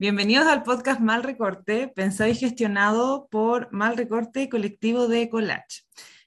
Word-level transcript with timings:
Bienvenidos 0.00 0.46
al 0.46 0.62
podcast 0.62 0.98
Mal 0.98 1.22
Recorte, 1.22 1.86
pensado 1.88 2.30
y 2.30 2.34
gestionado 2.34 3.28
por 3.30 3.70
Mal 3.70 3.98
Recorte 3.98 4.48
Colectivo 4.48 5.08
de 5.08 5.28
Collage. 5.28 5.82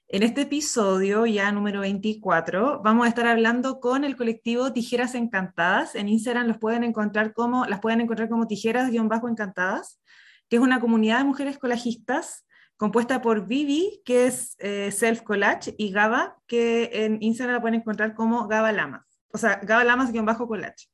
En 0.06 0.22
este 0.22 0.42
episodio, 0.42 1.26
ya 1.26 1.50
número 1.50 1.80
24, 1.80 2.82
vamos 2.84 3.04
a 3.04 3.08
estar 3.08 3.26
hablando 3.26 3.80
con 3.80 4.04
el 4.04 4.16
colectivo 4.16 4.72
Tijeras 4.72 5.16
Encantadas. 5.16 5.96
En 5.96 6.08
Instagram 6.08 6.46
los 6.46 6.58
pueden 6.58 6.84
encontrar 6.84 7.32
como, 7.32 7.66
las 7.66 7.80
pueden 7.80 8.00
encontrar 8.00 8.28
como 8.28 8.46
tijeras-encantadas, 8.46 10.00
que 10.48 10.54
es 10.54 10.62
una 10.62 10.78
comunidad 10.78 11.18
de 11.18 11.24
mujeres 11.24 11.58
colajistas 11.58 12.46
compuesta 12.76 13.22
por 13.22 13.48
Vivi, 13.48 14.02
que 14.04 14.26
es 14.26 14.54
eh, 14.60 14.92
Self 14.92 15.22
Collage, 15.22 15.74
y 15.76 15.90
Gaba, 15.90 16.36
que 16.46 16.90
en 16.92 17.20
Instagram 17.20 17.56
la 17.56 17.60
pueden 17.60 17.80
encontrar 17.80 18.14
como 18.14 18.46
Gaba 18.46 18.70
Lamas. 18.70 19.20
O 19.32 19.38
sea, 19.38 19.58
Gaba 19.64 19.82
Lamas-collage. 19.82 20.93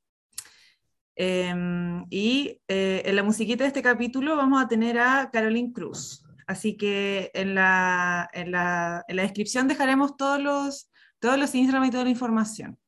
Em, 1.16 2.06
y 2.11 2.61
eh, 2.68 3.02
en 3.04 3.16
la 3.16 3.22
musiquita 3.22 3.64
de 3.64 3.68
este 3.68 3.82
capítulo 3.82 4.36
vamos 4.36 4.62
a 4.62 4.68
tener 4.68 4.98
a 4.98 5.30
Caroline 5.32 5.73
Cruz. 5.73 6.24
Así 6.46 6.77
que 6.77 7.30
en 7.34 7.55
la, 7.55 8.28
en 8.32 8.51
la, 8.51 9.05
en 9.06 9.16
la 9.16 9.23
descripción 9.23 9.68
dejaremos 9.68 10.16
todos 10.16 10.41
los, 10.41 10.91
todos 11.18 11.38
los 11.38 11.54
Instagram 11.54 11.84
y 11.84 11.91
toda 11.91 12.04
la 12.04 12.10
información. 12.10 12.78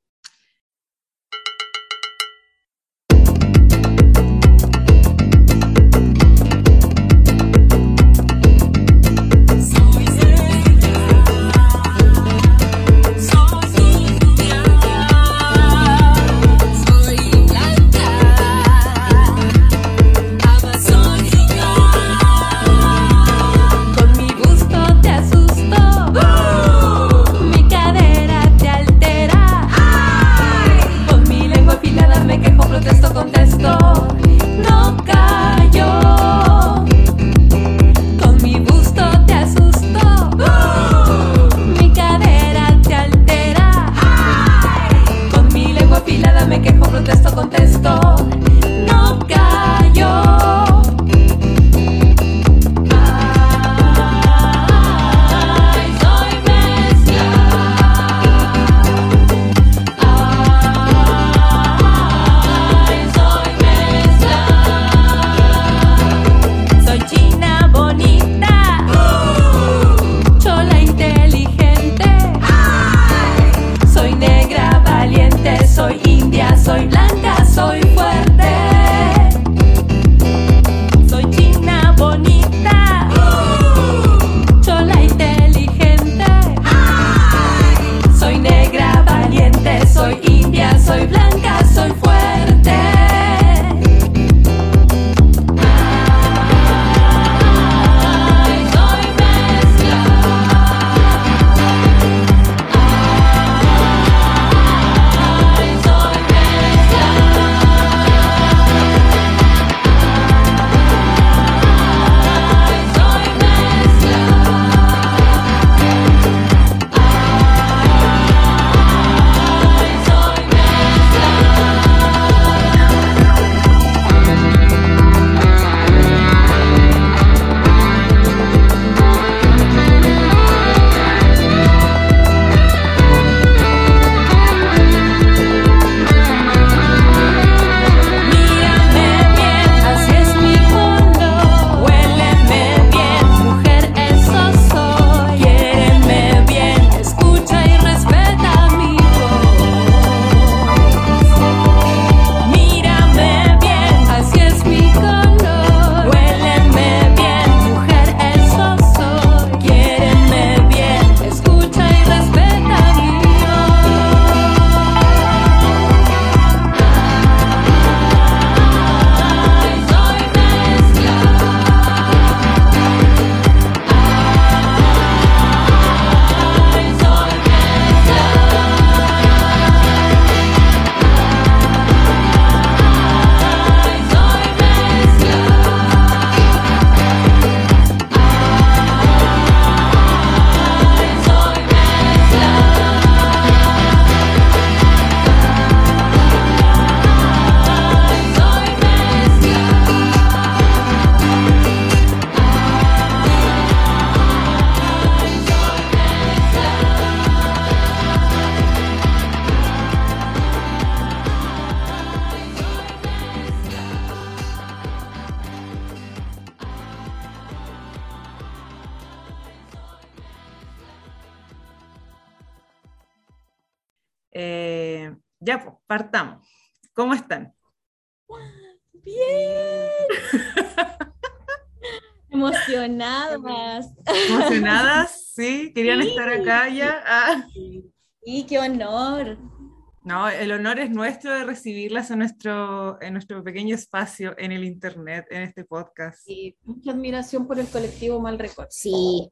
No, 240.22 240.28
el 240.28 240.52
honor 240.52 240.78
es 240.78 240.88
nuestro 240.90 241.32
de 241.34 241.42
recibirlas 241.42 242.12
en 242.12 242.20
nuestro, 242.20 242.96
en 243.02 243.12
nuestro 243.14 243.42
pequeño 243.42 243.74
espacio 243.74 244.36
en 244.38 244.52
el 244.52 244.62
Internet, 244.62 245.26
en 245.30 245.42
este 245.42 245.64
podcast. 245.64 246.28
Y 246.28 246.56
mucha 246.62 246.92
admiración 246.92 247.48
por 247.48 247.58
el 247.58 247.66
colectivo 247.66 248.20
Mal 248.20 248.38
Record. 248.38 248.69
Sí. 248.70 249.28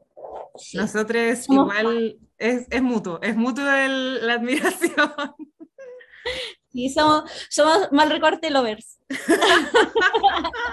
Nosotros 0.75 1.39
Somos 1.45 1.73
igual, 1.79 2.19
es, 2.39 2.67
es 2.71 2.83
mutuo, 2.83 3.21
es 3.23 3.37
mutuo 3.37 3.71
el- 3.71 4.27
la 4.27 4.35
admiración. 4.35 5.13
Sí, 6.73 6.89
somos, 6.89 7.31
somos 7.49 7.93
mal 7.93 8.11
recorte 8.11 8.51
lovers. 8.51 8.99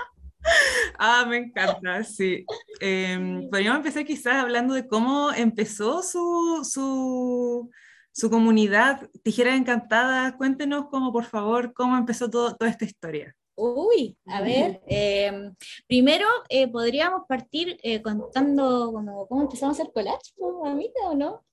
Ah, 0.97 1.25
me 1.27 1.37
encanta, 1.37 2.03
sí. 2.05 2.45
Eh, 2.79 3.47
podríamos 3.51 3.79
empezar 3.79 4.05
quizás 4.05 4.35
hablando 4.35 4.73
de 4.73 4.87
cómo 4.87 5.31
empezó 5.33 6.01
su, 6.01 6.61
su, 6.63 7.69
su 8.17 8.31
comunidad 8.31 9.07
Tijeras 9.23 9.57
Encantadas. 9.57 10.33
Cuéntenos 10.37 10.87
cómo, 10.89 11.13
por 11.13 11.25
favor, 11.25 11.71
cómo 11.73 11.95
empezó 11.95 12.27
todo, 12.27 12.55
toda 12.55 12.71
esta 12.71 12.83
historia. 12.83 13.35
Uy, 13.55 14.17
a 14.25 14.41
ver, 14.41 14.81
eh, 14.87 15.51
primero 15.87 16.27
eh, 16.49 16.67
podríamos 16.67 17.23
partir 17.27 17.77
eh, 17.83 18.01
contando 18.01 18.91
como, 18.91 19.27
cómo 19.27 19.41
empezamos 19.43 19.77
a 19.77 19.81
hacer 19.81 19.93
collage, 19.93 20.31
¿no, 20.37 20.63
mamita, 20.63 20.99
o 21.05 21.15
no? 21.15 21.45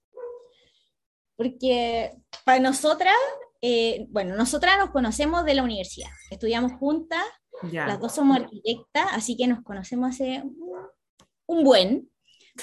Porque 1.37 2.12
para 2.44 2.61
nosotras, 2.61 3.14
eh, 3.61 4.06
bueno, 4.08 4.34
nosotras 4.34 4.78
nos 4.78 4.90
conocemos 4.90 5.44
de 5.44 5.55
la 5.55 5.62
universidad, 5.62 6.11
estudiamos 6.31 6.72
juntas, 6.78 7.25
Ya. 7.70 7.87
las 7.87 8.00
dos 8.00 8.14
somos 8.14 8.38
arquitectas, 8.38 9.06
así 9.12 9.37
que 9.37 9.46
nos 9.46 9.62
conocemos 9.62 10.11
hace 10.11 10.43
un, 10.44 10.78
un 11.46 11.64
buen, 11.64 12.11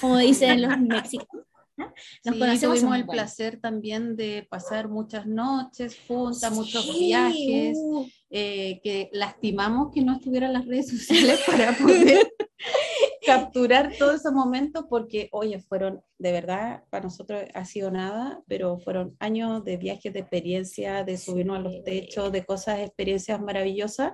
como 0.00 0.18
dicen 0.18 0.62
los 0.62 0.76
mexicanos. 0.78 1.46
¿No? 1.82 1.94
Nos 2.24 2.34
Sí, 2.34 2.40
conocemos 2.40 2.78
tuvimos 2.78 2.96
el 2.98 3.06
placer 3.06 3.60
también 3.60 4.16
de 4.16 4.46
pasar 4.50 4.88
muchas 4.88 5.26
noches 5.26 5.98
juntas, 6.06 6.52
muchos 6.52 6.84
Sí, 6.84 7.06
viajes, 7.06 7.76
uh, 7.80 8.06
eh, 8.30 8.80
que 8.82 9.10
lastimamos 9.12 9.92
que 9.92 10.02
no 10.02 10.14
estuvieran 10.14 10.52
las 10.52 10.66
redes 10.66 10.88
sociales 10.98 11.40
para 11.46 11.76
poder 11.76 12.32
capturar 13.26 13.92
todos 13.98 14.16
esos 14.16 14.32
momentos, 14.32 14.84
porque, 14.88 15.28
oye, 15.32 15.60
fueron, 15.60 16.02
de 16.18 16.32
verdad, 16.32 16.84
para 16.90 17.04
nosotros 17.04 17.42
ha 17.54 17.64
sido 17.64 17.90
nada, 17.90 18.42
pero 18.46 18.78
fueron 18.78 19.16
años 19.20 19.64
de 19.64 19.76
viajes, 19.76 20.12
de 20.12 20.20
experiencia, 20.20 21.04
de 21.04 21.16
subirnos 21.16 21.58
a 21.58 21.60
los 21.60 21.84
techos, 21.84 22.32
de 22.32 22.44
cosas, 22.44 22.80
experiencias 22.80 23.40
maravillosas. 23.40 24.12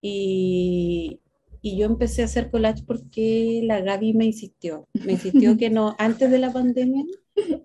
Y, 0.00 1.20
y 1.68 1.76
yo 1.76 1.84
empecé 1.84 2.22
a 2.22 2.24
hacer 2.24 2.50
collage 2.50 2.82
porque 2.86 3.60
la 3.62 3.80
Gaby 3.82 4.14
me 4.14 4.24
insistió, 4.24 4.88
me 5.04 5.12
insistió 5.12 5.56
que 5.58 5.68
no, 5.68 5.94
antes 5.98 6.30
de 6.30 6.38
la 6.38 6.50
pandemia, 6.50 7.04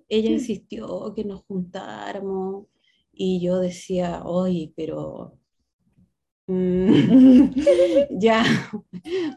ella 0.10 0.30
insistió 0.30 1.14
que 1.16 1.24
nos 1.24 1.44
juntáramos 1.46 2.66
y 3.14 3.40
yo 3.42 3.60
decía, 3.60 4.24
oye, 4.26 4.74
pero 4.76 5.38
mm, 6.48 7.52
ya, 8.20 8.44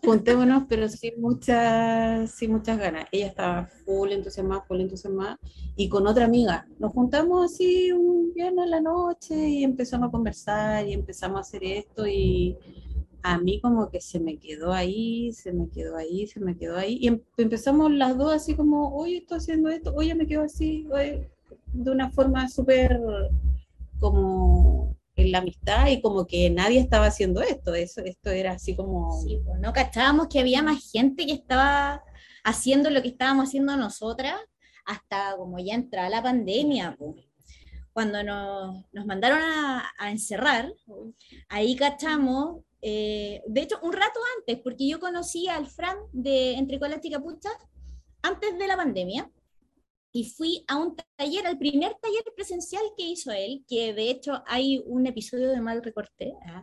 juntémonos, 0.05 0.65
pero 0.69 0.89
sin 0.89 1.21
muchas, 1.21 2.33
sin 2.33 2.51
muchas 2.51 2.79
ganas. 2.79 3.07
Ella 3.13 3.29
estaba 3.29 3.67
full 3.85 4.11
entusiasmada, 4.11 4.63
full 4.63 4.81
entusiasmada, 4.81 5.39
y 5.77 5.89
con 5.89 6.09
otra 6.09 6.25
amiga. 6.25 6.67
Nos 6.81 6.93
juntamos 6.93 7.53
así 7.53 7.93
un 7.93 8.33
viernes 8.35 8.65
en 8.65 8.71
la 8.71 8.81
noche 8.81 9.49
y 9.49 9.63
empezamos 9.63 10.09
a 10.09 10.11
conversar 10.11 10.89
y 10.89 10.93
empezamos 10.93 11.39
a 11.39 11.41
hacer 11.43 11.63
esto 11.63 12.05
y 12.09 12.57
a 13.29 13.39
mí 13.39 13.61
como 13.61 13.91
que 13.91 14.01
se 14.01 14.21
me 14.21 14.39
quedó 14.39 14.73
ahí, 14.73 15.33
se 15.33 15.53
me 15.53 15.69
quedó 15.69 15.97
ahí, 15.97 16.29
se 16.29 16.39
me 16.39 16.57
quedó 16.57 16.77
ahí. 16.77 16.97
Y 17.01 17.09
em- 17.09 17.23
empezamos 17.37 17.91
las 17.91 18.17
dos 18.17 18.33
así 18.33 18.55
como, 18.55 18.97
oye, 18.97 19.17
estoy 19.19 19.39
haciendo 19.39 19.69
esto, 19.69 19.93
oye, 19.97 20.15
me 20.15 20.29
quedo 20.29 20.43
así, 20.45 20.87
oye, 20.93 21.29
de 21.73 21.91
una 21.91 22.09
forma 22.11 22.49
súper 22.49 23.01
como 23.99 24.97
en 25.17 25.33
la 25.33 25.39
amistad 25.39 25.89
y 25.89 26.01
como 26.01 26.25
que 26.27 26.51
nadie 26.51 26.79
estaba 26.79 27.07
haciendo 27.07 27.41
esto, 27.41 27.75
eso, 27.75 28.01
esto 28.05 28.31
era 28.31 28.53
así 28.53 28.77
como... 28.77 29.21
Sí, 29.21 29.41
pues, 29.45 29.59
no 29.59 29.73
cachábamos 29.73 30.29
que 30.29 30.39
había 30.39 30.63
más 30.63 30.89
gente 30.93 31.27
que 31.27 31.33
estaba 31.33 32.05
haciendo 32.45 32.91
lo 32.91 33.03
que 33.03 33.09
estábamos 33.09 33.49
haciendo 33.49 33.77
nosotras 33.77 34.37
hasta 34.85 35.37
como 35.37 35.59
ya 35.59 35.75
entraba 35.75 36.09
la 36.11 36.23
pandemia. 36.23 36.95
pues. 36.97 37.17
Cuando 37.93 38.23
nos, 38.23 38.85
nos 38.93 39.07
mandaron 39.07 39.41
a, 39.41 39.91
a 39.99 40.11
encerrar, 40.13 40.73
ahí 41.49 41.75
cachamos, 41.75 42.61
eh, 42.89 43.43
de 43.49 43.63
hecho 43.63 43.81
un 43.83 43.93
rato 43.93 44.21
antes, 44.39 44.61
porque 44.63 44.87
yo 44.87 45.01
conocí 45.01 45.49
al 45.49 45.67
Fran 45.67 45.97
de 46.13 46.53
Entre 46.53 46.79
Colas 46.79 47.01
y 47.03 47.11
Capuchas 47.11 47.57
antes 48.23 48.57
de 48.57 48.67
la 48.69 48.77
pandemia. 48.77 49.29
Y 50.13 50.31
fui 50.31 50.65
a 50.69 50.77
un 50.77 50.95
taller, 51.17 51.49
al 51.49 51.59
primer 51.59 51.97
taller 52.01 52.23
presencial 52.37 52.83
que 52.97 53.03
hizo 53.03 53.33
él, 53.33 53.65
que 53.69 53.93
de 53.93 54.09
hecho 54.09 54.41
hay 54.47 54.85
un 54.87 55.05
episodio 55.05 55.51
de 55.51 55.61
Mal 55.61 55.83
Recorte, 55.83 56.33
ah, 56.47 56.63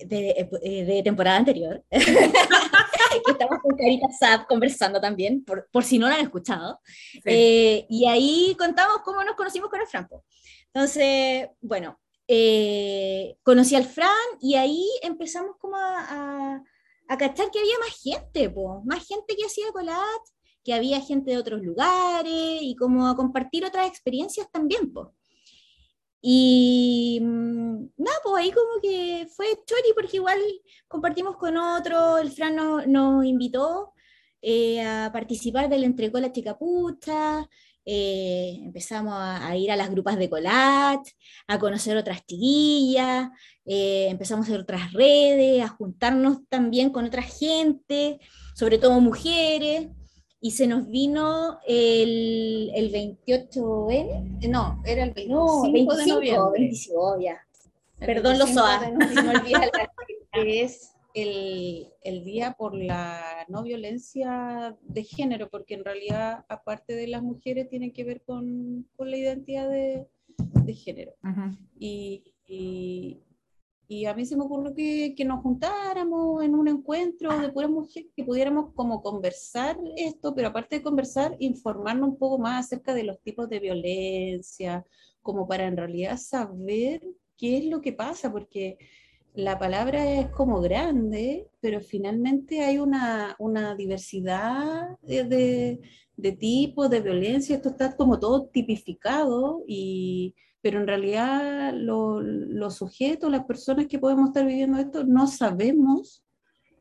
de, 0.00 0.48
eh, 0.62 0.84
de 0.84 1.02
temporada 1.04 1.36
anterior, 1.36 1.84
que 1.88 3.30
estamos 3.30 3.60
con 3.62 3.76
Carita 3.76 4.08
Sad 4.10 4.46
conversando 4.48 5.00
también, 5.00 5.44
por, 5.44 5.68
por 5.70 5.84
si 5.84 5.98
no 5.98 6.08
lo 6.08 6.14
han 6.14 6.20
escuchado. 6.20 6.80
Sí. 6.84 7.20
Eh, 7.26 7.86
y 7.88 8.06
ahí 8.06 8.56
contamos 8.58 8.98
cómo 9.04 9.22
nos 9.22 9.36
conocimos 9.36 9.70
con 9.70 9.80
el 9.80 9.86
Franco. 9.86 10.24
Entonces, 10.74 11.48
bueno, 11.60 12.00
eh, 12.28 13.36
conocí 13.42 13.74
al 13.76 13.84
Fran 13.84 14.10
y 14.40 14.54
ahí 14.54 14.84
empezamos 15.02 15.56
como 15.58 15.76
a, 15.76 16.54
a, 16.56 16.62
a 17.08 17.18
cachar 17.18 17.50
que 17.50 17.58
había 17.60 17.78
más 17.78 18.00
gente, 18.02 18.50
po, 18.50 18.82
más 18.84 19.06
gente 19.06 19.36
que 19.36 19.46
hacía 19.46 19.72
collage, 19.72 20.32
que 20.64 20.72
había 20.74 21.00
gente 21.00 21.32
de 21.32 21.38
otros 21.38 21.62
lugares 21.62 22.58
y 22.62 22.74
como 22.76 23.06
a 23.06 23.16
compartir 23.16 23.64
otras 23.64 23.86
experiencias 23.86 24.50
también, 24.50 24.92
po. 24.92 25.14
Y 26.26 27.20
mm, 27.20 27.88
nada, 27.98 28.16
pues 28.22 28.34
ahí 28.36 28.50
como 28.50 28.80
que 28.82 29.28
fue 29.36 29.46
chori 29.66 29.92
porque 29.94 30.16
igual 30.16 30.38
compartimos 30.88 31.36
con 31.36 31.54
otro, 31.58 32.16
el 32.16 32.30
Fran 32.30 32.56
nos, 32.90 33.24
invitó 33.26 33.92
eh, 34.40 34.82
a 34.82 35.10
participar 35.12 35.68
del 35.68 35.84
Entregó 35.84 36.18
la 36.20 36.32
Chicapucha, 36.32 37.46
eh, 37.86 38.58
empezamos 38.62 39.12
a, 39.14 39.46
a 39.46 39.56
ir 39.56 39.70
a 39.70 39.76
las 39.76 39.90
grupas 39.90 40.16
de 40.16 40.28
collage, 40.30 41.12
a 41.46 41.58
conocer 41.58 41.96
otras 41.96 42.24
chiquillas, 42.26 43.28
eh, 43.66 44.08
empezamos 44.10 44.46
a 44.46 44.48
hacer 44.48 44.60
otras 44.60 44.92
redes, 44.92 45.62
a 45.62 45.68
juntarnos 45.68 46.38
también 46.48 46.90
con 46.90 47.04
otra 47.06 47.22
gente, 47.22 48.18
sobre 48.54 48.78
todo 48.78 49.00
mujeres, 49.00 49.88
y 50.40 50.50
se 50.50 50.66
nos 50.66 50.88
vino 50.88 51.58
el, 51.66 52.70
el 52.74 52.92
28N, 52.92 54.48
No, 54.48 54.82
era 54.84 55.04
el 55.04 55.12
25, 55.12 55.34
no, 55.34 55.62
25, 55.62 55.96
de 55.96 56.06
noviembre. 56.06 56.60
25, 56.60 57.20
ya. 57.20 57.40
El 58.00 58.06
Perdón, 58.06 58.38
los 58.38 58.54
25 58.54 58.60
SOA, 58.60 59.08
se 59.14 59.22
me 59.22 59.28
olvida 59.38 59.58
la- 59.60 59.90
que 60.42 60.62
es 60.62 60.90
el, 61.14 61.86
el 62.02 62.24
día 62.24 62.56
por 62.58 62.74
la 62.74 63.46
no 63.48 63.62
violencia 63.62 64.76
de 64.82 65.04
género, 65.04 65.48
porque 65.48 65.74
en 65.74 65.84
realidad, 65.84 66.44
aparte 66.48 66.94
de 66.94 67.06
las 67.06 67.22
mujeres, 67.22 67.68
tiene 67.70 67.92
que 67.92 68.04
ver 68.04 68.22
con, 68.22 68.86
con 68.96 69.10
la 69.10 69.16
identidad 69.16 69.70
de, 69.70 70.06
de 70.36 70.74
género. 70.74 71.14
Y, 71.78 72.34
y, 72.48 73.22
y 73.86 74.06
a 74.06 74.14
mí 74.14 74.26
se 74.26 74.36
me 74.36 74.42
ocurrió 74.42 74.74
que, 74.74 75.14
que 75.16 75.24
nos 75.24 75.40
juntáramos 75.40 76.42
en 76.42 76.56
un 76.56 76.66
encuentro 76.66 77.38
de 77.38 77.52
puras 77.52 77.70
mujeres, 77.70 78.10
que 78.16 78.24
pudiéramos 78.24 78.72
como 78.74 79.00
conversar 79.00 79.78
esto, 79.96 80.34
pero 80.34 80.48
aparte 80.48 80.76
de 80.76 80.82
conversar, 80.82 81.36
informarnos 81.38 82.08
un 82.08 82.18
poco 82.18 82.38
más 82.38 82.66
acerca 82.66 82.92
de 82.92 83.04
los 83.04 83.20
tipos 83.22 83.48
de 83.48 83.60
violencia, 83.60 84.84
como 85.22 85.46
para 85.46 85.66
en 85.66 85.76
realidad 85.76 86.16
saber 86.16 87.02
qué 87.36 87.58
es 87.58 87.66
lo 87.66 87.80
que 87.80 87.92
pasa, 87.92 88.32
porque 88.32 88.78
la 89.34 89.58
palabra 89.58 90.10
es 90.20 90.28
como 90.30 90.60
grande, 90.60 91.48
pero 91.60 91.80
finalmente 91.80 92.60
hay 92.62 92.78
una, 92.78 93.36
diversidad 93.76 94.98
de, 95.02 95.24
de, 95.24 95.80
de 96.16 96.32
tipos 96.32 96.88
de 96.90 97.00
violencia, 97.00 97.56
esto 97.56 97.70
está 97.70 97.96
como 97.96 98.18
todo 98.20 98.46
tipificado, 98.46 99.64
y, 99.66 100.34
pero 100.62 100.80
en 100.80 100.86
realidad 100.86 101.72
lo- 101.74 102.20
los 102.22 102.76
sujetos, 102.76 103.30
las 103.30 103.44
personas 103.44 103.86
que 103.88 103.98
podemos 103.98 104.28
estar 104.28 104.46
viviendo 104.46 104.78
esto, 104.78 105.04
no 105.04 105.26
sabemos 105.26 106.22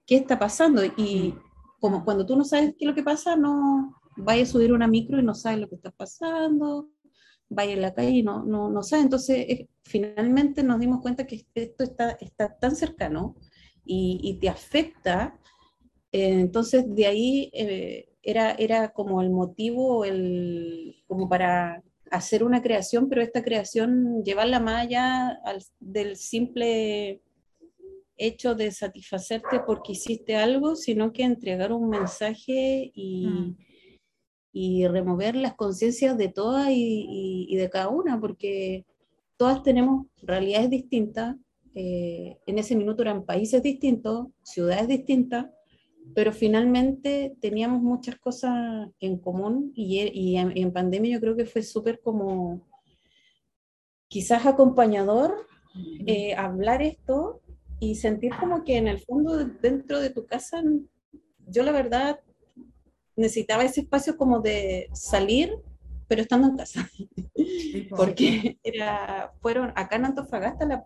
qué 0.05 0.17
está 0.17 0.39
pasando. 0.39 0.83
Y 0.97 1.35
como 1.79 2.03
cuando 2.05 2.25
tú 2.25 2.35
no 2.37 2.43
sabes 2.45 2.71
qué 2.77 2.85
es 2.85 2.89
lo 2.89 2.95
que 2.95 3.03
pasa, 3.03 3.35
no 3.35 3.95
vayas 4.17 4.49
a 4.49 4.51
subir 4.53 4.73
una 4.73 4.87
micro 4.87 5.19
y 5.19 5.23
no 5.23 5.33
sabes 5.35 5.59
lo 5.59 5.69
que 5.69 5.75
está 5.75 5.91
pasando, 5.91 6.89
vaya 7.53 7.73
en 7.73 7.81
la 7.81 7.93
calle 7.93 8.11
y 8.11 8.23
no, 8.23 8.43
no, 8.43 8.69
no 8.69 8.83
sabes. 8.83 9.05
Entonces, 9.05 9.37
eh, 9.49 9.67
finalmente 9.83 10.63
nos 10.63 10.79
dimos 10.79 11.01
cuenta 11.01 11.25
que 11.27 11.45
esto 11.55 11.83
está, 11.83 12.11
está 12.21 12.57
tan 12.57 12.75
cercano 12.75 13.35
y, 13.85 14.19
y 14.23 14.39
te 14.39 14.49
afecta. 14.49 15.39
eh, 16.11 16.29
entonces, 16.41 16.85
de 16.87 17.05
ahí 17.07 17.49
eh, 17.53 18.09
era, 18.23 18.51
era 18.53 18.89
como 18.93 19.21
el 19.21 19.29
motivo, 19.31 20.05
el, 20.05 20.95
como 21.07 21.29
para 21.29 21.83
hacer 22.11 22.43
una 22.43 22.61
creación, 22.61 23.09
pero 23.09 23.21
esta 23.21 23.43
creación 23.43 24.23
llevarla 24.23 24.59
más 24.59 24.83
allá 24.85 25.29
al- 25.45 25.63
del 25.79 26.15
simple 26.17 27.21
hecho 28.17 28.55
de 28.55 28.71
satisfacerte 28.71 29.59
porque 29.65 29.93
hiciste 29.93 30.35
algo, 30.35 30.75
sino 30.75 31.11
que 31.11 31.23
entregar 31.23 31.71
un 31.73 31.89
mensaje 31.89 32.91
y, 32.93 33.27
Mm. 33.27 33.57
Y 34.53 34.87
remover 34.87 35.35
las 35.35 35.55
conciencias 35.55 36.17
de 36.17 36.29
todas 36.29 36.69
y, 36.69 36.75
y- 37.09 37.47
y 37.49 37.55
de 37.57 37.69
cada 37.69 37.89
una, 37.89 38.19
porque 38.21 38.85
todas 39.35 39.63
tenemos 39.63 40.05
realidades 40.21 40.69
distintas, 40.69 41.35
eh, 41.75 42.37
en 42.45 42.59
ese 42.59 42.75
minuto 42.75 43.01
eran 43.01 43.25
países 43.25 43.63
distintos, 43.63 44.27
ciudades 44.43 44.87
distintas, 44.87 45.47
pero 46.13 46.31
finalmente 46.31 47.35
teníamos 47.41 47.81
muchas 47.81 48.15
cosas 48.19 48.89
en 48.99 49.17
común 49.17 49.71
y, 49.75 49.99
y 50.13 50.37
en, 50.37 50.55
en 50.55 50.71
pandemia 50.71 51.13
yo 51.13 51.19
creo 51.19 51.35
que 51.35 51.45
fue 51.45 51.63
súper 51.63 51.99
como 52.01 52.61
quizás 54.07 54.45
acompañador 54.45 55.47
eh, 56.05 56.35
hablar 56.35 56.83
esto 56.83 57.41
y 57.79 57.95
sentir 57.95 58.31
como 58.39 58.63
que 58.63 58.77
en 58.77 58.87
el 58.87 58.99
fondo, 58.99 59.37
dentro 59.61 59.99
de 59.99 60.11
tu 60.11 60.25
casa, 60.27 60.61
yo 61.47 61.63
la 61.63 61.71
verdad 61.71 62.19
necesitaba 63.15 63.63
ese 63.63 63.81
espacio 63.81 64.17
como 64.17 64.39
de 64.39 64.89
salir, 64.93 65.53
pero 66.07 66.21
estando 66.21 66.47
en 66.47 66.57
casa. 66.57 66.87
Porque 67.89 68.57
era, 68.63 69.33
fueron 69.41 69.71
acá 69.75 69.95
en 69.95 70.05
Antofagasta, 70.05 70.65
la, 70.65 70.85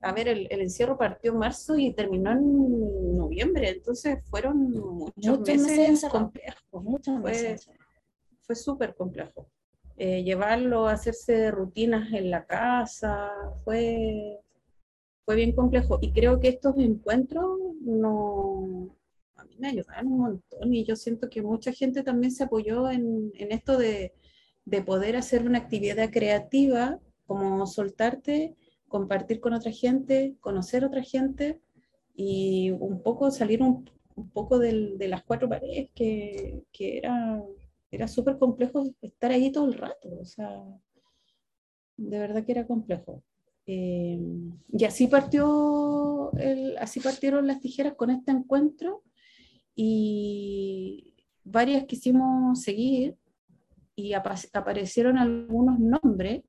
a 0.00 0.12
ver, 0.12 0.28
el, 0.28 0.46
el 0.50 0.60
encierro 0.60 0.98
partió 0.98 1.32
en 1.32 1.38
marzo 1.38 1.76
y 1.78 1.92
terminó 1.94 2.32
en 2.32 3.16
noviembre, 3.16 3.70
entonces 3.70 4.18
fueron 4.28 4.70
muchos, 4.70 5.38
Muchos 5.38 5.40
meses 5.56 5.78
meses 5.88 6.10
complejos. 6.10 6.82
Muchas 6.82 7.20
Fue- 7.20 7.30
veces. 7.30 7.70
fue 8.42 8.54
súper 8.56 8.94
complejo. 8.94 9.48
Eh, 9.96 10.24
llevarlo 10.24 10.88
hacerse 10.88 11.50
rutinas 11.52 12.12
en 12.12 12.28
la 12.30 12.44
casa 12.46 13.30
fue, 13.64 14.40
fue 15.24 15.36
bien 15.36 15.52
complejo. 15.54 15.98
Y 16.02 16.12
creo 16.12 16.40
que 16.40 16.48
estos 16.48 16.76
encuentros 16.78 17.58
no, 17.80 18.88
me 19.58 19.68
ayudaron 19.68 20.12
un 20.12 20.18
montón 20.20 20.74
y 20.74 20.84
yo 20.84 20.96
siento 20.96 21.28
que 21.30 21.42
mucha 21.42 21.72
gente 21.72 22.02
también 22.02 22.32
se 22.32 22.44
apoyó 22.44 22.90
en, 22.90 23.32
en 23.34 23.52
esto 23.52 23.76
de, 23.78 24.12
de 24.64 24.82
poder 24.82 25.16
hacer 25.16 25.46
una 25.46 25.58
actividad 25.58 26.10
creativa, 26.10 27.00
como 27.26 27.66
soltarte, 27.66 28.54
compartir 28.88 29.40
con 29.40 29.52
otra 29.54 29.72
gente, 29.72 30.36
conocer 30.40 30.84
otra 30.84 31.02
gente 31.02 31.60
y 32.14 32.70
un 32.70 33.02
poco 33.02 33.30
salir 33.30 33.62
un, 33.62 33.90
un 34.16 34.30
poco 34.30 34.58
del- 34.58 34.98
de 34.98 35.08
las 35.08 35.24
cuatro 35.24 35.48
paredes 35.48 35.90
que, 35.94 36.62
que 36.72 36.98
era 36.98 37.42
era 37.90 38.08
súper 38.08 38.38
complejo 38.38 38.84
estar 39.02 39.30
ahí 39.30 39.52
todo 39.52 39.66
el 39.66 39.74
rato, 39.74 40.08
o 40.20 40.24
sea, 40.24 40.64
de 41.96 42.18
verdad 42.18 42.44
que 42.44 42.52
era 42.52 42.66
complejo. 42.66 43.22
Eh, 43.66 44.18
y 44.72 44.84
así 44.84 45.06
partió, 45.06 46.32
el- 46.38 46.76
así 46.78 47.00
partieron 47.00 47.46
las 47.46 47.60
tijeras 47.60 47.94
con 47.94 48.10
este 48.10 48.30
encuentro 48.32 49.02
y 49.74 51.14
varias 51.44 51.84
quisimos 51.84 52.62
seguir 52.62 53.16
y 53.96 54.12
apa- 54.12 54.34
aparecieron 54.52 55.18
algunos 55.18 55.78
nombres 55.78 56.42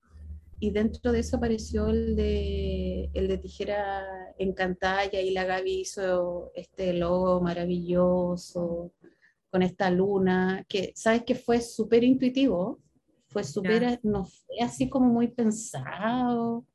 y 0.59 0.71
dentro 0.71 1.11
de 1.11 1.19
eso 1.19 1.37
apareció 1.37 1.87
el 1.89 2.15
de, 2.15 3.09
el 3.13 3.27
de 3.27 3.37
tijera 3.37 4.03
encantada 4.37 5.05
y 5.05 5.15
ahí 5.15 5.31
la 5.31 5.43
Gaby 5.43 5.81
hizo 5.81 6.51
este 6.55 6.93
logo 6.93 7.41
maravilloso 7.41 8.93
con 9.49 9.63
esta 9.63 9.89
luna, 9.89 10.65
que 10.67 10.91
sabes 10.95 11.23
que 11.23 11.35
fue 11.35 11.61
súper 11.61 12.03
intuitivo, 12.03 12.79
fue 13.27 13.43
súper, 13.43 13.99
no 14.03 14.25
fue 14.25 14.59
así 14.61 14.89
como 14.89 15.07
muy 15.07 15.27
pensado, 15.29 16.65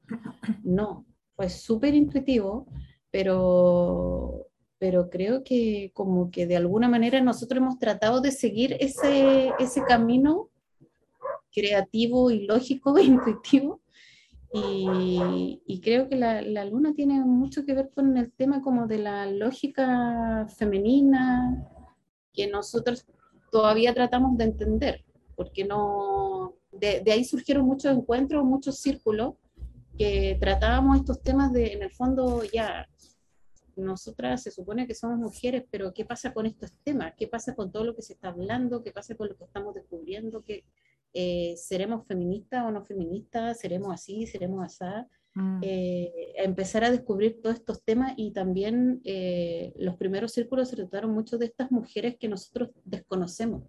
no, 0.63 1.07
fue 1.37 1.49
súper 1.49 1.95
intuitivo, 1.95 2.67
pero, 3.11 4.50
pero 4.81 5.11
creo 5.11 5.45
que 5.45 5.93
como 5.95 6.31
que 6.31 6.47
de 6.47 6.57
alguna 6.57 6.89
manera 6.89 7.21
nosotros 7.21 7.59
hemos 7.59 7.79
tratado 7.79 8.23
de 8.23 8.33
seguir 8.33 8.79
ese, 8.81 9.53
ese 9.59 9.83
camino 9.85 10.49
creativo 11.53 12.31
y 12.31 12.47
lógico 12.47 12.97
e 12.97 13.03
intuitivo. 13.05 13.83
Y, 14.53 15.63
y 15.65 15.81
creo 15.81 16.09
que 16.09 16.17
la, 16.17 16.43
la 16.43 16.65
luna 16.65 16.95
tiene 16.95 17.21
mucho 17.21 17.65
que 17.65 17.75
ver 17.75 17.91
con 17.95 18.17
el 18.17 18.33
tema 18.33 18.63
como 18.63 18.87
de 18.87 18.99
la 18.99 19.31
lógica 19.31 20.47
femenina, 20.57 21.69
que 22.33 22.49
nosotros 22.49 23.05
todavía 23.53 23.95
tratamos 23.95 24.39
de 24.39 24.45
entender, 24.45 25.05
porque 25.37 25.65
no, 25.65 26.55
de, 26.73 27.01
de 27.01 27.13
ahí 27.13 27.25
surgieron 27.25 27.67
muchos 27.67 27.95
encuentros, 27.95 28.45
muchos 28.45 28.79
círculos, 28.79 29.35
que 29.99 30.39
tratábamos 30.41 30.97
estos 30.97 31.21
temas 31.21 31.53
de, 31.53 31.75
en 31.75 31.83
el 31.83 31.91
fondo, 31.91 32.43
ya, 32.53 32.89
nosotras 33.81 34.43
se 34.43 34.51
supone 34.51 34.87
que 34.87 34.95
somos 34.95 35.19
mujeres, 35.19 35.65
pero 35.71 35.93
¿qué 35.93 36.05
pasa 36.05 36.33
con 36.33 36.47
estos 36.47 36.73
temas? 36.85 37.15
¿Qué 37.17 37.27
pasa 37.27 37.55
con 37.55 37.73
todo 37.73 37.85
lo 37.85 37.95
que 37.95 38.03
se 38.03 38.15
está 38.15 38.29
hablando? 38.29 38.83
¿Qué 38.83 38.93
pasa 38.93 39.15
con 39.17 39.29
lo 39.29 39.37
que 39.37 39.45
estamos 39.45 39.75
descubriendo? 39.75 40.43
¿Qué, 40.43 40.65
eh, 41.13 41.55
¿Seremos 41.57 42.07
feministas 42.07 42.65
o 42.65 42.71
no 42.71 42.85
feministas? 42.85 43.59
¿Seremos 43.59 43.93
así? 43.93 44.27
¿Seremos 44.27 44.65
así? 44.65 44.85
Mm. 45.35 45.61
eh, 45.63 46.33
empezar 46.39 46.83
a 46.83 46.91
descubrir 46.91 47.41
todos 47.41 47.57
estos 47.57 47.85
temas 47.85 48.15
y 48.17 48.33
también 48.33 49.01
eh, 49.05 49.73
los 49.77 49.97
primeros 49.97 50.33
círculos 50.33 50.69
se 50.69 50.77
trataron 50.77 51.13
mucho 51.13 51.39
de 51.39 51.47
estas 51.47 51.71
mujeres 51.71 52.17
que 52.19 52.29
nosotros 52.29 52.71
desconocemos. 52.85 53.63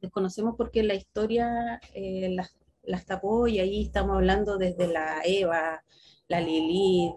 Desconocemos 0.00 0.56
porque 0.56 0.82
la 0.82 0.94
historia 0.94 1.80
eh, 1.94 2.30
las, 2.34 2.56
las 2.82 3.06
tapó 3.06 3.48
y 3.48 3.60
ahí 3.60 3.82
estamos 3.82 4.16
hablando 4.16 4.58
desde 4.58 4.88
la 4.88 5.22
Eva, 5.24 5.82
la 6.28 6.40
Lilith, 6.40 7.14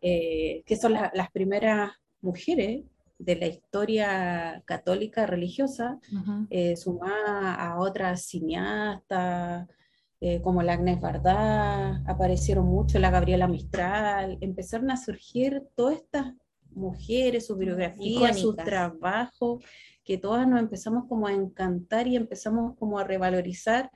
eh, 0.00 0.62
que 0.66 0.76
son 0.76 0.92
la- 0.94 1.10
las 1.14 1.30
primeras 1.30 1.92
mujeres 2.22 2.84
de 3.18 3.36
la 3.36 3.46
historia 3.46 4.62
católica 4.64 5.26
religiosa 5.26 5.98
Ujú. 6.12 6.46
eh, 6.50 6.76
sumada 6.76 7.54
a 7.54 7.78
otras 7.78 8.22
cineastas, 8.26 9.68
eh, 10.22 10.40
como 10.42 10.62
la 10.62 10.74
Agnes 10.74 11.00
Varda, 11.00 12.02
aparecieron 12.06 12.66
mucho 12.66 12.98
la 12.98 13.10
Gabriela 13.10 13.46
Mistral, 13.48 14.38
empezaron 14.40 14.90
a 14.90 14.96
surgir 14.96 15.62
todas 15.74 15.96
estas 15.98 16.34
mujeres, 16.72 17.46
sus 17.46 17.58
biografías, 17.58 18.38
sus 18.38 18.54
Icónicas. 18.54 18.64
trabajos, 18.64 19.64
que 20.04 20.18
todas 20.18 20.46
nos 20.46 20.60
empezamos 20.60 21.06
como 21.08 21.26
a 21.26 21.32
encantar 21.32 22.06
y 22.06 22.16
empezamos 22.16 22.76
como 22.78 22.98
a 22.98 23.04
revalorizar 23.04 23.90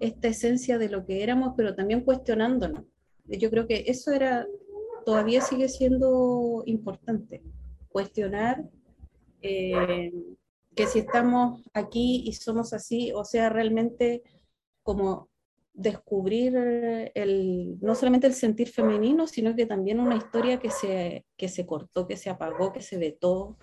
esta 0.00 0.28
esencia 0.28 0.76
de 0.78 0.88
lo 0.88 1.06
que 1.06 1.22
éramos, 1.22 1.54
pero 1.56 1.74
también 1.74 2.02
cuestionándonos. 2.02 2.84
Yo 3.24 3.50
creo 3.50 3.66
que 3.66 3.84
eso 3.86 4.12
era, 4.12 4.46
todavía 5.06 5.40
sigue 5.40 5.68
siendo 5.68 6.64
importante, 6.66 7.40
cuestionar 7.88 8.64
eh, 9.40 10.12
que 10.74 10.86
si 10.88 10.98
estamos 10.98 11.62
aquí 11.72 12.24
y 12.26 12.32
somos 12.32 12.72
así, 12.72 13.12
o 13.12 13.24
sea, 13.24 13.48
realmente 13.48 14.24
como 14.82 15.28
descubrir 15.72 16.56
el, 17.14 17.78
no 17.80 17.94
solamente 17.94 18.26
el 18.26 18.34
sentir 18.34 18.68
femenino, 18.68 19.28
sino 19.28 19.54
que 19.54 19.64
también 19.64 20.00
una 20.00 20.16
historia 20.16 20.58
que 20.58 20.70
se, 20.70 21.24
que 21.36 21.48
se 21.48 21.66
cortó, 21.66 22.08
que 22.08 22.16
se 22.16 22.28
apagó, 22.28 22.72
que 22.72 22.82
se 22.82 22.98
vetó. 22.98 23.56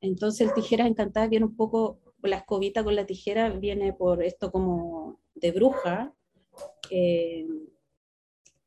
Entonces 0.00 0.46
el 0.46 0.54
Tijeras 0.54 0.86
Encantadas 0.86 1.30
viene 1.30 1.46
un 1.46 1.56
poco, 1.56 1.98
la 2.22 2.36
escobita 2.36 2.84
con 2.84 2.94
la 2.94 3.06
tijera 3.06 3.48
viene 3.48 3.92
por 3.92 4.22
esto 4.22 4.52
como 4.52 5.18
de 5.34 5.50
bruja, 5.50 6.14
que, 6.88 7.44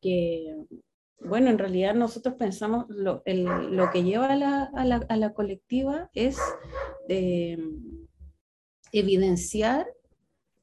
que, 0.02 0.54
bueno, 1.20 1.50
en 1.50 1.58
realidad 1.58 1.96
nosotros 1.96 2.36
pensamos, 2.36 2.86
lo, 2.90 3.22
el- 3.26 3.46
lo 3.76 3.90
que 3.92 4.04
lleva 4.04 4.28
a 4.28 4.36
la, 4.36 4.64
a 4.74 4.86
la- 4.86 5.06
a 5.10 5.18
la 5.18 5.34
colectiva 5.34 6.10
es 6.14 6.38
eh, 7.10 7.58
evidenciar 8.92 9.88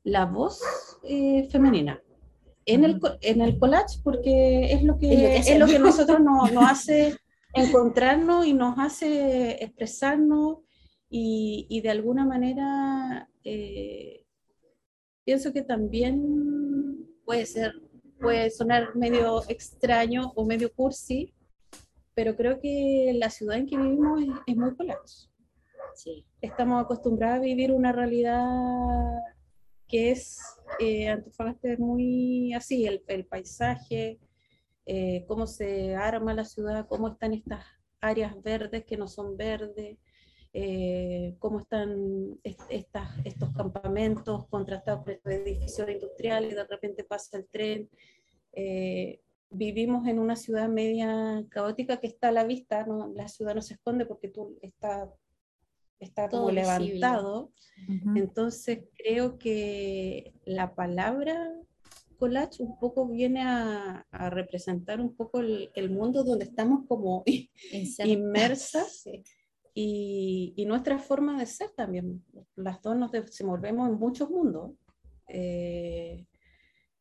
la 0.03 0.27
voz 0.27 0.61
eh, 1.05 1.49
femenina. 1.51 2.01
En 2.67 2.83
el, 2.85 2.99
en 3.21 3.43
el 3.43 3.59
collage, 3.59 3.99
porque 4.03 4.73
es 4.73 4.83
lo 4.83 4.99
que, 4.99 5.09
Es 5.13 5.19
lo 5.21 5.27
que 5.29 5.37
es 5.53 5.59
lo 5.59 5.67
que 5.67 5.73
hacemos. 5.73 5.81
nosotros 5.97 6.21
nos, 6.21 6.53
nos 6.53 6.65
hace 6.71 7.17
encontrarnos 7.53 8.47
y 8.47 8.55
nos 8.55 8.79
hace 8.79 9.63
expresarnos 9.63 10.59
y, 11.11 11.67
y 11.69 11.81
de 11.83 11.91
alguna 11.91 12.25
manera 12.25 13.29
eh, 13.45 14.25
pienso 15.25 15.53
que 15.53 15.63
también 15.63 17.07
puede 17.25 17.45
ser, 17.47 17.73
puede 18.21 18.51
sonar 18.51 18.95
medio 18.97 19.43
extraño 19.49 20.33
o 20.35 20.45
medio 20.45 20.73
cursi, 20.73 21.35
pero 22.15 22.37
creo 22.37 22.61
que 22.61 23.13
la 23.15 23.31
ciudad 23.31 23.57
en 23.57 23.67
que 23.67 23.77
vivimos 23.77 24.23
es, 24.23 24.29
es 24.47 24.57
muy 24.57 24.75
collage 24.77 25.29
Sí. 25.97 26.27
estamos 26.41 26.83
acostumbrados 26.83 27.39
a 27.39 27.43
vivir 27.43 27.71
una 27.71 27.93
realidad 27.93 28.45
que 29.87 30.11
es, 30.11 30.41
eh, 30.81 31.09
Antofagasta 31.09 31.73
es 31.73 31.79
muy 31.79 32.53
así, 32.53 32.87
el, 32.87 33.05
el 33.07 33.27
paisaje, 33.27 34.19
eh, 34.87 35.25
cómo 35.29 35.47
se 35.47 35.95
arma 35.95 36.35
la 36.35 36.45
ciudad, 36.45 36.87
cómo 36.89 37.09
están 37.09 37.33
estas 37.33 37.65
áreas 38.01 38.41
verdes 38.43 38.85
que 38.85 38.97
no 38.97 39.07
son 39.07 39.37
verdes, 39.37 39.99
eh, 40.57 41.35
cómo 41.41 41.59
están 41.61 42.39
est- 42.45 42.61
estas, 42.71 43.09
estos 43.27 43.53
campamentos 43.55 44.47
contrastados 44.49 45.03
por 45.03 45.13
estos 45.13 45.33
edificios 45.33 45.89
industriales, 45.91 46.53
y 46.53 46.55
de 46.55 46.65
repente 46.65 47.03
pasa 47.05 47.37
el 47.39 47.47
tren. 47.49 47.91
Eh, 48.53 49.21
vivimos 49.51 50.07
en 50.07 50.19
una 50.21 50.37
ciudad 50.37 50.69
media 50.69 51.45
caótica 51.51 51.99
que 51.99 52.07
está 52.07 52.29
a 52.29 52.33
la 52.33 52.45
vista, 52.45 52.87
¿no? 52.87 53.13
la 53.15 53.27
ciudad 53.29 53.55
no 53.55 53.63
se 53.63 53.75
esconde 53.75 54.07
porque 54.07 54.29
tú 54.29 54.57
está, 54.63 55.13
está 55.99 56.29
Todo 56.29 56.43
como 56.43 56.53
levantado. 56.53 57.53
Ujú. 57.89 58.17
Entonces 58.17 58.85
creo 58.97 59.39
que 59.39 60.35
la 60.45 60.75
palabra 60.75 61.53
collage 62.17 62.63
un 62.63 62.79
poco 62.79 63.09
viene 63.09 63.43
a, 63.43 64.07
a 64.11 64.31
representar 64.31 65.01
un 65.01 65.15
poco 65.17 65.41
el, 65.41 65.71
el 65.75 65.91
mundo 65.91 66.23
donde 66.23 66.45
estamos 66.45 66.87
como 66.87 67.25
inmersas 68.05 69.01
Sí. 69.03 69.23
Y, 69.75 70.53
y 70.57 70.65
nuestra 70.67 70.99
forma 70.99 71.39
de 71.39 71.47
ser 71.47 71.71
también. 71.71 72.25
Las 72.57 72.81
dos 72.83 72.97
nos 72.97 73.11
desenvolvemos 73.13 73.89
en 73.89 73.99
muchos 73.99 74.31
mundos. 74.31 74.73
Eh, 75.29 76.27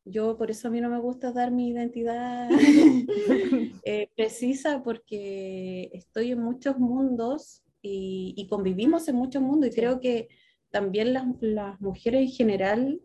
Yo 0.04 0.36
por 0.36 0.50
eso 0.50 0.68
a 0.68 0.70
mí 0.70 0.80
no 0.80 0.90
me 0.90 0.98
gusta 1.00 1.32
dar 1.32 1.50
mi 1.50 1.68
identidad 1.70 2.48
eh, 3.84 4.10
precisa 4.16 4.82
porque 4.82 5.90
estoy 5.92 6.32
en 6.32 6.40
muchos 6.42 6.78
mundos 6.78 7.62
y, 7.80 8.34
y 8.36 8.46
convivimos 8.48 9.08
en 9.08 9.16
muchos 9.16 9.40
mundos 9.42 9.70
y 9.70 9.74
creo 9.74 10.00
que 10.00 10.28
también 10.70 11.12
las, 11.12 11.24
las 11.40 11.80
mujeres 11.80 12.22
en 12.22 12.28
general 12.36 13.00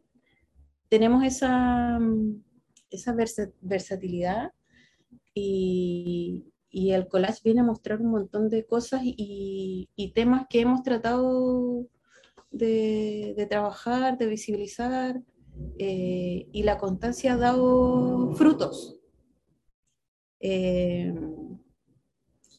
tenemos 0.90 1.24
esa, 1.24 2.00
mm, 2.00 2.44
esa 2.90 3.14
versa- 3.14 3.52
versatilidad 3.62 4.52
y, 5.34 6.46
y 6.70 6.92
el 6.92 7.08
collage 7.08 7.42
viene 7.44 7.62
a 7.62 7.66
mostrar 7.66 8.02
un 8.02 8.12
montón 8.12 8.50
de 8.50 8.66
cosas 8.66 9.02
y, 9.04 9.90
y 9.96 10.14
temas 10.14 10.46
que 10.50 10.62
hemos 10.62 10.84
tratado 10.84 11.88
de, 12.52 13.34
de 13.36 13.46
trabajar, 13.46 14.18
de 14.18 14.28
visibilizar 14.28 15.22
eh, 15.78 16.48
y 16.52 16.64
la 16.64 16.78
constancia 16.78 17.34
ha 17.34 17.38
dado 17.38 18.34
frutos. 18.34 19.00
Eh, 20.40 21.14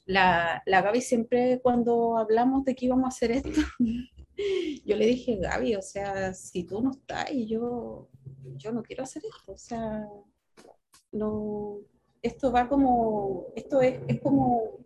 la, 0.07 0.63
la 0.67 0.83
Gaby 0.83 1.01
siempre 1.01 1.61
cuando 1.63 2.19
hablamos 2.19 2.65
de 2.65 2.75
que 2.75 2.87
íbamos 2.87 3.05
a 3.05 3.09
hacer 3.09 3.31
esto, 3.31 3.61
yo 4.85 4.97
le 4.97 5.07
dije, 5.07 5.37
Gaby, 5.37 5.77
o 5.77 5.83
sea, 5.83 6.35
si 6.35 6.65
tú 6.65 6.83
no 6.83 6.91
estás 6.91 7.31
yo, 7.47 8.09
yo 8.57 8.73
no 8.73 8.83
quiero 8.83 9.05
hacer 9.05 9.23
esto, 9.25 9.53
o 9.53 9.59
sea, 9.59 10.05
no, 11.13 11.79
esto 12.23 12.53
va 12.53 12.69
como, 12.69 13.47
esto 13.57 13.81
es, 13.81 14.01
es 14.09 14.21
como 14.21 14.85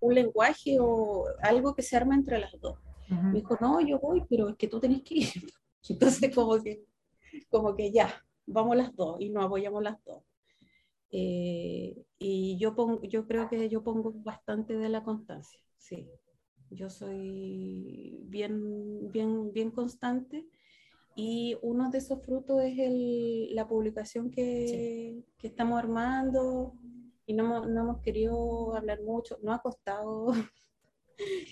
un 0.00 0.14
lenguaje 0.14 0.78
o 0.80 1.26
algo 1.42 1.74
que 1.74 1.82
se 1.82 1.96
arma 1.96 2.14
entre 2.14 2.38
las 2.38 2.58
dos. 2.60 2.78
Me 3.08 3.40
dijo, 3.40 3.58
no, 3.60 3.78
yo 3.80 3.98
voy, 3.98 4.24
pero 4.28 4.48
es 4.48 4.56
que 4.56 4.68
tú 4.68 4.80
tenés 4.80 5.02
que 5.02 5.16
ir. 5.16 5.28
Entonces, 5.88 6.34
como 6.34 6.62
que, 6.62 6.82
como 7.50 7.74
que 7.74 7.92
ya, 7.92 8.08
vamos 8.46 8.76
las 8.76 8.94
dos 8.96 9.20
y 9.20 9.28
nos 9.28 9.44
apoyamos 9.44 9.82
las 9.82 10.02
dos. 10.04 10.22
Eh, 11.10 11.94
y 12.18 12.56
yo, 12.58 12.74
pongo, 12.74 13.02
yo 13.02 13.26
creo 13.26 13.50
que 13.50 13.68
yo 13.68 13.82
pongo 13.84 14.12
bastante 14.14 14.74
de 14.76 14.88
la 14.88 15.04
constancia, 15.04 15.60
sí. 15.76 16.08
Yo 16.70 16.88
soy 16.88 18.18
bien, 18.22 19.12
bien, 19.12 19.52
bien 19.52 19.70
constante 19.70 20.46
y 21.14 21.56
uno 21.62 21.90
de 21.90 21.98
esos 21.98 22.22
frutos 22.22 22.62
es 22.62 22.78
el, 22.78 23.54
la 23.54 23.66
publicación 23.68 24.30
que, 24.30 25.22
que 25.38 25.46
estamos 25.46 25.78
armando 25.78 26.74
y 27.26 27.34
no, 27.34 27.66
no 27.66 27.80
hemos 27.82 28.00
querido 28.00 28.74
hablar 28.74 29.02
mucho, 29.02 29.38
no 29.42 29.52
ha 29.52 29.60
costado, 29.60 30.32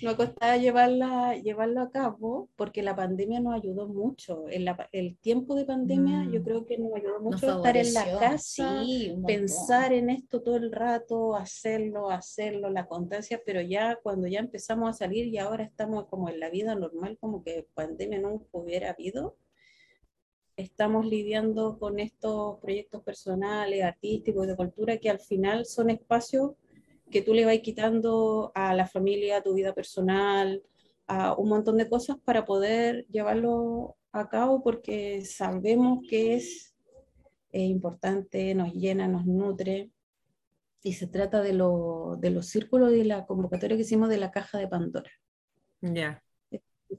no 0.02 0.10
ha 0.10 0.16
costado 0.16 0.58
llevarla, 0.60 1.36
llevarlo 1.36 1.80
a 1.82 1.90
cabo 1.90 2.48
porque 2.56 2.82
la 2.82 2.96
pandemia 2.96 3.40
nos 3.40 3.54
ayudó 3.54 3.86
mucho. 3.86 4.48
En 4.48 4.64
la 4.64 4.88
el 4.92 5.16
tiempo 5.18 5.54
de 5.54 5.64
pandemia 5.64 6.24
yo 6.24 6.40
Mm. 6.40 6.44
creo 6.44 6.66
que 6.66 6.78
nos 6.78 6.94
ayudó 6.94 7.20
Nos 7.20 7.22
mucho 7.22 7.56
estar 7.56 7.76
en 7.76 7.94
la 7.94 8.18
casa, 8.18 8.82
sí, 8.84 9.14
pensar 9.26 9.92
en 9.92 10.10
esto 10.10 10.42
todo 10.42 10.56
el 10.56 10.72
rato, 10.72 11.36
hacerlo, 11.36 12.10
hacerlo, 12.10 12.70
la 12.70 12.86
constancia, 12.86 13.40
pero 13.44 13.60
ya 13.60 13.96
cuando 14.02 14.26
ya 14.26 14.40
empezamos 14.40 14.90
a 14.90 14.92
salir 14.94 15.26
y 15.26 15.38
ahora 15.38 15.64
estamos 15.64 16.06
como 16.06 16.28
en 16.28 16.40
la 16.40 16.50
vida 16.50 16.74
normal, 16.74 17.16
como 17.20 17.42
que 17.44 17.66
pandemia 17.74 18.18
no 18.20 18.42
hubiera 18.52 18.90
habido, 18.90 19.36
estamos 20.56 21.06
lidiando 21.06 21.78
con 21.78 22.00
estos 22.00 22.58
proyectos 22.60 23.02
personales, 23.02 23.82
artísticos, 23.84 24.46
de 24.46 24.56
cultura, 24.56 24.98
que 24.98 25.10
al 25.10 25.20
final 25.20 25.66
son 25.66 25.90
espacios 25.90 26.52
que 27.10 27.22
tú 27.22 27.34
le 27.34 27.44
vas 27.44 27.58
quitando 27.60 28.52
a 28.54 28.74
la 28.74 28.86
familia, 28.86 29.38
a 29.38 29.42
tu 29.42 29.54
vida 29.54 29.74
personal, 29.74 30.62
a 31.06 31.34
un 31.34 31.48
montón 31.48 31.76
de 31.76 31.88
cosas 31.88 32.16
para 32.24 32.44
poder 32.44 33.06
llevarlo 33.08 33.96
a 34.12 34.28
cabo 34.28 34.62
porque 34.62 35.24
sabemos 35.24 36.00
que 36.08 36.34
es 36.36 36.74
importante, 37.52 38.54
nos 38.54 38.72
llena, 38.74 39.08
nos 39.08 39.26
nutre. 39.26 39.90
Y 40.82 40.94
se 40.94 41.06
trata 41.06 41.42
de, 41.42 41.52
lo- 41.54 42.16
de 42.20 42.30
los 42.30 42.46
círculos 42.48 42.92
y 42.94 43.04
la 43.04 43.26
convocatoria 43.26 43.76
que 43.76 43.82
hicimos 43.82 44.08
de 44.10 44.18
la 44.18 44.30
caja 44.30 44.58
de 44.58 44.68
Pandora 44.68 45.10
Ya. 45.82 46.22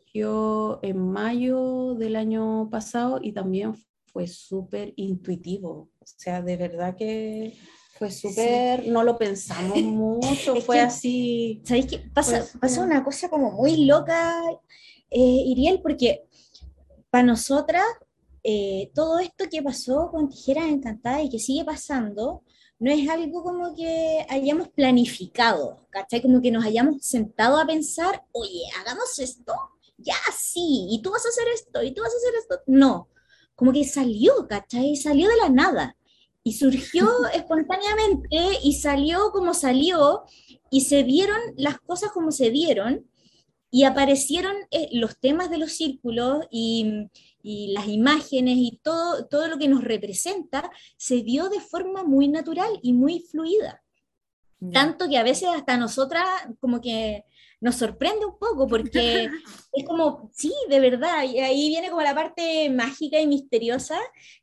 Surgió 0.01 0.79
en 0.83 0.97
mayo 1.11 1.95
del 1.95 2.15
año 2.15 2.69
pasado 2.69 3.19
y 3.21 3.33
también 3.33 3.75
fue 4.07 4.27
súper 4.27 4.93
intuitivo. 4.95 5.89
O 5.99 6.05
sea, 6.05 6.41
de 6.41 6.55
verdad 6.57 6.95
que 6.95 7.57
fue 7.97 8.09
súper, 8.09 8.87
no 8.87 9.03
lo 9.03 9.17
pensamos 9.17 9.77
mucho, 9.81 10.55
Es 10.55 10.65
fue 10.65 10.77
que- 10.77 10.81
así. 10.81 11.61
¿Sabéis 11.65 11.85
qué? 11.87 11.99
Pasa, 12.13 12.37
Pues, 12.39 12.57
pasa 12.59 12.81
una 12.83 13.03
cosa 13.03 13.29
como 13.29 13.51
muy 13.51 13.85
loca, 13.85 14.33
eh, 15.09 15.19
Iriel, 15.19 15.81
porque 15.81 16.23
para 17.09 17.23
nosotras 17.25 17.83
eh, 18.43 18.91
todo 18.95 19.19
esto 19.19 19.45
que 19.51 19.61
pasó 19.61 20.09
con 20.09 20.27
Tijeras 20.29 20.65
Encantadas 20.69 21.25
y 21.25 21.29
que 21.29 21.37
sigue 21.37 21.63
pasando, 21.63 22.41
no 22.79 22.91
es 22.91 23.07
algo 23.07 23.43
como 23.43 23.75
que 23.75 24.25
hayamos 24.29 24.69
planificado, 24.69 25.85
¿cachai? 25.91 26.23
Como 26.23 26.41
que 26.41 26.49
nos 26.49 26.65
hayamos 26.65 27.03
sentado 27.05 27.59
a 27.59 27.67
pensar, 27.67 28.23
oye, 28.31 28.63
hagamos 28.79 29.19
esto, 29.19 29.53
ya 30.01 30.15
sí, 30.35 30.87
y 30.89 31.01
tú 31.01 31.11
vas 31.11 31.25
a 31.25 31.29
hacer 31.29 31.47
esto, 31.53 31.83
y 31.83 31.93
tú 31.93 32.01
vas 32.01 32.13
a 32.13 32.17
hacer 32.17 32.33
esto. 32.39 32.61
No, 32.67 33.09
como 33.55 33.71
que 33.71 33.83
salió, 33.83 34.47
¿cachai? 34.47 34.95
Salió 34.95 35.29
de 35.29 35.37
la 35.37 35.49
nada. 35.49 35.97
Y 36.43 36.53
surgió 36.53 37.07
espontáneamente 37.33 38.59
y 38.63 38.73
salió 38.73 39.31
como 39.31 39.53
salió 39.53 40.23
y 40.71 40.81
se 40.81 41.03
dieron 41.03 41.39
las 41.57 41.79
cosas 41.79 42.11
como 42.11 42.31
se 42.31 42.49
dieron 42.49 43.07
y 43.69 43.83
aparecieron 43.83 44.55
eh, 44.71 44.89
los 44.91 45.19
temas 45.19 45.49
de 45.49 45.57
los 45.57 45.73
círculos 45.73 46.45
y, 46.49 47.07
y 47.43 47.71
las 47.73 47.87
imágenes 47.87 48.55
y 48.57 48.79
todo, 48.83 49.27
todo 49.27 49.47
lo 49.47 49.57
que 49.57 49.67
nos 49.67 49.83
representa 49.83 50.71
se 50.97 51.21
dio 51.21 51.47
de 51.49 51.59
forma 51.59 52.03
muy 52.03 52.27
natural 52.27 52.79
y 52.81 52.93
muy 52.93 53.19
fluida. 53.19 53.81
Tanto 54.73 55.09
que 55.09 55.17
a 55.17 55.23
veces 55.23 55.49
hasta 55.49 55.75
nosotras 55.75 56.23
como 56.59 56.81
que 56.81 57.25
nos 57.61 57.75
sorprende 57.75 58.25
un 58.25 58.37
poco 58.37 58.67
porque 58.67 59.29
es 59.73 59.85
como, 59.85 60.29
sí, 60.33 60.51
de 60.67 60.79
verdad, 60.79 61.23
y 61.23 61.39
ahí 61.39 61.69
viene 61.69 61.89
como 61.89 62.01
la 62.01 62.15
parte 62.15 62.69
mágica 62.69 63.21
y 63.21 63.27
misteriosa 63.27 63.99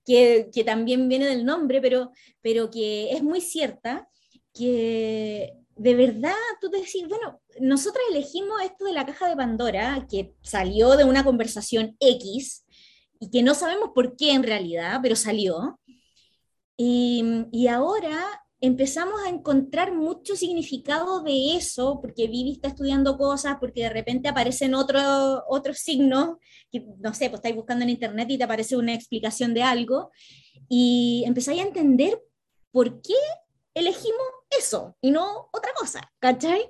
que, 0.06 0.48
que 0.54 0.64
también 0.64 1.08
viene 1.08 1.26
del 1.26 1.44
nombre, 1.44 1.80
pero, 1.82 2.12
pero 2.40 2.70
que 2.70 3.12
es 3.12 3.22
muy 3.22 3.40
cierta, 3.40 4.08
que 4.54 5.52
de 5.76 5.94
verdad 5.94 6.32
tú 6.60 6.70
te 6.70 6.78
decís, 6.78 7.06
bueno, 7.08 7.40
nosotras 7.60 8.04
elegimos 8.10 8.62
esto 8.62 8.84
de 8.84 8.92
la 8.92 9.04
caja 9.04 9.28
de 9.28 9.36
Pandora, 9.36 10.06
que 10.10 10.32
salió 10.42 10.96
de 10.96 11.04
una 11.04 11.24
conversación 11.24 11.96
X 12.00 12.64
y 13.20 13.30
que 13.30 13.42
no 13.42 13.54
sabemos 13.54 13.90
por 13.94 14.16
qué 14.16 14.32
en 14.32 14.44
realidad, 14.44 15.00
pero 15.02 15.16
salió. 15.16 15.80
Y, 16.76 17.46
y 17.50 17.66
ahora 17.66 18.44
empezamos 18.60 19.20
a 19.22 19.28
encontrar 19.28 19.94
mucho 19.94 20.34
significado 20.34 21.22
de 21.22 21.56
eso, 21.56 22.00
porque 22.00 22.26
Vivi 22.26 22.52
está 22.52 22.68
estudiando 22.68 23.16
cosas, 23.16 23.56
porque 23.60 23.82
de 23.82 23.90
repente 23.90 24.28
aparecen 24.28 24.74
otros 24.74 25.42
otros 25.48 25.78
signos, 25.78 26.36
que 26.70 26.84
no 26.98 27.14
sé, 27.14 27.30
pues 27.30 27.38
estáis 27.38 27.54
buscando 27.54 27.84
en 27.84 27.90
internet 27.90 28.28
y 28.30 28.38
te 28.38 28.44
aparece 28.44 28.76
una 28.76 28.94
explicación 28.94 29.54
de 29.54 29.62
algo, 29.62 30.10
y 30.68 31.22
empezáis 31.26 31.60
a 31.60 31.66
entender 31.66 32.20
por 32.72 33.00
qué 33.00 33.14
elegimos 33.74 34.26
eso 34.58 34.96
y 35.00 35.10
no 35.10 35.48
otra 35.52 35.72
cosa, 35.78 36.12
¿cachai? 36.18 36.68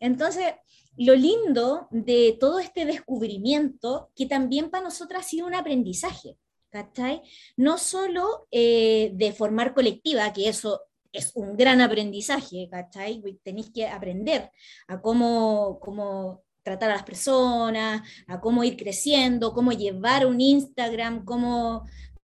Entonces, 0.00 0.54
lo 0.96 1.14
lindo 1.14 1.88
de 1.90 2.36
todo 2.38 2.58
este 2.58 2.84
descubrimiento, 2.84 4.10
que 4.14 4.26
también 4.26 4.70
para 4.70 4.84
nosotros 4.84 5.20
ha 5.20 5.24
sido 5.24 5.46
un 5.46 5.54
aprendizaje, 5.54 6.36
¿cachai? 6.70 7.22
No 7.56 7.78
solo 7.78 8.48
eh, 8.50 9.12
de 9.14 9.32
formar 9.32 9.74
colectiva, 9.74 10.32
que 10.32 10.48
eso 10.48 10.82
es 11.12 11.32
un 11.34 11.56
gran 11.56 11.80
aprendizaje, 11.80 12.68
¿cachai? 12.70 13.22
Tenéis 13.42 13.70
que 13.70 13.86
aprender 13.86 14.50
a 14.88 15.00
cómo, 15.00 15.78
cómo 15.80 16.42
tratar 16.62 16.90
a 16.90 16.94
las 16.94 17.02
personas, 17.02 18.02
a 18.26 18.40
cómo 18.40 18.64
ir 18.64 18.76
creciendo, 18.76 19.52
cómo 19.52 19.72
llevar 19.72 20.26
un 20.26 20.40
Instagram, 20.40 21.24
cómo, 21.24 21.84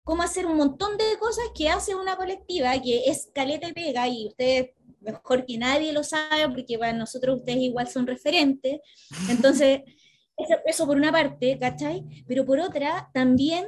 cómo 0.03 0.23
hacer 0.23 0.45
un 0.45 0.57
montón 0.57 0.97
de 0.97 1.17
cosas 1.19 1.45
que 1.55 1.69
hace 1.69 1.95
una 1.95 2.15
colectiva, 2.15 2.79
que 2.81 3.05
es 3.05 3.29
caleta 3.33 3.67
y 3.67 3.73
pega, 3.73 4.07
y 4.07 4.27
ustedes 4.27 4.71
mejor 5.01 5.45
que 5.45 5.57
nadie 5.57 5.93
lo 5.93 6.03
sabe, 6.03 6.47
porque 6.49 6.77
para 6.77 6.93
nosotros 6.93 7.39
ustedes 7.39 7.59
igual 7.59 7.87
son 7.87 8.07
referentes. 8.07 8.79
Entonces, 9.29 9.81
eso, 10.37 10.55
eso 10.65 10.87
por 10.87 10.97
una 10.97 11.11
parte, 11.11 11.57
¿cachai? 11.59 12.03
Pero 12.27 12.45
por 12.45 12.59
otra, 12.59 13.09
también 13.13 13.65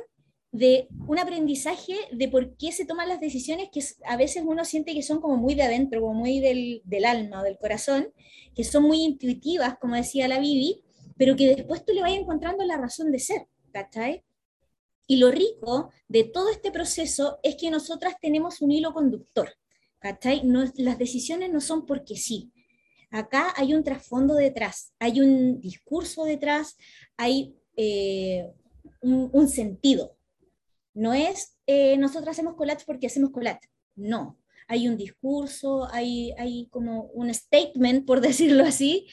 de 0.54 0.88
un 1.08 1.18
aprendizaje 1.18 1.96
de 2.12 2.28
por 2.30 2.56
qué 2.58 2.72
se 2.72 2.86
toman 2.86 3.10
las 3.10 3.20
decisiones 3.20 3.70
que 3.74 3.84
a 4.06 4.16
veces 4.16 4.44
uno 4.46 4.63
siente 4.63 4.94
que 4.94 5.02
son 5.02 5.20
como 5.20 5.36
muy 5.36 5.56
de 5.56 5.63
adentro, 5.63 6.00
como 6.00 6.13
muy 6.13 6.39
del, 6.39 6.84
alma 7.06 7.42
o 7.42 7.44
del 7.44 7.58
corazón, 7.58 8.13
que 8.56 8.63
son 8.63 8.84
muy 8.84 9.02
intuitivas, 9.02 9.80
como 9.80 9.96
decía 9.96 10.28
la 10.28 10.39
Bibi, 10.39 10.84
pero 11.18 11.36
que 11.36 11.56
después 11.56 11.84
tú 11.84 11.94
le 11.94 12.02
vas 12.02 12.13
encontrando 12.13 12.63
la 12.66 12.78
razón 12.78 13.12
de 13.12 13.18
ser, 13.18 13.48
¿cachai? 13.72 14.24
Y 15.08 15.18
lo 15.18 15.32
rico 15.32 15.89
de 16.08 16.24
todo 16.24 16.52
este 16.52 16.72
proceso 16.72 17.39
es 17.42 17.56
que 17.56 17.72
nosotras 17.72 18.13
tenemos 18.22 18.62
un 18.62 18.72
hilo 18.72 18.94
conductor, 18.94 19.50
¿cachai? 19.98 20.44
No, 20.44 20.72
las 20.76 21.00
decisiones 21.00 21.52
no 21.52 21.62
son 21.62 21.88
porque 21.88 22.16
sí. 22.16 22.52
Acá 23.10 23.54
hay 23.56 23.74
un 23.74 23.84
trasfondo 23.84 24.36
detrás, 24.36 24.94
hay 25.00 25.20
un 25.20 25.60
discurso 25.60 26.26
detrás, 26.26 26.78
hay 27.18 27.56
eh, 27.76 28.52
un 29.02 29.50
sentido, 29.50 30.16
No 30.93 31.13
es 31.13 31.53
eh, 31.65 31.97
nosotros 31.97 32.29
hacemos 32.29 32.56
collage 32.56 32.86
porque 32.86 33.08
hacemos 33.08 33.32
collage. 33.32 33.69
No. 33.95 34.39
Hay 34.67 34.88
un 34.88 34.97
discurso, 34.97 35.88
hay, 35.91 36.34
hay 36.38 36.67
como 36.67 37.03
un 37.13 37.34
statement, 37.34 38.06
por 38.06 38.21
decirlo 38.21 38.63
así, 38.63 39.08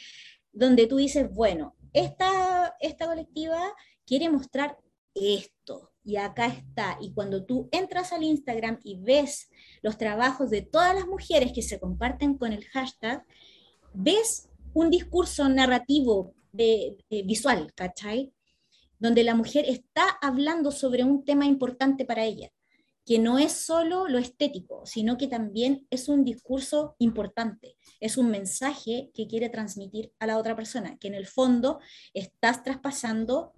donde 0.53 0.87
tú 0.87 0.97
dices, 0.97 1.33
bueno, 1.33 1.77
esta, 1.93 2.75
esta 2.81 3.07
colectiva 3.07 3.61
quiere 4.07 4.29
mostrar 4.29 4.79
esto 5.15 5.93
y 6.05 6.17
acá 6.17 6.47
está. 6.47 6.99
Y 7.01 7.13
cuando 7.13 7.45
tú 7.45 7.69
entras 7.73 8.13
al 8.13 8.23
Instagram 8.23 8.79
y 8.85 8.97
ves 9.01 9.51
los 9.83 9.99
trabajos 9.99 10.51
de 10.51 10.63
todas 10.63 10.95
las 10.95 11.07
mujeres 11.07 11.53
que 11.53 11.63
se 11.63 11.79
comparten 11.79 12.37
con 12.37 12.53
el 12.53 12.65
hashtag, 12.67 13.25
ves 13.93 14.49
un 14.73 14.91
discurso 14.91 15.49
narrativo 15.49 16.35
de, 16.53 16.97
visual, 17.25 17.73
¿cachai? 17.75 18.33
Donde 19.01 19.25
la 19.25 19.35
mujer 19.35 19.65
está 19.67 20.05
hablando 20.23 20.71
sobre 20.71 21.03
un 21.03 21.25
tema 21.25 21.47
importante 21.47 22.05
para 22.05 22.25
ella, 22.25 22.51
que 23.05 23.19
no 23.19 23.39
es 23.39 23.51
solo 23.51 24.07
lo 24.07 24.19
estético, 24.19 24.87
sino 24.87 25.17
que 25.17 25.27
también 25.27 25.87
es 25.91 26.09
un 26.09 26.25
discurso 26.25 26.95
importante, 26.99 27.77
es 27.99 28.17
un 28.17 28.31
mensaje 28.31 29.11
que 29.15 29.27
quiere 29.27 29.49
transmitir 29.49 30.13
a 30.21 30.27
la 30.29 30.39
otra 30.39 30.55
persona, 30.55 30.97
que 30.99 31.09
en 31.09 31.15
el 31.15 31.27
fondo 31.27 31.81
estás 32.15 32.63
traspasando 32.63 33.55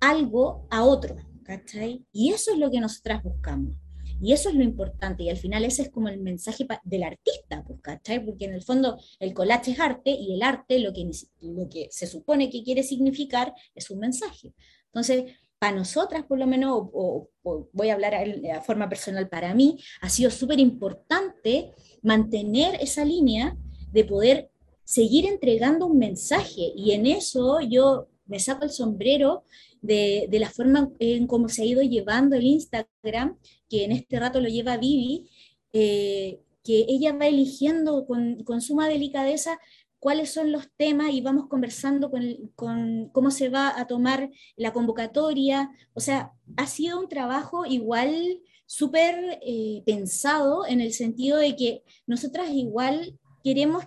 algo 0.00 0.66
a 0.70 0.82
otro, 0.82 1.14
¿cachai? 1.44 2.04
Y 2.10 2.32
eso 2.32 2.52
es 2.52 2.58
lo 2.58 2.68
que 2.68 2.80
nosotras 2.80 3.22
buscamos. 3.22 3.76
Y 4.20 4.32
eso 4.32 4.50
es 4.50 4.54
lo 4.54 4.62
importante, 4.62 5.22
y 5.22 5.30
al 5.30 5.36
final 5.36 5.64
ese 5.64 5.82
es 5.82 5.90
como 5.90 6.08
el 6.08 6.20
mensaje 6.20 6.66
del 6.84 7.02
artista, 7.02 7.64
pues, 7.66 7.80
¿cachai? 7.80 8.24
Porque 8.24 8.44
en 8.44 8.54
el 8.54 8.62
fondo 8.62 8.98
el 9.18 9.32
collage 9.32 9.72
es 9.72 9.80
arte 9.80 10.10
y 10.10 10.34
el 10.34 10.42
arte 10.42 10.78
lo 10.78 10.92
que, 10.92 11.10
lo 11.40 11.68
que 11.68 11.88
se 11.90 12.06
supone 12.06 12.50
que 12.50 12.62
quiere 12.62 12.82
significar 12.82 13.54
es 13.74 13.90
un 13.90 14.00
mensaje. 14.00 14.52
Entonces, 14.86 15.32
para 15.60 15.76
nosotras, 15.76 16.24
por 16.24 16.38
lo 16.38 16.46
menos, 16.46 16.88
o, 16.92 17.28
voy 17.72 17.90
a 17.90 17.94
hablar 17.94 18.12
de 18.12 18.60
forma 18.62 18.88
personal, 18.88 19.28
para 19.28 19.54
mí 19.54 19.78
ha 20.00 20.08
sido 20.08 20.30
súper 20.30 20.58
importante 20.58 21.72
mantener 22.02 22.76
esa 22.80 23.04
línea 23.04 23.56
de 23.92 24.04
poder 24.04 24.50
seguir 24.84 25.26
entregando 25.26 25.86
un 25.86 25.98
mensaje. 25.98 26.72
Y 26.74 26.92
en 26.92 27.06
eso 27.06 27.60
yo 27.60 28.08
me 28.24 28.40
saco 28.40 28.64
el 28.64 28.70
sombrero 28.70 29.44
de, 29.82 30.26
de, 30.30 30.38
la 30.38 30.50
forma 30.50 30.90
en 30.98 31.26
cómo 31.26 31.48
se 31.48 31.62
ha 31.62 31.64
ido 31.64 31.82
llevando 31.82 32.36
el 32.36 32.44
Instagram, 32.44 33.38
que 33.68 33.84
en 33.84 33.92
este 33.92 34.18
rato 34.20 34.40
lo 34.40 34.48
lleva 34.48 34.76
Vivi, 34.76 35.30
eh, 35.72 36.40
que 36.64 36.86
ella 36.88 37.12
va 37.12 37.26
eligiendo 37.26 38.06
con, 38.06 38.42
con, 38.44 38.60
suma 38.60 38.88
delicadeza 38.88 39.58
cuáles 39.98 40.32
son 40.32 40.52
los 40.52 40.68
temas 40.76 41.10
y 41.12 41.20
vamos 41.20 41.46
conversando 41.48 42.10
con, 42.10 42.22
con, 42.54 43.10
cómo 43.10 43.30
se 43.30 43.48
va 43.48 43.78
a 43.78 43.86
tomar 43.86 44.30
la 44.56 44.72
convocatoria. 44.72 45.70
O 45.94 46.00
sea, 46.00 46.32
ha 46.56 46.66
sido 46.66 47.00
un 47.00 47.08
trabajo 47.08 47.66
igual 47.66 48.40
súper 48.66 49.40
eh, 49.42 49.82
pensado 49.84 50.66
en 50.66 50.80
el 50.80 50.92
sentido 50.92 51.38
de 51.38 51.56
que 51.56 51.82
nosotras 52.06 52.50
igual 52.50 53.18
queremos 53.42 53.84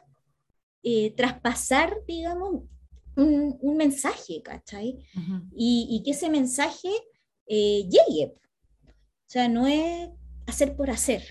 eh, 0.84 1.14
traspasar, 1.16 1.96
digamos, 2.08 2.64
un, 3.16 3.58
un 3.62 3.78
mensaje, 3.78 4.42
¿cachai? 4.42 4.98
Uh 5.16 5.20
-huh. 5.20 5.50
y, 5.56 5.88
y, 5.90 6.04
que 6.04 6.12
ese 6.12 6.30
mensaje 6.30 6.90
eh, 7.48 7.88
llegue. 7.90 8.34
O 8.86 9.30
sea, 9.34 9.48
no 9.50 9.68
es 9.68 10.10
hacer 10.48 10.76
por 10.76 10.90
hacer. 10.90 11.24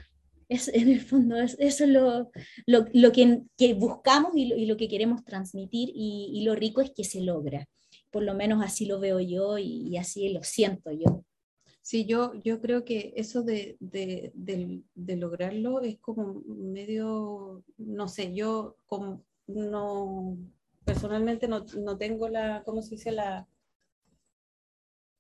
Es, 0.49 0.69
en 0.69 0.89
el 0.89 1.01
fondo, 1.01 1.37
es, 1.37 1.57
eso 1.59 1.85
es 1.85 1.91
lo, 1.91 2.31
lo, 2.67 2.87
lo 2.93 3.13
que, 3.13 3.43
que, 3.57 3.75
buscamos 3.75 4.33
y 4.35 4.47
lo, 4.47 4.57
y 4.57 4.67
lo, 4.67 4.77
que 4.77 4.89
queremos 4.89 5.25
transmitir 5.25 5.91
y, 5.95 6.31
y, 6.35 6.45
lo 6.45 6.55
rico 6.55 6.81
es 6.81 6.91
que 6.91 7.05
se 7.05 7.23
logra. 7.23 7.69
Por 8.11 8.23
lo 8.25 8.35
menos 8.35 8.63
así 8.63 8.85
lo 8.85 9.01
veo 9.01 9.21
yo 9.21 9.57
y, 9.59 9.97
así 9.97 10.29
lo 10.29 10.43
siento 10.43 10.91
yo. 10.93 11.25
Sí, 11.81 12.05
yo, 12.05 12.33
yo 12.45 12.61
creo 12.61 12.85
que 12.85 13.13
eso 13.17 13.43
de, 13.43 13.77
de, 13.81 14.31
de, 14.35 14.83
de, 14.95 15.17
lograrlo 15.17 15.81
es 15.81 15.99
como 15.99 16.43
medio, 16.47 17.65
no 17.79 18.07
sé, 18.07 18.35
yo 18.35 18.77
como 18.87 19.25
no, 19.49 20.39
personalmente 20.93 21.49
no, 21.49 21.65
no, 21.79 21.97
tengo 21.97 22.29
la, 22.29 22.63
¿cómo 22.65 22.83
se 22.83 22.97
dice? 22.97 23.13
La, 23.13 23.49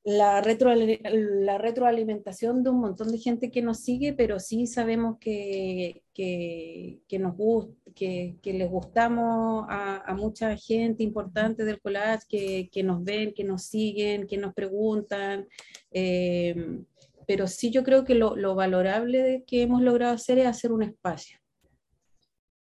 la, 0.05 0.43
retro, 0.43 0.75
la 0.75 1.57
retroalimentación 1.57 2.63
de 2.63 2.71
un 2.71 2.81
montón 2.81 3.11
de 3.11 3.19
gente 3.19 3.51
que 3.51 3.63
nos 3.63 3.79
sigue, 3.81 4.13
pero 4.13 4.39
sí 4.39 4.67
sabemos 4.67 5.19
que, 5.19 6.03
que, 6.13 7.19
nos 7.19 7.37
gust, 7.37 7.71
que, 7.95 8.39
les 8.45 8.71
gustamos 8.71 9.65
a, 9.69 10.15
mucha 10.15 10.55
gente 10.57 11.03
importante 11.03 11.65
del 11.65 11.81
collage, 11.81 12.27
que, 12.29 12.69
que, 12.71 12.83
nos 12.83 13.03
ven, 13.03 13.33
que 13.33 13.45
nos 13.45 13.63
siguen, 13.63 14.27
que 14.27 14.37
nos 14.37 14.53
preguntan. 14.53 15.49
Eh, 15.91 16.83
pero 17.27 17.47
sí 17.47 17.71
yo 17.71 17.83
creo 17.83 18.05
que 18.05 18.15
lo, 18.15 18.37
lo 18.37 18.55
valorable 18.55 19.45
que 19.47 19.63
hemos 19.63 19.81
logrado 19.81 20.13
hacer 20.13 20.39
es 20.39 20.47
hacer 20.47 20.73
un 20.73 20.83
espacio 20.83 21.42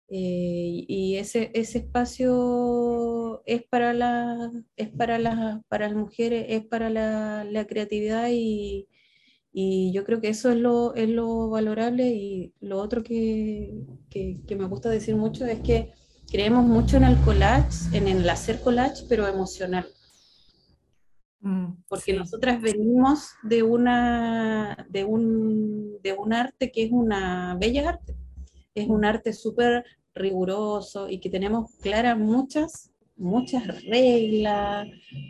eh, 0.09 0.85
y 0.87 1.16
ese, 1.16 1.51
ese 1.55 1.79
espacio 1.79 3.42
es 3.45 3.64
para, 3.64 3.92
la, 3.92 4.53
es 4.77 4.88
para, 4.90 5.19
la, 5.19 5.62
para 5.69 5.88
las 5.88 5.97
mujeres, 5.97 6.47
es 6.49 6.64
para 6.64 6.90
la, 6.90 7.45
la 7.45 7.66
creatividad 7.66 8.29
y, 8.31 8.88
y, 9.53 9.92
yo 9.92 10.05
creo 10.05 10.21
que 10.21 10.29
eso 10.29 10.51
es 10.51 10.59
lo, 10.59 10.95
es 10.95 11.09
lo 11.09 11.49
valorable 11.51 12.09
y 12.11 12.55
lo 12.61 12.79
otro 12.79 13.03
que, 13.03 13.75
que, 14.09 14.40
que, 14.47 14.57
me 14.57 14.66
gusta 14.66 14.90
decir 14.90 15.16
mucho 15.16 15.45
es 15.45 15.61
que 15.61 15.92
creemos 16.31 16.64
mucho 16.64 16.99
en 16.99 17.05
el 17.05 17.16
collage, 17.23 17.97
en 17.97 18.07
el 18.07 18.29
hacer 18.29 18.61
collage, 18.61 19.05
pero 19.09 19.27
emocional. 19.27 19.87
Mm, 21.40 21.83
Porque 21.88 22.12
nosotras 22.12 22.61
venimos 22.62 23.31
de, 23.42 23.62
una, 23.64 24.87
de, 24.88 25.05
un, 25.05 26.01
de 26.03 26.12
un 26.12 26.33
arte 26.33 26.71
que 26.71 26.85
es 26.85 26.92
una 26.92 27.57
bella 27.59 27.88
arte 27.88 28.16
es 28.76 28.88
un 28.88 29.04
arte 29.04 29.32
súper 29.32 29.84
riguroso 30.14 31.08
y 31.08 31.18
que 31.18 31.30
tenemos 31.30 31.74
claras 31.80 32.18
muchas, 32.18 32.92
muchas 33.16 33.66
reglas 33.84 34.86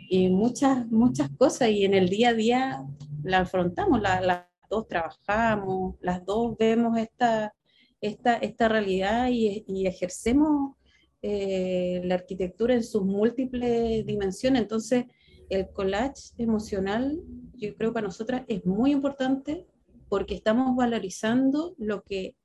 y 0.09 0.29
muchas, 0.29 0.85
muchas 0.87 1.29
cosas 1.31 1.69
y 1.69 1.85
en 1.85 1.93
el 1.93 2.09
día 2.09 2.29
a 2.29 2.33
día 2.33 2.85
la 3.23 3.39
afrontamos, 3.39 4.01
las 4.01 4.23
la 4.23 4.49
dos 4.69 4.87
trabajamos, 4.87 5.95
las 6.01 6.25
dos 6.25 6.57
vemos 6.57 6.97
esta, 6.97 7.53
esta, 8.01 8.35
esta 8.35 8.67
realidad 8.67 9.29
y, 9.29 9.63
y 9.65 9.87
ejercemos 9.87 10.75
eh, 11.21 12.01
la 12.03 12.15
arquitectura 12.15 12.73
en 12.73 12.83
sus 12.83 13.03
múltiples 13.03 14.05
dimensiones. 14.05 14.61
Entonces, 14.61 15.05
el 15.49 15.69
collage 15.71 16.33
emocional, 16.37 17.17
yo 17.55 17.75
creo 17.75 17.91
que 17.91 17.93
para 17.93 18.07
nosotras 18.07 18.43
es 18.47 18.65
muy 18.65 18.91
importante 18.91 19.65
porque 20.09 20.35
estamos 20.35 20.75
valorizando 20.75 21.73
lo 21.77 22.03
que 22.03 22.35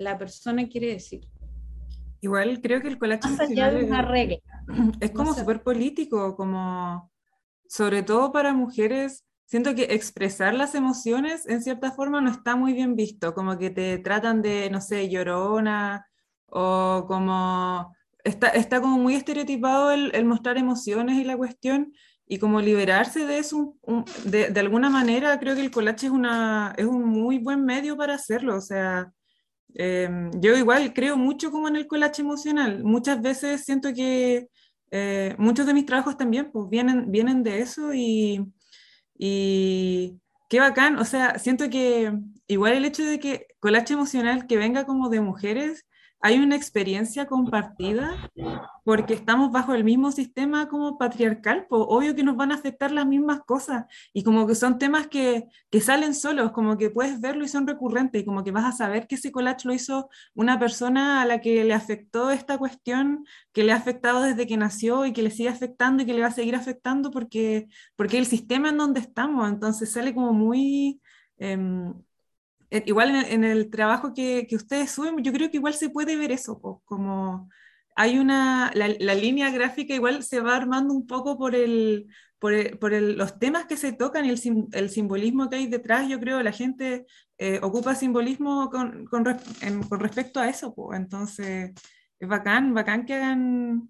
la 0.00 0.18
persona 0.18 0.66
quiere 0.66 0.88
decir. 0.88 1.28
Igual 2.22 2.60
creo 2.60 2.80
que 2.80 2.88
el 2.88 2.98
collage 2.98 3.28
Más 3.28 3.40
allá 3.40 3.70
de 3.70 3.84
una 3.84 4.02
regla. 4.02 4.38
Es 5.00 5.10
como 5.10 5.34
súper 5.34 5.62
político, 5.62 6.36
como 6.36 7.10
sobre 7.68 8.02
todo 8.02 8.32
para 8.32 8.52
mujeres. 8.52 9.24
Siento 9.46 9.74
que 9.74 9.84
expresar 9.90 10.54
las 10.54 10.74
emociones 10.74 11.46
en 11.46 11.62
cierta 11.62 11.92
forma 11.92 12.20
no 12.20 12.30
está 12.30 12.56
muy 12.56 12.72
bien 12.72 12.94
visto, 12.94 13.34
como 13.34 13.58
que 13.58 13.70
te 13.70 13.98
tratan 13.98 14.42
de, 14.42 14.70
no 14.70 14.80
sé, 14.80 15.08
llorona 15.08 16.06
o 16.46 17.04
como... 17.06 17.94
Está, 18.22 18.48
está 18.48 18.82
como 18.82 18.98
muy 18.98 19.14
estereotipado 19.14 19.92
el, 19.92 20.14
el 20.14 20.26
mostrar 20.26 20.58
emociones 20.58 21.16
y 21.16 21.24
la 21.24 21.38
cuestión, 21.38 21.94
y 22.26 22.38
como 22.38 22.60
liberarse 22.60 23.24
de 23.26 23.38
eso, 23.38 23.74
un, 23.80 24.04
de, 24.24 24.50
de, 24.50 24.60
alguna 24.60 24.90
manera, 24.90 25.40
creo 25.40 25.54
que 25.54 25.62
el 25.62 25.70
collage 25.70 26.06
es, 26.06 26.12
una, 26.12 26.74
es 26.76 26.84
un 26.84 27.02
muy 27.02 27.38
buen 27.38 27.64
medio 27.64 27.96
para 27.96 28.14
hacerlo, 28.14 28.56
o 28.56 28.60
sea, 28.60 29.10
eh, 29.74 30.30
yo 30.34 30.56
igual 30.56 30.92
creo 30.94 31.16
mucho 31.16 31.50
como 31.50 31.68
en 31.68 31.76
el 31.76 31.86
collage 31.86 32.22
emocional. 32.22 32.84
Muchas 32.84 33.20
veces 33.22 33.64
siento 33.64 33.92
que 33.94 34.48
eh, 34.90 35.34
muchos 35.38 35.66
de 35.66 35.74
mis 35.74 35.86
trabajos 35.86 36.16
también 36.16 36.50
pues, 36.52 36.68
vienen, 36.68 37.10
vienen 37.10 37.42
de 37.42 37.60
eso 37.60 37.92
y, 37.94 38.44
y 39.18 40.20
qué 40.48 40.60
bacán. 40.60 40.98
O 40.98 41.04
sea, 41.04 41.38
siento 41.38 41.70
que 41.70 42.12
igual 42.46 42.74
el 42.74 42.84
hecho 42.84 43.04
de 43.04 43.18
que 43.18 43.46
collage 43.60 43.94
emocional 43.94 44.46
que 44.46 44.56
venga 44.56 44.86
como 44.86 45.08
de 45.08 45.20
mujeres 45.20 45.86
hay 46.22 46.38
una 46.38 46.56
experiencia 46.56 47.26
compartida 47.26 48.30
porque 48.84 49.14
estamos 49.14 49.50
bajo 49.52 49.74
el 49.74 49.84
mismo 49.84 50.12
sistema 50.12 50.68
como 50.68 50.98
patriarcal, 50.98 51.66
pues 51.68 51.82
obvio 51.88 52.14
que 52.14 52.22
nos 52.22 52.36
van 52.36 52.52
a 52.52 52.56
afectar 52.56 52.92
las 52.92 53.06
mismas 53.06 53.40
cosas 53.44 53.86
y 54.12 54.22
como 54.22 54.46
que 54.46 54.54
son 54.54 54.78
temas 54.78 55.06
que, 55.08 55.48
que, 55.70 55.80
salen 55.80 56.14
solos, 56.14 56.52
como 56.52 56.76
que 56.76 56.90
puedes 56.90 57.20
verlo 57.20 57.44
y 57.44 57.48
son 57.48 57.66
recurrentes 57.66 58.20
y 58.22 58.24
como 58.24 58.44
que 58.44 58.50
vas 58.50 58.66
a 58.66 58.76
saber 58.76 59.06
que 59.06 59.14
ese 59.14 59.32
collage 59.32 59.66
lo 59.66 59.74
hizo 59.74 60.10
una 60.34 60.58
persona 60.58 61.22
a 61.22 61.24
la 61.24 61.40
que 61.40 61.64
le 61.64 61.72
afectó 61.74 62.30
esta 62.30 62.58
cuestión, 62.58 63.24
que 63.52 63.64
le 63.64 63.72
ha 63.72 63.76
afectado 63.76 64.22
desde 64.22 64.46
que 64.46 64.56
nació 64.56 65.06
y 65.06 65.12
que 65.12 65.22
le 65.22 65.30
sigue 65.30 65.48
afectando 65.48 66.02
y 66.02 66.06
que 66.06 66.14
le 66.14 66.20
va 66.20 66.28
a 66.28 66.32
seguir 66.32 66.54
afectando 66.54 67.10
porque, 67.10 67.68
porque 67.96 68.18
el 68.18 68.26
sistema 68.26 68.68
en 68.68 68.78
donde 68.78 69.00
estamos, 69.00 69.48
entonces 69.48 69.92
sale 69.92 70.14
como 70.14 70.32
muy... 70.32 71.00
Eh, 71.38 71.56
igual 72.70 73.10
en, 73.10 73.16
en 73.26 73.44
el, 73.44 73.70
trabajo 73.70 74.12
que, 74.14 74.46
que, 74.48 74.56
ustedes 74.56 74.90
suben, 74.92 75.22
yo 75.22 75.32
creo 75.32 75.50
que 75.50 75.56
igual 75.58 75.74
se 75.74 75.90
puede 75.90 76.16
ver 76.16 76.32
eso, 76.32 76.60
como 76.84 77.48
hay 77.96 78.18
una, 78.18 78.70
la, 78.74 78.88
la, 78.98 79.14
línea 79.14 79.50
gráfica 79.50 79.94
igual 79.94 80.22
se 80.22 80.40
va 80.40 80.56
armando 80.56 80.94
un 80.94 81.06
poco 81.06 81.36
por 81.38 81.54
el, 81.54 82.06
por, 82.38 82.52
el- 82.54 82.78
por 82.78 82.94
el- 82.94 83.16
los 83.18 83.38
temas 83.38 83.66
que 83.66 83.76
se 83.76 83.92
tocan 83.92 84.24
y 84.24 84.30
el, 84.30 84.38
sim- 84.38 84.68
el 84.72 84.88
simbolismo 84.90 85.50
que 85.50 85.56
hay 85.56 85.66
detrás, 85.66 86.08
yo 86.08 86.18
creo 86.20 86.42
la 86.42 86.52
gente 86.52 87.06
eh, 87.38 87.58
ocupa 87.62 87.94
simbolismo 87.94 88.70
con, 88.70 89.06
con, 89.06 89.24
en- 89.62 89.82
con 89.82 90.00
respecto 90.00 90.40
a 90.40 90.48
eso, 90.48 90.74
po. 90.74 90.94
Entonces, 90.94 91.72
es 92.18 92.28
bacán, 92.28 92.72
bacán 92.74 93.04
que 93.06 93.14
hagan 93.14 93.88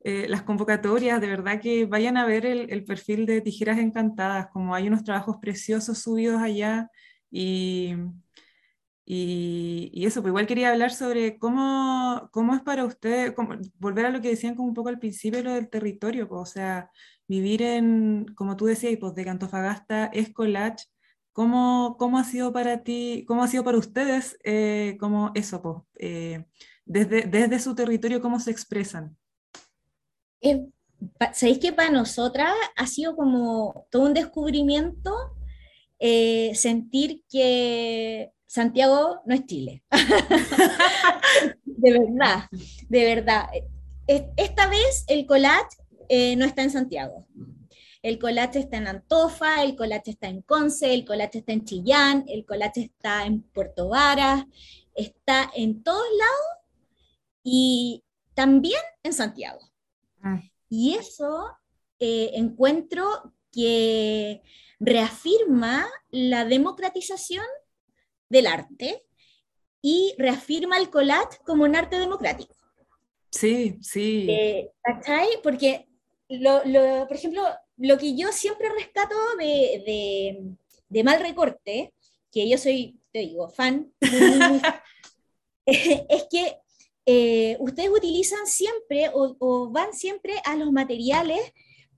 eh, 0.00 0.26
las 0.28 0.42
convocatorias, 0.42 1.20
de 1.20 1.26
verdad 1.28 1.60
que 1.60 1.86
vayan 1.86 2.16
a 2.16 2.26
ver 2.26 2.46
el, 2.46 2.70
el 2.70 2.84
perfil 2.84 3.26
de 3.26 3.40
Tijeras 3.40 3.78
Encantadas, 3.78 4.48
como 4.52 4.74
hay 4.74 4.88
unos 4.88 5.04
trabajos 5.04 5.38
preciosos 5.40 5.98
subidos 5.98 6.40
allá 6.42 6.90
y, 7.30 7.94
y, 9.04 9.90
y 9.94 10.06
eso, 10.06 10.20
pues 10.20 10.30
igual 10.30 10.46
quería 10.46 10.70
hablar 10.70 10.90
sobre 10.92 11.38
cómo, 11.38 12.28
cómo 12.32 12.54
es 12.54 12.62
para 12.62 12.84
usted, 12.84 13.34
cómo- 13.34 13.54
volver 13.78 14.06
a 14.06 14.10
lo 14.10 14.20
que 14.20 14.28
decían 14.30 14.54
como 14.54 14.68
un 14.68 14.74
poco 14.74 14.90
al 14.90 14.98
principio, 14.98 15.42
lo 15.42 15.52
del 15.54 15.70
territorio, 15.70 16.28
pues, 16.28 16.42
o 16.42 16.46
sea, 16.46 16.90
vivir 17.26 17.62
en, 17.62 18.26
como 18.36 18.56
tú 18.56 18.66
decías, 18.66 18.96
pues 19.00 19.14
de 19.14 19.28
Antofagasta 19.30 20.06
es 20.06 20.32
collage, 20.32 20.84
¿cómo, 21.32 21.96
cómo 21.98 22.18
ha 22.18 22.24
sido 22.24 22.52
para 22.52 22.82
ti, 22.82 23.24
cómo 23.26 23.42
ha 23.42 23.48
sido 23.48 23.64
para 23.64 23.78
ustedes, 23.78 24.38
eh, 24.44 24.96
como 25.00 25.30
eso, 25.34 25.62
pues, 25.62 25.76
eh, 25.98 26.44
desde, 26.84 27.22
desde 27.22 27.58
su 27.60 27.74
territorio, 27.74 28.20
cómo 28.20 28.40
se 28.40 28.50
expresan? 28.50 29.16
Eh, 30.42 30.66
¿Sabéis 31.32 31.58
que 31.60 31.72
para 31.72 31.90
nosotras 31.90 32.52
ha 32.76 32.86
sido 32.86 33.16
como 33.16 33.86
todo 33.90 34.02
un 34.04 34.14
descubrimiento 34.14 35.14
eh, 35.98 36.52
sentir 36.54 37.22
que 37.28 38.32
Santiago 38.46 39.22
no 39.26 39.34
es 39.34 39.46
Chile? 39.46 39.82
de 41.64 41.92
verdad, 41.92 42.44
de 42.88 43.04
verdad. 43.04 43.48
Esta 44.06 44.68
vez 44.68 45.04
el 45.08 45.26
collage 45.26 45.76
eh, 46.08 46.36
no 46.36 46.44
está 46.44 46.62
en 46.62 46.70
Santiago. 46.70 47.26
El 48.02 48.18
collage 48.18 48.60
está 48.60 48.76
en 48.76 48.86
Antofa, 48.86 49.62
el 49.62 49.76
collage 49.76 50.12
está 50.12 50.28
en 50.28 50.42
Conce, 50.42 50.94
el 50.94 51.04
collage 51.04 51.38
está 51.38 51.52
en 51.52 51.64
Chillán, 51.64 52.24
el 52.28 52.46
collage 52.46 52.82
está 52.82 53.26
en 53.26 53.42
Puerto 53.42 53.88
Varas, 53.88 54.44
está 54.94 55.50
en 55.54 55.82
todos 55.82 56.06
lados 56.18 56.58
y 57.42 58.04
también 58.34 58.80
en 59.02 59.12
Santiago. 59.12 59.60
Mm. 60.20 60.38
Y 60.70 60.94
eso 60.94 61.56
eh, 61.98 62.30
encuentro 62.34 63.34
que 63.58 64.40
reafirma 64.78 65.88
la 66.10 66.44
democratización 66.44 67.44
del 68.28 68.46
arte 68.46 69.04
y 69.82 70.14
reafirma 70.16 70.78
el 70.78 70.90
collage 70.90 71.38
como 71.44 71.64
un 71.64 71.74
arte 71.74 71.98
democrático. 71.98 72.54
Sí, 73.32 73.78
sí. 73.82 74.26
Eh. 74.30 74.70
Porque, 75.42 75.88
lo, 76.28 76.64
lo- 76.64 77.06
por 77.08 77.16
ejemplo, 77.16 77.42
lo 77.78 77.98
que 77.98 78.16
yo 78.16 78.30
siempre 78.30 78.68
rescato 78.78 79.16
de, 79.38 79.82
de, 79.86 80.54
de 80.88 81.04
Mal 81.04 81.20
Recorte, 81.20 81.92
que 82.30 82.48
yo 82.48 82.58
soy, 82.58 83.00
te 83.12 83.20
digo, 83.20 83.48
fan, 83.48 83.92
fan, 84.00 84.62
es 85.66 86.24
que 86.30 86.58
eh, 87.06 87.56
ustedes 87.58 87.90
utilizan 87.90 88.46
siempre 88.46 89.10
o, 89.12 89.36
o 89.40 89.70
van 89.70 89.92
siempre 89.94 90.34
a 90.44 90.54
los 90.56 90.70
materiales 90.70 91.40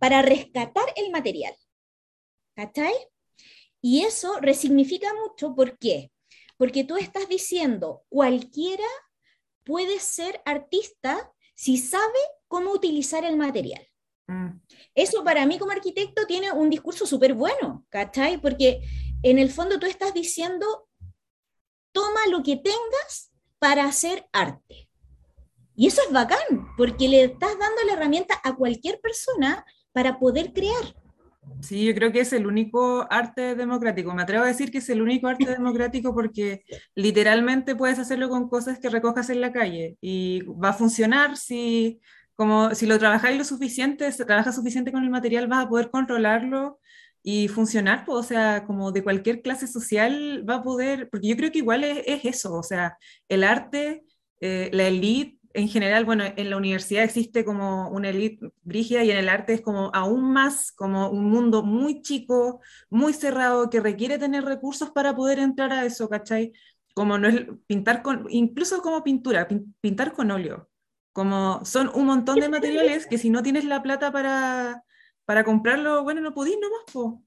para 0.00 0.22
rescatar 0.22 0.86
el 0.96 1.12
material. 1.12 1.54
¿Cachai? 2.56 2.94
Y 3.80 4.02
eso 4.02 4.38
resignifica 4.40 5.08
mucho, 5.14 5.54
¿por 5.54 5.78
qué? 5.78 6.10
Porque 6.56 6.84
tú 6.84 6.96
estás 6.96 7.28
diciendo, 7.28 8.02
cualquiera 8.08 8.84
puede 9.64 10.00
ser 10.00 10.42
artista 10.44 11.32
si 11.54 11.78
sabe 11.78 12.18
cómo 12.48 12.72
utilizar 12.72 13.24
el 13.24 13.36
material. 13.36 13.86
Mm. 14.26 14.60
Eso 14.94 15.22
para 15.22 15.46
mí 15.46 15.58
como 15.58 15.72
arquitecto 15.72 16.26
tiene 16.26 16.52
un 16.52 16.70
discurso 16.70 17.06
súper 17.06 17.34
bueno, 17.34 17.86
¿cachai? 17.88 18.38
Porque 18.40 18.80
en 19.22 19.38
el 19.38 19.50
fondo 19.50 19.78
tú 19.78 19.86
estás 19.86 20.12
diciendo, 20.12 20.88
toma 21.92 22.26
lo 22.28 22.42
que 22.42 22.56
tengas 22.56 23.32
para 23.58 23.84
hacer 23.84 24.26
arte. 24.32 24.88
Y 25.74 25.86
eso 25.86 26.02
es 26.02 26.12
bacán, 26.12 26.74
porque 26.76 27.08
le 27.08 27.24
estás 27.24 27.58
dando 27.58 27.82
la 27.86 27.94
herramienta 27.94 28.40
a 28.44 28.54
cualquier 28.54 29.00
persona 29.00 29.64
para 29.92 30.18
poder 30.18 30.52
crear. 30.52 30.94
Sí, 31.62 31.84
yo 31.84 31.94
creo 31.94 32.12
que 32.12 32.20
es 32.20 32.32
el 32.32 32.46
único 32.46 33.06
arte 33.10 33.54
democrático. 33.54 34.14
Me 34.14 34.22
atrevo 34.22 34.44
a 34.44 34.48
decir 34.48 34.70
que 34.70 34.78
es 34.78 34.88
el 34.88 35.02
único 35.02 35.26
arte 35.26 35.46
democrático 35.46 36.14
porque 36.14 36.62
literalmente 36.94 37.74
puedes 37.74 37.98
hacerlo 37.98 38.28
con 38.28 38.48
cosas 38.48 38.78
que 38.78 38.88
recojas 38.88 39.30
en 39.30 39.40
la 39.40 39.52
calle 39.52 39.96
y 40.00 40.42
va 40.42 40.70
a 40.70 40.74
funcionar 40.74 41.36
si, 41.36 42.00
como, 42.34 42.74
si 42.74 42.86
lo 42.86 42.98
trabajáis 42.98 43.36
lo 43.38 43.44
suficiente, 43.44 44.10
si 44.12 44.24
trabajas 44.24 44.54
suficiente 44.54 44.92
con 44.92 45.02
el 45.02 45.10
material, 45.10 45.48
vas 45.48 45.64
a 45.64 45.68
poder 45.68 45.90
controlarlo 45.90 46.78
y 47.22 47.48
funcionar, 47.48 48.04
pues, 48.06 48.18
o 48.18 48.22
sea, 48.22 48.64
como 48.66 48.92
de 48.92 49.02
cualquier 49.02 49.42
clase 49.42 49.66
social 49.66 50.44
va 50.48 50.56
a 50.56 50.62
poder, 50.62 51.08
porque 51.10 51.28
yo 51.28 51.36
creo 51.36 51.52
que 51.52 51.58
igual 51.58 51.84
es, 51.84 52.02
es 52.06 52.24
eso, 52.24 52.54
o 52.54 52.62
sea, 52.62 52.96
el 53.28 53.44
arte, 53.44 54.04
eh, 54.40 54.70
la 54.72 54.86
élite 54.88 55.39
en 55.54 55.68
general, 55.68 56.04
bueno, 56.04 56.24
en 56.36 56.50
la 56.50 56.56
universidad 56.56 57.04
existe 57.04 57.44
como 57.44 57.88
una 57.90 58.10
élite 58.10 58.52
brígida 58.62 59.02
y 59.04 59.10
en 59.10 59.18
el 59.18 59.28
arte 59.28 59.54
es 59.54 59.60
como 59.62 59.90
aún 59.94 60.32
más, 60.32 60.72
como 60.72 61.10
un 61.10 61.30
mundo 61.30 61.62
muy 61.62 62.02
chico, 62.02 62.60
muy 62.88 63.12
cerrado, 63.12 63.68
que 63.70 63.80
requiere 63.80 64.18
tener 64.18 64.44
recursos 64.44 64.90
para 64.90 65.14
poder 65.16 65.38
entrar 65.40 65.72
a 65.72 65.84
eso, 65.84 66.08
¿cachai? 66.08 66.52
Como 66.94 67.18
no 67.18 67.28
es 67.28 67.46
pintar 67.66 68.02
con, 68.02 68.26
incluso 68.30 68.82
como 68.82 69.02
pintura, 69.02 69.48
pin- 69.48 69.74
pintar 69.80 70.12
con 70.12 70.30
óleo, 70.30 70.68
como 71.12 71.64
son 71.64 71.90
un 71.94 72.06
montón 72.06 72.40
de 72.40 72.48
materiales 72.48 73.06
que 73.06 73.18
si 73.18 73.30
no 73.30 73.42
tienes 73.42 73.64
la 73.64 73.82
plata 73.82 74.12
para, 74.12 74.84
para 75.24 75.44
comprarlo, 75.44 76.02
bueno, 76.04 76.20
no 76.20 76.34
podís 76.34 76.56
nomás, 76.60 76.84
po. 76.92 77.22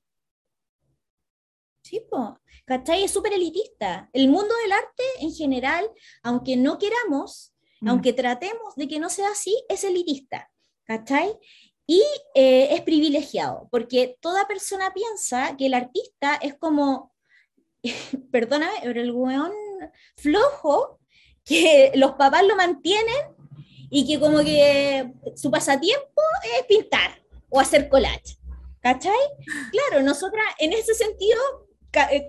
Sí, 1.82 2.02
po, 2.10 2.40
¿cachai? 2.66 3.04
Es 3.04 3.12
súper 3.12 3.34
elitista. 3.34 4.10
El 4.14 4.30
mundo 4.30 4.54
del 4.64 4.72
arte 4.72 5.04
en 5.20 5.32
general, 5.34 5.90
aunque 6.24 6.56
no 6.56 6.78
queramos, 6.78 7.53
Aunque 7.88 8.14
tratemos 8.14 8.76
de 8.76 8.88
que 8.88 9.00
no 9.00 9.10
sea 9.10 9.30
así, 9.30 9.64
es 9.70 9.84
elitista, 9.84 10.50
¿cachai? 10.86 11.38
Y 11.86 12.02
eh, 12.34 12.70
es 12.72 12.82
privilegiado, 12.82 13.68
porque 13.72 14.18
toda 14.22 14.48
persona 14.48 14.94
piensa 14.94 15.56
que 15.58 15.66
el 15.66 15.74
artista 15.74 16.36
es 16.36 16.56
como, 16.56 17.14
perdóname, 18.32 18.74
pero 18.84 19.02
el 19.02 19.12
weón 19.12 19.52
flojo, 20.16 21.00
que 21.44 21.92
los 21.96 22.14
papás 22.14 22.46
lo 22.46 22.56
mantienen 22.56 23.36
y 23.90 24.08
que 24.08 24.20
como 24.20 24.40
que 24.40 25.14
su 25.36 25.52
pasatiempo 25.52 26.22
es 26.58 26.66
pintar 26.66 27.22
o 27.50 27.60
hacer 27.60 27.90
collage, 27.90 28.38
¿cachai? 28.80 29.12
Claro, 29.72 30.04
nosotras 30.04 30.46
en 30.60 30.74
ese 30.74 30.94
sentido 30.94 31.40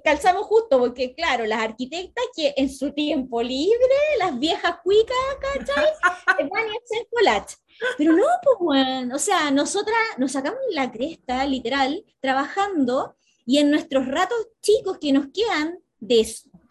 calzamos 0.05 0.47
justo, 0.47 0.79
porque 0.79 1.15
claro, 1.15 1.47
las 1.47 1.61
arquitectas 1.61 2.25
que 2.37 2.55
en 2.57 2.71
su 2.71 2.93
tiempo 2.93 3.43
libre, 3.43 3.79
las 4.19 4.39
viejas 4.39 4.77
cuicas, 4.83 5.17
¿cachai? 5.41 5.85
Van 6.51 6.65
a 6.65 6.73
hacer 6.85 7.07
collage. 7.11 7.57
Pero 7.99 8.13
no, 8.13 8.27
pues 8.43 8.57
bueno, 8.61 9.17
o 9.17 9.19
sea, 9.19 9.51
nosotras 9.51 9.99
nos 10.19 10.33
sacamos 10.33 10.61
la 10.71 10.93
cresta, 10.93 11.45
literal, 11.47 12.05
trabajando 12.21 13.17
y 13.47 13.59
en 13.59 13.71
nuestros 13.71 14.07
ratos 14.07 14.39
chicos 14.61 14.99
que 14.99 15.13
nos 15.13 15.27
quedan, 15.33 15.79
de, 15.99 16.27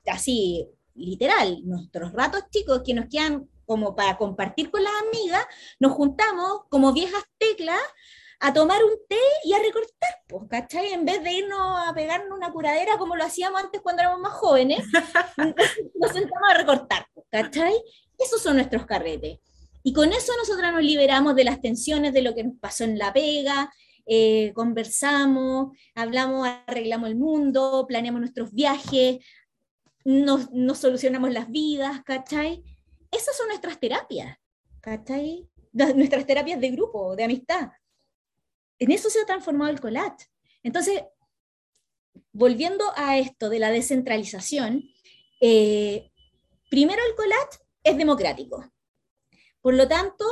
así, 0.08 0.68
literal, 0.96 1.62
nuestros 1.66 2.14
ratos 2.14 2.44
chicos 2.52 2.82
que 2.86 2.94
nos 2.94 3.08
quedan 3.10 3.50
como 3.66 3.96
para 3.96 4.18
compartir 4.18 4.70
con 4.70 4.84
las 4.84 4.94
amigas, 5.08 5.46
nos 5.80 5.94
juntamos 5.94 6.62
como 6.70 6.94
viejas 6.94 7.24
teclas 7.38 7.82
a 8.46 8.52
tomar 8.52 8.84
un 8.84 8.92
té 9.08 9.22
y 9.46 9.54
a 9.54 9.60
recortar, 9.60 10.10
pues, 10.28 10.44
¿cachai? 10.50 10.92
En 10.92 11.06
vez 11.06 11.24
de 11.24 11.32
irnos 11.32 11.88
a 11.88 11.94
pegarnos 11.94 12.38
una 12.38 12.52
curadera 12.52 12.98
como 12.98 13.16
lo 13.16 13.24
hacíamos 13.24 13.64
antes 13.64 13.80
cuando 13.80 14.02
éramos 14.02 14.20
más 14.20 14.34
jóvenes, 14.34 14.84
nos 15.96 16.12
sentamos 16.12 16.50
a 16.50 16.58
recortar, 16.58 17.08
pues, 17.14 17.26
¿cachai? 17.32 17.74
Esos 18.20 18.42
son 18.42 18.58
nuestros 18.58 18.86
carretes. 18.86 19.40
Y 19.82 19.94
con 19.94 20.12
eso 20.12 20.34
nosotras 20.38 20.74
nos 20.74 20.84
liberamos 20.84 21.36
de 21.36 21.46
las 21.46 21.62
tensiones, 21.62 22.12
de 22.12 22.22
lo 22.22 22.36
que 22.36 22.44
nos 22.44 22.58
pasó 22.60 22.84
en 22.84 22.98
la 22.98 23.14
pega, 23.14 23.72
eh, 24.06 24.52
conversamos, 24.54 25.78
hablamos, 25.96 26.46
arreglamos 26.68 27.10
el 27.10 27.16
mundo, 27.16 27.86
planeamos 27.88 28.20
nuestros 28.20 28.52
viajes, 28.52 29.24
nos, 30.04 30.52
nos 30.52 30.80
solucionamos 30.80 31.32
las 31.32 31.50
vidas, 31.50 32.04
¿cachai? 32.04 32.62
Esas 33.10 33.38
son 33.38 33.48
nuestras 33.48 33.80
terapias, 33.80 34.36
¿cachai? 34.82 35.48
Nuestras 35.72 36.26
terapias 36.26 36.60
de 36.60 36.72
grupo, 36.72 37.16
de 37.16 37.24
amistad. 37.24 37.70
En 38.84 38.92
eso 38.92 39.10
se 39.10 39.22
ha 39.22 39.26
transformado 39.26 39.72
el 39.72 39.80
collage. 39.80 40.28
Entonces, 40.62 41.04
volviendo 42.34 42.84
a 42.98 43.18
esto 43.18 43.50
de 43.50 43.60
la 43.60 43.72
descentralización, 43.72 44.84
eh, 45.40 46.12
primero 46.70 47.02
el 47.10 47.16
collage 47.16 47.60
es 47.82 47.96
democrático. 47.98 48.70
Por 49.62 49.76
lo 49.76 49.88
tanto, 49.88 50.26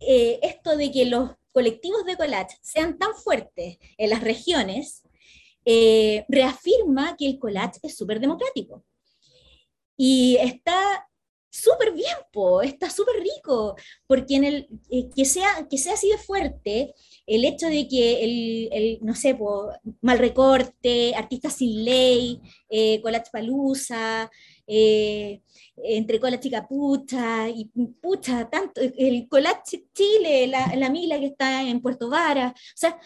eh, 0.00 0.40
esto 0.42 0.76
de 0.76 0.90
que 0.90 1.04
los 1.04 1.30
colectivos 1.52 2.04
de 2.06 2.16
collage 2.16 2.58
sean 2.60 2.98
tan 2.98 3.14
fuertes 3.14 3.78
en 3.96 4.10
las 4.10 4.24
regiones, 4.24 5.04
eh, 5.64 6.24
reafirma 6.28 7.16
que 7.16 7.28
el 7.28 7.38
collage 7.38 7.78
es 7.84 7.96
súper 7.96 8.18
democrático. 8.18 8.84
Y 9.96 10.38
está 10.40 11.08
súper 11.50 11.92
bien, 11.92 12.16
po, 12.32 12.62
está 12.62 12.88
súper 12.88 13.16
rico, 13.20 13.74
porque 14.06 14.36
el, 14.36 14.68
eh, 14.90 15.08
que, 15.14 15.24
sea, 15.24 15.66
que 15.68 15.78
sea 15.78 15.94
así 15.94 16.08
de 16.08 16.18
fuerte, 16.18 16.94
el 17.26 17.44
hecho 17.44 17.66
de 17.66 17.88
que 17.88 18.68
el, 18.72 18.98
no 19.02 19.14
sé, 19.14 19.34
po, 19.34 19.70
mal 20.00 20.18
recorte, 20.18 21.14
artistas 21.14 21.54
sin 21.54 21.84
ley, 21.84 22.40
eh, 22.68 23.00
Collage 23.02 23.30
Palusa, 23.32 24.30
eh, 24.66 25.42
entre 25.76 26.20
Collage 26.20 26.48
y 26.48 26.50
Capucha, 26.52 27.48
y 27.48 27.70
pucha, 28.00 28.48
tanto, 28.48 28.80
el 28.80 29.28
Collage 29.28 29.86
Chile, 29.92 30.46
la, 30.46 30.74
la 30.76 30.90
Mila 30.90 31.18
que 31.18 31.26
está 31.26 31.62
en 31.62 31.80
Puerto 31.82 32.08
Vara, 32.08 32.54
o 32.56 32.76
sea, 32.76 32.98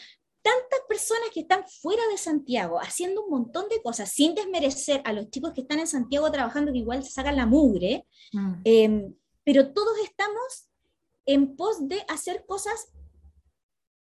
tantas 0.44 0.80
personas 0.86 1.30
que 1.32 1.40
están 1.40 1.64
fuera 1.80 2.02
de 2.10 2.18
Santiago 2.18 2.78
haciendo 2.78 3.24
un 3.24 3.30
montón 3.30 3.68
de 3.70 3.80
cosas 3.82 4.10
sin 4.10 4.34
desmerecer 4.34 5.00
a 5.04 5.12
los 5.12 5.30
chicos 5.30 5.52
que 5.54 5.62
están 5.62 5.80
en 5.80 5.86
Santiago 5.88 6.30
trabajando 6.30 6.70
que 6.72 6.78
igual 6.84 7.02
se 7.02 7.10
sacan 7.10 7.36
la 7.36 7.46
mugre, 7.46 8.06
Mm. 8.32 8.52
eh, 8.64 9.12
pero 9.44 9.72
todos 9.72 9.96
estamos 10.04 10.68
en 11.26 11.56
pos 11.56 11.88
de 11.88 12.04
hacer 12.08 12.44
cosas, 12.46 12.92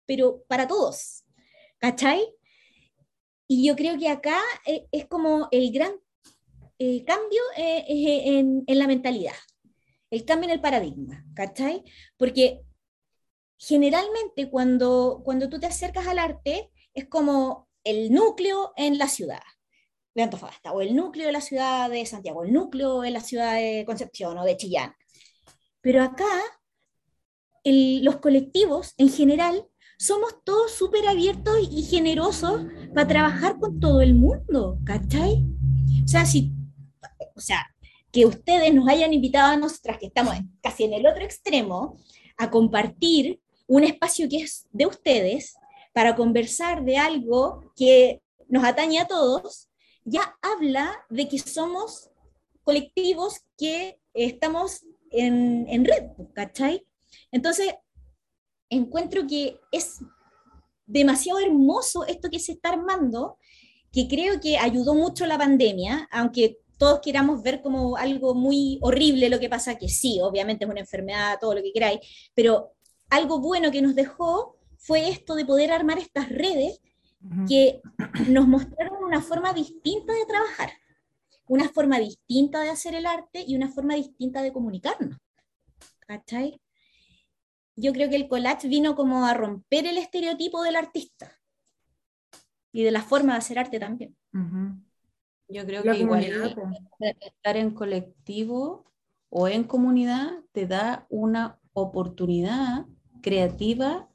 pero 0.05 0.43
para 0.47 0.67
todos, 0.67 1.23
¿cachai? 1.79 2.21
Y 3.47 3.65
yo 3.67 3.75
creo 3.75 3.97
que 3.99 4.07
acá 4.09 4.39
eh, 4.65 4.87
es 4.91 5.05
como 5.07 5.47
el 5.51 5.71
gran 5.71 5.93
eh, 6.79 7.03
cambio 7.03 7.41
eh, 7.57 7.83
en, 8.39 8.63
en 8.65 8.79
la 8.79 8.87
mentalidad, 8.87 9.35
el 10.09 10.23
cambio 10.25 10.45
en 10.49 10.53
el 10.55 10.61
paradigma, 10.61 11.25
¿cachai? 11.35 11.83
Porque 12.17 12.61
generalmente 13.63 14.49
cuando, 14.49 15.21
cuando 15.23 15.47
tú 15.47 15.59
te 15.59 15.67
acercas 15.67 16.07
al 16.07 16.17
arte 16.17 16.71
es 16.95 17.07
como 17.07 17.69
el 17.83 18.11
núcleo 18.11 18.73
en 18.75 18.97
la 18.97 19.07
ciudad 19.07 19.43
de 20.15 20.23
Antofagasta, 20.23 20.71
o 20.71 20.81
el 20.81 20.95
núcleo 20.95 21.27
de 21.27 21.31
la 21.31 21.41
ciudad 21.41 21.89
de 21.89 22.05
Santiago, 22.07 22.43
el 22.43 22.51
núcleo 22.51 23.03
en 23.03 23.13
la 23.13 23.21
ciudad 23.21 23.53
de 23.53 23.83
Concepción 23.85 24.35
o 24.37 24.43
de 24.43 24.57
Chillán. 24.57 24.93
Pero 25.79 26.01
acá, 26.01 26.27
el- 27.63 28.03
los 28.03 28.17
colectivos 28.17 28.93
en 28.97 29.09
general 29.09 29.67
somos 29.99 30.43
todos 30.43 30.71
súper 30.71 31.07
abiertos 31.07 31.55
y 31.71 31.83
generosos 31.83 32.63
para 32.95 33.07
trabajar 33.07 33.59
con 33.59 33.79
todo 33.79 34.01
el 34.01 34.15
mundo, 34.15 34.79
¿cachai? 34.83 35.45
O 36.03 36.07
sea, 36.07 36.25
si, 36.25 36.51
o 37.35 37.39
sea, 37.39 37.67
que 38.11 38.25
ustedes 38.25 38.73
nos 38.73 38.89
hayan 38.89 39.13
invitado 39.13 39.51
a 39.51 39.57
nosotras, 39.57 39.99
que 39.99 40.07
estamos 40.07 40.33
casi 40.61 40.85
en 40.85 40.93
el 40.93 41.05
otro 41.05 41.23
extremo, 41.23 41.97
a 42.37 42.49
compartir 42.49 43.39
un 43.71 43.85
espacio 43.85 44.27
que 44.27 44.41
es 44.41 44.67
de 44.73 44.85
ustedes 44.85 45.55
para 45.93 46.13
conversar 46.17 46.83
de 46.83 46.97
algo 46.97 47.71
que 47.73 48.21
nos 48.49 48.65
atañe 48.65 48.99
a 48.99 49.07
todos, 49.07 49.69
ya 50.03 50.35
habla 50.41 51.05
de 51.09 51.29
que 51.29 51.39
somos 51.39 52.09
colectivos 52.63 53.39
que 53.57 53.97
estamos 54.13 54.81
en, 55.09 55.65
en 55.69 55.85
red, 55.85 56.03
¿cachai? 56.33 56.85
Entonces, 57.31 57.73
encuentro 58.69 59.25
que 59.25 59.57
es 59.71 59.99
demasiado 60.85 61.39
hermoso 61.39 62.05
esto 62.05 62.29
que 62.29 62.39
se 62.39 62.51
está 62.51 62.71
armando, 62.71 63.37
que 63.93 64.09
creo 64.09 64.41
que 64.41 64.57
ayudó 64.57 64.95
mucho 64.95 65.25
la 65.25 65.37
pandemia, 65.37 66.09
aunque 66.11 66.57
todos 66.77 66.99
queramos 66.99 67.41
ver 67.41 67.61
como 67.61 67.95
algo 67.95 68.35
muy 68.35 68.79
horrible 68.81 69.29
lo 69.29 69.39
que 69.39 69.47
pasa, 69.47 69.77
que 69.77 69.87
sí, 69.87 70.19
obviamente 70.21 70.65
es 70.65 70.71
una 70.71 70.81
enfermedad, 70.81 71.37
todo 71.39 71.55
lo 71.55 71.63
que 71.63 71.71
queráis, 71.71 72.01
pero 72.33 72.73
algo 73.11 73.39
bueno 73.39 73.71
que 73.71 73.81
nos 73.81 73.93
dejó 73.93 74.57
fue 74.77 75.09
esto 75.09 75.35
de 75.35 75.45
poder 75.45 75.71
armar 75.71 75.99
estas 75.99 76.29
redes 76.29 76.81
que 77.47 77.81
nos 78.29 78.47
mostraron 78.47 79.03
una 79.03 79.21
forma 79.21 79.53
distinta 79.53 80.11
de 80.13 80.25
trabajar, 80.25 80.71
una 81.47 81.69
forma 81.69 81.99
distinta 81.99 82.61
de 82.61 82.69
hacer 82.69 82.95
el 82.95 83.05
arte 83.05 83.43
y 83.45 83.55
una 83.55 83.67
forma 83.67 83.93
distinta 83.93 84.41
de 84.41 84.51
comunicarnos. 84.51 85.19
¿Cachai? 85.99 86.59
Yo 87.75 87.93
creo 87.93 88.09
que 88.09 88.15
el 88.15 88.27
collage 88.27 88.67
vino 88.67 88.95
como 88.95 89.25
a 89.25 89.33
romper 89.35 89.85
el 89.85 89.97
estereotipo 89.97 90.63
del 90.63 90.77
artista 90.77 91.31
y 92.71 92.83
de 92.83 92.91
la 92.91 93.03
forma 93.03 93.33
de 93.33 93.39
hacer 93.39 93.59
arte 93.59 93.79
también. 93.79 94.15
Ujú. 94.33 94.81
Yo 95.49 95.65
creo 95.65 95.83
La 95.83 95.93
que 95.93 95.99
igual 95.99 96.23
estar 97.19 97.57
en 97.57 97.71
colectivo 97.71 98.85
o 99.29 99.47
en 99.47 99.65
comunidad 99.65 100.31
te 100.53 100.65
da 100.65 101.05
una 101.09 101.59
oportunidad 101.73 102.85
creativa 103.21 104.09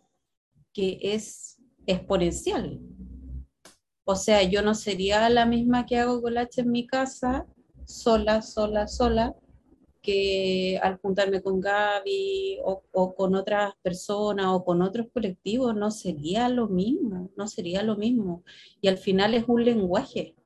que 0.73 0.99
es 1.03 1.59
exponencial. 1.87 2.81
O 4.05 4.15
sea, 4.15 4.43
yo 4.43 4.63
no 4.63 4.75
sería 4.75 5.29
la 5.31 5.47
misma 5.47 5.87
que 5.87 5.99
hago 5.99 6.21
collage 6.21 6.61
en 6.61 6.71
mi 6.71 6.87
casa, 6.87 7.47
sola, 7.85 8.43
sola, 8.43 8.87
sola, 8.87 9.35
que 10.03 10.79
al 10.83 10.99
juntarme 10.99 11.43
con 11.43 11.61
Gaby 11.61 12.59
o, 12.65 13.15
con 13.15 13.35
otras 13.35 13.75
personas 13.83 14.47
o 14.51 14.65
con 14.65 14.83
otros 14.83 15.09
colectivos, 15.13 15.75
no 15.75 15.91
sería 15.91 16.49
lo 16.49 16.69
mismo, 16.69 17.31
no 17.37 17.49
sería 17.49 17.83
lo 17.83 17.97
mismo. 17.97 18.45
Y 18.81 18.89
al 18.89 18.99
final 18.99 19.35
es 19.35 19.45
un 19.49 19.65
lenguaje 19.65 20.37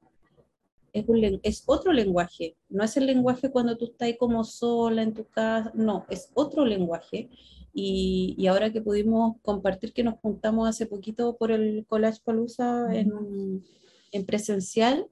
es, 0.92 1.08
un 1.08 1.40
es 1.42 1.62
otro 1.66 1.92
lenguaje, 1.92 2.56
no 2.68 2.84
es 2.84 2.96
el 2.96 3.06
lenguaje 3.06 3.50
cuando 3.50 3.76
tú 3.76 3.86
estás 3.86 4.10
como 4.18 4.44
sola 4.44 5.02
en 5.02 5.14
tu 5.14 5.24
casa, 5.24 5.70
no, 5.74 6.06
es 6.08 6.30
otro 6.34 6.64
lenguaje. 6.64 7.28
Y, 7.72 8.34
y 8.36 8.46
ahora 8.48 8.72
que 8.72 8.80
pudimos 8.80 9.36
compartir 9.42 9.92
que 9.92 10.02
nos 10.02 10.14
juntamos 10.20 10.68
hace 10.68 10.86
poquito 10.86 11.36
por 11.36 11.52
el 11.52 11.86
Collage 11.86 12.20
Palusa 12.24 12.94
en, 12.94 13.64
en 14.12 14.26
presencial, 14.26 15.08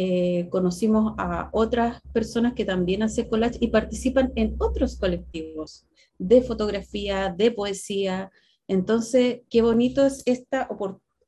eh, 0.00 0.48
conocimos 0.50 1.14
a 1.18 1.50
otras 1.52 2.00
personas 2.12 2.54
que 2.54 2.64
también 2.64 3.02
hacen 3.02 3.28
collage 3.28 3.58
y 3.60 3.66
participan 3.66 4.32
en 4.36 4.54
otros 4.60 4.96
colectivos 4.96 5.86
de 6.18 6.40
fotografía, 6.40 7.34
de 7.36 7.50
poesía. 7.50 8.30
Entonces, 8.68 9.40
qué 9.50 9.60
bonito 9.60 10.06
es 10.06 10.22
esta, 10.24 10.68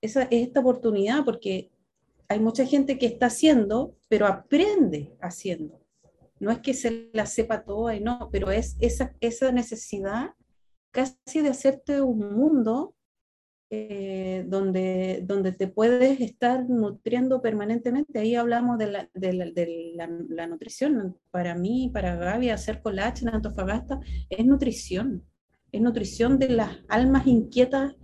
esa, 0.00 0.22
esta 0.30 0.60
oportunidad 0.60 1.24
porque 1.24 1.72
hay 2.28 2.38
mucha 2.38 2.64
gente 2.64 2.96
que 2.96 3.06
está 3.06 3.26
haciendo, 3.26 3.96
pero 4.06 4.28
aprende 4.28 5.16
haciendo. 5.20 5.80
No 6.38 6.52
es 6.52 6.60
que 6.60 6.72
se 6.72 7.10
la 7.12 7.26
sepa 7.26 7.64
toda 7.64 7.96
y 7.96 8.00
no, 8.00 8.28
pero 8.30 8.52
es 8.52 8.76
esa, 8.78 9.16
esa 9.20 9.50
necesidad 9.50 10.30
casi 10.90 11.40
de 11.42 11.48
hacerte 11.50 12.00
un 12.00 12.35
mundo 12.35 12.94
eh, 13.72 14.44
donde, 14.48 15.22
donde 15.24 15.53
te 15.53 15.68
puedes 15.68 16.20
estar 16.20 16.68
nutriendo 16.68 17.40
permanentemente. 17.40 18.18
Ahí 18.18 18.35
hablamos 18.35 18.79
de 18.79 18.87
la, 18.88 19.11
de 19.14 19.33
la, 19.33 19.44
de 19.44 19.94
la, 20.29 20.46
nutrición. 20.48 21.16
Para 21.31 21.55
mí, 21.55 21.88
para 21.94 22.16
Gaby, 22.16 22.50
hacer 22.50 22.83
collage 22.83 23.22
en 23.22 23.33
Antofagasta 23.33 24.00
es 24.29 24.44
nutrición. 24.44 25.24
Es 25.70 25.81
nutrición 25.81 26.40
de 26.40 26.48
las 26.48 26.79
almas 26.88 27.29
inquietas 27.29 27.94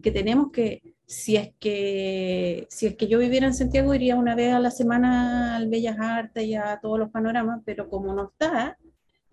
que 0.00 0.12
tenemos 0.12 0.52
que, 0.52 0.94
si 1.06 1.34
es 1.34 1.50
que, 1.58 2.68
si 2.70 2.86
es 2.86 2.94
que 2.94 3.08
yo 3.08 3.18
viviera 3.18 3.48
en 3.48 3.54
Santiago, 3.54 3.94
iría 3.94 4.14
una 4.14 4.36
vez 4.36 4.52
a 4.52 4.60
la 4.60 4.70
semana 4.70 5.56
al 5.56 5.68
Bellas 5.68 5.98
Artes 5.98 6.44
y 6.44 6.54
a 6.54 6.78
todos 6.80 7.00
los 7.00 7.10
panoramas, 7.10 7.62
pero 7.64 7.88
como 7.88 8.14
no 8.14 8.30
está, 8.30 8.78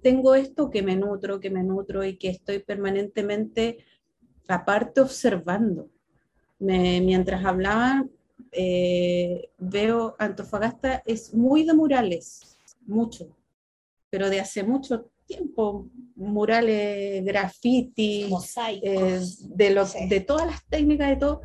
tengo 0.03 0.35
esto 0.35 0.69
que 0.69 0.83
me 0.83 0.95
nutro, 0.95 1.39
que 1.39 1.49
me 1.49 1.63
nutro 1.63 2.03
y 2.03 2.17
que 2.17 2.29
estoy 2.29 2.59
permanentemente 2.59 3.77
aparte 4.47 5.01
observando. 5.01 5.89
Me- 6.59 7.01
mientras 7.01 7.43
hablaban, 7.45 8.11
eh, 8.51 9.49
veo 9.57 10.15
Antofagasta 10.19 11.01
es 11.05 11.33
muy 11.33 11.63
de 11.65 11.73
murales, 11.73 12.57
mucho, 12.85 13.27
pero 14.09 14.29
de 14.29 14.39
hace 14.41 14.63
mucho 14.63 15.09
tiempo, 15.25 15.87
murales, 16.15 17.23
graffiti, 17.25 18.27
Mosaicos. 18.29 18.83
eh, 18.85 19.19
de, 19.55 19.69
lo- 19.71 19.85
Sí. 19.85 20.07
de 20.09 20.19
todas 20.19 20.45
las 20.45 20.63
técnicas, 20.67 21.09
de 21.09 21.15
todo. 21.15 21.41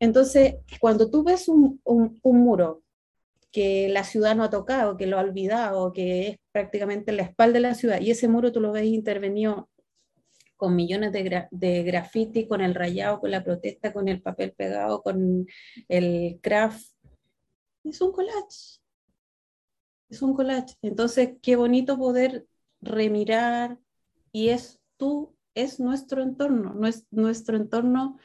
Entonces, 0.00 0.56
cuando 0.80 1.08
tú 1.10 1.22
ves 1.24 1.48
un, 1.48 1.80
un- 1.84 2.18
un 2.22 2.40
muro 2.40 2.82
que 3.50 3.88
la 3.88 4.04
ciudad 4.04 4.36
no 4.36 4.44
ha 4.44 4.50
tocado, 4.50 4.96
que 4.96 5.06
lo 5.06 5.18
ha 5.18 5.22
olvidado, 5.22 5.92
que 5.92 6.28
es 6.28 6.36
prácticamente 6.52 7.12
la 7.12 7.22
espalda 7.22 7.54
de 7.54 7.60
la 7.60 7.74
ciudad, 7.74 8.00
y 8.00 8.10
ese 8.10 8.28
muro 8.28 8.52
tú 8.52 8.60
lo 8.60 8.72
ves 8.72 8.84
intervenido 8.84 9.68
con 10.56 10.74
millones 10.74 11.12
de, 11.12 11.24
gra- 11.24 12.48
con 12.48 12.60
el 12.60 12.74
rayado, 12.74 13.20
con 13.20 13.30
la 13.30 13.44
protesta, 13.44 13.92
con 13.92 14.08
el 14.08 14.20
papel 14.20 14.52
pegado, 14.52 15.02
con 15.02 15.46
el 15.88 16.38
craft, 16.42 16.90
es 17.84 18.00
un 18.00 18.12
collage. 18.12 18.80
Es 20.10 20.22
un 20.22 20.34
collage. 20.34 20.74
Entonces, 20.82 21.36
qué 21.42 21.56
bonito 21.56 21.96
poder 21.98 22.46
remirar 22.80 23.78
y 24.32 24.48
es 24.48 24.80
tú, 24.96 25.36
es 25.54 25.80
nuestro 25.80 26.22
entorno, 26.22 26.74
no 26.74 26.86
es, 26.86 27.06
nuestro 27.10 27.56
entorno 27.56 28.18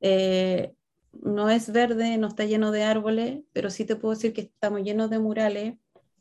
eh, 0.00 0.74
no 1.22 1.48
es 1.50 1.70
verde, 1.72 2.16
no 2.18 2.28
está 2.28 2.44
lleno 2.44 2.70
de 2.70 2.82
árboles, 2.84 3.42
pero 3.52 3.70
sí 3.70 3.84
te 3.84 3.96
puedo 3.96 4.14
decir 4.14 4.32
que 4.32 4.42
estamos 4.42 4.82
llenos 4.82 5.10
de 5.10 5.18
murales, 5.18 5.74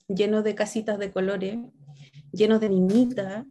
llenos 0.08 0.44
de 0.44 0.56
casitas 0.56 1.00
de 1.00 1.12
colores, 1.12 1.58
llenos 2.32 2.60
de 2.60 2.68
animitas, 2.68 3.46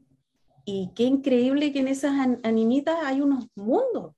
y 0.65 0.91
qué 0.95 1.05
increíble 1.05 1.73
que 1.73 1.81
en 1.81 1.89
esas 1.89 2.13
an- 2.13 2.41
animitas 2.45 2.97
hay 3.05 3.21
unos 3.21 3.47
mundos, 3.57 4.15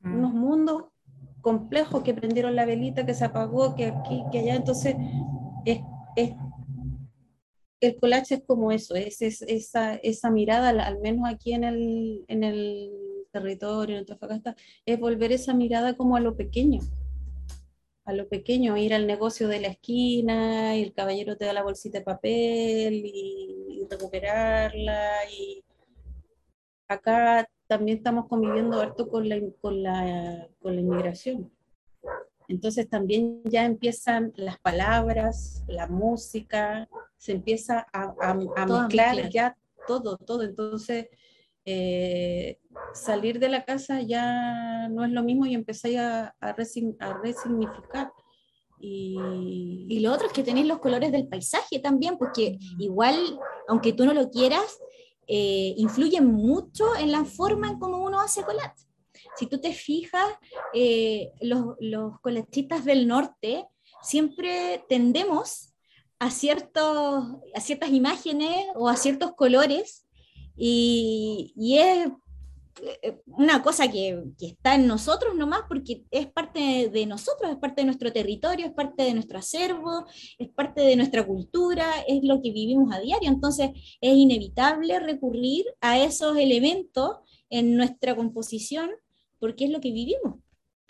Mm. 0.00 0.14
unos 0.16 0.32
mundos 0.34 0.84
complejos 1.40 2.02
que 2.02 2.14
prendieron 2.14 2.54
la 2.56 2.66
velita, 2.66 3.04
que 3.06 3.14
se 3.14 3.24
apagó, 3.24 3.74
que 3.74 3.86
aquí, 3.86 4.22
que 4.32 4.38
allá, 4.40 4.56
entonces 4.56 4.94
es, 5.64 5.80
es 6.16 6.32
el 7.80 7.96
collage 7.96 8.34
es 8.36 8.42
como 8.44 8.72
eso, 8.72 8.94
es, 8.96 9.22
es- 9.22 9.42
esa, 9.42 9.94
esa 9.96 10.30
mirada, 10.30 10.70
al, 10.70 10.80
al 10.80 10.98
menos 11.00 11.28
aquí 11.28 11.52
en 11.52 11.62
el, 11.64 12.24
en 12.28 12.42
el 12.44 12.90
territorio, 13.42 13.94
en 13.96 14.00
Antofagasta, 14.00 14.56
es 14.86 14.98
volver 15.00 15.32
esa 15.32 15.54
mirada 15.54 15.96
como 15.96 16.16
a 16.16 16.20
lo 16.20 16.36
pequeño, 16.36 16.80
a 18.04 18.12
lo 18.12 18.28
pequeño, 18.28 18.76
ir 18.76 18.94
al 18.94 19.06
negocio 19.06 19.48
de 19.48 19.60
la 19.60 19.68
esquina 19.68 20.76
y 20.76 20.82
el 20.82 20.92
caballero 20.94 21.36
te 21.36 21.44
da 21.44 21.52
la 21.52 21.62
bolsita 21.62 21.98
de 21.98 22.04
papel 22.04 22.94
y, 23.04 23.80
y 23.82 23.86
recuperarla 23.90 25.10
y 25.30 25.62
acá 26.88 27.48
también 27.66 27.98
estamos 27.98 28.26
conviviendo 28.28 28.80
harto 28.80 29.08
con 29.08 29.28
la, 29.28 29.38
con 29.60 29.82
la, 29.82 30.48
con 30.60 30.74
la 30.74 30.80
inmigración. 30.80 31.52
Entonces 32.48 32.88
también 32.88 33.42
ya 33.44 33.66
empiezan 33.66 34.32
las 34.36 34.58
palabras, 34.58 35.62
la 35.66 35.86
música, 35.86 36.88
se 37.18 37.32
empieza 37.32 37.86
a, 37.92 38.14
a- 38.20 38.38
a 38.56 38.66
mezclar. 38.66 39.28
ya 39.30 39.54
todo, 39.86 40.16
todo. 40.16 40.44
Entonces 40.44 41.08
eh, 41.66 42.58
salir 42.94 43.38
de 43.38 43.48
la 43.48 43.64
casa 43.64 44.00
ya 44.02 44.88
no 44.88 45.04
es 45.04 45.10
lo 45.12 45.22
mismo 45.22 45.46
y 45.46 45.54
empezáis 45.54 45.98
a, 45.98 46.34
a, 46.40 46.56
resign- 46.56 46.96
a 47.00 47.14
resignificar. 47.14 48.10
Y, 48.80 49.86
Y 49.88 50.00
lo 50.00 50.12
otro 50.12 50.26
es 50.28 50.32
que 50.32 50.42
tenéis 50.44 50.66
los 50.66 50.78
colores 50.78 51.10
del 51.10 51.26
paisaje 51.26 51.78
también, 51.80 52.16
porque 52.16 52.58
igual, 52.78 53.16
aunque 53.66 53.92
tú 53.92 54.04
no 54.04 54.14
lo 54.14 54.30
quieras, 54.30 54.78
eh, 55.26 55.74
influyen 55.76 56.26
mucho 56.26 56.94
en 56.96 57.10
la 57.12 57.24
forma 57.24 57.68
en 57.68 57.78
cómo 57.78 57.98
uno 57.98 58.20
hace 58.20 58.42
collage. 58.42 58.86
Si 59.36 59.46
tú 59.46 59.60
te 59.60 59.72
fijas, 59.72 60.26
eh, 60.72 61.32
los, 61.40 61.74
los 61.80 62.20
collagistas 62.20 62.84
del 62.84 63.06
norte 63.06 63.66
siempre 64.02 64.84
tendemos 64.88 65.74
a, 66.20 66.30
ciertos, 66.30 67.24
a 67.54 67.60
ciertas 67.60 67.90
imágenes 67.90 68.66
o 68.74 68.88
a 68.88 68.96
ciertos 68.96 69.32
colores 69.34 70.06
y, 70.56 71.52
y 71.56 71.78
es 71.78 72.08
una 73.26 73.62
cosa 73.62 73.90
que, 73.90 74.22
que 74.38 74.46
está 74.46 74.74
en 74.74 74.86
nosotros 74.86 75.34
nomás 75.34 75.62
porque 75.68 76.04
es 76.10 76.26
parte 76.26 76.88
de 76.88 77.06
nosotros, 77.06 77.50
es 77.50 77.56
parte 77.58 77.82
de 77.82 77.86
nuestro 77.86 78.12
territorio, 78.12 78.66
es 78.66 78.72
parte 78.72 79.02
de 79.02 79.14
nuestro 79.14 79.38
acervo, 79.38 80.06
es 80.38 80.48
parte 80.50 80.80
de 80.82 80.96
nuestra 80.96 81.26
cultura, 81.26 81.86
es 82.06 82.22
lo 82.22 82.40
que 82.42 82.52
vivimos 82.52 82.92
a 82.94 83.00
diario. 83.00 83.28
Entonces 83.28 83.70
es 84.00 84.14
inevitable 84.16 84.98
recurrir 85.00 85.66
a 85.80 85.98
esos 86.02 86.36
elementos 86.36 87.16
en 87.50 87.76
nuestra 87.76 88.14
composición 88.16 88.90
porque 89.38 89.64
es 89.66 89.70
lo 89.70 89.80
que 89.80 89.92
vivimos. 89.92 90.36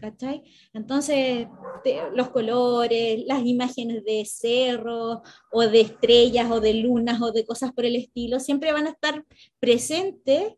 ¿Cachai? 0.01 0.45
Entonces, 0.73 1.49
te- 1.83 1.99
los 2.15 2.31
colores, 2.31 3.25
las 3.27 3.45
imágenes 3.45 4.05
de 4.05 4.25
cerros 4.27 5.19
o 5.51 5.63
de 5.63 5.81
estrellas 5.81 6.49
o 6.53 6.61
de 6.61 6.75
lunas 6.75 7.21
o 7.21 7.33
de 7.33 7.45
cosas 7.45 7.73
por 7.73 7.85
el 7.85 7.97
estilo, 7.97 8.39
siempre 8.39 8.71
van 8.71 8.87
a 8.87 8.91
estar 8.91 9.25
presentes 9.59 10.53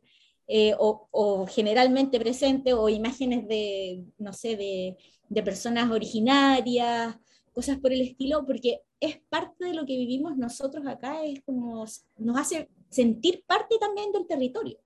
eh, 0.52 0.74
o, 0.78 1.06
o 1.12 1.46
generalmente 1.46 2.18
presentes 2.18 2.74
o 2.74 2.88
imágenes 2.88 3.46
de, 3.46 4.04
no 4.18 4.32
sé, 4.32 4.56
de, 4.56 4.96
de 5.28 5.42
personas 5.44 5.88
originarias, 5.92 7.16
cosas 7.52 7.78
por 7.78 7.92
el 7.92 8.00
estilo, 8.00 8.44
porque 8.44 8.80
es 8.98 9.20
parte 9.28 9.66
de 9.66 9.74
lo 9.74 9.86
que 9.86 9.96
vivimos 9.96 10.36
nosotros 10.36 10.84
acá, 10.88 11.24
es 11.24 11.40
como 11.42 11.84
nos 12.18 12.36
hace 12.36 12.68
sentir 12.88 13.44
parte 13.46 13.76
también 13.78 14.10
del 14.10 14.26
territorio. 14.26 14.78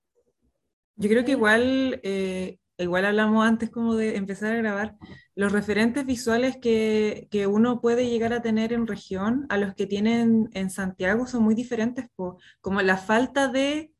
Yo 0.97 1.09
creo 1.09 1.25
que 1.25 1.31
igual, 1.31 1.99
eh, 2.03 2.59
igual 2.77 3.05
hablamos 3.05 3.43
antes 3.43 3.71
como 3.71 3.95
de 3.95 4.17
empezar 4.17 4.53
a 4.53 4.57
grabar, 4.57 4.95
los 5.33 5.51
referentes 5.51 6.05
visuales 6.05 6.57
que, 6.57 7.27
que 7.31 7.47
uno 7.47 7.81
puede 7.81 8.07
llegar 8.07 8.33
a 8.33 8.43
tener 8.43 8.71
en 8.71 8.85
región 8.85 9.47
a 9.49 9.57
los 9.57 9.73
que 9.73 9.87
tienen 9.87 10.47
en 10.53 10.69
Santiago 10.69 11.25
son 11.25 11.41
muy 11.41 11.55
diferentes, 11.55 12.05
po. 12.15 12.37
Como 12.61 12.83
la 12.83 12.97
falta 12.97 13.47
de 13.47 13.94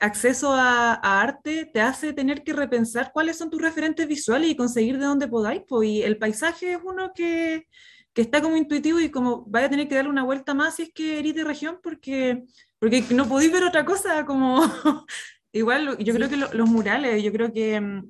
acceso 0.00 0.52
a, 0.54 0.94
a 0.94 1.20
arte 1.22 1.66
te 1.72 1.80
hace 1.80 2.12
tener 2.12 2.42
que 2.44 2.52
repensar 2.52 3.10
cuáles 3.12 3.38
son 3.38 3.50
tus 3.50 3.60
referentes 3.62 4.06
visuales 4.08 4.50
y 4.50 4.56
conseguir 4.56 4.98
de 4.98 5.06
dónde 5.06 5.28
podáis, 5.28 5.62
po. 5.68 5.82
Y 5.82 6.02
el 6.02 6.18
paisaje 6.18 6.72
es 6.72 6.78
uno 6.82 7.12
que, 7.14 7.66
que 8.12 8.22
está 8.22 8.40
como 8.42 8.56
intuitivo 8.56 9.00
y 9.00 9.10
como 9.10 9.44
vaya 9.46 9.66
a 9.66 9.70
tener 9.70 9.88
que 9.88 9.94
darle 9.96 10.10
una 10.10 10.24
vuelta 10.24 10.54
más 10.54 10.76
si 10.76 10.82
es 10.84 10.92
que 10.94 11.18
eres 11.18 11.34
de 11.34 11.44
región 11.44 11.78
porque, 11.82 12.44
porque 12.78 13.04
no 13.10 13.26
podéis 13.28 13.52
ver 13.52 13.64
otra 13.64 13.84
cosa 13.84 14.24
como... 14.26 14.62
Igual, 15.52 15.98
yo 15.98 16.14
creo 16.14 16.28
que 16.28 16.36
lo- 16.36 16.52
los 16.52 16.68
murales, 16.70 17.22
yo 17.24 17.32
creo 17.32 17.52
que 17.52 17.80
mm, 17.80 18.04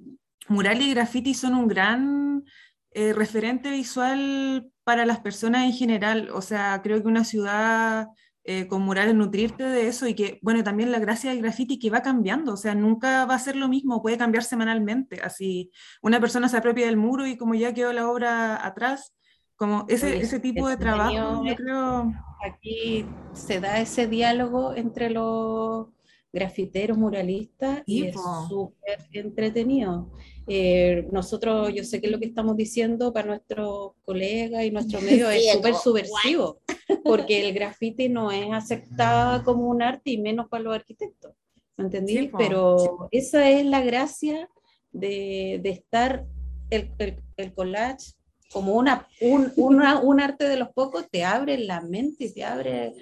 mural 0.48 0.82
y 0.82 0.90
graffiti 0.90 1.32
son 1.34 1.54
un 1.54 1.68
gran 1.68 2.44
eh, 2.92 3.12
referente 3.14 3.70
visual 3.70 4.70
para 4.84 5.06
las 5.06 5.20
personas 5.20 5.64
en 5.64 5.72
general. 5.72 6.28
O 6.34 6.42
sea, 6.42 6.80
creo 6.82 7.00
que 7.00 7.08
una 7.08 7.24
ciudad 7.24 8.08
eh, 8.44 8.66
con 8.66 8.82
murales, 8.82 9.14
nutrirte 9.14 9.64
de 9.64 9.86
eso 9.86 10.06
y 10.06 10.14
que, 10.14 10.38
bueno, 10.42 10.64
también 10.64 10.90
la 10.90 10.98
gracia 10.98 11.30
del 11.30 11.42
graffiti 11.42 11.78
que 11.78 11.90
va 11.90 12.02
cambiando, 12.02 12.54
o 12.54 12.56
sea, 12.56 12.74
nunca 12.74 13.26
va 13.26 13.34
a 13.34 13.38
ser 13.38 13.54
lo 13.54 13.68
mismo, 13.68 14.00
puede 14.00 14.16
cambiar 14.16 14.44
semanalmente. 14.44 15.20
Así, 15.22 15.70
una 16.02 16.20
persona 16.20 16.48
se 16.48 16.56
apropia 16.56 16.86
del 16.86 16.96
muro 16.96 17.26
y 17.26 17.36
como 17.36 17.54
ya 17.54 17.74
quedó 17.74 17.92
la 17.92 18.08
obra 18.08 18.66
atrás, 18.66 19.14
como 19.56 19.84
ese, 19.88 20.16
ese 20.16 20.40
tipo 20.40 20.68
de 20.68 20.78
trabajo, 20.78 21.44
yo 21.44 21.54
creo... 21.54 22.12
aquí 22.42 23.04
se 23.34 23.60
da 23.60 23.78
ese 23.78 24.06
diálogo 24.06 24.74
entre 24.74 25.10
los 25.10 25.88
grafiteros 26.32 26.96
muralistas 26.96 27.82
y 27.86 28.06
es 28.06 28.16
súper 28.48 29.00
entretenido. 29.12 30.10
Eh, 30.46 31.06
nosotros, 31.12 31.72
yo 31.74 31.84
sé 31.84 32.00
que 32.00 32.08
lo 32.08 32.18
que 32.18 32.26
estamos 32.26 32.56
diciendo 32.56 33.12
para 33.12 33.28
nuestros 33.28 33.92
colegas 34.04 34.64
y 34.64 34.70
nuestro 34.70 35.00
medio 35.02 35.30
Sí, 35.30 35.48
es 35.48 35.52
súper 35.52 35.74
subversivo, 35.74 36.59
porque 37.04 37.46
el 37.48 37.54
grafiti 37.54 38.08
no 38.08 38.30
es 38.30 38.52
aceptado 38.52 39.42
como 39.44 39.68
un 39.68 39.82
arte 39.82 40.10
y 40.10 40.18
menos 40.18 40.48
para 40.48 40.62
los 40.64 40.74
arquitectos, 40.74 41.34
¿me 41.76 41.84
entendí? 41.84 42.12
Sí. 42.18 42.30
Pero 42.36 43.08
esa 43.10 43.48
es 43.50 43.64
la 43.66 43.80
gracia 43.82 44.48
de, 44.92 45.60
de 45.62 45.70
estar 45.70 46.24
el, 46.70 46.90
el, 46.98 47.22
el 47.36 47.54
collage 47.54 48.12
como 48.52 48.74
una, 48.74 49.06
un, 49.20 49.52
una- 49.56 50.00
un 50.00 50.20
arte 50.20 50.48
de 50.48 50.56
los 50.56 50.70
pocos, 50.70 51.08
te 51.10 51.24
abre 51.24 51.58
la 51.58 51.80
mente 51.80 52.24
y 52.24 52.34
te 52.34 52.44
abre 52.44 52.94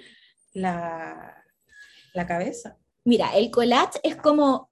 la, 0.53 1.35
la 2.13 2.27
cabeza. 2.27 2.77
Mira, 3.03 3.35
el 3.35 3.49
collage 3.49 3.99
es 4.03 4.15
como 4.15 4.69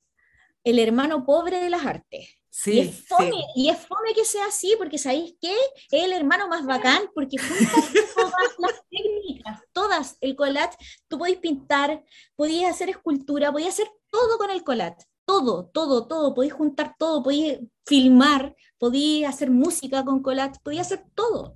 el 0.63 0.79
hermano 0.79 1.25
pobre 1.25 1.59
de 1.59 1.69
las 1.69 1.85
artes. 1.85 2.36
Y, 2.65 2.79
es 2.79 3.07
fome, 3.07 3.31
sí. 3.31 3.37
y 3.55 3.69
es 3.69 3.77
fome 3.77 4.13
que 4.15 4.25
sea 4.25 4.45
así, 4.47 4.75
porque 4.77 4.97
¿sabéis 4.97 5.35
qué? 5.39 5.55
Es 5.91 6.03
el 6.03 6.13
hermano 6.13 6.47
más 6.47 6.65
bacán, 6.65 7.03
porque 7.13 7.37
junta 7.37 7.71
todas 8.15 8.55
las 8.57 8.81
técnicas, 8.89 9.61
todas. 9.73 10.17
El 10.21 10.35
collage, 10.35 10.75
tú 11.07 11.17
podéis 11.17 11.37
pintar, 11.37 12.03
podías 12.35 12.71
hacer 12.73 12.89
escultura, 12.89 13.51
podías 13.51 13.73
hacer 13.75 13.87
todo 14.09 14.37
con 14.37 14.49
el 14.51 14.63
collage. 14.63 15.05
Todo, 15.25 15.65
todo, 15.73 16.07
todo. 16.07 16.33
Podéis 16.33 16.53
juntar 16.53 16.95
todo, 16.97 17.21
podéis 17.21 17.59
filmar, 17.85 18.55
podéis 18.77 19.27
hacer 19.27 19.51
música 19.51 20.03
con 20.05 20.23
collage, 20.23 20.59
podías 20.63 20.87
hacer 20.87 21.05
todo. 21.13 21.55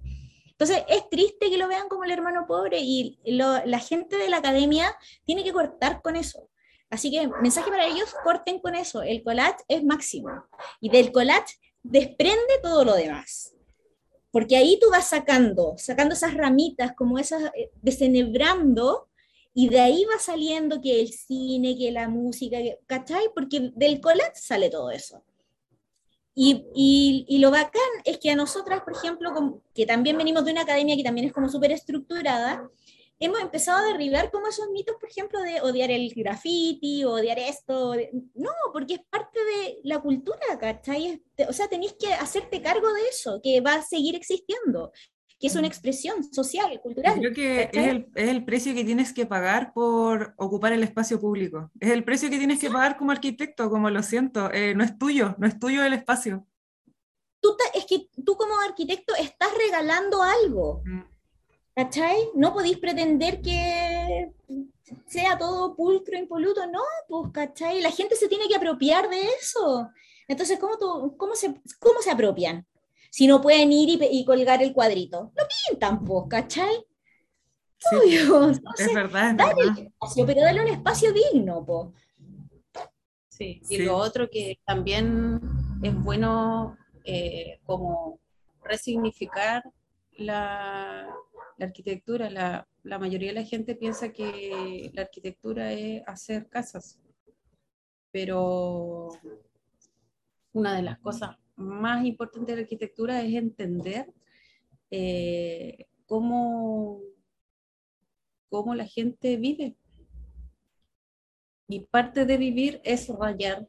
Entonces 0.52 0.84
es 0.90 1.10
triste 1.10 1.50
que 1.50 1.58
lo 1.58 1.68
vean 1.68 1.88
como 1.90 2.04
el 2.04 2.12
hermano 2.12 2.46
pobre 2.46 2.80
y 2.82 3.18
lo- 3.26 3.66
la 3.66 3.80
gente 3.80 4.18
de 4.18 4.30
la 4.30 4.38
academia 4.38 4.96
tiene 5.26 5.44
que 5.44 5.52
cortar 5.54 6.04
con 6.04 6.16
eso. 6.16 6.50
Así 6.92 7.10
que 7.10 7.28
mensaje 7.42 7.72
para 7.72 7.88
ellos, 7.88 8.14
corten 8.24 8.60
con 8.60 8.76
eso. 8.76 9.02
El 9.02 9.24
collage 9.24 9.64
es 9.68 9.84
máximo. 9.84 10.30
Y 10.80 10.90
del 10.90 11.12
collage 11.12 11.56
desprende 11.82 12.60
todo 12.62 12.86
lo 12.86 12.94
demás. 12.94 13.56
Porque 14.30 14.56
ahí 14.58 14.78
tú 14.80 14.90
vas 14.92 15.08
sacando, 15.10 15.76
sacando 15.78 16.14
esas 16.14 16.34
ramitas, 16.36 16.94
como 16.96 17.18
esas, 17.18 17.44
eh, 17.56 17.72
desenebrando, 17.82 19.08
y 19.54 19.68
de 19.70 19.80
ahí 19.82 20.06
va 20.06 20.20
saliendo 20.20 20.80
que 20.82 21.02
el 21.02 21.12
cine, 21.12 21.78
que 21.78 21.92
la 21.92 22.08
música, 22.08 22.58
que- 22.58 22.80
¿cachai? 22.88 23.26
Porque 23.34 23.72
del 23.76 24.00
collage 24.00 24.36
sale 24.36 24.70
todo 24.70 24.92
eso. 24.92 25.24
Y, 26.34 26.66
y, 26.74 27.26
y 27.28 27.40
lo 27.40 27.52
bacán 27.52 27.82
es 28.06 28.18
que 28.18 28.32
a 28.32 28.36
nosotras, 28.36 28.82
por 28.84 28.94
ejemplo, 28.96 29.62
que 29.76 29.86
también 29.86 30.18
venimos 30.18 30.46
de 30.46 30.52
una 30.54 30.62
academia 30.62 30.96
que 30.96 31.04
también 31.04 31.28
es 31.28 31.34
como 31.34 31.50
súper 31.50 31.72
estructurada, 31.74 32.70
hemos 33.22 33.40
empezado 33.40 33.78
a 33.78 33.92
derribar 33.92 34.32
como 34.32 34.48
esos 34.48 34.70
mitos, 34.72 34.96
por 35.00 35.10
ejemplo, 35.10 35.40
de 35.42 35.62
odiar 35.62 35.92
el 35.92 36.12
graffiti, 36.14 37.06
odiar 37.06 37.38
esto. 37.38 37.94
No, 38.34 38.52
porque 38.74 38.96
es 38.96 39.02
parte 39.10 39.40
de 39.40 39.80
la 39.84 40.00
cultura, 40.00 40.40
¿cachai? 40.60 41.24
O 41.48 41.54
sea, 41.54 41.68
tenéis 41.68 41.96
que 42.00 42.12
hacerte 42.14 42.62
cargo 42.62 42.92
de 42.92 43.02
eso, 43.08 43.40
que 43.42 43.62
va 43.62 43.76
a 43.76 43.84
seguir 43.84 44.16
existiendo, 44.16 44.92
que 45.40 45.48
es 45.48 45.56
una 45.56 45.68
expresión 45.68 46.24
social, 46.34 46.82
cultural. 46.82 47.20
creo 47.20 47.34
que 47.34 47.70
es 47.72 47.88
el, 47.88 48.10
es 48.16 48.30
el 48.30 48.44
precio 48.44 48.74
que 48.74 48.84
tienes 48.84 49.14
que 49.14 49.28
pagar 49.28 49.72
por 49.72 50.34
ocupar 50.38 50.74
el 50.74 50.84
espacio 50.84 51.22
público. 51.22 51.70
Es 51.80 51.92
el 51.92 52.04
precio 52.04 52.30
que 52.30 52.40
tienes 52.40 52.60
que 52.60 52.72
pagar 52.72 52.98
como 52.98 53.12
arquitecto, 53.12 53.70
como 53.70 53.92
lo 53.92 54.02
siento. 54.02 54.52
eh, 54.52 54.74
no 54.74 54.84
es 54.84 54.98
tuyo, 54.98 55.36
no 55.38 55.46
es 55.46 55.60
tuyo 55.60 55.84
el 55.84 55.94
espacio. 55.94 56.48
Tú 57.40 57.56
es 57.76 57.86
que 57.86 58.08
tú 58.26 58.36
como 58.36 58.60
arquitecto 58.62 59.14
estás 59.16 59.50
regalando 59.58 60.24
algo. 60.24 60.82
Mm. 60.86 61.11
¿Cachai? 61.76 62.18
No 62.36 62.54
podéis 62.54 62.78
pretender 62.80 63.42
que 63.42 64.32
sea 65.08 65.38
todo 65.38 65.74
pulcro, 65.76 66.18
impoluto, 66.18 66.68
no, 66.68 66.82
pues, 67.08 67.32
¿cachai? 67.32 67.82
La 67.82 67.92
gente 67.92 68.16
se 68.16 68.28
tiene 68.28 68.48
que 68.48 68.56
apropiar 68.56 69.10
de 69.10 69.22
eso. 69.40 69.90
Entonces, 70.28 70.60
¿cómo, 70.60 70.78
tú- 70.78 71.16
cómo, 71.18 71.36
se, 71.36 71.54
cómo 71.80 72.02
se 72.02 72.12
apropian? 72.12 72.66
Si 73.10 73.26
no 73.28 73.42
pueden 73.42 73.72
ir 73.72 74.00
y, 74.12 74.26
colgar 74.26 74.62
el 74.62 74.74
cuadrito. 74.74 75.32
Lo 75.36 75.44
pintan, 75.70 76.04
pues, 76.04 76.26
¿cachai? 76.30 76.86
Sí, 77.78 77.96
Obvio, 77.96 78.50
es 78.52 78.94
verdad, 78.94 79.32
es 79.32 79.38
dale 79.38 79.54
verdad. 79.56 79.78
el 79.80 79.86
espacio, 79.88 80.26
pero 80.26 80.42
dale 80.42 80.62
un 80.62 80.68
espacio 80.68 81.12
digno, 81.14 81.66
po. 81.66 81.94
Sí, 83.30 83.62
y 83.70 83.78
Sí. 83.78 83.84
lo 83.86 83.96
otro 83.98 84.30
que 84.30 84.60
también 84.66 85.40
es 85.82 85.96
bueno 86.04 86.78
eh, 87.06 87.60
como 87.66 88.20
resignificar 88.64 89.64
la, 90.18 91.08
la 91.62 91.68
arquitectura. 91.68 92.30
La, 92.30 92.68
la 92.84 92.98
mayoría 92.98 93.30
de 93.30 93.40
la 93.42 93.46
gente 93.46 93.76
piensa 93.76 94.12
que 94.12 94.90
la 94.94 95.04
arquitectura 95.04 95.72
es 95.72 96.02
hacer 96.08 96.50
casas, 96.50 97.00
pero 98.12 99.10
una 100.54 100.76
de 100.76 100.82
las 100.82 100.98
cosas 101.00 101.38
más 101.56 102.04
importantes 102.06 102.48
de 102.48 102.56
la 102.56 102.64
arquitectura 102.64 103.22
es 103.22 103.36
entender 103.36 104.12
eh, 104.90 105.86
cómo, 106.08 107.00
cómo 108.50 108.74
la 108.74 108.86
gente 108.86 109.38
vive. 109.38 109.76
Y 111.68 111.82
parte 111.82 112.26
de 112.26 112.38
vivir 112.38 112.82
es 112.84 113.08
rayar, 113.08 113.68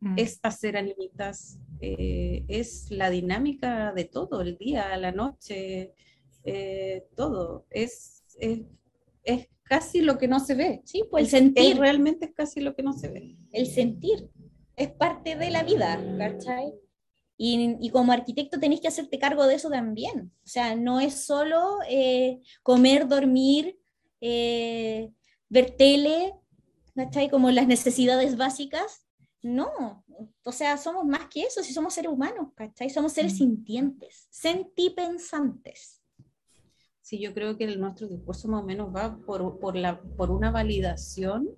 Mm. 0.00 0.18
es 0.18 0.40
hacer 0.42 0.78
animitas, 0.78 1.58
eh, 1.80 2.44
es 2.48 2.90
la 2.90 3.10
dinámica 3.10 3.92
de 3.92 4.06
todo, 4.06 4.40
el 4.40 4.56
día, 4.56 4.96
la 4.96 5.12
noche, 5.12 5.92
eh, 6.44 7.06
todo. 7.16 7.66
Es, 7.70 8.22
es, 8.38 8.60
es 9.24 9.48
casi 9.62 10.00
lo 10.00 10.18
que 10.18 10.28
no 10.28 10.40
se 10.40 10.54
ve. 10.54 10.82
Sí, 10.84 11.04
pues 11.10 11.24
el 11.24 11.30
sentir, 11.30 11.72
es 11.72 11.78
realmente 11.78 12.26
es 12.26 12.32
casi 12.34 12.60
lo 12.60 12.74
que 12.74 12.82
no 12.82 12.92
se 12.92 13.08
ve. 13.08 13.36
el 13.52 13.66
sentir 13.66 14.28
es 14.76 14.90
parte 14.90 15.36
de 15.36 15.50
la 15.50 15.62
vida, 15.62 16.02
¿cachai? 16.18 16.72
Y, 17.36 17.76
y 17.80 17.90
como 17.90 18.12
arquitecto 18.12 18.58
tenés 18.60 18.80
que 18.80 18.88
hacerte 18.88 19.18
cargo 19.18 19.46
de 19.46 19.54
eso 19.54 19.70
también. 19.70 20.32
O 20.44 20.46
sea, 20.46 20.74
no 20.76 21.00
es 21.00 21.24
solo 21.24 21.78
eh, 21.88 22.40
comer, 22.62 23.08
dormir, 23.08 23.78
eh, 24.20 25.10
ver 25.48 25.70
tele, 25.76 26.34
¿cachai? 26.94 27.30
Como 27.30 27.50
las 27.50 27.66
necesidades 27.66 28.36
básicas. 28.36 29.06
No, 29.42 30.04
o 30.44 30.52
sea, 30.52 30.76
somos 30.76 31.06
más 31.06 31.28
que 31.28 31.42
eso, 31.42 31.62
si 31.62 31.72
somos 31.72 31.94
seres 31.94 32.12
humanos, 32.12 32.48
¿cachai? 32.54 32.90
Somos 32.90 33.12
seres 33.14 33.32
Mm. 33.34 33.36
sintientes, 33.38 34.26
sentipensantes. 34.30 35.99
Sí, 37.10 37.18
yo 37.18 37.34
creo 37.34 37.56
que 37.56 37.64
el- 37.64 37.80
nuestro 37.80 38.06
discurso 38.06 38.46
más 38.46 38.62
o 38.62 38.64
menos 38.64 38.94
va 38.94 39.16
por, 39.26 39.58
por, 39.58 39.74
la, 39.74 40.00
por 40.00 40.30
una 40.30 40.52
validación, 40.52 41.48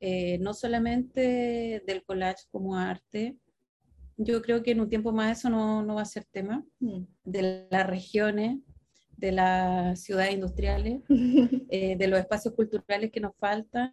eh, 0.00 0.38
no 0.38 0.54
solamente 0.54 1.82
del 1.86 2.02
collage 2.02 2.44
como 2.50 2.74
arte. 2.74 3.36
Yo 4.16 4.40
creo 4.40 4.62
que 4.62 4.70
en 4.70 4.80
un 4.80 4.88
tiempo 4.88 5.12
más 5.12 5.38
eso 5.38 5.50
no, 5.50 5.82
no 5.82 5.96
va 5.96 6.00
a 6.02 6.06
ser 6.06 6.24
tema, 6.24 6.64
Mm. 6.80 7.02
de 7.24 7.68
las 7.70 7.86
regiones, 7.86 8.60
de 9.18 9.32
las 9.32 10.00
ciudades 10.00 10.32
industriales, 10.32 11.02
eh, 11.68 11.96
de 11.98 12.06
los 12.08 12.18
espacios 12.18 12.54
culturales 12.54 13.10
que 13.12 13.20
nos 13.20 13.36
faltan. 13.36 13.92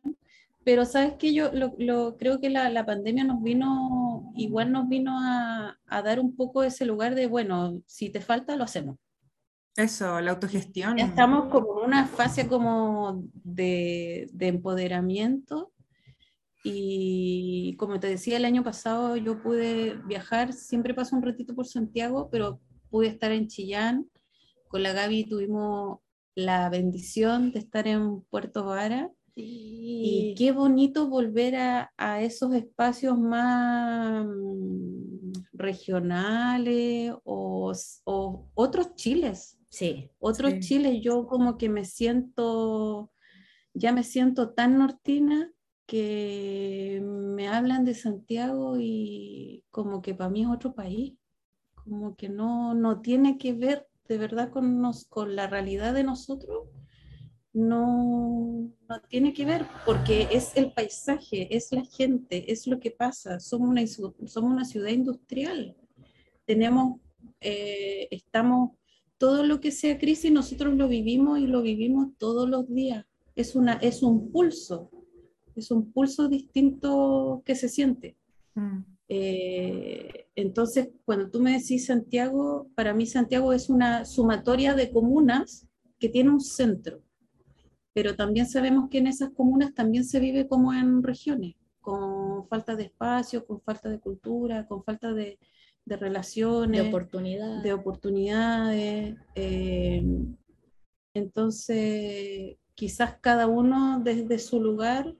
Pero 0.64 0.86
sabes 0.86 1.16
que 1.16 1.34
yo 1.34 1.52
lo, 1.52 1.76
lo- 1.80 2.16
creo 2.16 2.40
que 2.40 2.50
la, 2.50 2.70
la 2.70 2.86
pandemia 2.86 3.26
nos 3.26 3.44
vino, 3.44 4.32
igual 4.38 4.72
nos 4.72 4.88
vino 4.88 5.20
a, 5.20 5.78
a 5.86 6.02
dar 6.02 6.22
un 6.22 6.34
poco 6.34 6.64
ese 6.64 6.86
lugar 6.86 7.14
de, 7.16 7.28
bueno, 7.28 7.82
si 7.88 8.10
te 8.10 8.22
falta, 8.22 8.56
lo 8.56 8.64
hacemos. 8.64 8.98
Eso, 9.76 10.20
la 10.20 10.32
autogestión. 10.32 10.98
Ya 10.98 11.06
estamos 11.06 11.50
como 11.50 11.80
en 11.80 11.88
una 11.88 12.06
fase 12.06 12.48
como 12.48 13.24
de, 13.34 14.30
de 14.34 14.48
empoderamiento 14.48 15.72
y 16.64 17.76
como 17.78 18.00
te 18.00 18.08
decía 18.08 18.38
el 18.38 18.46
año 18.46 18.64
pasado 18.64 19.16
yo 19.16 19.42
pude 19.42 19.96
viajar, 20.06 20.54
siempre 20.54 20.94
paso 20.94 21.16
un 21.16 21.24
ratito 21.24 21.56
por 21.56 21.68
Santiago, 21.68 22.30
pero 22.30 22.60
pude 22.90 23.08
estar 23.08 23.32
en 23.32 23.48
Chillán, 23.48 24.10
con 24.68 24.84
la 24.84 24.92
Gaby 24.92 25.26
tuvimos 25.26 26.00
la 26.36 26.70
bendición 26.70 27.52
de 27.52 27.60
estar 27.60 27.88
en 27.88 28.22
Puerto 28.24 28.66
Vara. 28.66 29.10
Y 29.34 30.36
qué 30.38 30.52
bonito 30.52 31.08
volver 31.08 31.56
a, 31.56 31.94
a 31.98 32.22
esos 32.22 32.54
espacios 32.54 33.18
más 33.18 34.26
mm, 34.26 35.32
regionales 35.54 37.14
o, 37.24 37.72
o 38.04 38.50
otros 38.54 38.94
chiles 38.96 39.58
Sí, 39.72 40.12
otros 40.20 40.52
Sí. 40.56 40.60
chiles, 40.60 41.02
yo 41.02 41.26
como 41.28 41.58
que 41.58 41.70
me 41.70 41.86
siento, 41.86 43.12
ya 43.74 43.94
me 43.94 44.04
siento 44.04 44.50
tan 44.54 44.78
nortina 44.78 45.50
que 45.88 47.02
me 47.02 47.48
hablan 47.48 47.86
de 47.86 47.96
Santiago 47.96 48.76
y 48.80 49.64
como 49.70 50.02
que 50.02 50.14
para 50.14 50.30
mí 50.30 50.42
es 50.42 50.50
otro 50.50 50.74
país, 50.76 51.14
como 51.74 52.16
que 52.18 52.28
no, 52.28 52.74
no 52.74 53.02
tiene 53.02 53.38
que 53.38 53.54
ver 53.54 53.88
de 54.10 54.18
verdad 54.18 54.52
con, 54.52 54.82
nos, 54.82 55.06
con 55.06 55.38
la 55.38 55.48
realidad 55.48 55.94
de 55.94 56.04
nosotros, 56.04 56.68
no, 57.54 58.72
no 58.90 59.02
tiene 59.08 59.34
que 59.34 59.46
ver 59.46 59.66
porque 59.86 60.28
es 60.32 60.52
el 60.58 60.74
paisaje, 60.74 61.56
es 61.56 61.72
la 61.72 61.86
gente, 61.86 62.52
es 62.52 62.68
lo 62.68 62.78
que 62.80 62.92
pasa, 62.92 63.40
somos 63.40 63.70
una, 63.70 63.88
somos 63.88 64.52
una 64.52 64.66
ciudad 64.66 64.90
industrial, 64.90 65.78
tenemos, 66.46 67.00
eh, 67.40 68.10
estamos 68.12 68.72
todo 69.22 69.44
lo 69.44 69.62
que 69.62 69.70
sea 69.70 70.00
crisis 70.00 70.32
nosotros 70.32 70.74
lo 70.74 70.88
vivimos 70.88 71.38
y 71.38 71.46
lo 71.46 71.62
vivimos 71.62 72.08
todos 72.18 72.50
los 72.50 72.68
días. 72.68 73.06
Es, 73.36 73.56
una, 73.56 73.74
es 73.74 74.02
un 74.02 74.32
pulso, 74.32 74.90
es 75.56 75.70
un 75.70 75.92
pulso 75.92 76.28
distinto 76.28 77.44
que 77.46 77.54
se 77.54 77.70
siente. 77.70 78.18
Mm. 78.56 78.80
Eh, 79.10 80.26
entonces, 80.34 80.90
cuando 81.06 81.30
tú 81.30 81.40
me 81.40 81.52
decís 81.52 81.86
Santiago, 81.86 82.68
para 82.74 82.96
mí 82.96 83.06
Santiago 83.06 83.54
es 83.54 83.70
una 83.70 84.06
sumatoria 84.06 84.74
de 84.74 84.90
comunas 84.90 85.68
que 86.00 86.10
tiene 86.10 86.32
un 86.32 86.42
centro, 86.42 87.04
pero 87.94 88.16
también 88.16 88.48
sabemos 88.48 88.90
que 88.90 88.98
en 88.98 89.06
esas 89.06 89.30
comunas 89.34 89.76
también 89.76 90.04
se 90.04 90.20
vive 90.20 90.48
como 90.48 90.74
en 90.74 91.04
regiones, 91.04 91.54
con 91.80 92.48
falta 92.48 92.76
de 92.76 92.86
espacio, 92.86 93.46
con 93.46 93.62
falta 93.62 93.88
de 93.88 94.00
cultura, 94.00 94.66
con 94.66 94.84
falta 94.84 95.14
de, 95.14 95.38
de 95.86 95.98
relaciones 95.98 96.82
de 96.82 96.88
oportunidad. 96.88 97.64
de 97.64 97.74
oportunidades. 97.74 99.16
eh, 99.36 100.04
entonces, 101.14 102.58
quizás 102.74 103.18
cada 103.20 103.48
uno 103.48 104.00
desde 104.04 104.40
su 104.40 104.62
lugar 104.62 105.14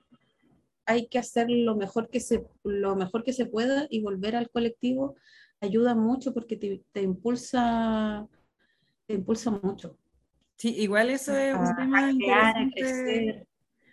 hay 0.86 1.06
que 1.08 1.18
hacer 1.18 1.48
lo 1.50 1.76
mejor 1.76 2.08
que 2.08 2.18
se, 2.20 2.46
lo 2.64 2.96
mejor 2.96 3.22
que 3.24 3.32
se 3.32 3.46
pueda 3.46 3.86
y 3.90 4.02
volver 4.02 4.34
al 4.36 4.50
colectivo 4.50 5.14
ayuda 5.60 5.94
mucho 5.94 6.32
porque 6.34 6.56
te, 6.56 6.82
te 6.92 7.02
impulsa, 7.02 8.26
te 9.06 9.14
impulsa 9.14 9.50
mucho. 9.50 9.96
Sí, 10.56 10.74
igual 10.76 11.10
eso 11.10 11.36
es 11.36 11.54
un 11.54 11.60
a- 11.66 11.74
tema 11.76 12.12
crear, 12.16 12.62
interesante. 12.62 13.46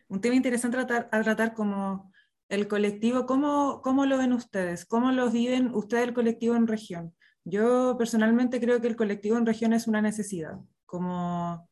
un 0.08 0.22
tema 0.22 0.36
interesante 0.36 0.78
a 0.78 0.86
tratar, 0.88 1.10
a 1.12 1.24
tratar 1.24 1.54
como 1.54 2.09
el 2.50 2.68
colectivo, 2.68 3.26
¿cómo, 3.26 3.82
¿cómo 3.84 4.06
lo 4.06 4.18
ven 4.18 4.34
ustedes? 4.34 4.86
¿Cómo 4.86 5.12
lo 5.12 5.30
viven 5.30 5.74
ustedes 5.74 6.08
el 6.10 6.14
colectivo 6.14 6.56
en 6.56 6.68
región? 6.68 7.14
Yo 7.46 7.96
personalmente 7.98 8.60
creo 8.60 8.82
que 8.82 8.88
el 8.88 8.96
colectivo 8.96 9.38
en 9.38 9.46
región 9.46 9.72
es 9.74 9.88
una 9.88 10.02
necesidad, 10.02 10.58
como 10.86 11.68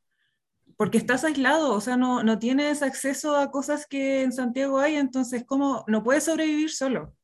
porque 0.77 0.99
estás 0.99 1.23
aislado, 1.23 1.73
o 1.73 1.81
sea, 1.81 1.97
no, 1.97 2.21
no 2.23 2.37
tienes 2.37 2.83
acceso 2.83 3.35
a 3.35 3.49
cosas 3.49 3.87
que 3.87 4.21
en 4.21 4.31
Santiago 4.31 4.77
hay, 4.79 4.95
entonces, 4.95 5.43
¿cómo 5.45 5.83
no 5.87 6.03
puedes 6.03 6.25
sobrevivir 6.25 6.69
solo? 6.69 7.15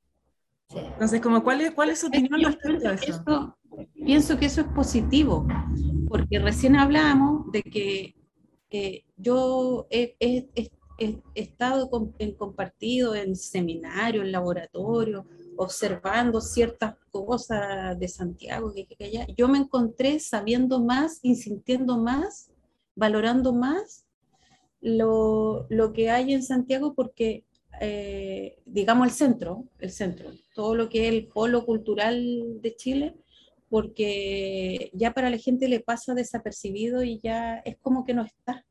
Entonces, 0.73 1.21
como, 1.21 1.43
¿cuál 1.43 1.61
es, 1.61 1.71
cuál 1.71 1.91
es 1.91 1.99
su 1.99 2.07
opinión 2.07 2.39
Yo 2.41 2.47
respecto 2.49 2.89
a 2.89 2.93
eso? 2.93 3.11
eso- 3.11 3.57
pienso 3.93 4.37
que 4.39 4.47
eso 4.47 4.61
es 4.61 4.67
positivo, 4.67 5.47
porque 6.09 6.39
recién 6.39 6.75
hablamos 6.75 7.51
de 7.51 7.61
que 7.63 8.15
eh, 8.71 9.05
yo 9.17 9.85
he, 9.91 10.15
he- 10.19 10.49
he- 11.03 11.21
estado 11.35 11.89
en 12.19 12.33
compartido 12.35 13.15
en 13.15 13.35
seminarios, 13.35 14.25
en 14.25 14.31
laboratorios, 14.31 15.25
observando 15.57 16.41
ciertas 16.41 16.95
cosas 17.11 17.97
de 17.99 18.07
Santiago, 18.07 18.73
que- 18.73 18.85
que 18.87 19.05
allá. 19.05 19.27
Yo 19.37 19.47
me 19.47 19.59
encontré 19.59 20.19
sabiendo 20.19 20.83
más 20.83 21.19
y 21.21 21.35
sintiendo 21.35 21.97
más, 21.97 22.51
valorando 22.95 23.53
más 23.53 24.05
lo, 24.81 25.65
lo 25.69 25.93
que 25.93 26.09
hay 26.09 26.33
en 26.33 26.43
Santiago 26.43 26.93
porque, 26.93 27.45
eh, 27.79 28.57
digamos, 28.65 29.07
el 29.07 29.13
centro, 29.13 29.65
el 29.79 29.91
centro, 29.91 30.29
todo 30.55 30.75
lo 30.75 30.89
que 30.89 31.07
es 31.07 31.13
el 31.13 31.27
polo 31.27 31.65
cultural 31.65 32.61
de 32.61 32.75
Chile, 32.75 33.15
porque 33.69 34.91
ya 34.93 35.13
para 35.13 35.29
la 35.29 35.37
gente 35.37 35.67
le 35.67 35.79
pasa 35.79 36.13
desapercibido 36.13 37.03
y 37.03 37.19
ya 37.23 37.57
es 37.59 37.77
como 37.79 38.03
que 38.05 38.13
no 38.13 38.23
está. 38.23 38.65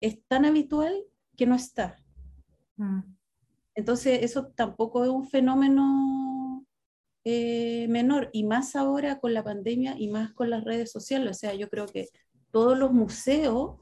Es 0.00 0.18
tan 0.28 0.44
habitual 0.44 0.94
que 1.40 1.46
no 1.46 1.54
está. 1.54 1.96
Mm, 2.76 3.00
Entonces, 3.74 4.22
eso 4.22 4.48
tampoco 4.54 5.04
es 5.04 5.10
un 5.10 5.26
fenómeno 5.26 6.66
eh, 7.24 7.86
menor, 7.88 8.28
y 8.34 8.44
más 8.44 8.76
ahora 8.76 9.18
con 9.20 9.32
la 9.32 9.42
pandemia 9.42 9.94
y 9.98 10.08
más 10.08 10.34
con 10.34 10.50
las 10.50 10.64
redes 10.64 10.92
sociales. 10.92 11.30
O 11.30 11.38
sea, 11.40 11.54
yo 11.54 11.70
creo 11.70 11.86
que 11.86 12.08
todos 12.50 12.76
los 12.76 12.92
museos 12.92 13.78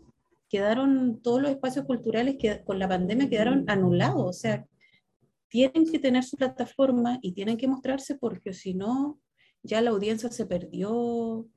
quedaron, 0.49 1.21
todos 1.21 1.43
los 1.43 1.51
espacios 1.51 1.85
culturales 1.85 2.37
que 2.39 2.63
con 2.63 2.79
la 2.79 2.87
pandemia 2.87 3.29
quedaron 3.29 3.65
anulados. 3.67 4.25
O 4.25 4.33
sea, 4.33 4.65
tienen 5.49 5.85
que 5.91 5.99
tener 5.99 6.23
su 6.23 6.37
plataforma 6.37 7.19
y 7.23 7.33
tienen 7.33 7.57
que 7.57 7.67
mostrarse 7.67 8.15
porque 8.15 8.53
si 8.53 8.75
no, 8.75 9.19
ya 9.65 9.81
la 9.81 9.91
audiencia 9.91 10.31
se 10.31 10.47
perdió. 10.47 11.49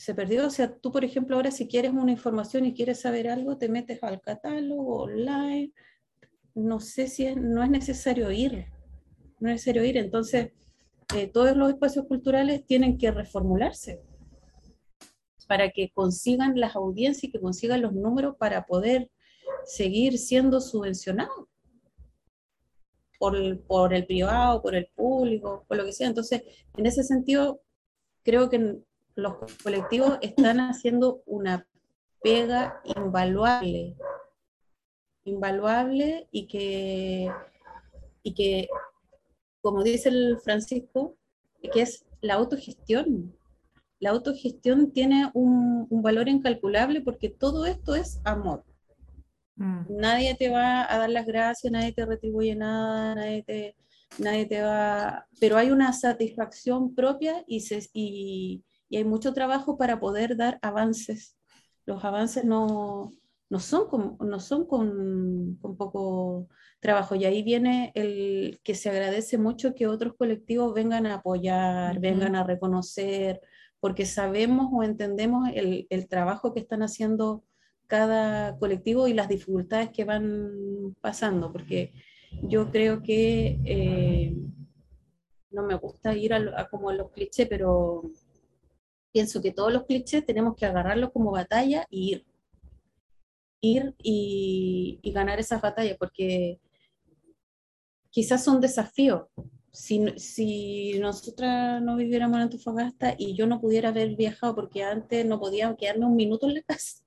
Se 0.00 0.14
perdió. 0.14 0.46
O 0.46 0.50
sea, 0.50 0.74
tú, 0.74 0.90
por 0.90 1.04
ejemplo, 1.04 1.36
ahora 1.36 1.50
si 1.50 1.68
quieres 1.68 1.92
una 1.92 2.10
información 2.10 2.64
y 2.64 2.72
quieres 2.72 3.00
saber 3.00 3.28
algo, 3.28 3.58
te 3.58 3.68
metes 3.68 4.02
al 4.02 4.22
catálogo 4.22 5.02
online. 5.02 5.74
No 6.54 6.80
sé 6.80 7.06
si 7.06 7.34
no 7.34 7.62
es 7.62 7.68
necesario 7.68 8.30
ir, 8.30 8.66
no 9.40 9.50
es 9.50 9.56
necesario 9.56 9.84
ir. 9.84 9.98
Entonces, 9.98 10.52
eh, 11.14 11.26
todos 11.26 11.54
los 11.54 11.68
espacios 11.68 12.06
culturales 12.06 12.64
tienen 12.64 12.96
que 12.96 13.10
reformularse 13.10 14.00
para 15.46 15.70
que 15.70 15.90
consigan 15.90 16.58
las 16.58 16.76
audiencias 16.76 17.24
y 17.24 17.30
que 17.30 17.40
consigan 17.40 17.82
los 17.82 17.92
números 17.92 18.36
para 18.38 18.64
poder 18.64 19.10
seguir 19.66 20.16
siendo 20.16 20.62
subvencionados 20.62 21.46
por 23.18 23.36
el, 23.36 23.58
por 23.58 23.92
el 23.92 24.06
privado, 24.06 24.62
por 24.62 24.74
el 24.74 24.86
público, 24.94 25.66
por 25.68 25.76
lo 25.76 25.84
que 25.84 25.92
sea. 25.92 26.08
Entonces, 26.08 26.42
en 26.78 26.86
ese 26.86 27.02
sentido, 27.02 27.60
creo 28.22 28.48
que 28.48 28.80
los 29.14 29.34
colectivos 29.62 30.18
están 30.22 30.60
haciendo 30.60 31.22
una 31.26 31.66
pega 32.22 32.80
invaluable, 32.84 33.96
invaluable 35.24 36.28
y 36.30 36.46
que, 36.46 37.30
y 38.22 38.34
que 38.34 38.68
como 39.60 39.82
dice 39.82 40.08
el 40.08 40.38
Francisco, 40.42 41.16
que 41.72 41.82
es 41.82 42.04
la 42.20 42.34
autogestión. 42.34 43.36
La 43.98 44.10
autogestión 44.10 44.92
tiene 44.92 45.30
un, 45.34 45.86
un 45.90 46.02
valor 46.02 46.28
incalculable 46.28 47.02
porque 47.02 47.28
todo 47.28 47.66
esto 47.66 47.94
es 47.94 48.20
amor. 48.24 48.64
Mm. 49.56 49.84
Nadie 49.90 50.34
te 50.36 50.48
va 50.48 50.90
a 50.90 50.98
dar 50.98 51.10
las 51.10 51.26
gracias, 51.26 51.70
nadie 51.70 51.92
te 51.92 52.06
retribuye 52.06 52.54
nada, 52.54 53.14
nadie 53.14 53.42
te, 53.42 53.76
nadie 54.18 54.46
te 54.46 54.62
va... 54.62 55.26
Pero 55.38 55.58
hay 55.58 55.70
una 55.70 55.92
satisfacción 55.92 56.94
propia 56.94 57.44
y, 57.46 57.60
se, 57.60 57.86
y, 57.92 58.64
y 58.90 58.96
hay 58.96 59.04
mucho 59.04 59.32
trabajo 59.32 59.78
para 59.78 60.00
poder 60.00 60.36
dar 60.36 60.58
avances. 60.62 61.38
Los 61.86 62.04
avances 62.04 62.44
no, 62.44 63.12
no 63.48 63.60
son, 63.60 63.88
con, 63.88 64.18
no 64.20 64.40
son 64.40 64.66
con, 64.66 65.56
con 65.62 65.76
poco 65.76 66.48
trabajo. 66.80 67.14
Y 67.14 67.24
ahí 67.24 67.42
viene 67.42 67.92
el 67.94 68.60
que 68.64 68.74
se 68.74 68.90
agradece 68.90 69.38
mucho 69.38 69.74
que 69.74 69.86
otros 69.86 70.14
colectivos 70.16 70.74
vengan 70.74 71.06
a 71.06 71.14
apoyar, 71.14 72.00
vengan 72.00 72.34
a 72.34 72.44
reconocer, 72.44 73.40
porque 73.78 74.04
sabemos 74.06 74.68
o 74.72 74.82
entendemos 74.82 75.48
el, 75.54 75.86
el 75.88 76.08
trabajo 76.08 76.52
que 76.52 76.60
están 76.60 76.82
haciendo 76.82 77.44
cada 77.86 78.58
colectivo 78.58 79.08
y 79.08 79.14
las 79.14 79.28
dificultades 79.28 79.90
que 79.90 80.04
van 80.04 80.94
pasando, 81.00 81.52
porque 81.52 81.92
yo 82.42 82.70
creo 82.70 83.02
que 83.02 83.60
eh, 83.64 84.36
no 85.50 85.62
me 85.64 85.74
gusta 85.76 86.14
ir 86.14 86.34
a, 86.34 86.60
a 86.60 86.68
como 86.68 86.90
a 86.90 86.94
los 86.94 87.10
clichés, 87.10 87.48
pero 87.48 88.02
pienso 89.12 89.42
que 89.42 89.52
todos 89.52 89.72
los 89.72 89.84
clichés 89.84 90.24
tenemos 90.24 90.56
que 90.56 90.66
agarrarlos 90.66 91.10
como 91.12 91.30
batalla 91.32 91.86
y 91.90 92.12
ir, 92.12 92.26
ir 93.60 93.94
y, 94.02 95.00
ganar 95.12 95.38
esas 95.40 95.60
batallas, 95.60 95.96
porque 95.98 96.60
quizás 98.10 98.44
son 98.44 98.60
desafíos. 98.60 99.24
Si, 99.72 100.04
si 100.16 100.98
nosotras 100.98 101.80
no 101.80 101.96
viviéramos 101.96 102.36
en 102.36 102.42
Antofagasta 102.42 103.14
y 103.16 103.34
yo 103.34 103.46
no 103.46 103.60
pudiera 103.60 103.90
haber 103.90 104.16
viajado 104.16 104.56
porque 104.56 104.82
antes 104.82 105.24
no 105.24 105.38
podía 105.38 105.74
quedarme 105.76 106.06
un 106.06 106.16
minuto 106.16 106.48
en 106.48 106.54
la 106.54 106.62
casa, 106.62 107.04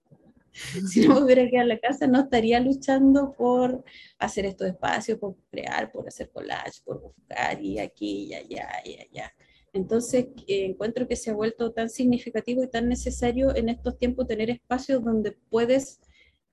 si 0.87 1.07
no 1.07 1.15
me 1.15 1.23
hubiera 1.23 1.43
quedado 1.49 1.63
en 1.63 1.69
la 1.69 1.79
casa, 1.79 2.07
no 2.07 2.21
estaría 2.21 2.59
luchando 2.59 3.33
por 3.33 3.83
hacer 4.19 4.45
estos 4.45 4.67
espacios, 4.67 5.19
por 5.19 5.35
crear, 5.49 5.91
por 5.91 6.07
hacer 6.07 6.29
collage, 6.31 6.81
por 6.85 7.01
buscar 7.01 7.61
y 7.61 7.79
aquí 7.79 8.27
y 8.27 8.33
allá 8.33 8.69
y 8.85 8.99
allá. 8.99 9.33
Entonces, 9.73 10.27
eh, 10.47 10.65
encuentro 10.65 11.07
que 11.07 11.15
se 11.15 11.31
ha 11.31 11.33
vuelto 11.33 11.71
tan 11.71 11.89
significativo 11.89 12.63
y 12.63 12.69
tan 12.69 12.87
necesario 12.87 13.55
en 13.55 13.69
estos 13.69 13.97
tiempos 13.97 14.27
tener 14.27 14.49
espacios 14.51 15.03
donde 15.03 15.35
puedes, 15.49 15.99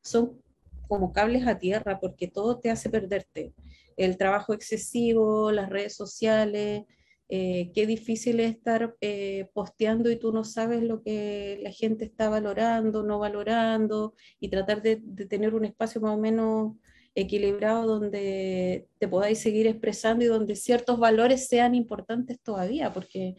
son 0.03 0.41
como 0.89 1.12
cables 1.12 1.47
a 1.47 1.59
tierra, 1.59 2.01
porque 2.01 2.29
todo 2.29 2.59
te 2.59 2.71
hace 2.71 2.89
perderte. 2.91 3.55
El 3.97 4.16
trabajo 4.16 4.55
excesivo, 4.55 5.53
las 5.53 5.68
redes 5.68 5.95
sociales, 5.95 6.85
eh, 7.29 7.71
qué 7.75 7.87
difícil 7.87 8.41
es 8.41 8.57
estar 8.57 8.97
eh, 9.01 9.49
posteando 9.53 10.11
y 10.11 10.16
tú 10.16 10.33
no 10.33 10.43
sabes 10.43 10.83
lo 10.83 11.03
que 11.03 11.61
la 11.62 11.71
gente 11.71 12.07
está 12.07 12.29
valorando, 12.29 13.03
no 13.05 13.18
valorando, 13.18 14.14
y 14.41 14.49
tratar 14.49 14.83
de, 14.83 15.01
de 15.01 15.27
tener 15.27 15.55
un 15.55 15.64
espacio 15.66 16.01
más 16.01 16.16
o 16.16 16.18
menos 16.18 16.75
equilibrado 17.15 17.87
donde 17.87 18.89
te 18.99 19.09
podáis 19.09 19.41
seguir 19.41 19.67
expresando 19.67 20.25
y 20.25 20.29
donde 20.29 20.57
ciertos 20.57 20.99
valores 20.99 21.49
sean 21.49 21.75
importantes 21.75 22.41
todavía, 22.41 22.93
porque 22.93 23.37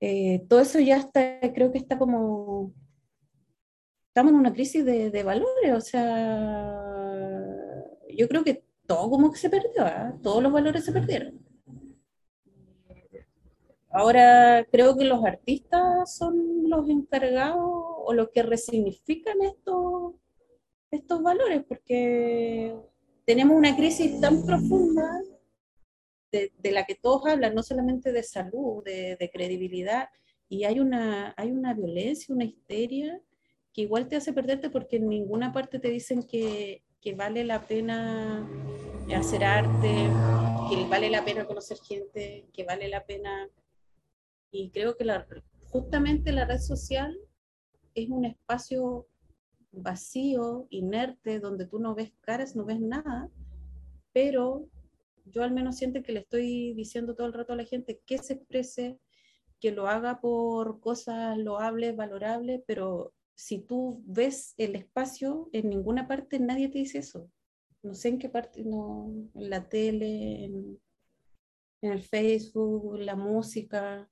eh, 0.00 0.44
todo 0.48 0.60
eso 0.60 0.78
ya 0.80 0.96
está, 0.96 1.40
creo 1.54 1.72
que 1.72 1.78
está 1.78 1.98
como, 1.98 2.72
estamos 4.08 4.32
en 4.32 4.38
una 4.38 4.52
crisis 4.52 4.84
de, 4.84 5.10
de 5.10 5.22
valores, 5.22 5.72
o 5.74 5.80
sea, 5.80 6.88
yo 8.16 8.28
creo 8.28 8.44
que 8.44 8.64
todo 8.86 9.10
como 9.10 9.30
que 9.30 9.38
se 9.38 9.50
perdió, 9.50 9.84
¿ah? 9.84 10.18
todos 10.22 10.42
los 10.42 10.52
valores 10.52 10.84
se 10.84 10.92
perdieron. 10.92 11.38
Ahora 13.90 14.66
creo 14.70 14.96
que 14.96 15.04
los 15.04 15.24
artistas 15.24 16.16
son 16.16 16.68
los 16.68 16.88
encargados 16.88 17.64
o 17.64 18.12
los 18.12 18.28
que 18.30 18.42
resignifican 18.42 19.40
estos, 20.90 21.22
valores, 21.22 21.64
porque 21.68 22.74
tenemos 23.24 23.56
una 23.56 23.76
crisis 23.76 24.20
tan 24.20 24.44
profunda 24.44 25.22
de, 26.32 26.52
de 26.58 26.70
la 26.72 26.84
que 26.84 26.94
todos 26.94 27.26
hablan, 27.26 27.54
no 27.54 27.62
solamente 27.62 28.12
de 28.12 28.22
salud, 28.22 28.82
de, 28.84 29.16
de 29.16 29.30
credibilidad, 29.30 30.08
y 30.48 30.64
hay 30.64 30.80
una, 30.80 31.34
hay 31.36 31.50
una 31.50 31.74
violencia, 31.74 32.34
una 32.34 32.44
histeria 32.44 33.20
que 33.72 33.82
igual 33.82 34.08
te 34.08 34.16
hace 34.16 34.32
perderte 34.32 34.70
porque 34.70 34.96
en 34.96 35.08
ninguna 35.08 35.52
parte 35.52 35.78
te 35.78 35.90
dicen 35.90 36.22
que, 36.22 36.82
que 37.00 37.14
vale 37.14 37.44
la 37.44 37.66
pena 37.66 38.48
hacer 39.14 39.44
arte, 39.44 40.10
que 40.70 40.86
vale 40.88 41.10
la 41.10 41.24
pena 41.24 41.46
conocer 41.46 41.78
gente, 41.78 42.48
que 42.52 42.64
vale 42.64 42.88
la 42.88 43.04
pena... 43.04 43.48
Y 44.50 44.70
creo 44.70 44.96
que 44.96 45.04
la, 45.04 45.26
justamente 45.70 46.32
la 46.32 46.46
red 46.46 46.58
social 46.58 47.18
es 47.94 48.08
un 48.08 48.24
espacio 48.24 49.06
vacío, 49.72 50.66
inerte, 50.70 51.40
donde 51.40 51.66
tú 51.66 51.78
no 51.78 51.94
ves 51.94 52.12
caras, 52.20 52.56
no 52.56 52.64
ves 52.64 52.80
nada, 52.80 53.30
pero 54.12 54.68
yo 55.26 55.42
al 55.42 55.52
menos 55.52 55.76
siento 55.76 56.02
que 56.02 56.12
le 56.12 56.20
estoy 56.20 56.74
diciendo 56.74 57.14
todo 57.14 57.26
el 57.26 57.32
rato 57.32 57.52
a 57.52 57.56
la 57.56 57.64
gente 57.64 58.00
que 58.06 58.18
se 58.18 58.34
exprese, 58.34 58.98
que 59.60 59.72
lo 59.72 59.88
haga 59.88 60.20
por 60.20 60.80
cosas 60.80 61.36
loables, 61.36 61.96
valorables, 61.96 62.62
pero 62.66 63.12
si 63.34 63.58
tú 63.58 64.02
ves 64.06 64.54
el 64.56 64.74
espacio, 64.74 65.48
en 65.52 65.68
ninguna 65.68 66.08
parte 66.08 66.38
nadie 66.38 66.68
te 66.68 66.78
dice 66.78 66.98
eso. 66.98 67.30
No 67.82 67.94
sé 67.94 68.08
en 68.08 68.18
qué 68.18 68.28
parte, 68.28 68.64
no, 68.64 69.12
en 69.34 69.50
la 69.50 69.68
tele, 69.68 70.44
en, 70.44 70.80
en 71.82 71.92
el 71.92 72.02
Facebook, 72.02 72.98
la 72.98 73.14
música. 73.14 74.10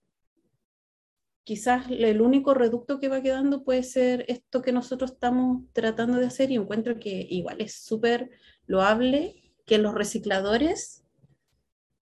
Quizás 1.47 1.87
el 1.89 2.21
único 2.21 2.55
reducto 2.55 2.99
que 2.99 3.09
va 3.09 3.23
quedando 3.23 3.63
puede 3.63 3.85
ser 3.85 4.25
esto 4.27 4.63
que 4.63 4.73
nosotros 4.73 5.13
estamos 5.13 5.63
tratando 5.73 6.19
de 6.19 6.27
hacer 6.27 6.51
y 6.51 6.57
encuentro 6.57 6.99
que 6.99 7.25
igual 7.31 7.61
es 7.61 7.85
súper 7.85 8.33
loable 8.67 9.55
que 9.65 9.79
los 9.79 9.95
recicladores 9.95 11.05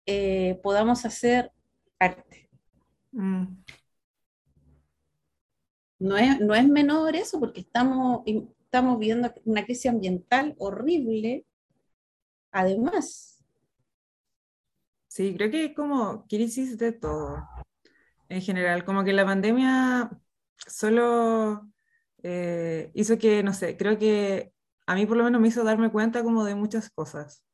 eh, 0.06 0.60
podamos 0.62 1.04
hacer 1.04 1.50
arte. 1.98 2.48
Mm. 3.10 3.46
No 5.98 6.16
es, 6.16 6.40
no 6.40 6.54
es 6.54 6.68
menor 6.68 7.16
eso 7.16 7.40
porque 7.40 7.62
estamos, 7.62 8.22
estamos 8.26 8.96
viviendo 9.00 9.34
una 9.44 9.64
crisis 9.64 9.90
ambiental 9.90 10.54
horrible. 10.58 11.46
Además, 12.52 13.32
Sí, 15.08 15.34
creo 15.34 15.50
que 15.50 15.64
es 15.66 15.74
como 15.74 16.26
crisis 16.28 16.78
de 16.78 16.92
todo, 16.92 17.36
en 18.32 18.40
general, 18.40 18.84
como 18.84 19.04
que 19.04 19.12
la 19.12 19.26
pandemia 19.26 20.10
solo 20.66 21.68
eh, 22.22 22.90
hizo 22.94 23.18
que, 23.18 23.42
no 23.42 23.52
sé, 23.52 23.76
creo 23.76 23.98
que 23.98 24.52
a 24.86 24.94
mí 24.94 25.06
por 25.06 25.18
lo 25.18 25.24
menos 25.24 25.40
me 25.40 25.48
hizo 25.48 25.64
darme 25.64 25.90
cuenta 25.90 26.22
como 26.22 26.44
de 26.44 26.54
muchas 26.54 26.90
cosas 26.90 27.44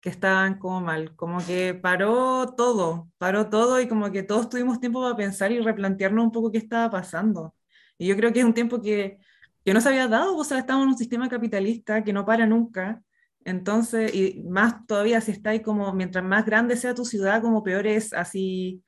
que 0.00 0.10
estaban 0.10 0.58
como 0.58 0.80
mal, 0.80 1.14
como 1.16 1.38
que 1.46 1.74
paró 1.74 2.54
todo, 2.56 3.08
paró 3.18 3.48
todo 3.50 3.80
y 3.80 3.88
como 3.88 4.10
que 4.12 4.24
todos 4.24 4.48
tuvimos 4.48 4.80
tiempo 4.80 5.00
para 5.02 5.16
pensar 5.16 5.52
y 5.52 5.60
replantearnos 5.60 6.24
un 6.24 6.32
poco 6.32 6.50
qué 6.52 6.58
estaba 6.58 6.90
pasando. 6.90 7.54
Y 7.98 8.08
yo 8.08 8.16
creo 8.16 8.32
que 8.32 8.40
es 8.40 8.44
un 8.44 8.54
tiempo 8.54 8.82
que, 8.82 9.18
que 9.64 9.74
no 9.74 9.80
se 9.80 9.88
había 9.90 10.08
dado, 10.08 10.36
o 10.36 10.44
sea, 10.44 10.58
estamos 10.58 10.84
en 10.84 10.90
un 10.90 10.98
sistema 10.98 11.28
capitalista 11.28 12.02
que 12.04 12.12
no 12.12 12.26
para 12.26 12.46
nunca. 12.46 13.02
Entonces, 13.44 14.12
y 14.14 14.42
más 14.48 14.86
todavía 14.86 15.20
si 15.20 15.30
está 15.32 15.50
ahí 15.50 15.62
como, 15.62 15.92
mientras 15.92 16.24
más 16.24 16.44
grande 16.46 16.76
sea 16.76 16.94
tu 16.94 17.04
ciudad, 17.04 17.42
como 17.42 17.62
peor 17.62 17.86
es, 17.86 18.12
así 18.12 18.82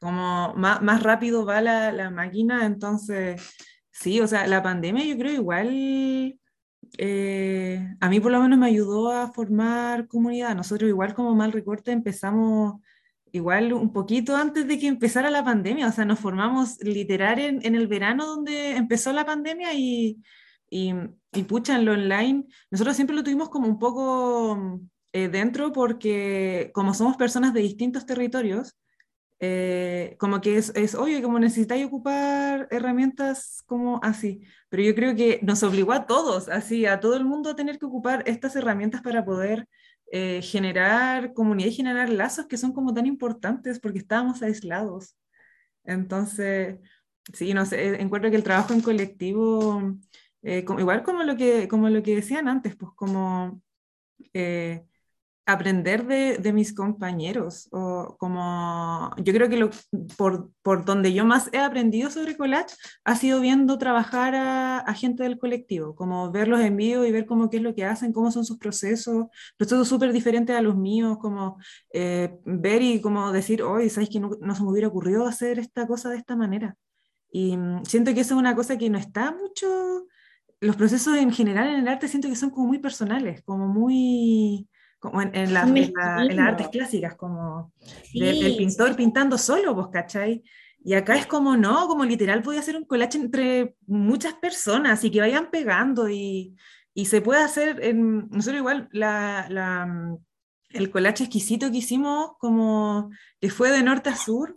como 0.00 0.54
más, 0.54 0.82
más 0.82 1.02
rápido 1.02 1.44
va 1.44 1.60
la, 1.60 1.92
la 1.92 2.10
máquina. 2.10 2.66
Entonces, 2.66 3.40
sí, 3.90 4.20
o 4.20 4.26
sea, 4.26 4.46
la 4.46 4.62
pandemia 4.62 5.04
yo 5.04 5.16
creo 5.18 5.32
igual, 5.32 6.38
eh, 6.98 7.88
a 8.00 8.08
mí 8.08 8.20
por 8.20 8.32
lo 8.32 8.40
menos 8.40 8.58
me 8.58 8.66
ayudó 8.66 9.10
a 9.12 9.32
formar 9.32 10.06
comunidad. 10.08 10.54
Nosotros 10.54 10.88
igual 10.88 11.14
como 11.14 11.34
Mal 11.34 11.52
Recorte 11.52 11.92
empezamos 11.92 12.80
igual 13.32 13.72
un 13.72 13.92
poquito 13.92 14.36
antes 14.36 14.66
de 14.66 14.78
que 14.78 14.86
empezara 14.86 15.30
la 15.30 15.44
pandemia, 15.44 15.88
o 15.88 15.92
sea, 15.92 16.04
nos 16.04 16.18
formamos 16.18 16.78
literal 16.82 17.38
en, 17.38 17.60
en 17.62 17.74
el 17.74 17.86
verano 17.86 18.26
donde 18.26 18.76
empezó 18.76 19.12
la 19.12 19.26
pandemia 19.26 19.74
y, 19.74 20.22
y, 20.70 20.94
y 21.32 21.42
pucha, 21.44 21.76
en 21.76 21.84
lo 21.84 21.92
online, 21.92 22.46
nosotros 22.70 22.96
siempre 22.96 23.14
lo 23.16 23.22
tuvimos 23.24 23.50
como 23.50 23.68
un 23.68 23.78
poco 23.78 24.80
eh, 25.12 25.28
dentro 25.28 25.72
porque 25.72 26.70
como 26.72 26.94
somos 26.94 27.16
personas 27.16 27.52
de 27.52 27.60
distintos 27.60 28.06
territorios, 28.06 28.78
eh, 29.40 30.16
como 30.18 30.40
que 30.40 30.56
es, 30.58 30.72
es 30.74 30.94
obvio, 30.94 31.22
como 31.22 31.38
necesitáis 31.38 31.86
ocupar 31.86 32.68
herramientas 32.70 33.62
como 33.66 34.00
así, 34.02 34.42
pero 34.68 34.82
yo 34.82 34.94
creo 34.94 35.14
que 35.16 35.40
nos 35.42 35.62
obligó 35.62 35.92
a 35.92 36.06
todos, 36.06 36.48
así, 36.48 36.86
a 36.86 37.00
todo 37.00 37.16
el 37.16 37.24
mundo 37.24 37.50
a 37.50 37.56
tener 37.56 37.78
que 37.78 37.86
ocupar 37.86 38.22
estas 38.26 38.56
herramientas 38.56 39.02
para 39.02 39.24
poder 39.24 39.66
eh, 40.12 40.40
generar 40.42 41.32
comunidad 41.34 41.68
y 41.70 41.74
generar 41.74 42.08
lazos 42.10 42.46
que 42.46 42.56
son 42.58 42.72
como 42.72 42.94
tan 42.94 43.06
importantes 43.06 43.78
porque 43.80 43.98
estábamos 44.00 44.42
aislados. 44.42 45.16
Entonces, 45.84 46.78
sí, 47.32 47.54
no 47.54 47.64
sé, 47.66 48.00
encuentro 48.02 48.30
que 48.30 48.36
el 48.36 48.44
trabajo 48.44 48.72
en 48.74 48.80
colectivo, 48.82 49.82
eh, 50.42 50.64
como- 50.64 50.80
igual 50.80 51.02
como 51.02 51.22
lo 51.24 51.36
que, 51.36 51.68
como 51.68 51.88
lo 51.90 52.02
que 52.02 52.16
decían 52.16 52.48
antes, 52.48 52.76
pues 52.76 52.92
como... 52.96 53.62
eh, 54.34 54.84
aprender 55.48 56.06
de, 56.06 56.36
de 56.36 56.52
mis 56.52 56.74
compañeros, 56.74 57.68
o 57.72 58.16
como 58.18 59.10
yo 59.16 59.32
creo 59.32 59.48
que 59.48 59.56
lo, 59.56 59.70
por, 60.18 60.50
por 60.62 60.84
donde 60.84 61.14
yo 61.14 61.24
más 61.24 61.48
he 61.54 61.58
aprendido 61.58 62.10
sobre 62.10 62.36
collage 62.36 62.74
ha 63.04 63.16
sido 63.16 63.40
viendo 63.40 63.78
trabajar 63.78 64.34
a, 64.34 64.78
a 64.80 64.94
gente 64.94 65.22
del 65.22 65.38
colectivo, 65.38 65.94
como 65.94 66.30
verlos 66.30 66.60
en 66.60 66.76
vivo 66.76 67.02
y 67.06 67.12
ver 67.12 67.24
cómo 67.24 67.48
qué 67.48 67.56
es 67.56 67.62
lo 67.62 67.74
que 67.74 67.86
hacen, 67.86 68.12
cómo 68.12 68.30
son 68.30 68.44
sus 68.44 68.58
procesos, 68.58 69.28
procesos 69.56 69.88
súper 69.88 70.12
diferentes 70.12 70.54
a 70.54 70.60
los 70.60 70.76
míos, 70.76 71.16
como 71.18 71.56
eh, 71.94 72.38
ver 72.44 72.82
y 72.82 73.00
como 73.00 73.32
decir, 73.32 73.62
hoy, 73.62 73.88
¿sabes 73.88 74.10
que 74.10 74.20
no, 74.20 74.30
no 74.42 74.54
se 74.54 74.62
me 74.62 74.68
hubiera 74.68 74.88
ocurrido 74.88 75.26
hacer 75.26 75.58
esta 75.58 75.86
cosa 75.86 76.10
de 76.10 76.18
esta 76.18 76.36
manera? 76.36 76.76
Y 77.32 77.56
mm, 77.56 77.86
siento 77.86 78.12
que 78.12 78.20
eso 78.20 78.34
es 78.34 78.40
una 78.40 78.54
cosa 78.54 78.76
que 78.76 78.90
no 78.90 78.98
está 78.98 79.32
mucho, 79.32 80.06
los 80.60 80.76
procesos 80.76 81.16
en 81.16 81.32
general 81.32 81.68
en 81.68 81.80
el 81.80 81.88
arte 81.88 82.06
siento 82.06 82.28
que 82.28 82.36
son 82.36 82.50
como 82.50 82.66
muy 82.66 82.78
personales, 82.78 83.42
como 83.44 83.66
muy 83.66 84.68
como 84.98 85.22
en, 85.22 85.34
en, 85.34 85.52
la- 85.54 85.72
en 85.74 85.90
la- 85.94 86.26
en 86.28 86.36
las 86.36 86.48
artes 86.48 86.68
clásicas, 86.68 87.14
como 87.16 87.72
Sí, 88.02 88.18
del 88.18 88.36
el 88.42 88.56
pintor 88.56 88.96
pintando 88.96 89.38
solo, 89.38 89.74
¿vos 89.74 89.88
cachai? 89.90 90.42
Y 90.84 90.94
acá 90.94 91.16
es 91.16 91.26
como 91.26 91.56
no, 91.56 91.86
como 91.88 92.04
literal 92.04 92.42
podía 92.42 92.60
hacer 92.60 92.76
un 92.76 92.84
collage 92.84 93.18
entre 93.18 93.76
muchas 93.86 94.34
personas 94.34 95.02
y 95.04 95.10
que 95.10 95.20
vayan 95.20 95.50
pegando 95.50 96.08
y, 96.08 96.56
y 96.94 97.06
se 97.06 97.20
puede 97.20 97.42
hacer, 97.42 97.82
en, 97.84 98.28
nosotros 98.30 98.58
igual, 98.58 98.88
la, 98.92 99.46
la, 99.50 99.86
mm, 99.86 100.18
el 100.70 100.90
collage 100.90 101.24
exquisito 101.24 101.70
que 101.70 101.78
hicimos, 101.78 102.32
como 102.38 103.10
que 103.40 103.50
fue 103.50 103.70
de 103.70 103.82
norte 103.82 104.10
a 104.10 104.16
sur, 104.16 104.54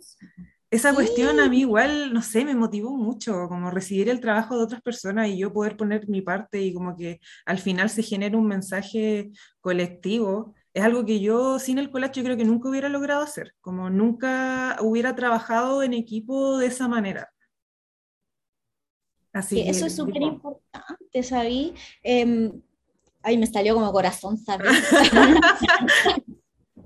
esa 0.72 0.94
cuestión 0.94 1.38
a 1.38 1.50
mí 1.50 1.60
igual, 1.60 2.14
no 2.14 2.22
sé, 2.22 2.46
me 2.46 2.54
motivó 2.54 2.96
mucho, 2.96 3.46
como 3.48 3.70
recibir 3.70 4.08
el 4.08 4.20
trabajo 4.20 4.56
de 4.56 4.64
otras 4.64 4.80
personas 4.80 5.28
y 5.28 5.36
yo 5.36 5.52
poder 5.52 5.76
poner 5.76 6.08
mi 6.08 6.22
parte 6.22 6.62
y 6.62 6.72
como 6.72 6.96
que 6.96 7.20
al 7.44 7.58
final 7.58 7.90
se 7.90 8.02
genera 8.02 8.38
un 8.38 8.46
mensaje 8.46 9.30
colectivo. 9.60 10.54
Es 10.72 10.82
algo 10.82 11.04
que 11.04 11.20
yo 11.20 11.58
sin 11.58 11.76
el 11.78 11.90
collage 11.90 12.14
yo 12.20 12.24
creo 12.24 12.38
que 12.38 12.46
nunca 12.46 12.70
hubiera 12.70 12.88
logrado 12.88 13.22
hacer, 13.22 13.52
como 13.60 13.90
nunca 13.90 14.78
hubiera 14.80 15.14
trabajado 15.14 15.82
en 15.82 15.92
equipo 15.92 16.56
de 16.56 16.68
esa 16.68 16.88
manera. 16.88 17.30
Así 19.34 19.56
Sí, 19.56 19.64
que, 19.64 19.70
eso 19.70 19.84
es 19.84 19.94
súper 19.94 20.22
importante, 20.22 21.22
¿sabí? 21.22 21.74
Em, 22.02 22.50
ay, 23.22 23.36
me 23.36 23.46
salió 23.46 23.74
como 23.74 23.92
corazón, 23.92 24.38
¿sabes? 24.38 24.70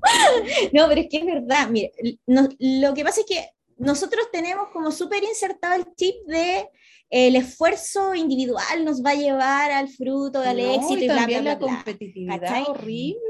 No, 0.73 0.87
pero 0.89 1.01
es 1.01 1.09
que 1.11 1.19
es 1.19 1.25
verdad. 1.27 1.69
Mire, 1.71 1.93
no- 2.27 2.49
lo 2.59 2.95
que 2.95 3.05
pasa 3.05 3.21
es 3.21 3.27
que 3.27 3.56
nosotros 3.77 4.27
tenemos 4.33 4.69
como 4.73 4.91
súper 4.91 5.23
insertado 5.25 5.75
el 5.75 5.87
chip 5.95 6.17
de 6.27 6.69
el 7.09 7.37
esfuerzo 7.37 8.15
individual 8.17 8.85
nos 8.85 9.01
va 9.05 9.11
a 9.11 9.15
llevar 9.15 9.71
al 9.71 9.89
fruto, 9.89 10.41
al 10.41 10.57
No, 10.57 10.75
éxito 10.75 11.05
y 11.05 11.07
bla, 11.07 11.17
también 11.17 11.43
bla, 11.43 11.53
la 11.53 11.59
bla, 11.59 11.67
bla. 11.69 11.77
competitividad 11.77 12.41
¿Cachai? 12.41 12.65
horrible. 12.67 13.21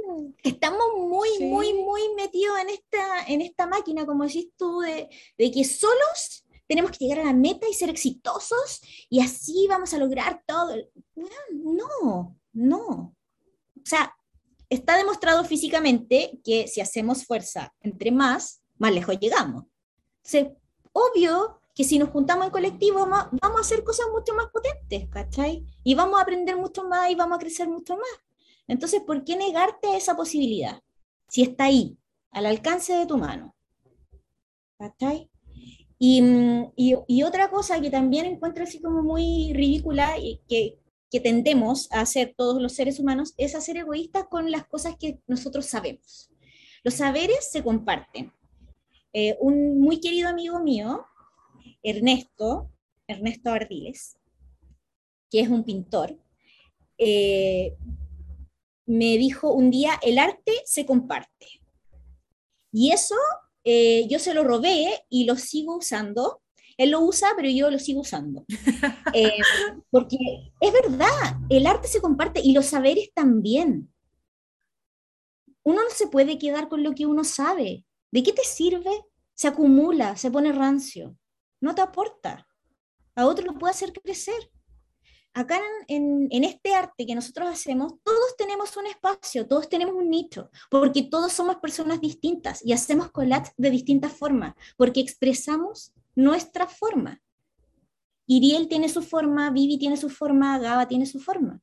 Estamos 0.42 0.86
muy, 0.96 1.28
Sí. 1.36 1.44
muy, 1.44 1.74
muy 1.74 2.00
metidos 2.16 2.58
en 2.60 2.70
esta, 2.70 3.24
en 3.28 3.40
esta 3.42 3.66
máquina, 3.66 4.06
como 4.06 4.24
decís 4.24 4.48
tú, 4.56 4.80
de, 4.80 5.08
de 5.36 5.50
que 5.50 5.62
solos 5.64 6.46
tenemos 6.66 6.90
que 6.90 7.04
llegar 7.04 7.20
a 7.20 7.24
la 7.24 7.32
meta 7.34 7.68
y 7.68 7.74
ser 7.74 7.90
exitosos 7.90 8.80
y 9.10 9.20
así 9.20 9.66
vamos 9.68 9.92
a 9.92 9.98
lograr 9.98 10.42
todo. 10.46 10.74
No, 11.50 12.36
no. 12.52 12.78
O 12.78 13.84
sea, 13.84 14.14
está 14.70 14.96
demostrado 14.96 15.44
físicamente 15.44 16.40
que 16.42 16.66
si 16.66 16.80
hacemos 16.80 17.24
fuerza 17.24 17.74
entre 17.82 18.10
más, 18.10 18.62
más 18.78 18.92
lejos 18.92 19.18
llegamos. 19.20 19.64
Entonces, 20.26 20.56
obvio 20.92 21.60
que 21.72 21.84
si 21.84 21.98
nos 21.98 22.08
juntamos 22.10 22.46
en 22.46 22.50
colectivo 22.50 23.06
vamos, 23.06 23.28
a 23.40 23.60
hacer 23.60 23.84
cosas 23.84 24.06
mucho 24.12 24.34
más 24.34 24.46
potentes, 24.46 25.08
¿cachai? 25.08 25.64
Y 25.84 25.94
vamos 25.94 26.18
a 26.18 26.22
aprender 26.22 26.56
mucho 26.56 26.84
más 26.88 27.10
y 27.10 27.14
vamos 27.14 27.36
a 27.36 27.38
crecer 27.38 27.68
mucho 27.68 27.96
más. 27.96 28.08
Entonces, 28.66 29.02
¿por 29.02 29.22
qué 29.22 29.36
negarte 29.36 29.88
a 29.88 29.96
esa 29.96 30.16
posibilidad? 30.16 30.80
Si 31.28 31.42
está 31.42 31.64
ahí, 31.64 31.96
al 32.32 32.46
alcance 32.46 32.92
de 32.92 33.06
tu 33.06 33.18
mano. 33.18 33.54
¿Cachai? 34.78 35.30
Y, 35.98 36.22
mm, 36.22 36.72
y, 36.74 36.96
y 37.06 37.22
otra 37.22 37.48
cosa 37.48 37.80
que 37.80 37.90
también 37.90 38.26
encuentro 38.26 38.64
así 38.64 38.80
como 38.80 39.02
muy 39.02 39.52
ridícula 39.54 40.18
y 40.18 40.40
que, 40.48 40.80
que 41.08 41.20
tendemos 41.20 41.90
a 41.92 42.00
hacer 42.00 42.34
todos 42.36 42.60
los 42.60 42.74
seres 42.74 42.98
humanos 42.98 43.32
es 43.36 43.54
a 43.54 43.60
ser 43.60 43.76
egoístas 43.76 44.24
con 44.28 44.50
las 44.50 44.66
cosas 44.66 44.96
que 44.98 45.20
nosotros 45.28 45.66
sabemos. 45.66 46.30
Los 46.82 46.94
saberes 46.94 47.48
se 47.50 47.62
comparten. 47.62 48.32
Eh, 49.18 49.34
un 49.40 49.80
muy 49.80 49.98
querido 49.98 50.28
amigo 50.28 50.60
mío, 50.60 51.06
Ernesto, 51.82 52.70
Ernesto 53.08 53.48
Ardiles, 53.48 54.18
que 55.30 55.40
es 55.40 55.48
un 55.48 55.64
pintor, 55.64 56.18
eh, 56.98 57.78
me 58.84 59.16
dijo 59.16 59.54
un 59.54 59.70
día, 59.70 59.98
el 60.02 60.18
arte 60.18 60.52
se 60.66 60.84
comparte. 60.84 61.46
Y 62.70 62.92
eso 62.92 63.14
eh, 63.64 64.06
yo 64.06 64.18
se 64.18 64.34
lo 64.34 64.44
robé 64.44 65.06
y 65.08 65.24
lo 65.24 65.36
sigo 65.36 65.78
usando. 65.78 66.42
Él 66.76 66.90
lo 66.90 67.00
usa, 67.00 67.30
pero 67.36 67.48
yo 67.48 67.70
lo 67.70 67.78
sigo 67.78 68.02
usando. 68.02 68.44
Eh, 69.14 69.38
porque 69.90 70.18
es 70.60 70.72
verdad, 70.74 71.38
el 71.48 71.66
arte 71.66 71.88
se 71.88 72.02
comparte 72.02 72.40
y 72.44 72.52
los 72.52 72.66
saberes 72.66 73.14
también. 73.14 73.90
Uno 75.62 75.84
no 75.84 75.90
se 75.90 76.08
puede 76.08 76.38
quedar 76.38 76.68
con 76.68 76.82
lo 76.82 76.94
que 76.94 77.06
uno 77.06 77.24
sabe. 77.24 77.86
¿De 78.12 78.22
qué 78.22 78.32
te 78.32 78.44
sirve? 78.44 79.05
Se 79.36 79.46
acumula, 79.46 80.16
se 80.16 80.32
pone 80.32 80.50
rancio. 80.50 81.16
No 81.60 81.76
te 81.76 81.82
aporta. 81.82 82.48
A 83.14 83.26
otro 83.26 83.46
lo 83.46 83.56
puede 83.56 83.70
hacer 83.70 83.92
crecer 83.92 84.50
acá 85.36 85.60
en, 85.86 86.28
en, 86.30 86.44
este 86.44 86.74
arte 86.74 87.04
que 87.04 87.14
nosotros 87.14 87.46
hacemos, 87.46 87.92
todos 88.02 88.36
tenemos 88.38 88.74
un 88.78 88.86
espacio, 88.86 89.46
todos 89.46 89.68
tenemos 89.68 89.94
un 89.94 90.08
nicho, 90.08 90.50
porque 90.70 91.02
todos 91.02 91.30
somos 91.30 91.56
personas 91.56 92.00
distintas 92.00 92.64
y 92.64 92.72
hacemos 92.72 93.10
collage 93.10 93.52
de 93.58 93.68
distintas 93.68 94.14
formas, 94.14 94.54
porque 94.78 95.00
expresamos 95.00 95.92
nuestra 96.14 96.66
forma. 96.66 97.20
Iriel 98.26 98.66
tiene 98.66 98.88
su 98.88 99.02
forma, 99.02 99.50
Vivi 99.50 99.76
tiene 99.76 99.98
su 99.98 100.08
forma, 100.08 100.58
Gaba 100.58 100.88
tiene 100.88 101.04
su 101.04 101.20
forma. 101.20 101.60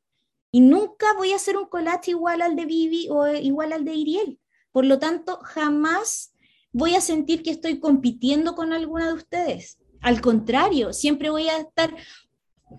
Y 0.51 0.61
nunca 0.61 1.07
voy 1.17 1.31
a 1.31 1.37
hacer 1.37 1.57
un 1.57 1.65
collage 1.65 2.11
igual 2.11 2.43
al 2.43 2.55
de 2.55 2.65
Vivi 2.65 3.07
o 3.09 3.27
igual 3.27 3.73
al 3.73 3.85
de 3.85 3.95
Iriel. 3.95 4.39
Por 4.71 4.85
lo 4.85 4.99
tanto, 4.99 5.39
jamás 5.41 6.32
voy 6.73 6.95
a 6.95 7.01
sentir 7.01 7.43
que 7.43 7.51
estoy 7.51 7.79
compitiendo 7.79 8.55
con 8.55 8.73
alguna 8.73 9.07
de 9.07 9.13
ustedes. 9.13 9.77
Al 10.01 10.19
contrario, 10.19 10.91
siempre 10.91 11.29
voy 11.29 11.47
a 11.47 11.57
estar, 11.59 11.95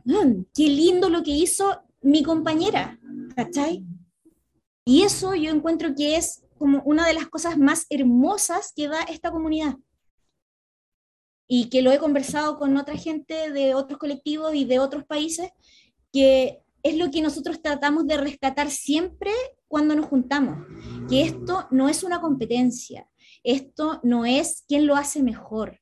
Mm, 0.04 0.44
qué 0.54 0.68
lindo 0.68 1.08
lo 1.08 1.22
que 1.22 1.30
hizo 1.30 1.80
mi 2.02 2.22
compañera, 2.22 2.98
¿cachai? 3.36 3.84
Y 4.84 5.02
eso 5.02 5.34
yo 5.34 5.50
encuentro 5.50 5.94
que 5.94 6.16
es 6.16 6.44
como 6.58 6.82
una 6.84 7.06
de 7.06 7.14
las 7.14 7.28
cosas 7.28 7.58
más 7.58 7.86
hermosas 7.90 8.72
que 8.74 8.88
da 8.88 9.02
esta 9.02 9.30
comunidad. 9.30 9.76
Y 11.46 11.68
que 11.68 11.82
lo 11.82 11.92
he 11.92 11.98
conversado 11.98 12.58
con 12.58 12.76
otra 12.76 12.96
gente 12.96 13.50
de 13.50 13.74
otros 13.74 13.98
colectivos 13.98 14.54
y 14.54 14.64
de 14.64 14.78
otros 14.78 15.04
países, 15.04 15.50
que 16.12 16.62
es 16.82 16.96
lo 16.96 17.10
que 17.10 17.22
nosotros 17.22 17.62
tratamos 17.62 18.06
de 18.06 18.16
rescatar 18.16 18.70
siempre 18.70 19.30
cuando 19.68 19.94
nos 19.94 20.06
juntamos, 20.06 20.66
que 21.08 21.22
esto 21.22 21.66
no 21.70 21.88
es 21.88 22.02
una 22.02 22.20
competencia, 22.20 23.08
esto 23.44 24.00
no 24.02 24.26
es 24.26 24.64
quién 24.66 24.86
lo 24.86 24.96
hace 24.96 25.22
mejor. 25.22 25.80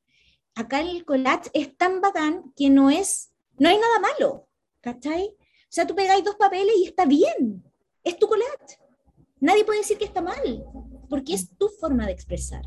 Acá 0.55 0.81
el 0.81 1.05
collage 1.07 1.51
es 1.55 1.77
tan 1.77 2.03
bacán 2.03 2.53
que 2.55 2.69
no 2.69 2.91
es 2.91 3.33
no 3.59 3.69
hay 3.69 3.79
nada 3.79 4.01
malo, 4.01 4.49
¿cachai? 4.81 5.25
O 5.25 5.75
sea, 5.75 5.87
tú 5.87 5.95
pegáis 5.95 6.25
dos 6.25 6.37
papeles 6.37 6.75
y 6.77 6.87
está 6.87 7.05
bien, 7.07 7.65
es 8.03 8.19
tu 8.19 8.27
collage. 8.27 8.79
Nadie 9.41 9.65
puede 9.65 9.81
decir 9.81 9.99
que 9.99 10.05
está 10.05 10.21
mal, 10.21 10.65
porque 11.09 11.35
es 11.35 11.57
tu 11.57 11.69
forma 11.69 12.07
de 12.07 12.13
expresar. 12.13 12.63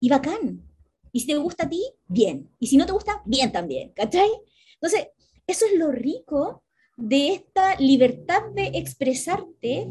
Y 0.00 0.08
bacán. 0.08 0.68
Y 1.12 1.20
si 1.20 1.26
te 1.26 1.36
gusta 1.36 1.64
a 1.64 1.68
ti, 1.68 1.82
bien. 2.08 2.50
Y 2.58 2.66
si 2.66 2.76
no 2.76 2.86
te 2.86 2.92
gusta, 2.92 3.22
bien 3.24 3.52
también, 3.52 3.92
¿cachai? 3.92 4.28
Entonces, 4.74 5.08
eso 5.46 5.66
es 5.66 5.78
lo 5.78 5.92
rico 5.92 6.64
de 6.96 7.34
esta 7.34 7.76
libertad 7.76 8.42
de 8.54 8.72
expresarte 8.74 9.88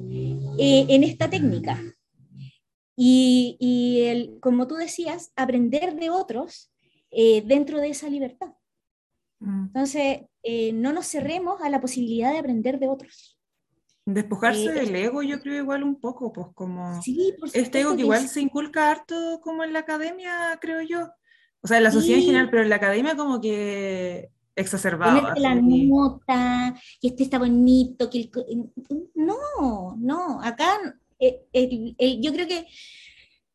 eh, 0.57 0.85
en 0.89 1.03
esta 1.03 1.29
técnica. 1.29 1.81
Y, 2.95 3.57
y 3.59 4.01
el, 4.03 4.39
como 4.41 4.67
tú 4.67 4.75
decías, 4.75 5.31
aprender 5.35 5.95
de 5.95 6.09
otros 6.09 6.71
eh, 7.11 7.41
dentro 7.45 7.79
de 7.79 7.89
esa 7.89 8.09
libertad. 8.09 8.53
Mm. 9.39 9.65
Entonces, 9.67 10.21
eh, 10.43 10.71
no 10.73 10.93
nos 10.93 11.07
cerremos 11.07 11.61
a 11.61 11.69
la 11.69 11.81
posibilidad 11.81 12.31
de 12.31 12.39
aprender 12.39 12.79
de 12.79 12.87
otros. 12.87 13.37
Despojarse 14.05 14.65
Eh, 14.65 14.71
del 14.71 14.95
ego, 14.95 15.21
yo 15.21 15.39
creo 15.39 15.61
igual 15.61 15.83
un 15.83 15.99
poco, 15.99 16.33
pues 16.33 16.47
como 16.55 17.01
Sí, 17.01 17.33
por 17.39 17.49
este 17.53 17.81
ego 17.81 17.95
que 17.95 18.01
igual 18.01 18.21
sí. 18.21 18.27
se 18.27 18.41
inculca 18.41 18.89
harto 18.89 19.39
como 19.43 19.63
en 19.63 19.73
la 19.73 19.79
academia, 19.79 20.57
creo 20.59 20.81
yo. 20.81 21.07
O 21.61 21.67
sea, 21.67 21.77
en 21.77 21.83
la 21.83 21.91
sociedad 21.91 22.17
en 22.17 22.21
Sí. 22.21 22.27
general, 22.27 22.49
pero 22.49 22.63
en 22.63 22.69
la 22.69 22.77
academia 22.77 23.15
como 23.15 23.39
que 23.39 24.29
exacerbado. 24.55 25.21
la 25.37 25.51
así. 25.51 25.87
nota, 25.87 26.75
que 26.99 27.07
este 27.09 27.23
está 27.23 27.37
bonito, 27.37 28.09
que 28.09 28.19
el 28.21 28.31
no, 29.15 29.95
no, 29.97 30.41
acá 30.41 30.77
eh, 31.21 32.19
yo 32.19 32.33
creo 32.33 32.47
que 32.47 32.65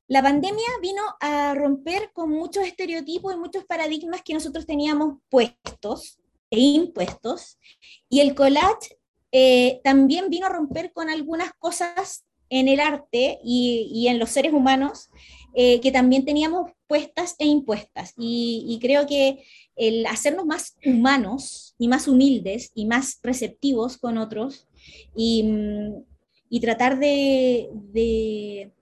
la 0.09 0.23
pandemia 0.23 0.67
vino 0.81 1.03
a 1.21 1.55
romper 1.55 2.13
con 2.13 2.31
muchos 2.31 2.65
estereotipos 2.65 3.35
y 3.35 3.39
muchos 3.39 3.65
paradigmas 3.65 4.23
que 4.23 4.35
nosotros 4.35 4.65
teníamos 4.65 5.19
puestos 5.29 6.19
e 6.49 6.61
impuestos, 6.61 7.59
y 8.09 8.21
el 8.21 8.37
collage 8.37 8.99
eh, 9.33 9.81
también 9.83 10.31
vino 10.31 10.47
a 10.47 10.51
romper 10.51 10.93
con 10.93 11.11
algunas 11.11 11.53
cosas 11.59 12.25
en 12.49 12.69
el 12.69 12.79
arte 12.79 13.41
y, 13.43 13.91
y 13.93 14.07
en 14.07 14.21
los 14.21 14.31
seres 14.31 14.53
humanos 14.53 15.11
eh, 15.55 15.81
que 15.81 15.91
también 15.91 16.25
teníamos 16.25 16.71
puestas 16.87 17.35
e 17.39 17.47
impuestas. 17.47 18.13
Y, 18.17 18.65
y 18.69 18.79
creo 18.79 19.07
que 19.07 19.43
el 19.75 20.07
hacernos 20.07 20.47
más 20.47 20.77
humanos 20.85 21.75
y 21.79 21.89
más 21.89 22.07
humildes 22.07 22.71
y 22.75 22.87
más 22.87 23.19
receptivos 23.23 23.99
con 23.99 24.19
otros 24.19 24.69
y, 25.17 25.43
mm, 25.43 26.05
y 26.49 26.61
tratar 26.61 26.99
de, 26.99 27.71
de, 27.73 28.73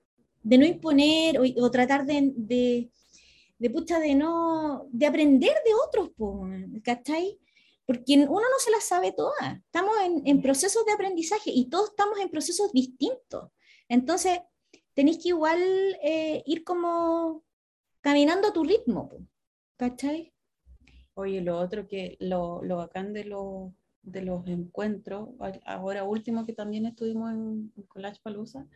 no 0.42 0.64
imponer 0.64 1.38
o, 1.38 1.70
tratar 1.70 2.06
de, 2.06 2.32
de, 2.36 2.90
de, 3.58 3.70
pucha, 3.70 3.98
de 3.98 4.14
no, 4.14 4.86
de 4.90 5.06
aprender 5.06 5.54
de 5.64 5.74
otros, 5.86 6.10
¿cachai? 6.82 7.38
Porque 7.86 8.14
uno 8.14 8.40
no 8.40 8.58
se 8.58 8.70
las 8.70 8.84
sabe 8.84 9.12
todas. 9.12 9.58
Estamos 9.58 9.94
en, 10.04 10.22
en 10.26 10.42
procesos 10.42 10.84
de 10.86 10.92
aprendizaje 10.92 11.50
y 11.54 11.68
todos 11.68 11.90
estamos 11.90 12.18
en 12.18 12.30
procesos 12.30 12.72
distintos. 12.72 13.50
Entonces, 13.88 14.40
tenéis 14.94 15.18
que 15.22 15.28
igual 15.28 15.60
eh, 16.02 16.42
ir 16.46 16.64
como 16.64 17.44
caminando 18.00 18.48
a 18.48 18.52
tu 18.52 18.64
ritmo, 18.64 19.10
¿cachai? 19.76 20.32
Oye, 21.14 21.40
lo 21.40 21.58
otro 21.58 21.86
que 21.86 22.16
lo, 22.20 22.62
lo 22.62 22.76
bacán 22.76 23.12
de, 23.12 23.24
los 23.24 23.72
de 24.04 24.22
los 24.22 24.46
encuentros, 24.46 25.30
ahora 25.64 26.04
último 26.04 26.44
que 26.46 26.52
también 26.52 26.86
estuvimos 26.86 27.30
en, 27.32 27.72
en 27.76 27.82
Collage 27.88 28.20
Palusa, 28.22 28.66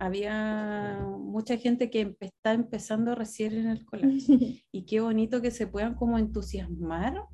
había 0.00 1.00
mucha 1.18 1.56
gente 1.56 1.90
que 1.90 2.06
empe- 2.06 2.26
está 2.26 2.52
empezando 2.52 3.14
recién 3.14 3.54
en 3.54 3.68
el 3.68 3.84
collage. 3.84 4.18
Y 4.72 4.84
qué 4.86 5.00
bonito 5.00 5.42
que 5.42 5.50
se 5.50 5.66
puedan 5.66 5.94
como 5.94 6.18
entusiasmar 6.18 7.24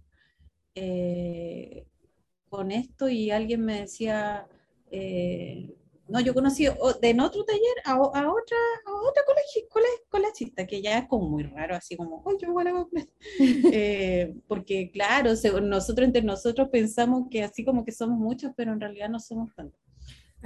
eh, 0.74 1.86
con 2.48 2.70
esto. 2.70 3.08
Y 3.08 3.30
alguien 3.30 3.64
me 3.64 3.80
decía, 3.82 4.46
eh, 4.90 5.74
no, 6.08 6.20
yo 6.20 6.34
conocí 6.34 6.64
de 7.00 7.08
en 7.10 7.20
otro 7.20 7.44
taller 7.44 7.62
a, 7.84 7.92
a 7.92 7.96
otra, 7.98 8.56
a 8.86 8.92
otra 9.08 9.22
cola- 9.26 9.86
colachista, 10.08 10.66
que 10.66 10.82
ya 10.82 10.98
es 10.98 11.06
como 11.08 11.28
muy 11.28 11.42
raro, 11.44 11.74
así 11.76 11.96
como, 11.96 12.22
¡ay, 12.26 12.36
qué 12.38 12.46
buena 12.46 12.72
completa! 12.72 13.10
Eh, 13.72 14.34
porque 14.46 14.90
claro, 14.90 15.30
nosotros 15.62 16.06
entre 16.06 16.22
nosotros 16.22 16.68
pensamos 16.70 17.28
que 17.30 17.42
así 17.42 17.64
como 17.64 17.84
que 17.84 17.92
somos 17.92 18.18
muchos, 18.18 18.52
pero 18.56 18.72
en 18.72 18.80
realidad 18.80 19.08
no 19.08 19.18
somos 19.20 19.54
tantos. 19.54 19.80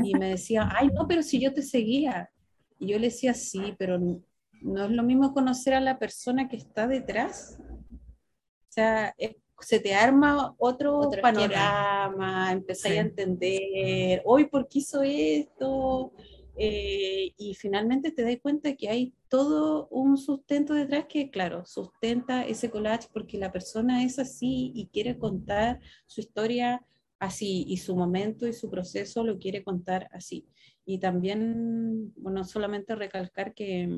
Y 0.02 0.14
me 0.14 0.30
decía, 0.30 0.68
ay, 0.76 0.88
no, 0.94 1.08
pero 1.08 1.22
si 1.22 1.40
yo 1.40 1.52
te 1.52 1.62
seguía. 1.62 2.30
Y 2.78 2.88
yo 2.92 2.98
le 2.98 3.06
decía, 3.08 3.34
sí, 3.34 3.74
pero 3.78 3.96
n- 3.96 4.20
no 4.62 4.84
es 4.84 4.90
lo 4.92 5.02
mismo 5.02 5.34
conocer 5.34 5.74
a 5.74 5.80
la 5.80 5.98
persona 5.98 6.48
que 6.48 6.56
está 6.56 6.86
detrás. 6.86 7.58
O 7.60 8.70
sea, 8.70 9.12
es- 9.18 9.34
se 9.60 9.80
te 9.80 9.94
arma 9.94 10.54
otro, 10.58 10.98
Otro 10.98 11.20
panorama, 11.20 12.52
empezáis 12.52 12.94
Sí. 12.94 12.98
a 12.98 13.02
entender, 13.02 14.22
hoy, 14.24 14.46
¿por 14.46 14.68
qué 14.68 14.78
hizo 14.80 15.02
esto? 15.02 16.12
Eh, 16.60 17.32
y 17.36 17.54
finalmente 17.54 18.10
te 18.10 18.22
das 18.22 18.36
cuenta 18.42 18.74
que 18.74 18.88
hay 18.88 19.14
todo 19.28 19.86
un 19.90 20.16
sustento 20.16 20.74
detrás 20.74 21.06
que, 21.08 21.30
claro, 21.30 21.64
sustenta 21.64 22.44
ese 22.44 22.68
collage 22.70 23.08
porque 23.12 23.38
la 23.38 23.52
persona 23.52 24.02
es 24.02 24.18
así 24.18 24.72
y 24.74 24.88
quiere 24.88 25.18
contar 25.18 25.80
su 26.06 26.20
historia 26.20 26.84
así 27.20 27.64
y 27.68 27.76
su 27.76 27.94
momento 27.96 28.46
y 28.46 28.52
su 28.52 28.70
proceso 28.70 29.22
lo 29.22 29.38
quiere 29.38 29.62
contar 29.62 30.08
así. 30.12 30.46
Y 30.84 30.98
también, 30.98 32.12
bueno, 32.16 32.44
solamente 32.44 32.94
recalcar 32.96 33.54
que 33.54 33.88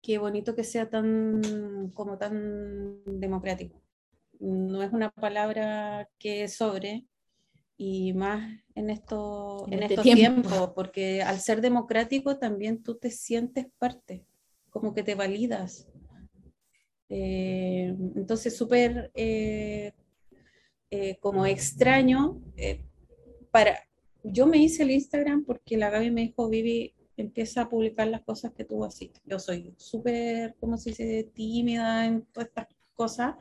qué 0.00 0.18
bonito 0.18 0.54
que 0.54 0.64
sea 0.64 0.90
tan, 0.90 1.40
como 1.94 2.18
tan 2.18 3.02
democrático. 3.18 3.80
No 4.40 4.82
es 4.82 4.92
una 4.92 5.10
palabra 5.10 6.08
que 6.18 6.48
sobre, 6.48 7.06
y 7.76 8.12
más 8.12 8.60
en, 8.74 8.90
esto, 8.90 9.64
En 9.68 9.74
en 9.74 9.82
este 9.82 9.94
estos 9.94 10.04
tiempo. 10.04 10.42
tiempos, 10.42 10.72
porque 10.74 11.22
al 11.22 11.40
ser 11.40 11.60
democrático 11.60 12.38
también 12.38 12.82
tú 12.82 12.96
te 12.96 13.10
sientes 13.10 13.66
parte, 13.78 14.24
como 14.70 14.94
que 14.94 15.02
te 15.02 15.14
validas. 15.14 15.88
Eh, 17.08 17.94
entonces, 18.16 18.56
súper 18.56 19.10
eh, 19.14 19.92
eh, 20.90 21.16
como 21.20 21.46
extraño. 21.46 22.40
eh, 22.56 22.80
para, 23.50 23.78
yo 24.24 24.46
me 24.46 24.58
hice 24.58 24.82
el 24.82 24.90
Instagram 24.90 25.44
porque 25.44 25.76
la 25.76 25.90
Gaby 25.90 26.10
me 26.10 26.22
dijo, 26.22 26.48
Vivi, 26.48 26.94
empieza 27.16 27.62
a 27.62 27.68
publicar 27.68 28.08
las 28.08 28.22
cosas 28.22 28.52
que 28.52 28.64
tú 28.64 28.84
así. 28.84 29.12
Yo 29.24 29.38
soy 29.38 29.74
súper, 29.76 30.56
¿cómo 30.58 30.76
se 30.76 30.90
dice?, 30.90 31.30
tímida 31.34 32.06
en 32.06 32.22
todas 32.32 32.48
estas 32.48 32.66
cosas. 32.94 33.36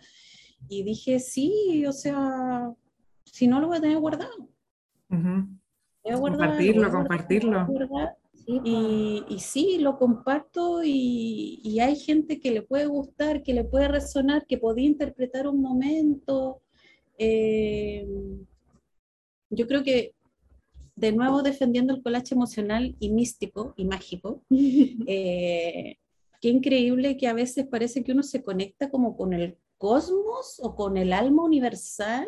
Y 0.70 0.84
dije, 0.84 1.20
sí, 1.20 1.86
o 1.86 1.92
sea, 1.94 2.74
si 3.26 3.48
no 3.48 3.60
lo 3.60 3.68
voy 3.68 3.78
a 3.78 3.82
tener 3.82 3.98
guardado. 4.00 4.50
Ujú. 5.10 5.48
Voy 6.04 6.12
a 6.14 6.16
guardar, 6.16 6.50
Compartirlo, 6.50 6.82
lo 6.84 6.90
voy 6.90 6.90
a 6.90 6.90
guardar, 6.92 7.08
compartirlo. 7.08 7.52
lo 7.60 7.66
voy 7.66 7.76
a 7.76 7.86
guardar. 7.88 8.18
Sí, 8.34 8.60
po. 8.60 8.62
Y, 8.66 9.24
y 9.30 9.40
sí, 9.40 9.78
lo 9.80 9.98
comparto 9.98 10.84
y, 10.84 11.62
y 11.64 11.80
hay 11.80 11.96
gente 11.96 12.40
que 12.40 12.52
le 12.52 12.62
puede 12.62 12.88
gustar, 12.88 13.42
que 13.44 13.54
le 13.54 13.64
puede 13.64 13.88
resonar, 13.88 14.46
que 14.48 14.58
podía 14.58 14.86
interpretar 14.86 15.48
un 15.48 15.62
momento. 15.62 16.62
Eh, 17.18 18.06
yo 19.50 19.68
creo 19.68 19.84
que, 19.84 20.14
de 20.96 21.12
nuevo, 21.12 21.42
defendiendo 21.42 21.94
el 21.94 22.02
collage 22.02 22.34
emocional 22.36 22.96
y 23.00 23.10
místico 23.12 23.74
y 23.78 23.86
mágico, 23.86 24.44
eh, 25.08 25.98
qué 26.42 26.50
increíble 26.50 27.16
que 27.18 27.28
a 27.28 27.34
veces 27.34 27.66
parece 27.68 28.04
que 28.04 28.12
uno 28.12 28.24
se 28.24 28.44
conecta 28.44 28.90
como 28.90 29.16
con 29.16 29.34
el 29.34 29.58
cosmos 29.84 30.62
o 30.64 30.76
con 30.76 30.96
el 30.96 31.12
alma 31.12 31.44
universal. 31.44 32.28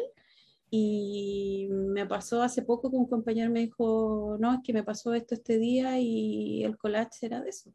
Y 0.69 1.69
me 1.71 2.05
pasó 2.05 2.41
hace 2.41 2.61
poco 2.63 2.91
que 2.91 2.97
un 2.97 3.07
compañero 3.07 3.49
me 3.49 3.61
dijo, 3.61 4.35
no, 4.39 4.53
es 4.55 4.59
que 4.61 4.73
me 4.73 4.83
pasó 4.83 5.13
esto 5.13 5.35
este 5.35 5.57
día 5.57 5.97
y 5.99 6.63
el 6.65 6.77
collage 6.77 7.25
era 7.27 7.41
de 7.41 7.49
eso. 7.49 7.71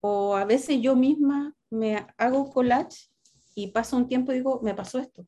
O 0.00 0.34
a 0.34 0.44
veces 0.44 0.80
yo 0.80 0.96
misma 0.96 1.54
me 1.70 2.04
hago 2.16 2.50
collage 2.50 3.10
y 3.54 3.68
pasa 3.68 3.96
un 3.96 4.08
tiempo 4.08 4.32
y 4.32 4.36
digo, 4.36 4.60
me 4.62 4.74
pasó 4.74 4.98
esto. 4.98 5.24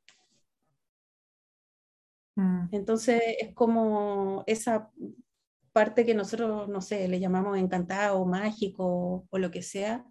Mm. 2.34 2.68
Entonces 2.72 3.22
es 3.40 3.54
como 3.54 4.42
esa 4.46 4.90
parte 5.72 6.04
que 6.04 6.14
nosotros, 6.14 6.68
no 6.68 6.80
sé, 6.80 7.06
le 7.06 7.20
llamamos 7.20 7.58
encantado, 7.58 8.24
mágico 8.26 9.26
o 9.30 9.38
lo 9.38 9.52
que 9.52 9.62
sea. 9.62 10.04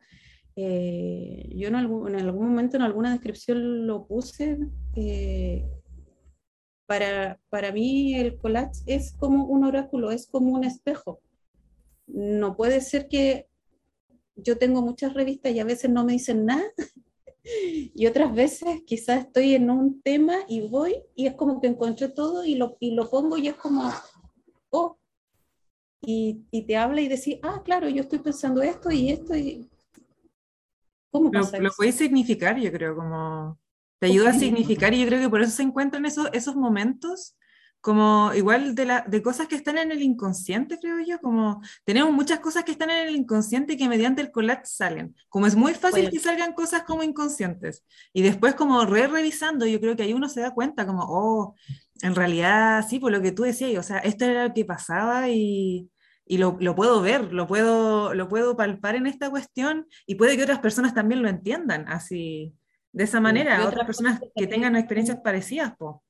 Eh, 0.55 1.49
yo 1.55 1.67
en 1.67 1.75
algún, 1.75 2.09
en 2.09 2.19
algún 2.19 2.47
momento, 2.49 2.77
en 2.77 2.83
alguna 2.83 3.11
descripción 3.11 3.87
lo 3.87 4.05
puse. 4.05 4.57
eh, 4.95 5.65
para, 6.89 7.39
para 7.49 7.71
mí 7.71 8.15
el 8.15 8.35
collage 8.37 8.81
es 8.87 9.11
como 9.11 9.45
un 9.45 9.63
oráculo, 9.63 10.09
es 10.09 10.25
como 10.25 10.53
un 10.53 10.63
espejo. 10.63 11.21
No 12.07 12.57
puede 12.57 12.81
ser 12.81 13.07
que 13.07 13.47
yo 14.35 14.57
tengo 14.57 14.81
muchas 14.81 15.13
revistas 15.13 15.51
y 15.51 15.59
a 15.59 15.65
veces 15.65 15.91
no 15.91 16.03
me 16.03 16.13
dicen 16.13 16.45
nada 16.45 16.63
y 17.93 18.07
otras 18.07 18.33
veces 18.33 18.81
quizás 18.87 19.25
estoy 19.25 19.53
en 19.53 19.69
un 19.69 20.01
tema 20.01 20.37
y 20.47 20.61
voy 20.61 20.95
y 21.15 21.27
es 21.27 21.35
como 21.35 21.61
que 21.61 21.67
encontré 21.67 22.09
todo 22.09 22.43
y 22.43 22.55
lo, 22.55 22.75
y 22.79 22.95
lo 22.95 23.07
pongo 23.07 23.37
y 23.37 23.49
es 23.49 23.55
como, 23.55 23.91
oh, 24.71 24.97
y, 26.01 26.41
y 26.49 26.63
te 26.63 26.75
habla 26.75 27.01
y 27.01 27.07
decís, 27.07 27.37
ah, 27.43 27.61
claro, 27.63 27.87
yo 27.89 28.01
estoy 28.01 28.19
pensando 28.19 28.63
esto 28.63 28.89
y 28.91 29.11
esto 29.11 29.35
y... 29.35 29.69
¿Cómo 31.11 31.31
Lo, 31.31 31.41
pasa 31.41 31.57
lo 31.59 31.69
eso? 31.69 31.77
puedes 31.77 31.95
significar, 31.95 32.57
yo 32.59 32.71
creo, 32.71 32.95
como 32.95 33.59
te 33.99 34.07
ayuda 34.07 34.29
a 34.31 34.33
significar 34.33 34.93
y 34.93 35.01
yo 35.01 35.07
creo 35.07 35.19
que 35.19 35.29
por 35.29 35.41
eso 35.41 35.51
se 35.51 35.63
encuentran 35.63 36.05
esos, 36.05 36.29
esos 36.33 36.55
momentos 36.55 37.35
como 37.81 38.33
igual 38.33 38.75
de, 38.75 38.85
la, 38.85 39.05
de 39.07 39.21
cosas 39.21 39.47
que 39.47 39.55
están 39.55 39.77
en 39.77 39.91
el 39.91 40.01
inconsciente, 40.01 40.77
creo 40.81 40.99
yo, 40.99 41.19
como 41.19 41.61
tenemos 41.85 42.11
muchas 42.13 42.39
cosas 42.39 42.65
que 42.65 42.71
están 42.73 42.89
en 42.89 43.07
el 43.07 43.15
inconsciente 43.15 43.73
y 43.73 43.77
que 43.77 43.87
mediante 43.87 44.21
el 44.21 44.31
collage 44.31 44.65
salen, 44.65 45.15
como 45.29 45.47
es 45.47 45.55
muy 45.55 45.73
fácil 45.73 46.09
que 46.09 46.19
salgan 46.19 46.53
cosas 46.53 46.83
como 46.83 47.03
inconscientes 47.03 47.85
y 48.11 48.21
después 48.21 48.55
como 48.55 48.85
re 48.85 49.07
revisando, 49.07 49.65
yo 49.65 49.79
creo 49.79 49.95
que 49.95 50.03
ahí 50.03 50.13
uno 50.13 50.27
se 50.27 50.41
da 50.41 50.53
cuenta 50.53 50.85
como, 50.85 51.03
oh, 51.07 51.55
En 52.01 52.15
realidad, 52.15 52.85
sí, 52.89 52.99
por 52.99 53.11
lo 53.11 53.21
que 53.21 53.31
tú 53.31 53.43
decías, 53.43 53.77
o 53.79 53.83
sea, 53.83 53.99
esto 53.99 54.25
era 54.25 54.47
lo 54.47 54.53
que 54.53 54.65
pasaba 54.65 55.29
y, 55.29 55.89
y 56.31 56.37
lo, 56.37 56.57
lo 56.61 56.75
puedo 56.75 57.01
ver, 57.01 57.33
lo 57.33 57.47
puedo, 57.47 58.13
lo 58.13 58.29
puedo 58.29 58.55
palpar 58.55 58.95
en 58.95 59.07
esta 59.07 59.31
cuestión 59.31 59.87
y 60.05 60.13
puede 60.15 60.37
que 60.37 60.43
otras 60.43 60.59
personas 60.59 60.93
también 60.93 61.23
lo 61.23 61.27
entiendan 61.27 61.89
así, 61.89 62.53
de 62.93 63.03
esa 63.03 63.19
manera, 63.19 63.55
otras 63.61 63.73
otra 63.73 63.85
personas 63.87 64.21
que 64.35 64.45
tengan 64.45 64.75
experiencias 64.75 65.17
parecidas, 65.23 65.75
po. 65.75 66.03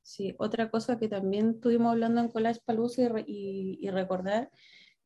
Sí, 0.00 0.34
otra 0.38 0.70
cosa 0.70 0.98
que 0.98 1.06
también 1.06 1.50
estuvimos 1.50 1.92
hablando 1.92 2.22
en 2.22 2.28
Collage 2.28 2.60
Palusa 2.64 3.02
y, 3.02 3.08
re- 3.08 3.24
y- 3.26 3.78
y 3.80 3.90
recordar 3.90 4.50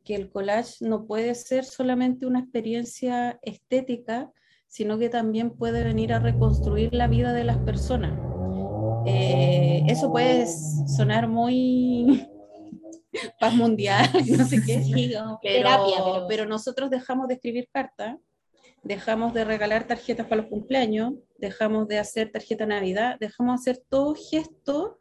que 0.05 0.14
el 0.14 0.30
collage 0.30 0.76
no 0.86 1.07
puede 1.07 1.34
ser 1.34 1.64
solamente 1.64 2.24
una 2.24 2.38
experiencia 2.38 3.40
estética, 3.42 4.30
sino 4.68 4.97
que 4.97 5.09
también 5.09 5.51
puede 5.51 5.82
venir 5.82 6.12
a 6.12 6.20
reconstruir 6.20 6.94
la 6.94 7.09
vida 7.09 7.32
de 7.32 7.42
las 7.42 7.59
personas. 7.59 8.16
Eh, 9.07 9.82
eso 9.88 10.12
puede 10.12 10.47
sonar 10.47 11.26
muy 11.28 12.28
paz 13.40 13.54
mundial, 13.54 14.08
no 14.38 14.44
sé 14.44 14.62
qué, 14.64 14.82
Sí, 14.82 15.12
como 15.14 15.38
pero, 15.42 15.56
terapia, 15.56 15.96
pero, 16.04 16.26
pero 16.28 16.46
nosotros 16.46 16.90
dejamos 16.90 17.28
de 17.28 17.34
escribir 17.34 17.68
cartas, 17.72 18.16
dejamos 18.82 19.34
de 19.34 19.44
regalar 19.44 19.86
tarjetas 19.86 20.26
para 20.26 20.42
los 20.42 20.50
cumpleaños, 20.50 21.14
dejamos 21.38 21.88
de 21.88 21.98
hacer 21.98 22.30
tarjeta 22.30 22.66
Navidad, 22.66 23.16
dejamos 23.20 23.64
de 23.64 23.70
hacer 23.70 23.84
todo 23.88 24.14
gesto 24.14 24.98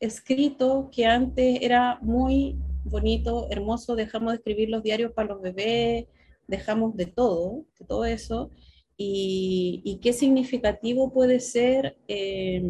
escrito 0.00 0.90
que 0.92 1.06
antes 1.06 1.58
era 1.62 1.98
muy 2.02 2.56
bonito, 2.84 3.48
hermoso, 3.50 3.96
dejamos 3.96 4.32
de 4.32 4.36
escribir 4.38 4.70
los 4.70 4.82
diarios 4.82 5.12
para 5.12 5.28
los 5.28 5.42
bebés, 5.42 6.06
dejamos 6.46 6.96
de 6.96 7.06
todo, 7.06 7.64
de 7.78 7.86
todo 7.86 8.04
eso. 8.04 8.50
Y, 8.96 9.82
y 9.84 9.98
qué 9.98 10.12
significativo 10.12 11.12
puede 11.12 11.40
ser, 11.40 11.98
eh, 12.08 12.62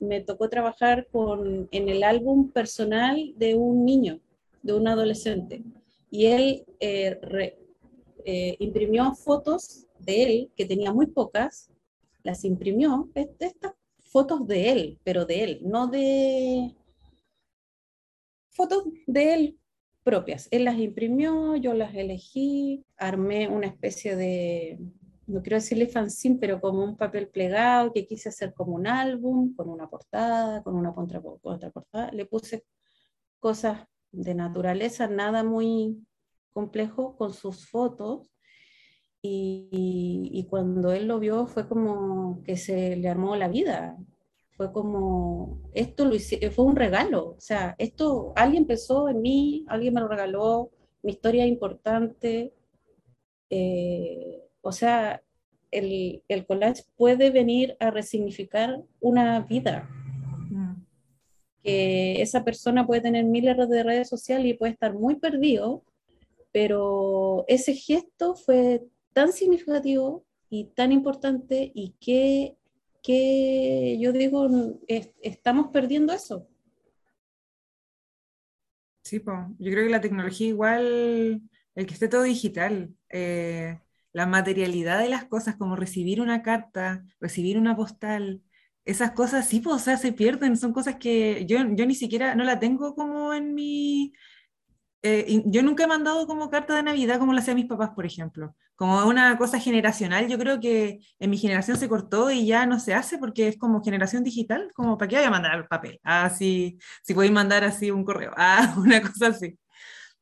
me 0.00 0.20
tocó 0.20 0.48
trabajar 0.48 1.06
con, 1.10 1.68
en 1.70 1.88
el 1.88 2.02
álbum 2.02 2.50
personal 2.50 3.34
de 3.36 3.54
un 3.54 3.84
niño, 3.84 4.20
de 4.62 4.72
un 4.74 4.88
adolescente, 4.88 5.62
y 6.10 6.26
él 6.26 6.64
eh, 6.80 7.18
eh, 8.24 8.56
imprimió 8.58 9.14
fotos 9.14 9.86
de 9.98 10.22
él, 10.22 10.50
que 10.56 10.64
tenía 10.66 10.92
muy 10.92 11.06
pocas, 11.06 11.70
las 12.22 12.44
imprimió, 12.44 13.08
es- 13.14 13.28
estas 13.40 13.72
fotos 13.98 14.46
de 14.46 14.70
él, 14.72 14.98
pero 15.04 15.24
de 15.26 15.44
él, 15.44 15.60
no 15.62 15.86
de 15.86 16.74
fotos 18.50 18.84
de 19.06 19.34
él 19.34 19.58
propias. 20.02 20.48
Él 20.50 20.64
las 20.64 20.78
imprimió, 20.78 21.56
yo 21.56 21.74
las 21.74 21.94
elegí, 21.94 22.84
armé 22.96 23.48
una 23.48 23.66
especie 23.66 24.16
de, 24.16 24.78
no 25.28 25.42
quiero 25.42 25.56
decirle 25.58 25.88
fanzine, 25.88 26.38
pero 26.40 26.60
como 26.60 26.84
un 26.84 26.96
papel 26.96 27.28
plegado 27.28 27.92
que 27.92 28.06
quise 28.06 28.30
hacer 28.30 28.54
como 28.54 28.74
un 28.74 28.86
álbum, 28.88 29.54
con 29.56 29.68
una 29.70 29.88
portada, 29.88 30.62
con 30.62 30.74
una 30.76 30.94
contra- 30.94 31.22
contraportada. 31.42 32.12
Le 32.12 32.26
puse 32.26 32.64
cosas 33.40 33.86
de 34.12 34.34
naturaleza, 34.34 35.08
nada 35.08 35.44
muy 35.44 36.06
complejo, 36.52 37.16
con 37.16 37.32
sus 37.34 37.68
fotos. 37.68 38.30
Y, 39.22 40.30
y 40.32 40.46
cuando 40.46 40.92
él 40.92 41.08
lo 41.08 41.18
vio 41.18 41.46
fue 41.46 41.68
como 41.68 42.42
que 42.44 42.56
se 42.56 42.96
le 42.96 43.08
armó 43.08 43.36
la 43.36 43.48
vida. 43.48 43.96
Fue 44.56 44.72
como, 44.72 45.60
esto 45.74 46.04
lo 46.04 46.14
hice, 46.14 46.50
fue 46.50 46.64
un 46.64 46.76
regalo. 46.76 47.30
O 47.36 47.40
sea, 47.40 47.74
esto 47.78 48.32
alguien 48.36 48.66
pensó 48.66 49.08
en 49.08 49.20
mí, 49.22 49.64
alguien 49.68 49.94
me 49.94 50.00
lo 50.00 50.08
regaló, 50.08 50.70
mi 51.02 51.12
historia 51.12 51.44
es 51.44 51.50
importante. 51.50 52.54
Eh, 53.50 54.47
o 54.62 54.72
sea, 54.72 55.22
el, 55.70 56.22
el 56.28 56.46
collage 56.46 56.84
puede 56.96 57.30
venir 57.30 57.76
a 57.80 57.90
resignificar 57.90 58.82
una 59.00 59.40
vida 59.40 59.88
Mm. 60.50 60.82
que 61.62 62.22
esa 62.22 62.42
persona 62.42 62.86
puede 62.86 63.02
tener 63.02 63.24
miles 63.24 63.56
de 63.68 63.82
redes 63.82 64.08
sociales 64.08 64.46
y 64.46 64.54
puede 64.54 64.72
estar 64.72 64.94
muy 64.94 65.16
perdido, 65.16 65.84
pero 66.52 67.44
ese 67.48 67.74
gesto 67.74 68.34
fue 68.34 68.82
tan 69.12 69.32
significativo 69.32 70.24
y 70.48 70.64
tan 70.74 70.90
importante 70.92 71.70
y 71.74 71.90
que, 72.00 72.56
que 73.02 73.98
yo 74.00 74.12
digo, 74.12 74.48
es- 74.86 75.12
estamos 75.22 75.68
perdiendo 75.68 76.14
eso. 76.14 76.46
Sí, 79.04 79.20
po. 79.20 79.32
Yo 79.58 79.70
creo 79.72 79.84
que 79.84 79.90
la 79.90 80.00
tecnología 80.00 80.48
igual, 80.48 81.42
el 81.74 81.86
que 81.86 81.94
esté 81.94 82.08
todo 82.08 82.22
digital, 82.22 82.94
eh, 83.10 83.80
la 84.12 84.26
materialidad 84.26 84.98
de 84.98 85.08
las 85.08 85.24
cosas, 85.26 85.56
como 85.56 85.76
recibir 85.76 86.20
una 86.20 86.42
carta, 86.42 87.04
recibir 87.20 87.58
una 87.58 87.76
postal, 87.76 88.42
esas 88.84 89.12
cosas 89.12 89.46
sí, 89.48 89.60
pues, 89.60 89.76
o 89.76 89.78
sea, 89.78 89.96
se 89.98 90.12
pierden, 90.12 90.56
son 90.56 90.72
cosas 90.72 90.96
que 90.96 91.44
yo, 91.46 91.58
yo 91.74 91.86
ni 91.86 91.94
siquiera, 91.94 92.34
no 92.34 92.44
la 92.44 92.58
tengo 92.58 92.94
como 92.94 93.34
en 93.34 93.54
mi... 93.54 94.12
eh, 95.02 95.42
yo 95.46 95.62
nunca 95.62 95.84
he 95.84 95.86
mandado 95.86 96.26
como 96.26 96.50
carta 96.50 96.74
de 96.76 96.82
Navidad 96.82 97.18
como 97.18 97.32
lo 97.32 97.38
hacían 97.38 97.56
mis 97.56 97.66
papás, 97.66 97.90
por 97.90 98.06
ejemplo. 98.06 98.54
Como 98.76 99.06
una 99.06 99.36
cosa 99.38 99.58
generacional, 99.60 100.28
yo 100.28 100.38
creo 100.38 100.60
que 100.60 101.00
en 101.18 101.30
mi 101.30 101.38
generación 101.38 101.76
se 101.76 101.88
cortó 101.88 102.30
y 102.30 102.46
ya 102.46 102.66
no 102.66 102.80
se 102.80 102.94
hace 102.94 103.18
porque 103.18 103.48
es 103.48 103.58
como 103.58 103.82
generación 103.82 104.24
digital, 104.24 104.70
como 104.74 104.98
¿para 104.98 105.08
qué 105.08 105.16
voy 105.16 105.24
a 105.26 105.30
mandar 105.30 105.68
papel? 105.68 106.00
Ah, 106.04 106.30
sí, 106.30 106.78
si 107.02 107.14
podéis 107.14 107.32
mandar 107.32 107.64
así 107.64 107.90
un 107.90 108.04
correo, 108.04 108.32
ah, 108.38 108.74
una 108.78 109.00
cosa 109.02 109.28
así. 109.28 109.58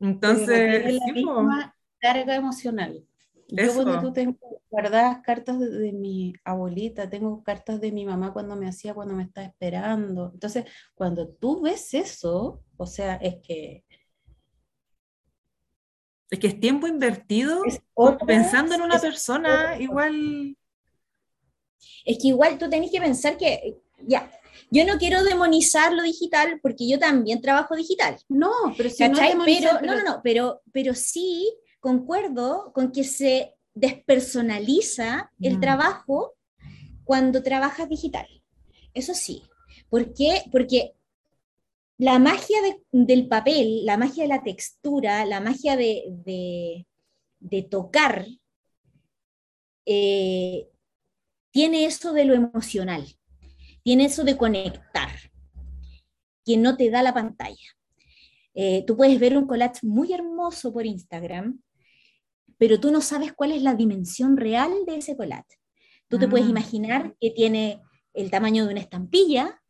Entonces, 0.01 0.70
tiene 0.70 0.93
la 0.93 1.09
sí, 1.12 1.12
misma 1.12 1.74
carga 2.01 2.34
emocional. 2.37 3.05
Yo 3.49 3.75
cuando 3.75 4.01
tú 4.01 4.13
tengo 4.13 4.37
guardadas 4.71 5.19
cartas 5.23 5.59
de, 5.61 5.71
de 5.71 5.93
mi 5.93 6.35
abuelita, 6.45 7.09
tengo 7.09 7.43
cartas 7.43 7.81
de 7.81 7.93
mi 7.93 8.05
mamá 8.05 8.33
cuando 8.33 8.57
me 8.57 8.69
hacía, 8.69 8.95
cuando 8.95 9.15
me 9.15 9.23
estaba 9.23 9.47
esperando. 9.47 10.31
Entonces, 10.35 10.65
cuando 10.95 11.29
tú 11.29 11.63
ves 11.63 11.95
eso, 11.95 12.63
o 12.77 12.87
sea, 12.87 13.17
es 13.17 13.37
que 13.43 13.85
es 16.31 16.39
que 16.41 16.49
es 16.49 16.61
tiempo 16.61 16.87
invertido 16.89 17.63
es 17.67 17.81
otra- 17.95 18.27
pensando 18.27 18.75
en 18.75 18.83
una 18.83 19.01
persona, 19.01 19.55
otra. 19.55 19.81
igual, 19.81 20.57
es 22.05 22.19
que 22.19 22.29
igual 22.29 22.59
tú 22.59 22.69
tenés 22.69 22.91
que 22.91 23.01
pensar 23.01 23.37
que, 23.37 23.77
ya, 24.07 24.31
yo 24.71 24.85
no 24.85 24.99
quiero 24.99 25.23
demonizar 25.23 25.93
lo 25.93 26.03
digital 26.03 26.59
porque 26.63 26.89
yo 26.89 26.99
también 26.99 27.41
trabajo 27.41 27.77
digital. 27.77 28.17
No, 28.29 28.51
pero 28.77 28.91
si 28.91 29.09
no 29.09 29.19
pero, 29.45 29.73
no, 29.83 29.95
no, 29.95 30.05
no, 30.05 30.21
pero, 30.23 30.63
pero 30.73 30.95
sí 30.95 31.49
concuerdo 31.91 32.72
con 32.72 32.91
que 32.91 33.05
se 33.05 33.55
despersonaliza 33.74 35.30
el 35.41 35.59
Mm. 35.59 35.61
trabajo 35.61 36.34
cuando 37.05 37.45
trabajas 37.45 37.89
digital. 37.89 38.26
Eso 38.93 39.14
sí. 39.14 39.43
¿Por 39.89 40.12
qué? 40.12 40.43
Porque 40.51 40.95
la 41.99 42.18
magia 42.18 42.59
de- 42.62 42.82
del 42.91 43.28
papel, 43.28 43.84
la 43.87 43.97
magia 43.97 44.24
de 44.24 44.28
la 44.37 44.43
textura, 44.43 45.24
la 45.26 45.41
magia 45.41 45.76
de, 45.76 45.93
de- 46.24 46.87
de 47.39 47.62
tocar, 47.62 48.26
eh, 49.87 50.68
tiene 51.53 51.84
eso 51.84 52.12
de 52.12 52.24
lo 52.24 52.34
emocional, 52.34 53.05
tiene 53.84 54.07
eso 54.07 54.24
de 54.24 54.37
conectar, 54.37 55.11
que 56.45 56.57
no 56.57 56.76
te 56.76 56.91
da 56.91 57.03
la 57.05 57.14
pantalla. 57.14 57.68
Eh, 58.55 58.82
tú 58.87 58.97
puedes 58.97 59.20
ver 59.20 59.37
un 59.39 59.47
collage 59.47 59.87
muy 59.87 60.12
hermoso 60.12 60.72
por 60.72 60.84
Instagram, 60.84 61.61
pero 62.59 62.81
tú 62.81 62.91
no 62.91 63.01
sabes 63.01 63.33
cuál 63.33 63.53
es 63.53 63.63
la 63.63 63.75
dimensión 63.75 64.37
real 64.37 64.73
de 64.87 64.97
ese 64.97 65.17
collage. 65.17 65.59
Tú 66.09 66.19
te 66.19 66.29
puedes 66.29 66.47
Mm. 66.47 66.51
imaginar 66.51 67.17
que 67.21 67.31
tiene 67.31 67.83
el 68.15 68.31
tamaño 68.31 68.65
de 68.65 68.73
una 68.73 68.81
estampilla 68.81 69.61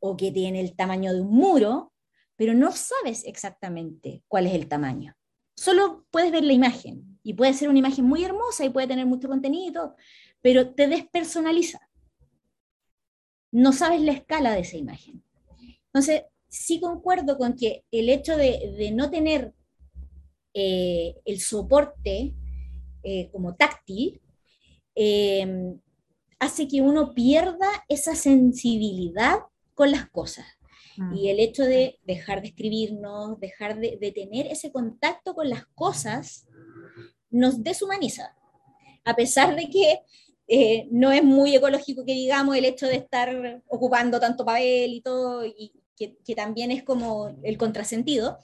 o 0.00 0.16
que 0.16 0.30
tiene 0.32 0.60
el 0.60 0.74
tamaño 0.74 1.12
de 1.12 1.20
un 1.20 1.30
muro, 1.30 1.92
pero 2.36 2.54
no 2.54 2.72
sabes 2.72 3.24
exactamente 3.24 4.22
cuál 4.28 4.46
es 4.46 4.54
el 4.54 4.66
tamaño. 4.66 5.14
Solo 5.56 6.04
puedes 6.10 6.32
ver 6.32 6.42
la 6.44 6.52
imagen 6.52 7.20
y 7.22 7.34
puede 7.34 7.54
ser 7.54 7.68
una 7.68 7.78
imagen 7.78 8.04
muy 8.04 8.24
hermosa 8.24 8.64
y 8.64 8.70
puede 8.70 8.88
tener 8.88 9.06
mucho 9.06 9.28
contenido, 9.28 9.68
y 9.68 9.72
todo, 9.72 9.96
pero 10.42 10.74
te 10.74 10.88
despersonaliza. 10.88 11.78
No 13.52 13.72
sabes 13.72 14.00
la 14.00 14.12
escala 14.12 14.52
de 14.52 14.60
esa 14.60 14.76
imagen. 14.76 15.22
Entonces, 15.86 16.24
sí 16.48 16.80
concuerdo 16.80 17.38
con 17.38 17.54
que 17.54 17.84
el 17.92 18.08
hecho 18.08 18.36
de, 18.36 18.74
de 18.76 18.90
no 18.90 19.10
tener 19.10 19.54
eh, 20.54 21.16
el 21.24 21.40
soporte 21.40 22.32
eh, 23.02 23.28
como 23.32 23.54
táctil 23.54 24.20
eh, 24.94 25.74
hace 26.38 26.68
que 26.68 26.80
uno 26.80 27.12
pierda 27.12 27.68
esa 27.88 28.14
sensibilidad 28.14 29.40
con 29.74 29.90
las 29.90 30.08
cosas. 30.10 30.46
mm, 30.96 31.14
Y 31.14 31.28
el 31.28 31.40
hecho 31.40 31.64
de 31.64 31.98
dejar 32.04 32.40
de 32.40 32.48
escribirnos, 32.48 33.40
dejar 33.40 33.78
de, 33.78 33.98
de 34.00 34.12
tener 34.12 34.46
ese 34.46 34.70
contacto 34.70 35.34
con 35.34 35.50
las 35.50 35.66
cosas, 35.74 36.46
nos 37.30 37.62
deshumaniza. 37.62 38.36
A 39.04 39.14
pesar 39.16 39.56
de 39.56 39.68
que 39.68 39.98
eh, 40.46 40.86
no 40.90 41.10
es 41.10 41.24
muy 41.24 41.54
ecológico 41.56 42.04
que 42.04 42.12
digamos 42.12 42.56
el 42.56 42.64
hecho 42.64 42.86
de 42.86 42.96
estar 42.96 43.62
ocupando 43.66 44.20
tanto 44.20 44.44
papel 44.44 44.92
y 44.92 45.00
todo, 45.00 45.44
y 45.44 45.72
que, 45.96 46.16
que 46.24 46.34
también 46.34 46.70
es 46.70 46.82
como 46.82 47.34
el 47.42 47.56
contrasentido, 47.56 48.38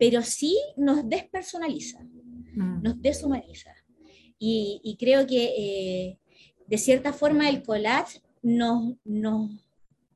pero 0.00 0.22
sí 0.22 0.58
nos 0.78 1.06
despersonaliza, 1.06 2.00
mm. 2.00 2.82
nos 2.82 3.02
deshumaniza. 3.02 3.70
Y, 4.38 4.80
y 4.82 4.96
creo 4.96 5.26
que 5.26 5.44
eh, 5.44 6.18
de 6.66 6.78
cierta 6.78 7.12
forma 7.12 7.50
el 7.50 7.62
collage 7.62 8.22
nos, 8.40 8.94
nos, 9.04 9.50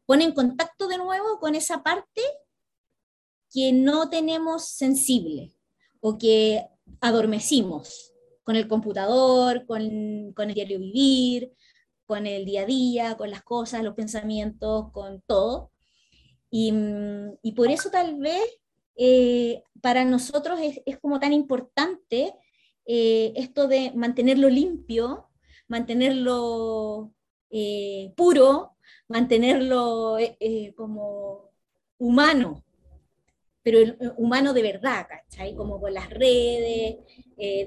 pone 0.06 0.24
en 0.24 0.32
contacto 0.32 0.88
de 0.88 0.96
nuevo 0.96 1.38
con 1.38 1.54
esa 1.54 1.82
parte 1.82 2.22
que 3.52 3.72
no 3.72 4.08
tenemos 4.08 4.70
sensible 4.70 5.54
o 6.00 6.16
que 6.16 6.66
adormecimos 7.02 8.14
con 8.42 8.56
el 8.56 8.66
computador, 8.66 9.66
con, 9.66 10.32
con 10.32 10.48
el 10.48 10.54
diario 10.54 10.78
vivir, 10.78 11.52
con 12.06 12.26
el 12.26 12.46
día 12.46 12.62
a 12.62 12.66
día, 12.66 13.16
con 13.18 13.30
las 13.30 13.42
cosas, 13.42 13.84
los 13.84 13.94
pensamientos, 13.94 14.90
con 14.92 15.20
todo. 15.26 15.72
Y, 16.48 16.72
mm, 16.72 17.38
y 17.42 17.52
por 17.52 17.70
eso 17.70 17.90
tal 17.90 18.18
vez 18.18 18.44
eh, 18.96 19.62
para 19.84 20.04
nosotros 20.06 20.58
es, 20.62 20.80
es, 20.86 20.98
como 20.98 21.20
tan 21.20 21.34
importante 21.34 22.32
eh, 22.86 23.32
esto 23.36 23.68
de 23.68 23.92
mantenerlo 23.94 24.48
limpio, 24.48 25.28
mantenerlo 25.68 27.12
eh, 27.50 28.14
puro, 28.16 28.78
mantenerlo 29.08 30.16
como 30.74 31.50
humano, 31.98 32.64
pero 33.62 33.78
humano 34.16 34.54
de 34.54 34.62
verdad, 34.62 35.06
¿cachai? 35.06 35.54
Como 35.54 35.78
con 35.78 35.92
las 35.92 36.08
redes, 36.08 36.96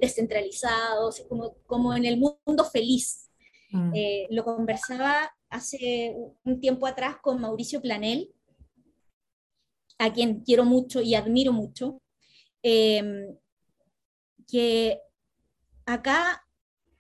descentralizados, 0.02 1.24
como, 1.30 1.56
como 1.68 1.94
en 1.96 2.06
el 2.06 2.18
mundo 2.18 2.64
feliz, 2.66 3.28
Mm. 3.72 3.92
Eh, 3.94 4.28
lo 4.30 4.44
conversaba 4.44 5.32
hace 5.50 6.16
un 6.44 6.60
tiempo 6.60 6.88
atrás 6.88 7.18
con 7.22 7.42
Mauricio 7.42 7.82
Planel, 7.82 8.34
a 9.98 10.14
quien 10.14 10.42
quiero 10.42 10.64
mucho 10.64 11.02
y 11.02 11.16
admiro 11.16 11.52
mucho, 11.52 12.02
em, 12.64 13.38
que 14.48 15.00
acá 15.86 16.44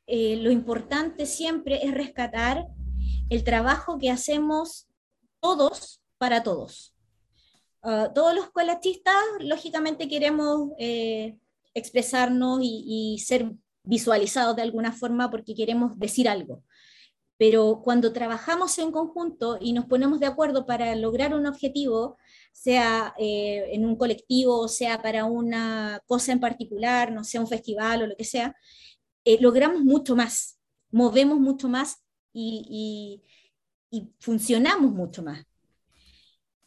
eh, 0.06 0.38
lo 0.38 0.52
importante 0.52 1.26
siempre 1.26 1.86
es 1.86 1.94
rescatar 1.94 2.68
el 3.30 3.44
trabajo 3.44 3.98
que 3.98 4.10
hacemos 4.10 4.88
todos 5.40 6.02
para 6.18 6.44
todos. 6.44 6.94
Ah, 7.90 8.12
todos 8.14 8.34
los 8.36 8.50
colatistas, 8.52 9.16
lógicamente, 9.40 10.08
queremos 10.08 10.72
eh, 10.78 11.38
expresarnos 11.74 12.60
y, 12.62 13.16
y, 13.16 13.20
ser 13.20 13.52
visualizados 13.84 14.56
de 14.56 14.62
alguna 14.64 14.92
forma 14.92 15.30
porque 15.32 15.56
queremos 15.56 15.98
decir 15.98 16.28
algo. 16.28 16.64
Pero 17.38 17.82
cuando 17.84 18.12
trabajamos 18.14 18.78
en 18.80 18.92
conjunto 18.92 19.58
y 19.62 19.74
nos 19.74 19.86
ponemos 19.86 20.20
de 20.20 20.26
acuerdo 20.26 20.66
para 20.66 20.96
lograr 20.96 21.34
un 21.34 21.46
objetivo, 21.46 22.18
sea 22.52 23.14
eh, 23.18 23.70
en 23.72 23.86
un 23.86 23.96
colectivo, 23.96 24.68
sea 24.68 25.02
para 25.02 25.26
una 25.26 26.02
cosa 26.06 26.32
en 26.32 26.40
particular, 26.40 27.12
no 27.12 27.24
sea 27.24 27.42
un 27.42 27.48
festival 27.48 28.04
o 28.04 28.08
lo 28.08 28.16
que 28.16 28.24
sea, 28.24 28.56
eh, 29.26 29.38
logramos 29.42 29.84
mucho 29.84 30.16
más, 30.16 30.60
movemos 30.92 31.40
mucho 31.40 31.70
más 31.70 32.04
y, 32.34 33.22
y, 33.92 33.98
y 34.00 34.12
funcionamos 34.20 34.92
mucho 34.92 35.24
más. 35.24 35.46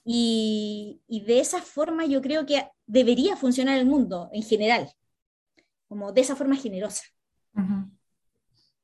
Y, 0.04 1.02
y, 1.06 1.20
de 1.22 1.40
esa 1.40 1.60
forma 1.60 2.06
yo 2.06 2.22
creo 2.22 2.46
que 2.46 2.66
debería 2.86 3.36
funcionar 3.36 3.78
el 3.78 3.86
mundo 3.86 4.30
en 4.32 4.42
general 4.42 4.90
como 5.88 6.12
de 6.12 6.20
esa 6.20 6.36
forma 6.36 6.56
generosa. 6.56 7.04
Uh 7.54 7.60
-huh. 7.60 7.90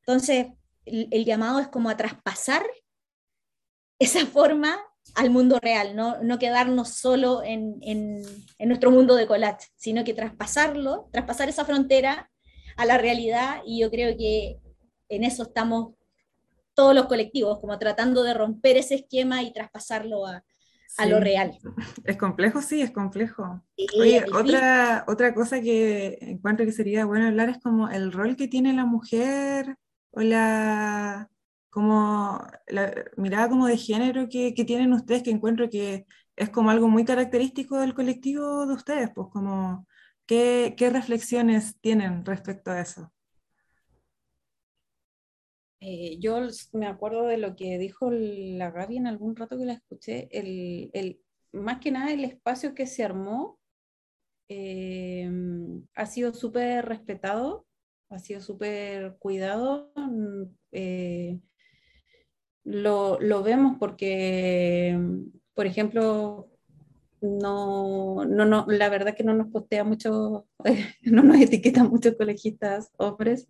Entonces, 0.00 0.48
el, 0.84 1.08
el, 1.10 1.24
llamado 1.24 1.58
es 1.58 1.68
como 1.68 1.88
a 1.88 1.96
traspasar 1.96 2.64
esa 3.98 4.26
forma 4.26 4.78
al 5.14 5.30
mundo 5.30 5.58
real, 5.60 5.96
no, 5.96 6.22
no 6.22 6.38
quedarnos 6.38 6.90
solo 6.90 7.42
en, 7.42 7.78
en, 7.82 8.22
en, 8.58 8.68
nuestro 8.68 8.90
mundo 8.90 9.14
de 9.14 9.26
collage, 9.26 9.68
sino 9.76 10.04
que 10.04 10.14
traspasarlo, 10.14 11.08
traspasar 11.12 11.48
esa 11.48 11.64
frontera 11.64 12.30
a 12.76 12.84
la 12.84 12.98
realidad 12.98 13.62
y 13.64 13.80
yo 13.80 13.90
creo 13.90 14.16
que 14.16 14.58
en 15.08 15.24
eso 15.24 15.44
estamos 15.44 15.94
todos 16.74 16.94
los 16.94 17.06
colectivos, 17.06 17.58
como 17.60 17.78
tratando 17.78 18.22
de 18.22 18.34
romper 18.34 18.76
ese 18.76 18.96
esquema 18.96 19.42
y 19.42 19.52
traspasarlo 19.52 20.26
a, 20.26 20.44
a 20.98 21.04
sí. 21.04 21.08
lo 21.08 21.20
real. 21.20 21.56
Es 22.04 22.16
complejo, 22.16 22.60
sí, 22.60 22.82
es 22.82 22.90
complejo. 22.90 23.62
Sí, 23.76 23.86
Oye, 23.98 24.18
es 24.18 24.32
otra, 24.32 25.04
otra 25.08 25.34
cosa 25.34 25.60
que 25.60 26.18
encuentro 26.20 26.66
que 26.66 26.72
sería 26.72 27.06
bueno 27.06 27.28
hablar 27.28 27.48
es 27.48 27.58
como 27.58 27.88
el 27.88 28.12
rol 28.12 28.36
que 28.36 28.48
tiene 28.48 28.74
la 28.74 28.84
mujer 28.84 29.76
o 30.10 30.20
la, 30.20 31.30
como 31.76 32.40
la 32.68 32.90
mirada 33.18 33.50
como 33.50 33.66
de 33.66 33.76
género 33.76 34.30
que, 34.30 34.54
tienen 34.66 34.94
ustedes, 34.94 35.22
que 35.22 35.30
encuentro 35.30 35.68
que 35.68 36.06
es 36.34 36.48
como 36.48 36.70
algo 36.70 36.88
muy 36.88 37.04
característico 37.04 37.78
del 37.78 37.92
colectivo 37.92 38.64
de 38.66 38.72
ustedes, 38.72 39.10
pues 39.14 39.28
como, 39.30 39.86
¿qué, 40.24 40.74
reflexiones 40.90 41.78
tienen 41.82 42.24
respecto 42.24 42.70
a 42.70 42.80
eso? 42.80 43.12
Eh, 45.80 46.18
yo 46.18 46.38
me 46.72 46.86
acuerdo 46.86 47.26
de 47.26 47.36
lo 47.36 47.54
que 47.54 47.76
dijo 47.76 48.10
la 48.10 48.70
Gaby 48.70 48.96
en 48.96 49.06
algún 49.06 49.36
rato 49.36 49.58
que 49.58 49.66
la 49.66 49.74
escuché, 49.74 50.28
el, 50.30 50.88
el, 50.94 51.20
más 51.52 51.80
que 51.80 51.90
nada 51.90 52.10
el 52.10 52.24
espacio 52.24 52.74
que 52.74 52.86
se 52.86 53.04
armó 53.04 53.58
eh, 54.48 55.30
ha 55.94 56.06
sido 56.06 56.32
súper 56.32 56.86
respetado, 56.86 57.66
ha 58.08 58.18
sido 58.18 58.40
súper 58.40 59.18
cuidado. 59.18 59.92
Eh, 60.72 61.38
lo, 62.66 63.18
lo, 63.20 63.42
vemos 63.44 63.76
porque, 63.78 64.98
por 65.54 65.66
ejemplo, 65.66 66.50
no, 67.20 68.24
no, 68.24 68.44
no, 68.44 68.66
la 68.68 68.88
verdad 68.88 69.14
que 69.14 69.22
no 69.22 69.34
nos 69.34 69.52
postea 69.52 69.84
mucho, 69.84 70.48
no 71.02 71.22
nos 71.22 71.40
etiqueta 71.40 71.84
muchos 71.84 72.16
colegistas 72.16 72.90
hombres 72.98 73.48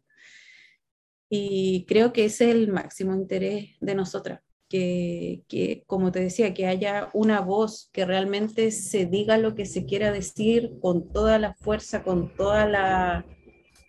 y 1.31 1.87
creo 1.89 2.13
que 2.13 2.27
ese 2.27 2.51
es 2.51 2.55
el 2.55 2.71
máximo 2.71 3.15
interés 3.15 3.71
de 3.81 3.95
nosotras, 3.95 4.43
que, 4.69 5.45
que, 5.49 5.83
como 5.87 6.13
te 6.13 6.21
decía, 6.21 6.53
que 6.53 6.67
haya 6.67 7.09
una 7.15 7.41
voz 7.41 7.89
que 7.93 8.05
realmente 8.05 8.71
se 8.71 9.07
diga 9.07 9.39
lo 9.39 9.55
que 9.55 9.65
se 9.65 9.87
quiera 9.87 10.13
decir 10.13 10.79
con 10.81 11.11
toda 11.11 11.39
la 11.39 11.55
fuerza, 11.55 12.03
con 12.03 12.35
toda 12.37 12.67
la, 12.67 13.25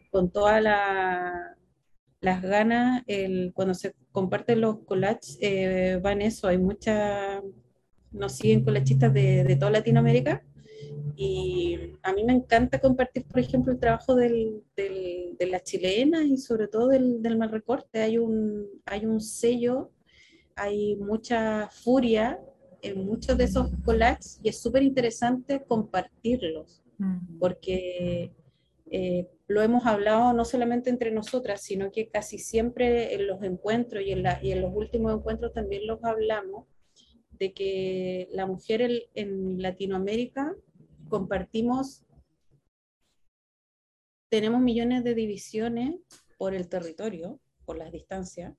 con 0.09 0.31
toda 0.31 0.61
la, 0.61 1.56
las 2.21 2.41
ganas, 2.41 3.03
el, 3.07 3.51
cuando 3.53 3.73
se 3.73 3.93
comparten 4.11 4.61
los 4.61 4.79
collages, 4.79 5.37
eh, 5.41 5.99
van 6.01 6.21
eso, 6.21 6.47
hay 6.47 6.57
muchas, 6.57 7.41
nos 8.11 8.33
siguen 8.33 8.63
collachistas 8.63 9.13
de, 9.13 9.43
de 9.43 9.55
toda 9.55 9.71
Latinoamérica, 9.71 10.43
y 11.15 11.95
a 12.03 12.13
mí 12.13 12.23
me 12.23 12.33
encanta 12.33 12.79
compartir, 12.79 13.25
por 13.25 13.39
ejemplo, 13.39 13.73
el 13.73 13.79
trabajo 13.79 14.13
del, 14.13 14.61
del, 14.75 15.35
de 15.37 15.47
las 15.47 15.63
chilenas 15.63 16.25
y 16.25 16.37
sobre 16.37 16.67
todo 16.67 16.89
del, 16.89 17.23
del 17.23 17.39
mal 17.39 17.49
recorte. 17.49 18.01
Hay 18.01 18.19
un, 18.19 18.67
hay 18.85 19.07
un 19.07 19.19
sello, 19.19 19.89
hay 20.55 20.95
mucha 20.97 21.69
furia 21.71 22.39
en 22.83 23.03
muchos 23.03 23.35
de 23.35 23.45
esos 23.45 23.71
collages 23.83 24.39
y 24.43 24.49
es 24.49 24.61
súper 24.61 24.83
interesante 24.83 25.63
compartirlos, 25.67 26.83
mm. 26.99 27.39
porque 27.39 28.31
eh, 28.91 29.27
lo 29.47 29.61
hemos 29.61 29.85
hablado 29.85 30.33
no 30.33 30.45
solamente 30.45 30.89
entre 30.89 31.11
nosotras, 31.11 31.61
sino 31.61 31.91
que 31.91 32.09
casi 32.09 32.37
siempre 32.37 33.15
en 33.15 33.27
los 33.27 33.41
encuentros 33.43 34.03
y 34.03 34.11
en, 34.11 34.23
la, 34.23 34.39
y 34.43 34.51
en 34.51 34.61
los 34.61 34.73
últimos 34.73 35.13
encuentros 35.13 35.53
también 35.53 35.87
los 35.87 36.03
hablamos, 36.03 36.67
de 37.31 37.53
que 37.53 38.27
la 38.31 38.45
mujer 38.45 38.81
en, 38.81 38.99
en 39.13 39.61
Latinoamérica 39.61 40.55
compartimos, 41.07 42.03
tenemos 44.29 44.61
millones 44.61 45.03
de 45.03 45.13
divisiones 45.13 45.95
por 46.37 46.53
el 46.53 46.67
territorio, 46.67 47.39
por 47.65 47.77
las 47.77 47.91
distancias, 47.91 48.55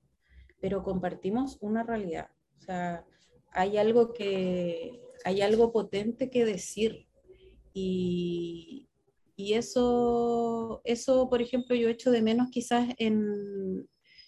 pero 0.59 0.83
compartimos 0.83 1.57
una 1.61 1.83
realidad. 1.83 2.29
O 2.57 2.61
sea, 2.61 3.05
hay 3.51 3.77
algo 3.77 4.13
que, 4.13 5.01
hay 5.23 5.41
algo 5.41 5.71
potente 5.71 6.29
que 6.29 6.45
decir. 6.45 7.07
Y, 7.73 8.88
y 9.39 9.53
eso, 9.53 10.81
eso, 10.83 11.29
por 11.29 11.41
ejemplo, 11.41 11.73
yo 11.73 11.87
echo 11.87 12.11
de 12.11 12.21
menos 12.21 12.49
quizás 12.51 12.89
en, 12.97 13.87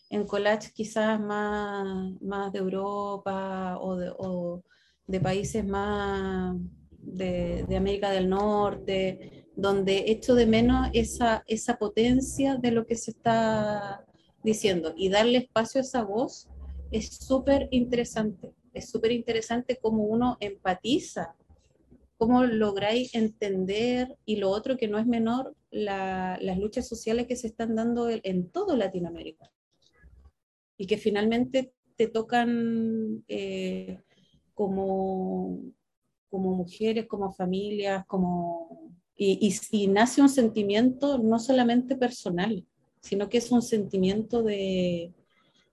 en 0.09 0.25
collage 0.25 0.71
quizás 0.73 1.19
más, 1.19 2.13
más 2.21 2.53
de 2.53 2.59
Europa 2.59 3.77
o 3.81 3.97
de, 3.97 4.09
o 4.17 4.63
de 5.07 5.19
países 5.19 5.65
más, 5.65 6.55
de, 6.91 7.65
de, 7.67 7.75
América 7.75 8.09
del 8.11 8.29
Norte, 8.29 9.49
donde 9.53 10.05
echo 10.07 10.33
de 10.33 10.45
menos 10.45 10.87
esa, 10.93 11.43
esa 11.45 11.77
potencia 11.77 12.55
de 12.55 12.71
lo 12.71 12.85
que 12.85 12.95
se 12.95 13.11
está 13.11 14.05
diciendo 14.45 14.93
y 14.95 15.09
darle 15.09 15.39
espacio 15.39 15.81
a 15.81 15.83
esa 15.83 16.03
voz 16.03 16.47
es 16.89 17.17
súper 17.17 17.67
interesante. 17.71 18.53
Es 18.73 18.89
súper 18.89 19.11
interesante 19.11 19.77
cómo 19.81 20.05
uno 20.05 20.37
empatiza, 20.39 21.35
cómo 22.21 22.43
lográis 22.43 23.15
entender 23.15 24.15
y 24.25 24.35
lo 24.35 24.51
otro 24.51 24.77
que 24.77 24.87
no 24.87 24.99
es 24.99 25.07
menor, 25.07 25.55
la, 25.71 26.37
las 26.39 26.59
luchas 26.59 26.87
sociales 26.87 27.25
que 27.25 27.35
se 27.35 27.47
están 27.47 27.73
dando 27.73 28.09
en 28.11 28.51
todo 28.51 28.75
Latinoamérica. 28.75 29.49
Y 30.77 30.85
que 30.85 30.97
finalmente 30.97 31.73
te 31.95 32.07
tocan 32.07 33.23
eh, 33.27 33.97
como 34.53 35.73
como 36.29 36.53
mujeres, 36.53 37.07
como 37.07 37.33
familias, 37.33 38.05
como... 38.05 38.91
Y, 39.15 39.51
y, 39.71 39.87
nace 39.87 40.21
un 40.21 40.29
sentimiento 40.29 41.17
no 41.17 41.39
solamente 41.39 41.95
personal, 41.95 42.63
sino 43.01 43.29
que 43.29 43.39
es 43.39 43.51
un 43.51 43.63
sentimiento 43.63 44.43
de, 44.43 45.11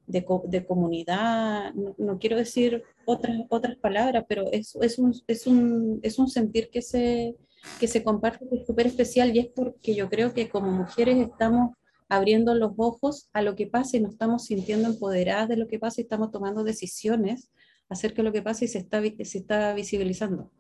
de, 0.07 0.27
de 0.45 0.67
comunidad, 0.67 1.75
no, 1.75 1.95
no, 1.99 2.19
quiero 2.19 2.39
decir 2.39 2.83
otras, 3.09 3.37
otras 3.49 3.77
palabras, 3.77 4.25
pero 4.29 4.51
es, 4.53 4.77
es, 4.81 4.99
un, 4.99 5.15
es, 5.27 5.47
un, 5.47 6.01
es 6.03 6.19
un 6.19 6.29
sentir 6.29 6.71
que 6.71 6.83
se, 6.83 7.37
que 7.81 7.89
se 7.89 8.03
comparte 8.05 8.47
que 8.49 8.57
es 8.57 8.67
súper 8.67 8.87
especial 8.87 9.35
y 9.35 9.41
es 9.41 9.47
porque 9.49 9.95
yo 9.95 10.09
creo 10.09 10.35
que 10.35 10.49
como 10.49 10.71
mujeres 10.71 11.17
estamos 11.19 11.75
abriendo 12.09 12.55
los 12.55 12.73
ojos 12.77 13.29
a 13.33 13.43
lo 13.43 13.55
que 13.55 13.67
pasa 13.67 13.97
y 13.97 14.01
nos 14.01 14.13
estamos 14.13 14.45
sintiendo 14.45 14.89
empoderadas 14.89 15.49
de 15.49 15.57
lo 15.57 15.69
que 15.69 15.79
pasa 15.79 16.01
y 16.01 16.05
estamos 16.05 16.31
tomando 16.31 16.65
decisiones 16.65 17.51
acerca 17.89 18.17
de 18.17 18.25
lo 18.25 18.33
que 18.33 18.43
pasa 18.43 18.65
y 18.65 18.69
se 18.69 18.79
está, 18.79 19.03
se 19.03 19.39
está 19.39 19.75
visibilizando. 19.75 20.51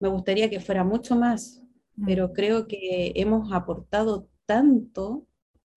Me 0.00 0.08
gustaría 0.08 0.50
que 0.50 0.60
fuera 0.60 0.84
mucho 0.84 1.16
más, 1.16 1.62
Mm. 1.96 2.06
pero 2.06 2.32
creo 2.32 2.66
que 2.66 3.12
hemos 3.16 3.52
aportado 3.52 4.28
tanto, 4.46 5.26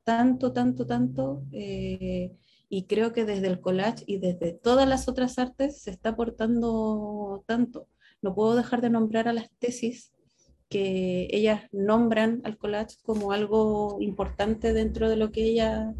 tanto, 0.03 0.53
tanto, 0.53 0.85
tanto, 0.85 1.43
eh, 1.51 2.31
y 2.69 2.85
creo 2.85 3.13
que 3.13 3.25
desde 3.25 3.47
el 3.47 3.59
collage 3.59 4.03
y 4.07 4.17
desde 4.17 4.53
todas 4.53 4.87
las 4.87 5.07
otras 5.07 5.37
artes 5.39 5.81
se 5.81 5.91
está 5.91 6.09
aportando 6.09 7.43
tanto. 7.45 7.87
No 8.21 8.33
puedo 8.33 8.55
dejar 8.55 8.81
de 8.81 8.89
nombrar 8.89 9.27
a 9.27 9.33
las 9.33 9.49
tesis 9.59 10.13
que 10.69 11.27
ellas 11.31 11.63
nombran 11.71 12.41
al 12.43 12.57
collage 12.57 12.97
como 13.03 13.31
algo 13.31 13.97
importante 14.01 14.73
dentro 14.73 15.09
de 15.09 15.15
lo 15.15 15.31
que 15.31 15.43
ellas 15.43 15.95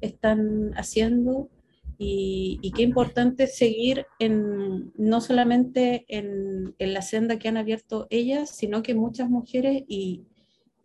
están 0.00 0.72
haciendo 0.76 1.50
y, 1.98 2.72
qué 2.74 2.82
importante 2.82 3.46
seguir 3.46 4.06
en, 4.18 4.92
no 4.96 5.20
solamente 5.20 6.04
en, 6.08 6.74
en 6.78 6.92
la 6.92 7.00
senda 7.00 7.38
que 7.38 7.48
han 7.48 7.56
abierto 7.56 8.06
ellas, 8.10 8.50
sino 8.50 8.82
que 8.82 8.94
muchas 8.94 9.30
mujeres 9.30 9.84
y, 9.88 10.26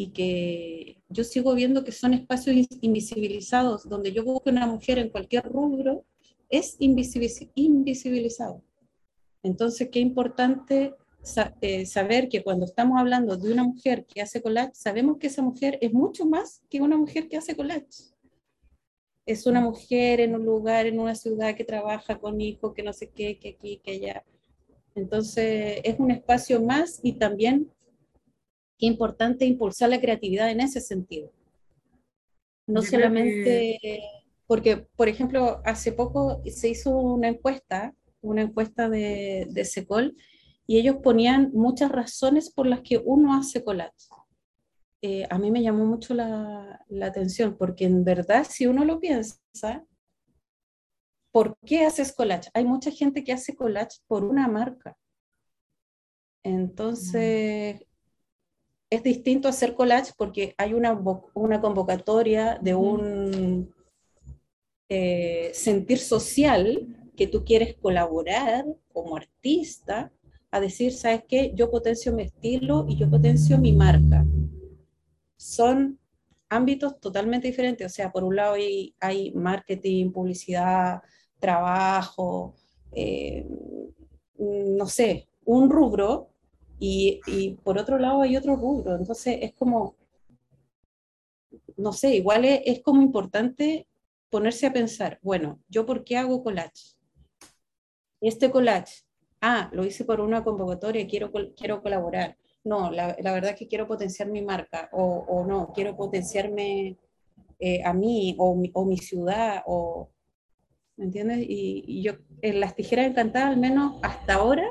y 0.02 0.08
que 0.12 0.98
yo 1.10 1.24
sigo 1.24 1.54
viendo 1.54 1.84
que 1.84 1.92
son 1.92 2.14
espacios 2.14 2.56
in- 2.56 2.68
invisibilizados, 2.82 3.88
donde 3.88 4.12
yo 4.12 4.24
busco 4.24 4.50
una 4.50 4.66
mujer 4.66 4.98
en 4.98 5.10
cualquier 5.10 5.44
rubro, 5.46 6.06
es 6.50 6.80
invisibiliz- 6.80 7.50
invisibilizado. 7.56 8.64
Entonces, 9.44 9.90
qué 9.92 10.00
importante 10.00 10.94
eh, 11.62 11.86
saber 11.86 12.30
que 12.30 12.44
cuando 12.44 12.66
estamos 12.66 13.00
hablando 13.00 13.38
de 13.38 13.54
una 13.54 13.64
mujer 13.64 14.06
que 14.06 14.22
hace 14.22 14.42
collage, 14.42 14.72
sabemos 14.74 15.18
que 15.20 15.28
esa 15.28 15.44
mujer 15.44 15.78
es 15.82 15.94
mucho 15.94 16.26
más 16.26 16.64
que 16.70 16.82
una 16.82 16.98
mujer 16.98 17.28
que 17.30 17.38
hace 17.38 17.56
collage. 17.56 17.88
Es 19.26 19.46
una 19.46 19.62
mujer 19.62 20.20
en 20.20 20.34
un 20.36 20.44
lugar, 20.46 20.88
en 20.88 21.00
una 21.00 21.14
ciudad 21.16 21.56
que 21.56 21.64
trabaja 21.64 22.18
con 22.18 22.42
hijos, 22.42 22.74
que 22.74 22.82
no 22.84 22.92
sé 22.92 23.10
qué, 23.10 23.38
que 23.38 23.50
aquí, 23.50 23.80
que 23.84 23.92
allá. 23.92 24.24
Entonces, 24.96 25.80
es 25.84 26.00
un 26.00 26.10
espacio 26.12 26.60
más 26.62 27.00
y 27.04 27.14
también 27.14 27.72
qué 28.82 28.88
importante 28.88 29.46
impulsar 29.46 29.90
la 29.90 30.02
creatividad 30.02 30.50
en 30.50 30.60
ese 30.60 30.82
sentido. 30.82 31.32
No 32.68 32.82
Yo 32.82 32.90
solamente, 32.90 33.80
porque, 34.48 34.88
por 34.96 35.08
ejemplo, 35.08 35.62
hace 35.64 35.92
poco 35.92 36.42
se 36.48 36.70
hizo 36.70 36.98
una 36.98 37.28
encuesta, 37.28 37.94
una 38.22 38.42
encuesta 38.42 38.90
de, 38.90 39.48
de 39.52 39.66
SECOL, 39.66 40.18
y 40.66 40.80
ellos 40.80 40.98
ponían 41.04 41.52
muchas 41.54 41.92
razones 41.92 42.50
por 42.50 42.66
las 42.66 42.82
que 42.82 42.98
uno 42.98 43.36
hace 43.36 43.64
collage. 43.64 44.08
Eh, 45.04 45.28
a 45.30 45.38
mí 45.38 45.52
me 45.52 45.62
llamó 45.62 45.86
mucho 45.86 46.16
la, 46.16 46.84
la 46.88 47.06
atención, 47.06 47.58
porque 47.58 47.86
en 47.86 48.04
verdad, 48.04 48.48
si 48.50 48.66
uno 48.66 48.84
lo 48.84 49.00
piensa, 49.00 49.86
¿por 51.32 51.56
qué 51.66 51.86
haces 51.86 52.14
collage? 52.14 52.50
Hay 52.56 52.66
mucha 52.66 52.90
gente 52.90 53.24
que 53.24 53.34
hace 53.34 53.56
collage 53.56 54.00
por 54.08 54.24
una 54.24 54.48
marca. 54.48 54.98
Entonces, 56.44 57.86
es 58.92 59.04
distinto 59.04 59.48
hacer 59.48 59.74
collage 59.74 60.12
porque 60.18 60.54
hay 60.58 60.74
una, 60.74 61.02
una 61.34 61.62
convocatoria 61.62 62.60
de 62.62 62.76
un 62.76 63.74
eh, 64.90 65.52
sentir 65.54 65.98
social 65.98 67.10
que 67.16 67.26
tú 67.26 67.46
quieres 67.46 67.78
colaborar 67.78 68.66
como 68.92 69.16
artista 69.16 70.12
a 70.52 70.60
decir, 70.60 70.92
¿sabes 70.92 71.24
qué? 71.26 71.54
Yo 71.56 71.72
potencio 71.72 72.12
mi 72.12 72.24
estilo 72.24 72.86
y 72.90 72.98
yo 72.98 73.10
potencio 73.10 73.58
mi 73.58 73.72
marca. 73.72 74.26
Son 75.38 75.98
ámbitos 76.50 77.00
totalmente 77.00 77.48
diferentes. 77.48 77.90
O 77.90 77.96
sea, 77.96 78.12
por 78.12 78.26
un 78.26 78.36
lado 78.36 78.56
hay, 78.56 78.94
hay 79.00 79.32
marketing, 79.32 80.12
publicidad, 80.12 81.00
trabajo, 81.40 82.56
eh, 82.92 83.48
no 84.38 84.86
sé, 84.88 85.30
un 85.46 85.70
rubro 85.70 86.31
y, 86.82 87.22
y 87.28 87.52
por 87.64 87.78
otro 87.78 88.00
lado 88.00 88.24
hay 88.24 88.36
otro 88.36 88.56
rubro. 88.56 88.96
Entonces 88.96 89.38
es 89.42 89.54
como, 89.54 89.96
no 91.78 91.94
sé, 91.94 92.16
igual 92.16 92.44
es, 92.44 92.62
es 92.66 92.82
como 92.82 93.04
importante 93.04 93.88
ponerse 94.32 94.66
a 94.66 94.74
pensar, 94.74 95.20
bueno, 95.22 95.60
¿yo 95.70 95.86
por 95.86 96.04
qué 96.04 96.18
hago 96.18 96.44
collage? 96.44 96.96
Este 98.20 98.50
collage, 98.50 99.04
ah, 99.42 99.70
lo 99.74 99.86
hice 99.86 100.06
por 100.06 100.22
una 100.22 100.44
convocatoria, 100.44 101.08
quiero, 101.08 101.32
quiero 101.56 101.84
colaborar. 101.84 102.36
No, 102.64 102.90
la, 102.90 103.16
la 103.20 103.32
verdad 103.32 103.52
es 103.52 103.58
que 103.58 103.68
quiero 103.68 103.88
potenciar 103.88 104.30
mi 104.30 104.42
marca, 104.42 104.90
o, 104.92 105.04
o 105.04 105.46
no, 105.46 105.72
quiero 105.74 105.96
potenciarme 105.96 106.98
eh, 107.60 107.84
a 107.84 107.94
mí, 107.94 108.36
o 108.40 108.56
mi, 108.56 108.72
o 108.74 108.86
mi 108.86 108.98
ciudad, 108.98 109.62
o, 109.68 110.10
¿me 110.98 111.06
entiendes? 111.06 111.40
Y, 111.42 111.84
y 111.88 112.02
yo, 112.02 112.14
en 112.42 112.60
las 112.60 112.76
tijeras 112.76 113.08
encantadas, 113.08 113.50
al 113.52 113.58
menos 113.58 114.00
hasta 114.02 114.36
ahora, 114.36 114.68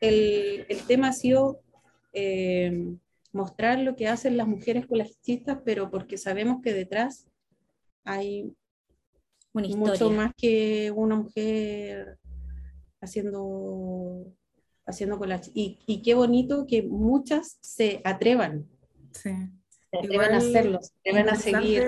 el, 0.00 0.66
el 0.68 0.82
tema 0.86 1.08
ha 1.08 1.12
sido 1.12 1.60
eh, 2.12 2.94
mostrar 3.32 3.78
lo 3.80 3.94
que 3.96 4.08
hacen 4.08 4.36
las 4.36 4.46
mujeres 4.48 4.86
collajistas, 4.86 5.58
pero 5.64 5.90
porque 5.90 6.16
sabemos 6.18 6.58
que 6.62 6.72
detrás 6.72 7.26
hay 8.04 8.52
Una 9.52 9.68
mucho 9.68 10.10
más 10.10 10.32
que 10.36 10.90
una 10.94 11.16
mujer 11.16 12.18
haciendo, 13.00 14.32
haciendo 14.86 15.18
collage. 15.18 15.50
Y, 15.54 15.78
y 15.86 16.02
qué 16.02 16.14
bonito 16.14 16.66
que 16.66 16.82
muchas 16.82 17.58
se 17.60 18.00
atrevan, 18.04 18.66
Sí. 19.12 19.30
se 19.90 19.98
atrevan 19.98 20.32
a 20.34 20.36
Igual, 20.36 20.48
hacerlo, 20.48 20.78
se 20.82 20.92
atrevan 21.00 21.28
a 21.28 21.36
seguir. 21.36 21.82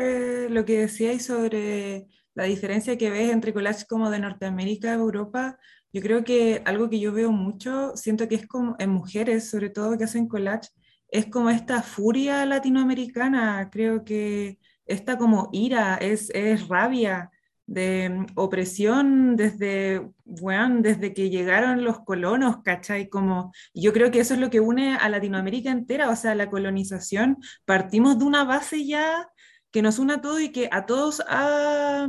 Lo 0.51 0.65
que 0.65 0.79
decíais 0.79 1.25
sobre 1.25 2.07
la 2.35 2.45
diferencia 2.45 2.97
que 2.99 3.11
ves 3.11 3.31
entre 3.31 3.53
collage 3.53 3.87
como 3.87 4.11
de 4.11 4.19
Norteamérica 4.21 4.91
a 4.91 4.95
Europa, 4.95 5.59
yo 5.93 6.03
creo 6.03 6.25
que 6.25 6.63
algo 6.65 6.89
que 6.91 7.01
yo 7.01 7.13
veo 7.13 7.33
mucho, 7.33 7.97
siento 7.97 8.29
que 8.29 8.37
es 8.37 8.47
como 8.47 8.77
en 8.79 8.91
mujeres, 8.91 9.51
sobre 9.51 9.71
todo 9.71 9.99
que 9.99 10.05
hacen 10.05 10.29
collage, 10.29 10.71
es 11.09 11.27
como 11.27 11.51
esta 11.51 11.83
furia 11.83 12.47
latinoamericana, 12.47 13.69
creo 13.71 14.05
que 14.05 14.59
esta 14.87 15.19
como 15.19 15.49
ira, 15.53 15.97
es, 15.97 16.31
es 16.31 16.69
rabia 16.69 17.31
de 17.67 18.27
opresión 18.35 19.37
desde, 19.37 20.03
weón, 20.25 20.83
desde 20.83 21.15
que 21.15 21.31
llegaron 21.31 21.85
los 21.85 22.01
colonos, 22.01 22.63
¿cachai? 22.65 23.09
Como, 23.09 23.53
yo 23.73 23.93
creo 23.93 24.11
que 24.11 24.19
eso 24.21 24.35
es 24.35 24.41
lo 24.41 24.51
que 24.51 24.59
une 24.59 24.97
a 24.97 25.09
Latinoamérica 25.09 25.71
entera, 25.71 26.11
o 26.11 26.17
sea, 26.17 26.35
la 26.35 26.51
colonización 26.51 27.39
partimos 27.65 28.19
de 28.19 28.25
una 28.25 28.43
base 28.43 28.85
ya 28.87 29.29
que 29.71 29.83
nos 29.83 30.01
une 30.01 30.15
a 30.15 30.21
todos 30.21 30.41
y 30.41 30.51
que 30.51 30.69
a 30.73 30.85
todos 30.85 31.23
ha, 31.29 32.09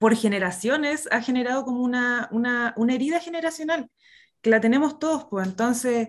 por 0.00 0.16
generaciones 0.16 1.08
ha 1.12 1.22
generado 1.22 1.64
como 1.64 1.82
una, 1.84 2.28
una, 2.32 2.74
una 2.78 2.94
herida 2.96 3.20
generacional, 3.20 3.90
que 4.42 4.50
la 4.50 4.60
tenemos 4.62 4.98
todos, 4.98 5.26
pues 5.30 5.46
entonces 5.48 6.08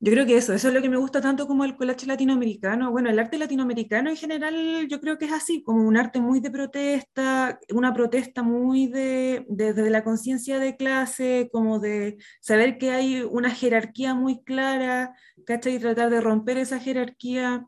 yo 0.00 0.12
creo 0.12 0.26
que 0.26 0.36
eso, 0.36 0.52
eso 0.54 0.68
es 0.68 0.74
lo 0.74 0.80
que 0.82 0.88
me 0.88 0.96
gusta 0.96 1.20
tanto 1.20 1.48
como 1.48 1.64
el 1.64 1.76
collage 1.76 2.06
latinoamericano. 2.06 2.92
Bueno, 2.92 3.10
el 3.10 3.18
arte 3.18 3.36
latinoamericano 3.38 4.10
en 4.10 4.16
general 4.16 4.86
yo 4.88 5.00
creo 5.00 5.18
que 5.18 5.24
es 5.26 5.32
así, 5.32 5.62
como 5.64 5.82
un 5.88 5.96
arte 5.96 6.20
muy 6.20 6.38
de 6.40 6.52
protesta, 6.52 7.58
una 7.74 7.92
protesta 7.94 8.42
muy 8.44 8.86
de, 8.86 9.44
de- 9.48 9.72
desde 9.74 9.90
la 9.90 10.04
conciencia 10.04 10.60
de 10.60 10.76
clase, 10.76 11.50
como 11.52 11.80
de 11.80 12.18
saber 12.40 12.78
que 12.78 12.92
hay 12.92 13.22
una 13.22 13.50
jerarquía 13.50 14.14
muy 14.14 14.42
clara, 14.44 15.14
¿cachai? 15.46 15.74
Y 15.76 15.78
tratar 15.80 16.10
de 16.10 16.20
romper 16.20 16.58
esa 16.58 16.78
jerarquía. 16.78 17.66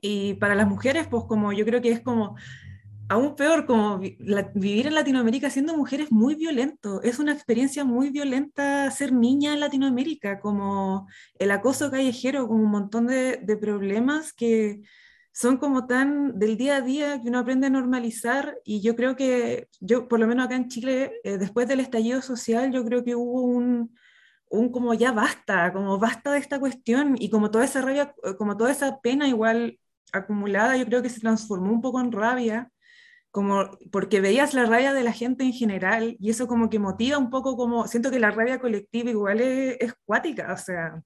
Y 0.00 0.34
para 0.34 0.54
las 0.54 0.68
mujeres, 0.68 1.06
pues 1.08 1.24
como 1.28 1.52
yo 1.52 1.64
creo 1.64 1.80
que 1.82 1.90
es 1.92 2.00
como 2.02 2.36
aún 3.08 3.36
peor, 3.36 3.66
como 3.66 3.98
vivir 3.98 4.86
en 4.86 4.94
Latinoamérica 4.94 5.50
siendo 5.50 5.76
mujer 5.76 6.00
es 6.02 6.12
muy 6.12 6.34
violento, 6.34 7.02
es 7.02 7.18
una 7.18 7.32
experiencia 7.32 7.84
muy 7.84 8.10
violenta 8.10 8.90
ser 8.90 9.12
niña 9.12 9.54
en 9.54 9.60
Latinoamérica, 9.60 10.40
como 10.40 11.08
el 11.38 11.50
acoso 11.50 11.90
callejero, 11.90 12.46
como 12.46 12.62
un 12.64 12.70
montón 12.70 13.06
de, 13.06 13.38
problemas 13.60 14.32
que 14.32 14.82
son 15.32 15.56
como 15.56 15.86
tan 15.86 16.38
del 16.38 16.56
día 16.56 16.76
a 16.76 16.80
día 16.80 17.20
que 17.20 17.28
uno 17.28 17.38
aprende 17.38 17.68
a 17.68 17.70
normalizar. 17.70 18.58
Y 18.64 18.80
yo 18.82 18.96
creo 18.96 19.16
que, 19.16 19.68
yo 19.80 20.08
por 20.08 20.20
lo 20.20 20.26
menos 20.26 20.46
acá 20.46 20.56
en 20.56 20.68
Chile, 20.68 21.20
eh, 21.24 21.38
después 21.38 21.68
del 21.68 21.80
estallido 21.80 22.22
social, 22.22 22.72
yo 22.72 22.84
creo 22.84 23.04
que 23.04 23.14
hubo 23.14 23.42
un, 23.42 23.96
un 24.50 24.70
como 24.70 24.94
ya 24.94 25.12
basta, 25.12 25.72
como 25.72 25.98
basta 25.98 26.32
de 26.32 26.38
esta 26.38 26.58
cuestión. 26.60 27.16
Y 27.18 27.30
como 27.30 27.50
toda 27.50 27.64
esa 27.64 27.82
rabia, 27.82 28.14
como 28.38 28.56
toda 28.56 28.72
esa 28.72 29.00
pena 29.00 29.28
igual 29.28 29.78
acumulada, 30.12 30.76
yo 30.76 30.86
creo 30.86 31.02
que 31.02 31.10
se 31.10 31.20
transformó 31.20 31.72
un 31.72 31.82
poco 31.82 32.00
en 32.00 32.12
rabia 32.12 32.70
como 33.38 33.70
porque 33.92 34.20
veías 34.20 34.52
la 34.52 34.66
rabia 34.66 34.92
de 34.92 35.04
la 35.04 35.12
gente 35.12 35.44
en 35.44 35.52
general 35.52 36.16
y 36.18 36.30
eso 36.30 36.48
como 36.48 36.68
que 36.68 36.80
motiva 36.80 37.18
un 37.18 37.30
poco 37.30 37.56
como, 37.56 37.86
siento 37.86 38.10
que 38.10 38.18
la 38.18 38.32
rabia 38.32 38.58
colectiva 38.58 39.10
igual 39.10 39.40
es, 39.40 39.76
es 39.78 39.94
cuática, 40.04 40.52
o 40.52 40.56
sea, 40.56 41.00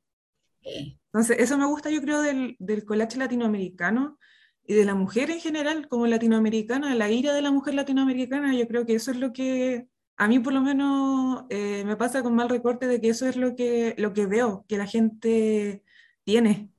entonces 0.63 1.37
eso 1.41 1.59
me 1.59 1.67
gusta 1.67 1.91
yo 1.91 2.01
creo 2.01 2.23
del, 2.23 2.57
del 2.59 2.87
collage 2.87 3.19
latinoamericano 3.19 4.19
y 4.67 4.73
de 4.73 4.87
la 4.87 4.95
mujer 4.95 5.31
en 5.31 5.41
general 5.41 5.89
como 5.89 6.07
latinoamericana, 6.07 6.95
la 6.95 7.11
ira 7.11 7.35
de 7.35 7.43
la 7.43 7.51
mujer 7.51 7.75
latinoamericana, 7.75 8.57
yo 8.57 8.67
creo 8.67 8.87
que 8.87 8.95
eso 8.95 9.11
es 9.11 9.19
lo 9.19 9.35
que 9.35 9.89
A 10.17 10.27
mí 10.27 10.39
por 10.39 10.55
lo 10.55 10.63
menos 10.63 11.45
eh, 11.51 11.83
me 11.85 11.97
pasa 11.97 12.23
con 12.23 12.35
mal 12.35 12.49
recorte 12.49 12.87
de 12.87 12.99
que 12.99 13.11
eso 13.11 13.29
es 13.29 13.37
lo 13.37 13.55
que, 13.55 13.95
lo 13.99 14.15
que 14.15 14.25
veo, 14.25 14.65
que 14.69 14.79
la 14.79 14.87
gente 14.87 15.83
tiene. 16.25 16.71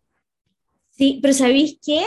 Sí, 0.89 1.19
pero 1.21 1.35
¿sabéis 1.35 1.77
qué? 1.85 2.01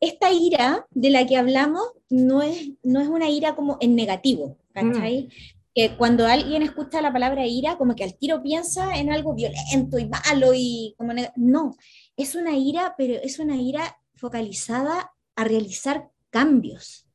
Esta 0.00 0.32
ira 0.32 0.86
de 0.90 1.10
la 1.10 1.26
que 1.26 1.36
hablamos 1.36 1.82
no 2.10 2.42
es, 2.42 2.72
no 2.82 3.00
es 3.00 3.08
una 3.08 3.30
ira 3.30 3.54
como 3.54 3.78
en 3.80 3.94
negativo, 3.96 4.58
¿cachai? 4.72 5.28
Que 5.74 5.96
cuando 5.96 6.26
alguien 6.26 6.62
escucha 6.62 7.00
la 7.00 7.12
palabra 7.12 7.46
ira, 7.46 7.78
como 7.78 7.94
que 7.94 8.04
al 8.04 8.16
tiro 8.18 8.42
piensa 8.42 8.96
en 8.96 9.10
algo 9.10 9.34
violento 9.34 9.98
y 9.98 10.06
malo 10.06 10.52
y 10.54 10.94
como 10.98 11.14
no, 11.36 11.76
es 12.16 12.34
una 12.34 12.56
ira, 12.56 12.94
pero 12.98 13.14
es 13.14 13.38
una 13.38 13.56
ira 13.56 13.98
focalizada 14.14 15.12
a 15.36 15.44
realizar 15.44 16.10
cambios, 16.28 17.06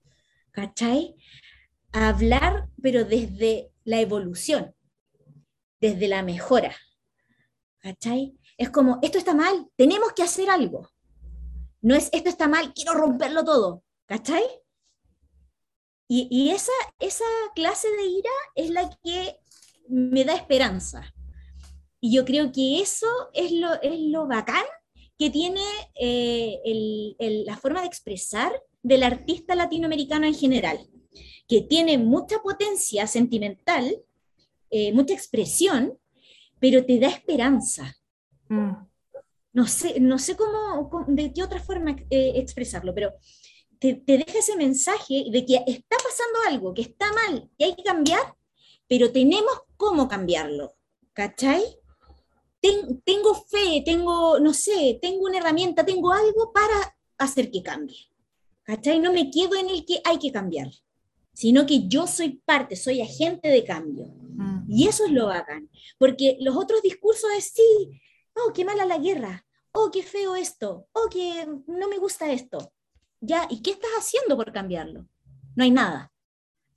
¿cachai? 0.51 1.15
A 1.91 2.09
hablar, 2.09 2.69
pero 2.81 3.05
desde 3.05 3.71
la 3.83 3.99
evolución, 3.99 4.73
desde 5.79 6.07
la 6.07 6.23
mejora, 6.23 6.75
¿cachai? 7.79 8.35
Es 8.57 8.71
como, 8.71 8.97
esto 9.03 9.19
está 9.19 9.35
mal, 9.35 9.67
tenemos 9.75 10.13
que 10.13 10.23
hacer 10.23 10.49
algo. 10.49 10.89
No 11.81 11.95
es, 11.95 12.09
esto 12.11 12.29
está 12.29 12.47
mal, 12.47 12.73
quiero 12.73 12.93
romperlo 12.93 13.43
todo, 13.43 13.83
¿cachai? 14.05 14.43
Y, 16.07 16.27
y 16.31 16.51
esa, 16.51 16.71
esa 16.99 17.25
clase 17.55 17.89
de 17.91 18.05
ira 18.05 18.29
es 18.55 18.69
la 18.69 18.89
que 19.03 19.37
me 19.89 20.23
da 20.23 20.33
esperanza. 20.35 21.13
Y 21.99 22.15
yo 22.15 22.25
creo 22.25 22.51
que 22.51 22.81
eso 22.81 23.07
es 23.33 23.51
lo, 23.51 23.73
es 23.81 23.99
lo 23.99 24.27
bacán 24.27 24.63
que 25.17 25.29
tiene 25.29 25.61
eh, 25.95 26.59
el- 26.63 27.45
la 27.45 27.57
forma 27.57 27.81
de 27.81 27.87
expresar 27.87 28.51
del 28.83 29.03
artista 29.03 29.55
latinoamericano 29.55 30.27
en 30.27 30.35
general, 30.35 30.79
que 31.47 31.61
tiene 31.61 31.97
mucha 31.97 32.39
potencia 32.39 33.07
sentimental, 33.07 33.99
eh, 34.69 34.93
mucha 34.93 35.13
expresión, 35.13 35.97
pero 36.59 36.85
te 36.85 36.99
da 36.99 37.07
esperanza. 37.07 37.95
Mm. 38.49 38.86
No 39.57 39.65
sé, 39.77 39.99
no 39.99 40.17
sé 40.25 40.35
cómo, 40.41 40.89
cómo- 40.91 41.05
de 41.07 41.33
qué 41.33 41.41
otra 41.43 41.59
forma 41.69 41.91
eh, 42.09 42.33
expresarlo, 42.35 42.93
pero 42.93 43.13
te, 43.79 43.95
te 43.95 44.13
deja 44.21 44.37
ese 44.39 44.55
mensaje 44.55 45.25
de 45.31 45.45
que 45.47 45.55
está 45.77 45.97
pasando 46.07 46.37
algo, 46.49 46.73
que 46.75 46.83
está 46.83 47.07
mal, 47.21 47.49
que 47.57 47.65
hay 47.65 47.75
que 47.75 47.83
cambiar, 47.83 48.25
pero 48.87 49.11
tenemos 49.11 49.55
cómo 49.75 50.07
cambiarlo, 50.07 50.75
¿cachai? 51.13 51.63
Ten- 52.59 53.01
tengo 53.03 53.33
fe, 53.35 53.81
tengo, 53.85 54.39
no 54.39 54.53
sé, 54.53 54.99
tengo 55.01 55.25
una 55.25 55.37
herramienta, 55.39 55.85
tengo 55.85 56.11
algo 56.11 56.51
para 56.53 56.95
hacer 57.17 57.49
que 57.51 57.63
cambie, 57.63 57.97
¿cachai? 58.63 58.99
No 58.99 59.11
me 59.11 59.29
quedo 59.31 59.55
en 59.55 59.69
el 59.69 59.85
que 59.85 60.01
hay 60.03 60.19
que 60.19 60.31
cambiar, 60.31 60.69
sino 61.33 61.65
que 61.65 61.87
yo 61.87 62.05
soy 62.07 62.41
parte, 62.45 62.75
soy 62.75 63.01
agente 63.01 63.47
de 63.49 63.63
cambio. 63.63 64.05
Mm. 64.35 64.65
Y 64.69 64.87
eso 64.87 65.05
es 65.05 65.11
lo 65.11 65.27
bacán, 65.27 65.69
porque 65.97 66.37
los 66.41 66.55
otros 66.55 66.81
discursos 66.83 67.29
es 67.37 67.45
sí, 67.55 67.99
oh, 68.35 68.53
qué 68.53 68.63
mala 68.65 68.85
la 68.85 68.97
guerra, 68.99 69.45
oh, 69.77 69.89
qué 69.91 70.03
feo 70.03 70.35
esto, 70.35 70.87
oh, 70.93 71.07
que 71.09 71.45
no 71.67 71.87
me 71.87 71.97
gusta 71.97 72.31
esto. 72.31 72.57
Ya, 73.21 73.47
¿y 73.49 73.61
qué 73.61 73.71
estás 73.71 73.91
haciendo 73.97 74.35
por 74.35 74.51
cambiarlo? 74.51 75.07
No 75.55 75.63
hay 75.63 75.71
nada. 75.71 76.11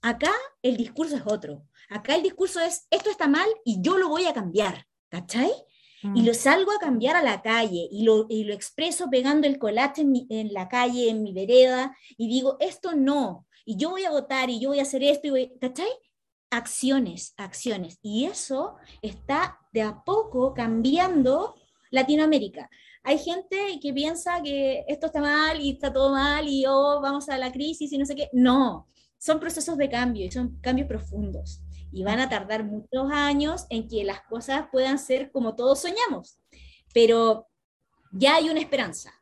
Acá 0.02 0.32
el 0.62 0.76
discurso 0.76 1.16
es 1.16 1.22
otro. 1.26 1.62
Acá 1.90 2.14
el 2.14 2.22
discurso 2.22 2.60
es, 2.60 2.86
esto 2.90 3.10
está 3.10 3.26
mal 3.28 3.48
y 3.64 3.82
yo 3.82 3.98
lo 3.98 4.08
voy 4.08 4.24
a 4.26 4.32
cambiar, 4.34 4.86
¿cachai? 5.08 5.52
Y 6.02 6.22
Mm. 6.22 6.26
lo 6.26 6.32
salgo 6.32 6.72
a 6.72 6.78
cambiar 6.78 7.14
a 7.16 7.22
la 7.22 7.42
calle 7.42 7.86
y 7.90 8.04
lo, 8.04 8.24
y 8.30 8.44
lo 8.44 8.54
expreso 8.54 9.10
pegando 9.10 9.46
el 9.46 9.58
en, 9.98 10.10
mi- 10.10 10.26
en 10.30 10.52
la 10.54 10.66
calle, 10.66 11.10
en 11.10 11.22
mi 11.22 11.34
vereda, 11.34 11.94
y 12.16 12.26
digo, 12.28 12.56
esto 12.60 12.94
no, 12.94 13.46
y 13.66 13.76
yo 13.76 13.90
voy 13.90 14.04
a 14.04 14.10
votar 14.10 14.48
y 14.48 14.60
yo 14.60 14.70
voy 14.70 14.78
a 14.78 14.82
hacer 14.88 15.02
esto, 15.02 15.26
y 15.26 15.30
voy, 15.30 15.52
¿cachai? 15.60 15.90
Acciones, 16.50 17.34
acciones. 17.36 17.98
Y 18.02 18.24
eso 18.24 18.76
está 19.02 19.58
de 19.72 19.82
a 19.82 20.02
poco 20.02 20.54
cambiando 20.54 21.54
Latinoamérica. 21.90 22.70
Hay 23.02 23.18
gente 23.18 23.78
que 23.80 23.92
piensa 23.92 24.42
que 24.42 24.84
esto 24.88 25.06
está 25.06 25.20
mal 25.20 25.60
y 25.60 25.70
está 25.70 25.92
todo 25.92 26.10
mal 26.10 26.48
y 26.48 26.64
oh, 26.66 27.00
vamos 27.00 27.28
a 27.28 27.38
la 27.38 27.50
crisis 27.50 27.92
y 27.92 27.98
no 27.98 28.06
sé 28.06 28.14
qué. 28.14 28.28
No, 28.32 28.88
son 29.18 29.40
procesos 29.40 29.76
de 29.76 29.88
cambio 29.88 30.26
y 30.26 30.30
son 30.30 30.58
cambios 30.60 30.88
profundos 30.88 31.62
y 31.92 32.02
van 32.02 32.20
a 32.20 32.28
tardar 32.28 32.64
muchos 32.64 33.10
años 33.10 33.66
en 33.70 33.88
que 33.88 34.04
las 34.04 34.22
cosas 34.22 34.66
puedan 34.70 34.98
ser 34.98 35.30
como 35.32 35.56
todos 35.56 35.80
soñamos. 35.80 36.38
Pero 36.94 37.48
ya 38.12 38.36
hay 38.36 38.50
una 38.50 38.60
esperanza. 38.60 39.12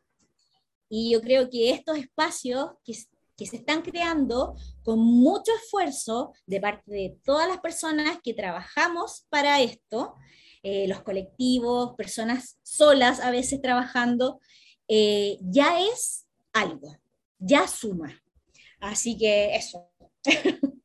Y 0.87 1.11
yo 1.11 1.21
creo 1.21 1.49
que 1.49 1.71
estos 1.71 1.97
espacios 1.97 2.71
que, 2.83 2.93
que 3.37 3.45
se 3.45 3.57
están 3.57 3.81
creando 3.81 4.55
con 4.83 4.99
mucho 4.99 5.51
esfuerzo 5.53 6.33
de 6.45 6.59
parte 6.59 6.91
de 6.91 7.17
todas 7.23 7.47
las 7.47 7.59
personas 7.59 8.19
que 8.23 8.33
trabajamos 8.33 9.25
para 9.29 9.61
esto, 9.61 10.15
eh, 10.63 10.87
los 10.87 11.01
colectivos, 11.01 11.95
personas 11.95 12.57
solas 12.63 13.19
a 13.19 13.31
veces 13.31 13.61
trabajando, 13.61 14.39
eh, 14.87 15.37
ya 15.41 15.81
es 15.81 16.27
algo, 16.53 16.97
ya 17.37 17.67
suma. 17.67 18.21
Así 18.79 19.17
que 19.17 19.55
eso, 19.55 19.89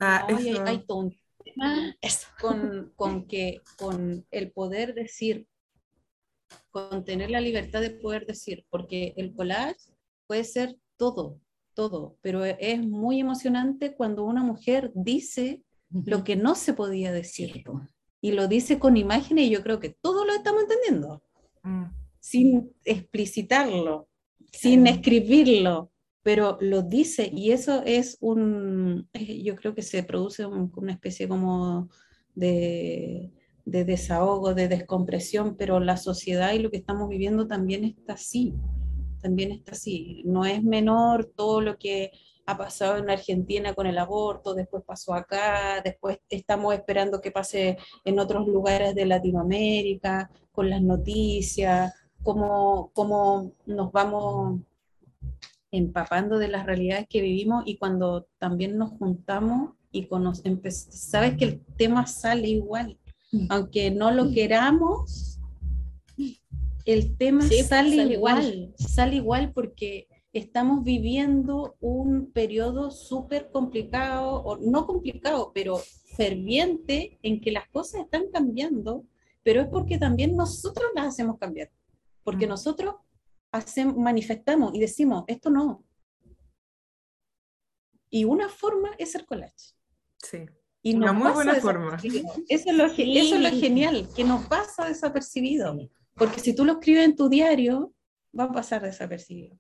Ah, 0.00 0.26
hay, 0.28 0.84
todo 0.86 0.98
un 0.98 1.18
tema 1.44 1.96
eso. 2.00 2.28
con, 2.40 2.92
con 2.96 3.26
que 3.26 3.60
con 3.78 4.26
el 4.30 4.52
poder 4.52 4.94
decir, 4.94 5.46
con 6.70 7.04
tener 7.04 7.30
la 7.30 7.40
libertad 7.40 7.80
de 7.80 7.90
poder 7.90 8.26
decir, 8.26 8.66
porque 8.70 9.14
el 9.16 9.34
collage 9.34 9.92
puede 10.26 10.44
ser 10.44 10.76
todo, 10.96 11.40
todo, 11.74 12.16
pero 12.20 12.44
es 12.44 12.80
muy 12.80 13.20
emocionante 13.20 13.94
cuando 13.94 14.24
una 14.24 14.42
mujer 14.42 14.92
dice 14.94 15.62
lo 15.90 16.24
que 16.24 16.36
no 16.36 16.54
se 16.54 16.74
podía 16.74 17.12
decir 17.12 17.64
y 18.26 18.32
lo 18.32 18.48
dice 18.48 18.78
con 18.78 18.96
imágenes 18.96 19.44
y 19.46 19.50
yo 19.50 19.62
creo 19.62 19.78
que 19.80 19.90
todos 19.90 20.26
lo 20.26 20.32
estamos 20.32 20.62
entendiendo, 20.62 21.22
Mm. 21.62 21.84
sin 22.20 22.72
explicitarlo, 22.84 24.08
sin 24.50 24.86
escribirlo, 24.86 25.90
pero 26.22 26.56
lo 26.60 26.80
dice 26.82 27.30
y 27.30 27.50
eso 27.50 27.82
es 27.84 28.16
un, 28.20 29.08
yo 29.48 29.56
creo 29.56 29.74
que 29.74 29.82
se 29.82 30.02
produce 30.04 30.46
un- 30.46 30.72
una 30.76 30.92
especie 30.92 31.28
como 31.28 31.90
de, 32.34 33.30
de 33.66 33.84
desahogo, 33.84 34.54
de 34.54 34.68
descompresión, 34.68 35.56
pero 35.58 35.78
la 35.80 35.96
sociedad 35.98 36.54
y 36.54 36.60
lo 36.60 36.70
que 36.70 36.78
estamos 36.78 37.08
viviendo 37.10 37.46
también 37.46 37.84
está 37.84 38.14
así, 38.14 38.54
también 39.20 39.52
está 39.52 39.72
así. 39.72 40.22
No 40.24 40.44
es 40.46 40.62
menor 40.62 41.26
todo 41.36 41.60
lo 41.60 41.76
que 41.78 42.10
ha 42.46 42.56
pasado 42.58 42.98
en 42.98 43.08
Argentina 43.10 43.74
con 43.74 43.86
el 43.86 43.98
aborto, 43.98 44.54
después 44.54 44.82
pasó 44.84 45.14
acá, 45.14 45.80
después 45.82 46.18
estamos 46.28 46.74
esperando 46.74 47.20
que 47.20 47.30
pase 47.30 47.78
en 48.04 48.18
otros 48.18 48.46
lugares 48.46 48.94
de 48.94 49.06
Latinoamérica, 49.06 50.30
con 50.52 50.68
las 50.70 50.82
noticias, 50.82 51.92
cómo, 52.22 52.90
cómo 52.92 53.52
nos 53.66 53.90
vamos 53.92 54.60
empapando 55.70 56.38
de 56.38 56.48
las 56.48 56.66
realidades 56.66 57.06
que 57.08 57.20
vivimos 57.20 57.64
y 57.66 57.76
cuando 57.78 58.26
también 58.38 58.76
nos 58.78 58.90
juntamos 58.92 59.70
y 59.90 60.08
sabes 60.70 61.36
que 61.36 61.44
el 61.44 61.60
tema 61.76 62.06
sale 62.06 62.48
igual, 62.48 62.98
Mm. 63.34 63.46
aunque 63.50 63.90
no 63.90 64.12
lo 64.12 64.30
queramos, 64.30 65.40
el 66.84 67.16
tema 67.16 67.42
Sí, 67.42 67.62
sale, 67.64 67.96
sale 67.96 68.12
igual, 68.14 68.44
igual. 68.44 68.74
sale 68.78 69.16
igual 69.16 69.52
porque 69.52 70.06
estamos 70.34 70.84
viviendo 70.84 71.76
un 71.80 72.30
periodo 72.32 72.90
súper 72.90 73.50
complicado, 73.50 74.42
o 74.42 74.56
no 74.58 74.86
complicado, 74.86 75.52
pero 75.54 75.78
ferviente 76.16 77.18
en 77.22 77.40
que 77.40 77.52
las 77.52 77.68
cosas 77.70 78.02
están 78.02 78.30
cambiando, 78.32 79.04
pero 79.42 79.60
es 79.62 79.68
porque 79.68 79.96
también 79.98 80.36
nosotros 80.36 80.90
las 80.94 81.06
hacemos 81.06 81.38
cambiar, 81.38 81.70
porque 82.24 82.46
Mm. 82.46 82.50
nosotros 82.50 82.96
hacemos, 83.52 83.96
manifestamos 83.96 84.74
y 84.74 84.80
decimos, 84.80 85.24
esto 85.28 85.50
no. 85.50 85.84
Y 88.10 88.24
una 88.24 88.48
forma 88.48 88.90
es 88.98 89.14
el 89.14 89.24
collage. 89.26 89.74
Sí. 90.18 90.46
Y 90.82 90.94
Una 90.96 91.12
muy 91.12 91.32
buena 91.32 91.54
forma. 91.56 91.96
Eso 91.96 92.06
es, 92.48 92.66
lo, 92.76 92.88
Sí. 92.90 93.18
eso 93.18 93.36
es 93.36 93.40
lo 93.40 93.50
genial, 93.60 94.08
que 94.14 94.22
nos 94.24 94.46
pasa 94.46 94.86
desapercibido. 94.86 95.76
Porque 96.14 96.40
si 96.40 96.54
tú 96.54 96.64
lo 96.64 96.72
escribes 96.74 97.04
en 97.06 97.16
tu 97.16 97.28
diario, 97.28 97.92
va 98.38 98.44
a 98.44 98.52
pasar 98.52 98.82
desapercibido. 98.82 99.58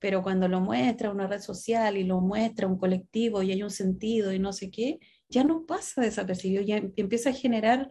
Pero 0.00 0.22
cuando 0.22 0.48
lo 0.48 0.60
muestra 0.60 1.10
una 1.10 1.26
red 1.26 1.40
social 1.40 1.96
y 1.96 2.04
lo 2.04 2.20
muestra 2.20 2.66
un 2.66 2.78
colectivo 2.78 3.42
y 3.42 3.52
hay 3.52 3.62
un 3.62 3.70
sentido 3.70 4.32
y 4.32 4.38
no 4.38 4.52
sé 4.52 4.70
qué, 4.70 4.98
ya 5.28 5.44
no 5.44 5.66
pasa 5.66 6.02
desapercibido, 6.02 6.62
ya 6.62 6.76
em- 6.76 6.92
empieza 6.96 7.30
a 7.30 7.34
generar 7.34 7.88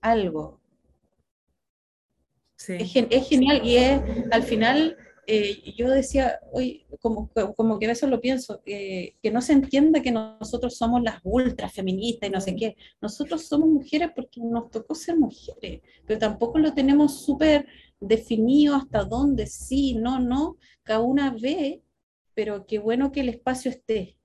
algo. 0.00 0.60
Sí. 2.56 2.74
Es, 2.78 2.94
es 3.10 3.28
genial 3.28 3.62
y 3.64 3.76
es, 3.76 4.00
al 4.30 4.42
final, 4.42 4.96
eh, 5.26 5.72
yo 5.76 5.88
decía, 5.88 6.40
hoy 6.52 6.86
como, 7.00 7.30
como 7.56 7.78
que 7.78 7.86
a 7.86 7.88
veces 7.88 8.10
lo 8.10 8.20
pienso, 8.20 8.62
eh, 8.66 9.14
que 9.22 9.30
no 9.30 9.40
se 9.40 9.54
entienda 9.54 10.02
que 10.02 10.12
nosotros 10.12 10.76
somos 10.76 11.02
las 11.02 11.20
ultras 11.24 11.72
feministas 11.72 12.28
y 12.28 12.32
no 12.32 12.40
sé 12.40 12.56
qué. 12.56 12.76
Nosotros 13.00 13.46
somos 13.46 13.68
mujeres 13.68 14.10
porque 14.14 14.40
nos 14.40 14.70
tocó 14.70 14.94
ser 14.94 15.16
mujeres, 15.16 15.80
pero 16.06 16.18
tampoco 16.18 16.58
lo 16.58 16.74
tenemos 16.74 17.24
súper 17.24 17.66
definido 18.00 18.76
hasta 18.76 19.04
dónde 19.04 19.46
sí, 19.46 19.94
no, 19.94 20.18
no. 20.18 20.56
Cada 20.82 21.00
una 21.00 21.30
ve, 21.30 21.82
pero 22.34 22.66
qué 22.66 22.78
bueno 22.78 23.12
que 23.12 23.20
el 23.20 23.28
espacio 23.28 23.70
esté. 23.70 24.16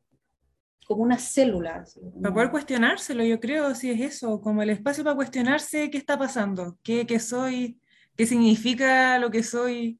como 0.88 1.04
una 1.04 1.18
célula. 1.18 1.76
así, 1.78 2.00
Para 2.22 2.34
poder 2.34 2.52
cuestionárselo, 2.52 3.24
yo 3.24 3.40
creo, 3.40 3.76
si 3.76 3.92
es 3.92 4.00
eso, 4.00 4.40
como 4.42 4.62
el 4.62 4.70
espacio 4.70 5.04
para 5.04 5.16
cuestionarse 5.16 5.90
qué 5.90 5.98
está 5.98 6.18
pasando, 6.18 6.78
qué, 6.84 7.06
qué 7.06 7.20
soy, 7.20 7.80
qué 8.16 8.26
significa 8.26 9.18
lo 9.20 9.32
que 9.32 9.44
soy, 9.44 10.00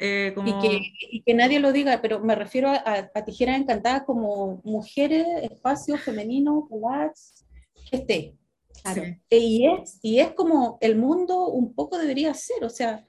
eh, 0.00 0.32
como... 0.34 0.48
y, 0.48 0.60
que, 0.60 0.80
y 1.10 1.22
que 1.22 1.34
nadie 1.34 1.60
lo 1.60 1.72
diga, 1.72 2.00
pero 2.02 2.20
me 2.20 2.34
refiero 2.34 2.68
a, 2.68 2.76
a, 2.76 3.10
a 3.14 3.24
Tijeras 3.24 3.58
Encantadas 3.58 4.02
como 4.04 4.60
mujeres, 4.64 5.26
espacio 5.42 5.96
femenino, 5.96 6.66
collage, 6.68 7.44
que 7.90 7.96
esté. 7.96 8.34
Claro. 8.82 9.02
Sí. 9.04 9.20
E- 9.30 9.38
Y 9.38 9.66
es, 9.66 9.98
y 10.02 10.20
es 10.20 10.32
como 10.34 10.78
el 10.80 10.96
mundo 10.96 11.48
un 11.48 11.74
poco 11.74 11.98
debería 11.98 12.34
ser, 12.34 12.64
o 12.64 12.70
sea, 12.70 13.06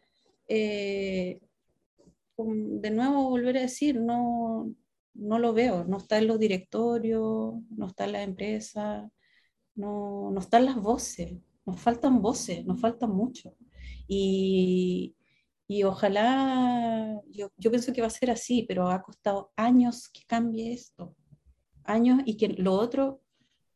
eh, 0.48 1.40
de 2.38 2.91
nuevo 2.91 3.30
volver 3.30 3.58
a 3.58 3.62
decir, 3.62 4.00
no, 4.00 4.74
no 5.14 5.40
lo 5.40 5.54
veo, 5.54 5.84
no 5.86 5.98
está 5.98 6.18
en 6.18 6.28
los 6.28 6.40
directorios, 6.40 7.56
no 7.70 7.88
está 7.88 8.06
en 8.06 8.12
las 8.14 8.24
empresas, 8.24 9.10
no, 9.76 10.32
no 10.32 10.40
están 10.41 10.66
las 10.66 10.78
voces, 10.78 11.34
nos 11.66 11.80
faltan 11.82 12.22
voces, 12.22 12.66
nos 12.66 12.80
faltan 12.82 13.12
mucho. 13.12 13.56
Y, 14.08 15.16
y 15.68 15.84
ojalá, 15.84 17.22
yo, 17.32 17.50
yo 17.58 17.72
pienso 17.72 17.94
que 17.94 18.02
va 18.02 18.08
a 18.08 18.12
ser 18.12 18.32
así, 18.32 18.66
pero 18.68 18.90
ha 18.90 19.02
costado 19.04 19.52
años 19.56 20.10
que 20.10 20.22
cambie 20.28 20.74
esto, 20.74 21.16
años 21.84 22.22
y 22.26 22.38
que 22.38 22.50
lo 22.50 22.74
otro 22.74 23.22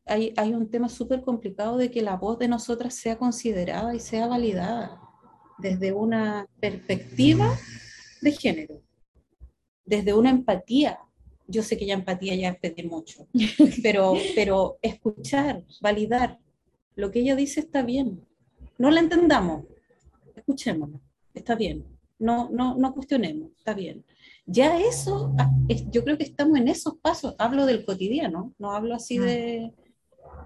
hay, 0.06 0.34
hay 0.38 0.54
un 0.54 0.70
tema 0.70 0.90
súper 0.90 1.22
complicado 1.22 1.78
de 1.78 1.90
que 1.92 2.02
la 2.02 2.18
voz 2.18 2.40
de 2.40 2.48
nosotras 2.48 2.96
sea 2.96 3.18
considerada 3.18 3.96
y 3.96 4.00
sea 4.00 4.28
validada 4.28 5.00
desde 5.58 5.94
una 5.94 6.48
perspectiva 6.60 7.58
de 8.22 8.32
género, 8.32 8.82
desde 9.86 10.14
una 10.14 10.30
empatía. 10.30 11.00
Yo 11.48 11.62
sé 11.64 11.78
que 11.78 11.86
ya 11.86 11.94
empatía 11.94 12.36
ya 12.36 12.50
es 12.50 12.60
pedir 12.60 12.90
mucho, 12.90 13.28
pero, 13.84 14.14
pero 14.36 14.78
escuchar, 14.82 15.64
validar, 15.82 16.40
lo 16.96 17.12
que 17.12 17.20
ella 17.20 17.36
dice 17.36 17.62
está 17.62 17.82
bien. 17.82 18.26
No 18.78 18.92
la 18.92 19.00
entendamos, 19.00 19.66
escuchémosla, 20.36 21.00
está 21.34 21.56
bien. 21.56 21.86
No, 22.20 22.50
no, 22.50 22.76
no 22.76 22.94
cuestionemos, 22.94 23.52
está 23.58 23.74
bien. 23.74 24.06
Ya 24.46 24.80
eso, 24.80 25.34
ah, 25.38 25.50
yo 25.92 26.04
creo 26.04 26.18
que 26.18 26.24
estamos 26.24 26.58
en 26.58 26.68
esos 26.68 26.96
pasos. 26.98 27.36
Hablo 27.38 27.66
del 27.66 27.86
cotidiano, 27.86 28.54
no 28.58 28.72
hablo 28.72 28.96
así 28.96 29.18
de, 29.18 29.74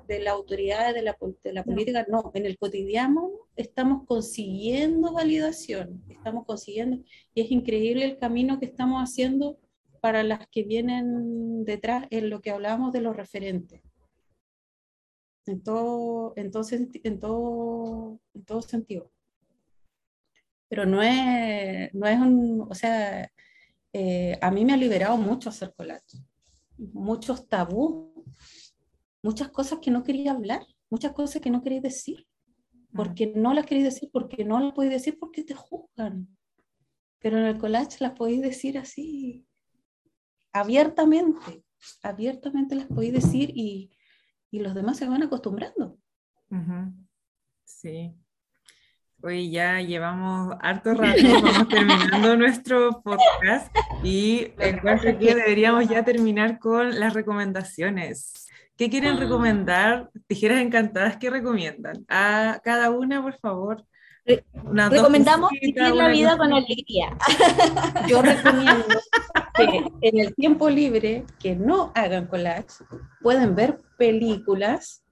de 0.07 0.19
la 0.19 0.31
autoridad, 0.31 0.93
de 0.93 1.01
la, 1.01 1.17
de 1.43 1.53
la 1.53 1.63
política, 1.63 2.05
no, 2.09 2.31
en 2.34 2.45
el 2.45 2.57
cotidiano 2.57 3.29
estamos 3.55 4.05
consiguiendo 4.05 5.13
validación, 5.13 6.03
estamos 6.09 6.45
consiguiendo, 6.45 7.03
y 7.34 7.41
es 7.41 7.51
increíble 7.51 8.05
el 8.05 8.17
camino 8.17 8.59
que 8.59 8.65
estamos 8.65 9.01
haciendo 9.01 9.59
para 10.01 10.23
las 10.23 10.47
que 10.47 10.63
vienen 10.63 11.65
detrás 11.65 12.07
en 12.09 12.29
lo 12.29 12.41
que 12.41 12.51
hablábamos 12.51 12.93
de 12.93 13.01
los 13.01 13.15
referentes. 13.15 13.81
En 15.45 15.61
todo, 15.63 16.34
en 16.35 16.51
todo, 16.51 16.63
senti- 16.63 17.01
en 17.03 17.19
todo, 17.19 18.19
en 18.34 18.43
todo 18.43 18.61
sentido. 18.61 19.11
Pero 20.69 20.85
no 20.85 21.01
es, 21.01 21.93
no 21.93 22.05
es 22.07 22.19
un, 22.19 22.67
o 22.69 22.75
sea, 22.75 23.31
eh, 23.93 24.38
a 24.41 24.51
mí 24.51 24.65
me 24.65 24.73
ha 24.73 24.77
liberado 24.77 25.17
mucho 25.17 25.49
hacer 25.49 25.73
collage, 25.75 26.17
muchos 26.77 27.47
tabús, 27.47 28.16
muchas 29.27 29.49
cosas 29.49 29.79
que 29.81 29.91
no 29.91 30.05
quería 30.05 30.31
hablar, 30.31 30.65
muchas 30.89 31.11
cosas 31.11 31.41
que 31.41 31.49
no 31.49 31.61
quería 31.61 31.81
decir, 31.81 32.25
porque 32.95 33.33
no 33.35 33.53
las 33.53 33.65
queréis 33.65 33.83
decir, 33.83 34.09
porque 34.13 34.45
no 34.45 34.57
las 34.61 34.71
podéis 34.71 34.93
decir 34.93 35.17
porque 35.19 35.43
te 35.43 35.53
juzgan. 35.53 36.29
Pero 37.19 37.37
en 37.37 37.43
el 37.43 37.57
collage 37.57 37.97
las 37.99 38.13
podéis 38.13 38.41
decir 38.41 38.77
así, 38.77 39.45
abiertamente, 40.53 41.65
abiertamente 42.01 42.75
las 42.75 42.85
podéis 42.85 43.15
decir 43.15 43.51
y, 43.53 43.91
y 44.49 44.59
los 44.59 44.73
demás 44.73 44.95
se 44.95 45.09
van 45.09 45.23
acostumbrando. 45.23 45.99
Ujú. 46.49 46.93
Sí. 47.65 48.15
Hoy 49.21 49.51
ya 49.51 49.81
llevamos 49.81 50.55
harto 50.61 50.93
rato, 50.93 51.21
vamos 51.21 51.67
terminando 51.67 52.37
nuestro 52.37 53.01
podcast 53.01 53.75
y 54.03 54.53
encuentro 54.57 55.19
que 55.19 55.35
deberíamos 55.35 55.89
ya 55.89 56.05
terminar 56.05 56.59
con 56.59 56.97
las 56.97 57.13
recomendaciones. 57.13 58.47
¿Qué 58.77 58.89
quieren 58.91 59.17
recomendar? 59.17 60.11
Tijeras 60.27 60.61
encantadas, 60.61 61.17
¿qué 61.17 61.31
recomiendan? 61.31 62.05
A 62.07 62.61
cada 62.63 62.91
una, 62.91 63.21
por 63.23 63.37
favor. 63.39 63.83
Dos 64.25 64.89
Recomendamos 64.89 65.49
cositas, 65.49 65.75
vivir 65.75 65.95
la 65.95 66.05
una 66.05 66.07
vida 66.09 66.37
con 66.37 66.53
alegría. 66.53 67.17
Yo 68.07 68.21
recomiendo 68.21 68.85
que 69.55 69.83
en 70.01 70.19
el 70.19 70.35
tiempo 70.35 70.69
libre, 70.69 71.25
que 71.39 71.55
no 71.55 71.91
hagan 71.95 72.27
collage, 72.27 72.83
pueden 73.21 73.55
ver 73.55 73.81
películas 73.97 75.03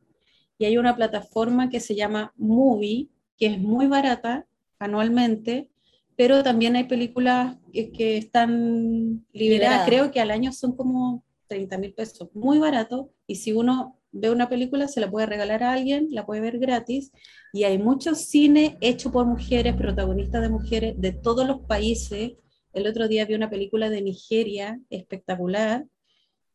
y 0.58 0.66
hay 0.66 0.78
una 0.78 0.96
plataforma 0.96 1.70
que 1.70 1.80
se 1.80 1.96
llama 1.96 2.34
Movie, 2.36 3.08
que 3.38 3.48
es 3.48 3.60
muy 3.60 3.88
barata 3.88 4.46
anualmente, 4.80 5.70
pero 6.16 6.44
también 6.44 6.76
hay 6.76 6.84
películas 6.84 7.58
que, 7.74 7.92
que 7.92 8.18
están 8.18 9.26
liberadas, 9.32 9.34
Liberadas. 9.34 9.88
creo 9.88 10.12
que 10.12 10.22
al 10.22 10.32
año 10.32 10.52
son 10.52 10.76
como 10.76 11.24
30 11.48 11.78
mil 11.78 11.94
pesos, 11.94 12.30
muy 12.34 12.60
barato, 12.60 13.12
y 13.28 13.36
si 13.36 13.54
uno 13.54 14.00
ve 14.12 14.30
una 14.30 14.50
película 14.50 14.88
se 14.88 15.02
la 15.02 15.12
puede 15.12 15.26
regalar 15.26 15.64
a 15.64 15.74
alguien, 15.74 16.08
la 16.12 16.26
puede 16.26 16.42
ver 16.42 16.60
gratis, 16.60 17.12
y 17.54 17.64
hay 17.64 17.78
mucho 17.78 18.16
cine 18.16 18.78
hecho 18.82 19.12
por 19.12 19.26
mujeres, 19.26 19.76
protagonistas 19.76 20.42
de 20.42 20.50
mujeres 20.50 20.96
de 20.98 21.12
todos 21.12 21.48
los 21.48 21.62
países. 21.62 22.34
El 22.74 22.88
otro 22.88 23.08
día 23.08 23.26
vi 23.26 23.36
una 23.36 23.50
película 23.50 23.90
de 23.90 24.02
Nigeria 24.02 24.80
espectacular, 24.90 25.86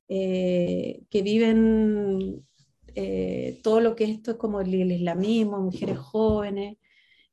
eh, 0.08 1.02
que 1.08 1.22
viven 1.22 2.44
eh, 2.94 3.60
todo 3.62 3.80
lo 3.80 3.94
que 3.94 4.04
esto 4.04 4.32
es 4.32 4.36
como 4.36 4.60
el, 4.60 4.74
islamismo, 4.74 5.60
mujeres 5.60 5.98
jóvenes. 5.98 6.78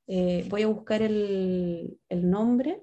Eh, 0.08 0.46
voy 0.50 0.62
a 0.64 0.68
buscar 0.68 1.02
el 1.02 1.98
nombre. 2.10 2.82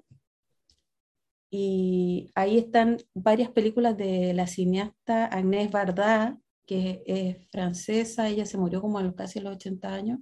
Y 1.49 2.31
ahí 2.35 2.57
están 2.57 2.97
varias 3.13 3.49
películas 3.51 3.97
de 3.97 4.33
la 4.33 4.47
cineasta 4.47 5.25
Agnès 5.27 5.71
Varda, 5.71 6.37
que 6.65 7.03
es 7.05 7.37
francesa, 7.51 8.27
ella 8.29 8.45
se 8.45 8.57
murió 8.57 8.81
como 8.81 8.97
a 8.99 9.03
los, 9.03 9.13
casi 9.15 9.39
los 9.39 9.55
80 9.55 9.93
años. 9.93 10.19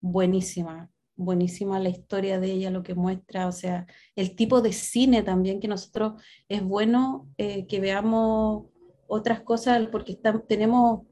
Buenísima, 0.00 0.90
buenísima 1.16 1.78
la 1.78 1.88
historia 1.90 2.40
de 2.40 2.52
ella, 2.52 2.70
lo 2.70 2.82
que 2.82 2.94
muestra, 2.94 3.46
o 3.48 3.52
sea, 3.52 3.86
el 4.16 4.34
tipo 4.36 4.62
de 4.62 4.72
cine 4.72 5.22
también 5.22 5.60
que 5.60 5.68
nosotros 5.68 6.22
es 6.48 6.62
bueno 6.62 7.28
eh, 7.36 7.66
que 7.66 7.80
veamos 7.80 8.66
otras 9.08 9.42
cosas, 9.42 9.88
porque 9.92 10.12
están, 10.12 10.46
tenemos 10.46 11.02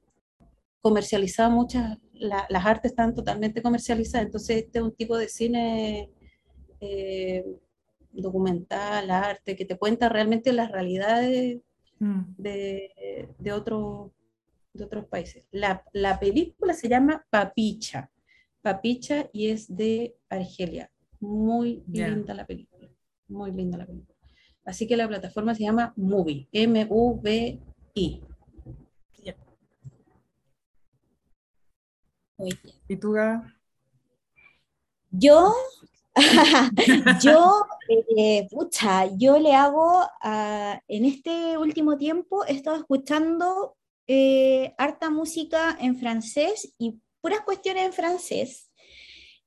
comercializadas 0.80 1.52
muchas, 1.52 1.98
la- 2.12 2.46
las 2.48 2.64
artes 2.66 2.92
están 2.92 3.14
totalmente 3.14 3.62
comercializadas, 3.62 4.26
entonces 4.26 4.58
este 4.64 4.78
es 4.78 4.84
un 4.84 4.94
tipo 4.94 5.16
de 5.16 5.28
cine 5.28 6.10
eh, 6.80 7.44
documental, 8.22 9.10
arte, 9.10 9.56
que 9.56 9.64
te 9.64 9.76
cuenta 9.78 10.08
realmente 10.08 10.52
las 10.52 10.70
realidades 10.72 11.60
Mm. 12.00 12.20
de, 12.38 13.28
de, 13.40 13.52
otro- 13.52 14.12
de 14.72 14.84
otros 14.84 15.04
países. 15.06 15.44
La, 15.50 15.82
la 15.92 16.20
película 16.20 16.72
se 16.72 16.88
llama 16.88 17.26
Papicha, 17.28 18.08
Papicha 18.62 19.28
y 19.32 19.48
es 19.48 19.74
de 19.74 20.14
Argelia. 20.28 20.92
Muy 21.18 21.82
linda 21.88 22.34
la 22.34 22.46
película, 22.46 22.88
muy 23.26 23.50
linda 23.50 23.78
la 23.78 23.86
película. 23.86 24.16
Así 24.64 24.86
que 24.86 24.96
la 24.96 25.08
plataforma 25.08 25.56
se 25.56 25.64
llama 25.64 25.92
Movie, 25.96 26.46
M-U-V-I. 26.52 28.22
¿Y 32.88 32.96
tú? 32.96 33.14
Yo, 35.10 35.52
yo, 37.22 37.66
eh, 38.16 38.46
pucha, 38.50 39.06
yo 39.16 39.38
le 39.38 39.54
hago, 39.54 40.06
en 40.88 41.04
este 41.04 41.56
último 41.58 41.96
tiempo 41.96 42.44
he 42.46 42.52
estado 42.52 42.76
escuchando 42.76 43.76
eh, 44.06 44.74
harta 44.78 45.10
música 45.10 45.76
en 45.80 45.98
francés 45.98 46.74
y 46.78 47.00
puras 47.20 47.40
cuestiones 47.40 47.86
en 47.86 47.92
francés, 47.92 48.70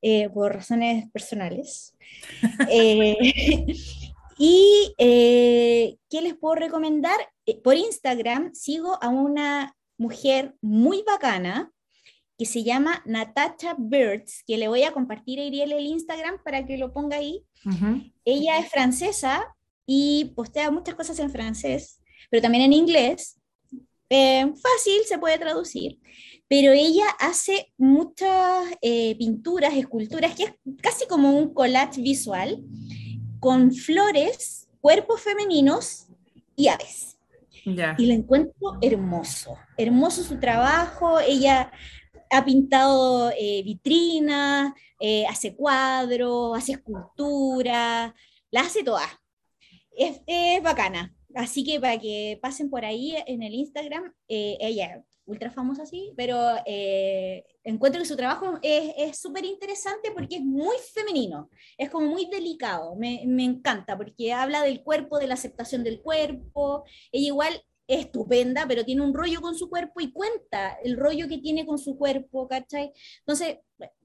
eh, 0.01 0.29
por 0.29 0.53
razones 0.53 1.09
personales. 1.11 1.95
Y, 4.43 4.95
¿qué 4.97 6.21
les 6.23 6.33
puedo 6.33 6.55
recomendar? 6.55 7.15
Por 7.63 7.75
Instagram 7.75 8.55
sigo 8.55 8.97
a 8.99 9.09
una 9.09 9.77
mujer 9.99 10.55
muy 10.61 11.03
bacana 11.03 11.71
que 12.41 12.47
se 12.47 12.63
llama 12.63 13.03
Natacha 13.05 13.75
Birds, 13.77 14.43
que 14.47 14.57
le 14.57 14.67
voy 14.67 14.81
a 14.81 14.93
compartir 14.93 15.39
a 15.39 15.43
Iriel 15.43 15.73
el 15.73 15.85
Instagram 15.85 16.41
para 16.43 16.65
que 16.65 16.75
lo 16.75 16.91
ponga 16.91 17.17
ahí. 17.17 17.43
Ujú. 17.63 18.01
Ella 18.25 18.57
es 18.57 18.67
francesa 18.67 19.55
y 19.85 20.33
postea 20.35 20.71
muchas 20.71 20.95
cosas 20.95 21.19
en 21.19 21.29
francés, 21.29 22.01
pero 22.31 22.41
también 22.41 22.63
en 22.63 22.73
inglés. 22.73 23.39
Eh, 24.09 24.51
fácil, 24.59 25.03
se 25.05 25.19
puede 25.19 25.37
traducir. 25.37 25.99
Pero 26.47 26.71
ella 26.71 27.05
hace 27.19 27.71
muchas 27.77 28.65
eh, 28.81 29.15
pinturas, 29.19 29.75
esculturas, 29.75 30.33
que 30.33 30.45
es 30.45 30.53
casi 30.81 31.05
como 31.05 31.37
un 31.37 31.53
collage 31.53 32.01
visual, 32.01 32.63
con 33.39 33.71
flores, 33.71 34.67
cuerpos 34.79 35.21
femeninos 35.21 36.07
y 36.55 36.69
aves. 36.69 37.19
Ya. 37.63 37.93
y 37.99 38.07
lo 38.07 38.13
encuentro 38.15 38.79
hermoso, 38.81 39.55
hermoso 39.77 40.23
su 40.23 40.39
trabajo, 40.39 41.19
ella 41.19 41.71
ha 42.31 42.45
pintado 42.45 43.31
eh, 43.37 43.61
vitrinas, 43.63 44.73
eh, 44.99 45.25
hace 45.27 45.55
cuadros, 45.55 46.57
hace 46.57 46.73
esculturas, 46.73 48.13
la 48.51 48.61
hace 48.61 48.83
toda. 48.83 49.07
Es, 49.91 50.21
es 50.25 50.63
bacana. 50.63 51.13
Así 51.35 51.63
que 51.63 51.79
para 51.79 51.99
que 51.99 52.39
pasen 52.41 52.69
por 52.69 52.85
ahí 52.85 53.15
en 53.27 53.43
el 53.43 53.53
Instagram, 53.53 54.13
eh, 54.27 54.57
ella 54.59 55.03
ultra 55.25 55.51
famosa 55.51 55.85
sí, 55.85 56.13
pero 56.17 56.37
eh, 56.65 57.45
encuentro 57.63 58.01
que 58.01 58.07
su 58.07 58.17
trabajo 58.17 58.59
es 58.61 59.17
súper 59.17 59.45
interesante 59.45 60.11
porque 60.11 60.37
es 60.37 60.41
muy 60.41 60.75
femenino, 60.93 61.49
es 61.77 61.89
como 61.89 62.07
muy 62.07 62.25
delicado, 62.25 62.95
me, 62.95 63.23
me 63.27 63.45
encanta 63.45 63.97
porque 63.97 64.33
habla 64.33 64.63
del 64.63 64.83
cuerpo, 64.83 65.19
de 65.19 65.27
la 65.27 65.35
aceptación 65.35 65.83
del 65.83 66.01
cuerpo, 66.01 66.83
ella 67.11 67.27
igual 67.27 67.63
estupenda, 67.95 68.65
pero 68.67 68.85
tiene 68.85 69.01
un 69.01 69.13
rollo 69.13 69.41
con 69.41 69.55
su 69.55 69.69
cuerpo 69.69 70.01
y 70.01 70.11
cuenta 70.11 70.77
el 70.83 70.97
rollo 70.97 71.27
que 71.27 71.39
tiene 71.39 71.65
con 71.65 71.77
su 71.77 71.97
cuerpo, 71.97 72.47
¿cachai? 72.47 72.91
Entonces, 73.19 73.59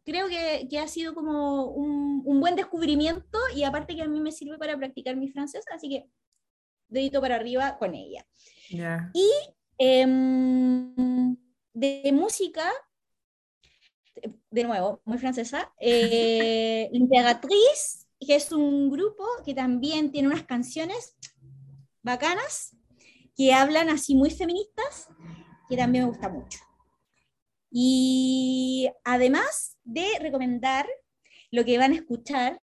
creo 0.05 0.29
que, 0.29 0.67
que 0.69 0.79
ha 0.79 0.89
sido 0.89 1.15
como 1.15 1.67
un, 1.67 2.23
un 2.25 2.41
buen 2.41 2.57
descubrimiento 2.57 3.39
y 3.55 3.65
aparte 3.65 3.95
que 3.95 4.03
a 4.03 4.09
mí 4.09 4.21
me 4.21 4.33
sirve 4.33 4.59
para 4.59 4.77
practicar 4.77 5.17
mi 5.17 5.29
francés, 5.29 5.65
así 5.73 5.89
que 5.89 6.07
dedito 6.89 7.21
para 7.21 7.37
arriba 7.37 7.79
con 7.79 7.95
ella. 7.95 8.27
Ya. 8.71 9.13
Em, 9.79 11.37
de 11.75 12.11
música, 12.13 12.71
de 14.51 14.65
nuevo, 14.65 15.03
muy 15.05 15.19
francesa, 15.19 15.73
eh, 15.79 16.89
L'Imperatrice, 16.93 18.07
que 18.19 18.37
es 18.37 18.51
un 18.53 18.91
grupo 18.91 19.25
que 19.45 19.55
también 19.55 20.11
tiene 20.11 20.29
unas 20.29 20.45
canciones 20.45 21.17
bacanas, 22.03 22.76
que 23.37 23.53
hablan 23.53 23.91
así 23.91 24.15
muy 24.15 24.31
feministas, 24.31 25.09
que 25.69 25.77
también 25.77 26.05
me 26.05 26.11
gusta 26.11 26.29
mucho. 26.29 26.59
Y 27.71 28.89
además 29.05 29.77
de 29.85 30.07
recomendar 30.21 30.87
lo 31.51 31.65
que 31.65 31.79
van 31.79 31.93
a 31.93 31.97
escuchar, 31.97 32.61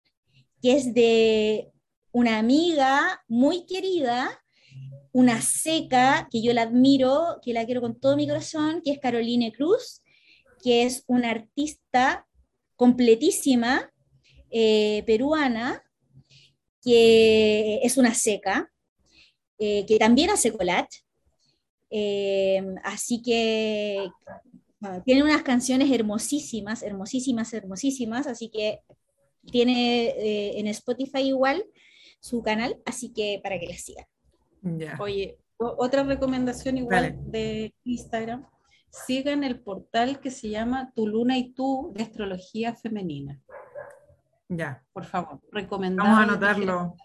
que 0.60 0.72
es 0.76 0.92
de 0.94 1.70
una 2.12 2.38
amiga 2.38 3.22
muy 3.28 3.66
querida, 3.66 4.42
una 5.12 5.40
seca, 5.40 6.28
que 6.30 6.42
yo 6.42 6.52
la 6.52 6.62
admiro, 6.62 7.38
que 7.42 7.52
la 7.52 7.64
quiero 7.64 7.80
con 7.80 8.00
todo 8.00 8.16
mi 8.16 8.26
corazón, 8.26 8.82
que 8.84 8.90
es 8.90 8.98
Caroline 8.98 9.52
Cruz, 9.52 10.02
que 10.62 10.84
es 10.84 11.04
una 11.06 11.30
artista 11.30 12.26
completísima, 12.74 13.92
eh, 14.50 15.04
peruana, 15.06 15.82
que 16.82 17.80
es 17.82 17.96
una 17.96 18.14
seca, 18.14 18.72
eh, 19.58 19.84
que 19.86 19.98
también 19.98 20.30
hace 20.30 20.52
collage. 20.52 21.04
Eh, 21.90 22.62
así 22.82 23.22
que 23.22 24.10
bueno, 24.80 25.02
tiene 25.02 25.22
unas 25.22 25.42
canciones 25.42 25.90
hermosísimas, 25.90 26.82
hermosísimas, 26.82 27.52
hermosísimas, 27.54 28.26
así 28.26 28.50
que 28.50 28.80
tiene 29.50 30.08
eh, 30.08 30.58
en 30.58 30.66
Spotify 30.68 31.20
igual 31.20 31.64
su 32.20 32.42
canal, 32.42 32.80
así 32.84 33.12
que 33.12 33.40
para 33.42 33.58
que 33.58 33.66
la 33.66 33.74
sigan. 33.74 34.06
Ya. 34.62 34.98
Oye, 35.00 35.38
otra 35.56 36.02
recomendación 36.02 36.78
igual 36.78 37.02
Dale. 37.02 37.18
de 37.26 37.74
Instagram. 37.84 38.46
Sigan 38.90 39.44
el 39.44 39.60
portal 39.60 40.20
que 40.20 40.30
se 40.30 40.48
llama 40.48 40.92
Tu 40.94 41.06
Luna 41.06 41.36
y 41.36 41.52
Tú 41.52 41.92
de 41.94 42.02
astrología 42.02 42.74
femenina. 42.74 43.40
Ya. 44.48 44.84
Por 44.92 45.04
favor, 45.04 45.40
recomendado. 45.50 46.08
Vamos 46.08 46.20
a 46.20 46.32
anotarlo. 46.32 46.96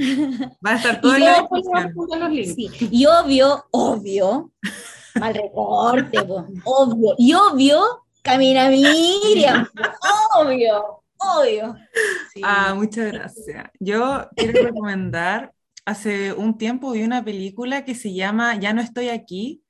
Va 0.64 0.72
a 0.72 0.76
estar 0.76 1.00
todo 1.00 1.14
en 1.14 1.24
la 1.24 1.40
descripción. 1.40 1.94
los. 2.20 2.54
Sí, 2.54 2.88
y 2.90 3.06
obvio, 3.06 3.66
obvio, 3.70 4.52
mal 5.20 5.34
recorte, 5.34 6.22
po, 6.22 6.46
obvio, 6.64 7.14
y 7.18 7.34
obvio, 7.34 7.82
Camina 8.22 8.68
Miriam, 8.68 9.66
obvio, 10.38 11.02
obvio. 11.18 11.76
Sí. 12.32 12.40
Ah, 12.44 12.74
muchas 12.74 13.12
gracias. 13.12 13.70
Yo 13.78 14.28
quiero 14.36 14.62
recomendar, 14.62 15.52
hace 15.84 16.32
un 16.32 16.56
tiempo 16.56 16.92
vi 16.92 17.02
una 17.02 17.24
película 17.24 17.84
que 17.84 17.94
se 17.94 18.14
llama 18.14 18.56
Ya 18.56 18.72
no 18.72 18.80
estoy 18.80 19.08
aquí. 19.08 19.62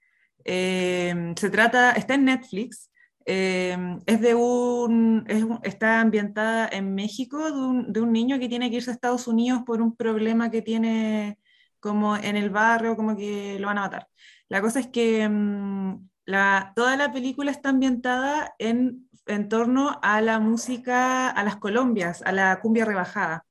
Eh, 0.44 1.34
se 1.36 1.50
trata, 1.50 1.92
está 1.92 2.14
en 2.14 2.24
Netflix. 2.24 2.89
Eh, 3.26 3.76
es 4.06 4.20
de 4.20 4.34
un, 4.34 5.24
es 5.28 5.42
un- 5.44 5.60
está 5.62 6.00
ambientada 6.00 6.68
en 6.72 6.94
México 6.94 7.50
de 7.52 7.58
un, 7.60 7.92
de 7.92 8.00
un 8.00 8.12
niño 8.12 8.38
que 8.38 8.48
tiene 8.48 8.70
que 8.70 8.76
irse 8.76 8.90
a 8.90 8.94
Estados 8.94 9.26
Unidos 9.28 9.62
por 9.66 9.82
un 9.82 9.94
problema 9.96 10.50
que 10.50 10.62
tiene 10.62 11.38
como 11.80 12.16
en 12.16 12.36
el 12.36 12.50
barrio, 12.50 12.96
como 12.96 13.16
que 13.16 13.58
lo 13.60 13.66
van 13.68 13.78
a 13.78 13.82
matar. 13.82 14.08
La 14.48 14.60
cosa 14.60 14.80
es 14.80 14.88
que 14.88 15.28
mm, 15.28 16.08
la, 16.26 16.72
toda 16.76 16.96
la 16.96 17.12
película 17.12 17.50
está 17.50 17.70
ambientada 17.70 18.54
en, 18.58 19.08
en 19.26 19.48
torno 19.48 19.98
a 20.02 20.20
la 20.20 20.38
música, 20.40 21.28
a 21.30 21.44
las 21.44 21.56
colombias, 21.56 22.22
a 22.22 22.32
la 22.32 22.60
cumbia 22.60 22.84
rebajada. 22.84 23.46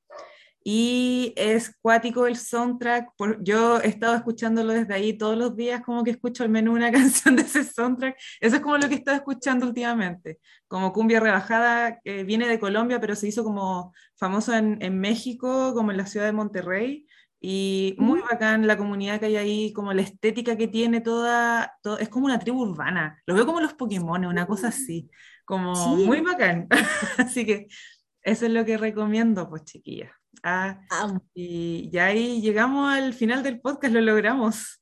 Y 0.62 1.32
es 1.36 1.74
cuático 1.80 2.26
el 2.26 2.36
soundtrack. 2.36 3.10
por- 3.16 3.42
yo 3.42 3.80
he 3.80 3.88
estado 3.88 4.14
escuchándolo 4.14 4.72
desde 4.74 4.92
ahí 4.94 5.14
todos 5.16 5.36
los 5.36 5.56
días, 5.56 5.80
como 5.82 6.04
que 6.04 6.10
escucho 6.10 6.42
al 6.42 6.50
menos 6.50 6.74
una 6.74 6.90
canción 7.24 7.36
de 7.36 7.42
ese 7.42 7.64
soundtrack. 7.64 8.16
Eso 8.40 8.56
es 8.56 8.62
como 8.62 8.76
lo 8.76 8.88
que 8.88 8.94
he 8.94 8.98
estado 8.98 9.16
escuchando 9.16 9.66
últimamente. 9.66 10.38
Como 10.68 10.92
cumbia 10.92 11.18
rebajada, 11.20 12.00
que 12.00 12.24
viene 12.24 12.46
de 12.46 12.58
Colombia, 12.60 13.00
pero 13.00 13.16
se 13.16 13.28
hizo 13.28 13.42
como 13.44 13.94
famoso 14.16 14.52
en, 14.54 14.78
en 14.82 15.00
México, 15.00 15.72
como 15.74 15.90
en 15.92 15.96
la 15.96 16.06
ciudad 16.06 16.26
de 16.26 16.32
Monterrey. 16.32 17.06
Y 17.42 17.94
muy 17.96 18.20
bacán 18.20 18.66
la 18.66 18.76
comunidad 18.76 19.18
que 19.18 19.24
hay 19.26 19.36
ahí, 19.36 19.72
como 19.72 19.94
la 19.94 20.02
estética 20.02 20.56
que 20.58 20.68
tiene 20.68 21.00
toda, 21.00 21.72
todo- 21.82 21.98
es 21.98 22.10
como 22.10 22.26
una 22.26 22.38
tribu 22.38 22.60
urbana. 22.62 23.18
Lo 23.24 23.34
veo 23.34 23.46
como 23.46 23.62
los 23.62 23.72
Pokémon, 23.72 24.26
una 24.26 24.46
cosa 24.46 24.68
así, 24.68 25.10
como 25.46 25.74
Sí. 25.74 26.04
muy 26.04 26.20
bacán. 26.20 26.68
Así 27.16 27.46
que 27.46 27.66
eso 28.22 28.44
es 28.44 28.52
lo 28.52 28.66
que 28.66 28.76
recomiendo, 28.76 29.48
pues 29.48 29.64
chiquillas. 29.64 30.10
Ah, 30.42 30.80
y 31.34 31.90
ya 31.90 32.06
ahí 32.06 32.40
llegamos 32.40 32.92
al 32.92 33.12
final 33.14 33.42
del 33.42 33.60
podcast, 33.60 33.92
lo 33.94 34.00
logramos. 34.00 34.80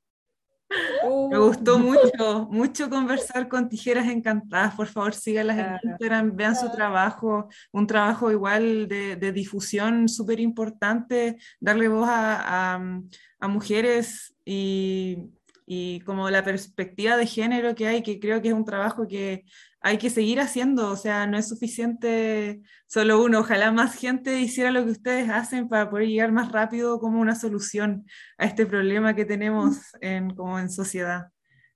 Uh, 1.02 1.30
Me 1.30 1.38
gustó 1.38 1.78
mucho, 1.78 2.46
mucho 2.50 2.90
conversar 2.90 3.48
con 3.48 3.68
Tijeras 3.68 4.06
Encantadas. 4.08 4.74
Por 4.74 4.86
favor, 4.86 5.14
síganlas 5.14 5.58
en. 5.58 5.78
Instagram, 5.90 6.36
vean 6.36 6.54
su 6.56 6.70
trabajo, 6.70 7.48
un 7.72 7.86
trabajo 7.86 8.30
igual 8.30 8.86
de, 8.86 9.16
de 9.16 9.32
difusión 9.32 10.08
súper 10.08 10.40
importante, 10.40 11.38
darle 11.60 11.88
voz 11.88 12.08
a, 12.08 12.74
a- 12.74 13.00
a 13.40 13.48
mujeres 13.48 14.34
y, 14.44 15.30
y 15.70 16.00
como 16.00 16.30
la 16.30 16.42
perspectiva 16.42 17.18
de 17.18 17.26
género 17.26 17.74
que 17.74 17.86
hay, 17.86 18.02
que 18.02 18.18
creo 18.18 18.40
que 18.40 18.48
es 18.48 18.54
un 18.54 18.64
trabajo 18.64 19.06
que 19.06 19.44
hay 19.82 19.98
que 19.98 20.08
seguir 20.08 20.40
haciendo. 20.40 20.90
O 20.90 20.96
sea, 20.96 21.26
no 21.26 21.36
es 21.36 21.46
suficiente 21.48 22.62
solo 22.86 23.22
uno. 23.22 23.40
Ojalá 23.40 23.70
más 23.70 23.94
gente 23.94 24.40
hiciera 24.40 24.70
lo 24.70 24.82
que 24.84 24.92
ustedes 24.92 25.28
hacen 25.28 25.68
para 25.68 25.90
poder 25.90 26.08
llegar 26.08 26.32
más 26.32 26.50
rápido 26.52 26.98
como 26.98 27.20
una 27.20 27.34
solución 27.34 28.06
a 28.38 28.46
este 28.46 28.64
problema 28.64 29.14
que 29.14 29.26
tenemos 29.26 29.76
en, 30.00 30.34
como 30.34 30.58
en 30.58 30.70
sociedad. 30.70 31.28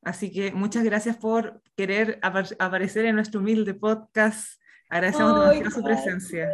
Así 0.03 0.33
que 0.33 0.53
muchas 0.53 0.85
gracias 0.85 1.19
por 1.19 1.61
querer 1.77 2.19
apa- 2.23 2.45
aparecer 2.59 3.05
en 3.05 3.15
nuestro 3.17 3.41
humilde 3.41 3.75
podcast. 3.75 4.61
Agradecemos 4.89 5.33
Ay, 5.33 5.59
demasiado 5.59 5.71
su 5.71 5.83
gracias. 5.83 6.05
presencia. 6.05 6.49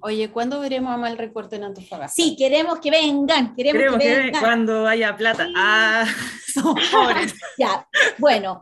Oye, 0.00 0.30
¿cuándo 0.30 0.60
veremos 0.60 0.92
a 0.92 0.96
Mal 0.96 1.18
Recorte 1.18 1.56
en 1.56 1.64
Antofagasta? 1.64 2.14
Sí, 2.14 2.36
queremos 2.36 2.78
que 2.80 2.90
vengan, 2.90 3.54
queremos, 3.54 3.78
Queremos 3.80 3.98
que 4.00 4.04
que 4.08 4.14
vengan. 4.20 4.40
cuando 4.40 4.86
haya 4.86 5.16
plata. 5.16 5.46
Sí. 5.46 5.52
Ah, 5.56 6.06
pobres. 6.92 7.34
Ya, 7.58 7.88
bueno, 8.18 8.60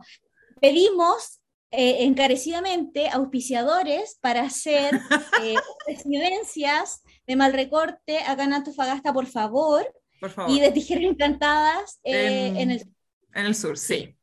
pedimos 0.59 1.39
eh, 1.71 1.97
encarecidamente 2.05 3.09
auspiciadores 3.09 4.17
para 4.21 4.41
hacer 4.41 4.99
eh, 5.43 5.55
residencias 5.85 7.03
de 7.27 7.35
mal 7.35 7.53
recorte 7.53 8.19
acá 8.19 8.43
en 8.43 8.53
Antofagasta, 8.53 9.13
por 9.13 9.27
favor, 9.27 9.85
Por 10.19 10.31
favor. 10.31 10.51
y 10.51 10.59
de 10.59 10.71
tijeras 10.71 11.03
encantadas 11.03 11.99
eh, 12.03 12.47
En- 12.47 12.57
en 12.57 12.71
el 12.71 12.81
En 13.33 13.45
el 13.45 13.53
sur, 13.55 13.77
sí. 13.77 14.17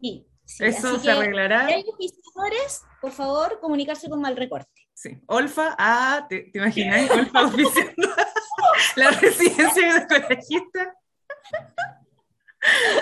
sí, 0.00 0.26
sí, 0.44 0.64
Eso 0.64 0.88
así 0.88 0.96
se 0.96 1.02
que, 1.04 1.10
arreglará. 1.10 1.68
si 1.68 1.74
hay 1.74 1.84
auspiciadores, 1.86 2.82
por 3.00 3.12
favor, 3.12 3.60
comunicarse 3.60 4.08
con 4.08 4.20
mal 4.20 4.36
recorte. 4.36 4.85
Sí. 4.96 5.18
Olfa, 5.26 5.76
ah, 5.78 6.26
¿te, 6.26 6.44
te 6.50 6.58
imaginas? 6.58 7.10
Olfa 7.10 7.44
oficiando 7.44 8.08
la 8.96 9.10
residencia 9.10 9.94
de 9.94 10.06
colegista. 10.06 10.96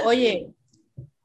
Oye, 0.04 0.52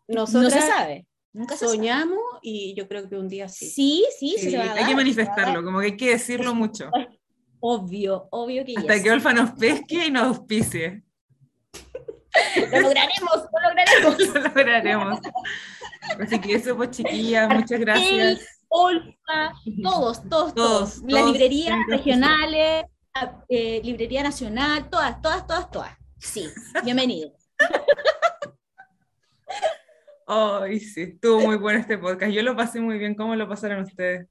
No 0.07 0.21
nosotros 0.21 0.53
se 0.53 0.61
sabe, 0.61 1.07
nunca 1.33 1.55
se 1.57 1.65
sabe. 1.65 1.77
soñamos 1.77 2.19
y 2.43 2.75
yo 2.75 2.87
creo 2.87 3.09
que 3.09 3.15
un 3.15 3.27
día 3.27 3.49
sí. 3.49 3.67
Sí, 3.67 4.05
sí, 4.19 4.35
Sí, 4.37 4.51
se 4.51 4.57
va 4.59 4.65
a 4.65 4.73
hay 4.75 4.85
que 4.85 4.95
manifestarlo, 4.95 5.63
como 5.63 5.79
que 5.79 5.85
hay 5.87 5.97
que 5.97 6.11
decirlo 6.11 6.53
mucho. 6.53 6.91
Obvio, 7.59 8.27
obvio 8.29 8.63
que 8.63 8.75
Hasta 8.77 8.93
yes. 8.93 9.03
que 9.03 9.11
Olfa 9.11 9.33
nos 9.33 9.51
pesque 9.51 10.05
y 10.05 10.11
nos 10.11 10.23
auspicie. 10.27 11.03
Lo 12.71 12.79
lograremos, 12.81 13.47
lo 13.51 13.59
lograremos. 13.69 14.19
Lo 14.35 14.41
lograremos. 14.41 15.19
Así 16.21 16.39
que 16.39 16.53
eso, 16.53 16.77
pues 16.77 16.91
chiquillas, 16.91 17.49
muchas 17.49 17.79
gracias. 17.79 18.58
Olfa, 18.71 19.53
todos, 19.81 20.29
todos, 20.29 20.53
todos. 20.53 20.53
Todos, 20.53 20.97
Las 21.03 21.21
todos 21.21 21.31
librerías 21.33 21.79
regionales, 21.87 22.85
eh, 23.49 23.81
librería 23.83 24.21
nacional, 24.21 24.89
todas, 24.91 25.19
todas, 25.23 25.47
todas, 25.47 25.71
todas. 25.71 25.97
Sí, 26.19 26.47
bienvenido. 26.83 27.31
Ay, 30.27 30.79
sí, 30.79 31.01
estuvo 31.01 31.39
muy 31.39 31.57
bueno 31.57 31.79
este 31.79 31.97
podcast. 31.97 32.31
Yo 32.31 32.43
lo 32.43 32.55
pasé 32.55 32.79
muy 32.79 32.99
bien. 32.99 33.15
¿Cómo 33.15 33.35
lo 33.35 33.49
pasaron 33.49 33.81
ustedes? 33.81 34.27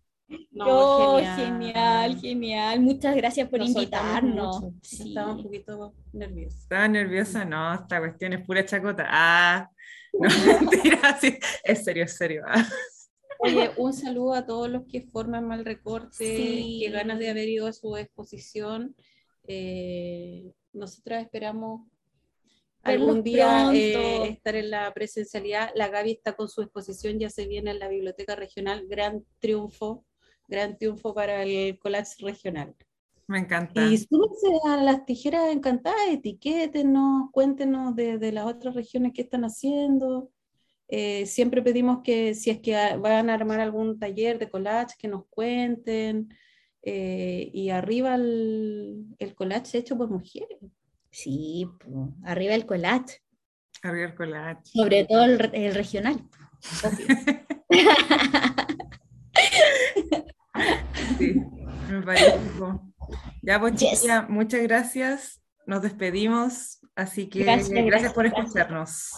No, 0.52 1.19
Yo, 1.19 1.27
genial. 1.35 2.20
genial, 2.20 2.81
Muchas 2.81 3.16
gracias 3.16 3.48
por 3.48 3.59
Nos 3.59 3.70
invitarnos. 3.70 4.62
Sí. 4.82 5.09
Estaba 5.09 5.32
un 5.32 5.43
poquito 5.43 5.94
nerviosa. 6.12 6.59
¿Estaba 6.59 6.86
nerviosa? 6.86 7.44
No, 7.44 7.74
esta 7.74 7.98
cuestión 7.98 8.35
es 8.35 8.47
pura 8.47 8.65
chacota. 8.65 9.05
Ah, 9.09 9.69
no, 10.12 10.28
mentira, 10.70 11.19
sí. 11.20 11.36
Es 11.65 11.85
serio, 11.85 12.05
es 12.05 12.16
serio. 12.16 12.44
Ah. 12.47 12.65
Oye, 13.39 13.70
un 13.77 13.93
saludo 13.93 14.35
a 14.35 14.44
todos 14.44 14.69
los 14.69 14.85
que 14.86 15.02
forman 15.02 15.47
mal 15.47 15.65
recorte, 15.65 16.36
Sí. 16.36 16.81
que 16.82 16.90
ganas 16.90 17.19
de 17.19 17.31
haber 17.31 17.48
ido 17.48 17.66
a 17.66 17.73
su 17.73 17.97
exposición. 17.97 18.97
Eh, 19.47 20.52
nosotras 20.73 21.23
esperamos 21.23 21.89
Verlos 22.85 23.09
algún 23.09 23.23
día 23.23 23.70
eh, 23.73 24.28
estar 24.28 24.56
en 24.56 24.70
la 24.70 24.93
presencialidad. 24.93 25.70
La 25.74 25.89
Gaby 25.89 26.12
está 26.12 26.35
con 26.35 26.48
su 26.48 26.62
exposición, 26.62 27.19
ya 27.19 27.31
se 27.31 27.47
viene 27.47 27.70
en 27.70 27.78
la 27.78 27.89
Biblioteca 27.89 28.35
Regional. 28.36 28.86
Gran 28.89 29.24
triunfo, 29.39 30.05
gran 30.48 30.77
triunfo 30.77 31.15
para 31.15 31.43
el 31.43 31.78
collage 31.78 32.15
regional. 32.20 32.74
Me 33.27 33.39
encanta. 33.40 33.85
Y 33.86 33.98
súmense 33.98 34.48
a 34.66 34.77
las 34.82 35.05
tijeras 35.05 35.52
encantadas, 35.52 36.09
etiquétenos, 36.10 37.31
cuéntenos 37.31 37.94
de, 37.94 38.19
de 38.19 38.32
las 38.32 38.47
otras 38.47 38.74
regiones 38.74 39.12
que 39.12 39.23
están 39.23 39.44
haciendo. 39.44 40.31
Eh, 40.89 41.27
siempre 41.27 41.60
pedimos 41.62 42.01
que 42.02 42.35
si 42.35 42.51
es 42.51 42.60
que 42.60 42.73
van 42.97 43.28
a 43.31 43.35
armar 43.35 43.60
algún 43.60 43.98
taller 43.98 44.39
de 44.39 44.48
collage, 44.48 44.97
que 44.98 45.09
nos 45.09 45.27
cuenten. 45.28 46.28
Eh, 46.82 47.51
y 47.52 47.70
arriba 47.70 48.15
el, 48.15 49.05
el 49.19 49.35
collage 49.35 49.77
hecho 49.78 49.97
por 49.98 50.09
mujeres. 50.09 50.59
Sí, 51.10 51.66
po. 51.85 52.15
arriba 52.24 52.55
el 52.55 52.65
collage, 52.66 53.19
Cargar 53.81 54.15
collage. 54.15 54.60
sobre 54.65 55.05
todo 55.05 55.24
el, 55.24 55.39
re- 55.39 55.66
el 55.66 55.74
regional. 55.74 56.24
Sí, 61.19 61.35
me 61.90 62.02
parece. 62.02 62.39
Ya, 63.43 63.60
pues, 63.60 63.74
Yes. 63.77 63.90
chiquilla, 64.01 64.23
muchas 64.28 64.62
gracias. 64.62 65.43
Nos 65.66 65.82
despedimos. 65.82 66.81
Así 66.94 67.28
que 67.28 67.44
Gracias, 67.44 67.70
gracias, 67.70 68.12
por 68.12 68.24
gracias. 68.24 68.47
escucharnos. 68.47 69.10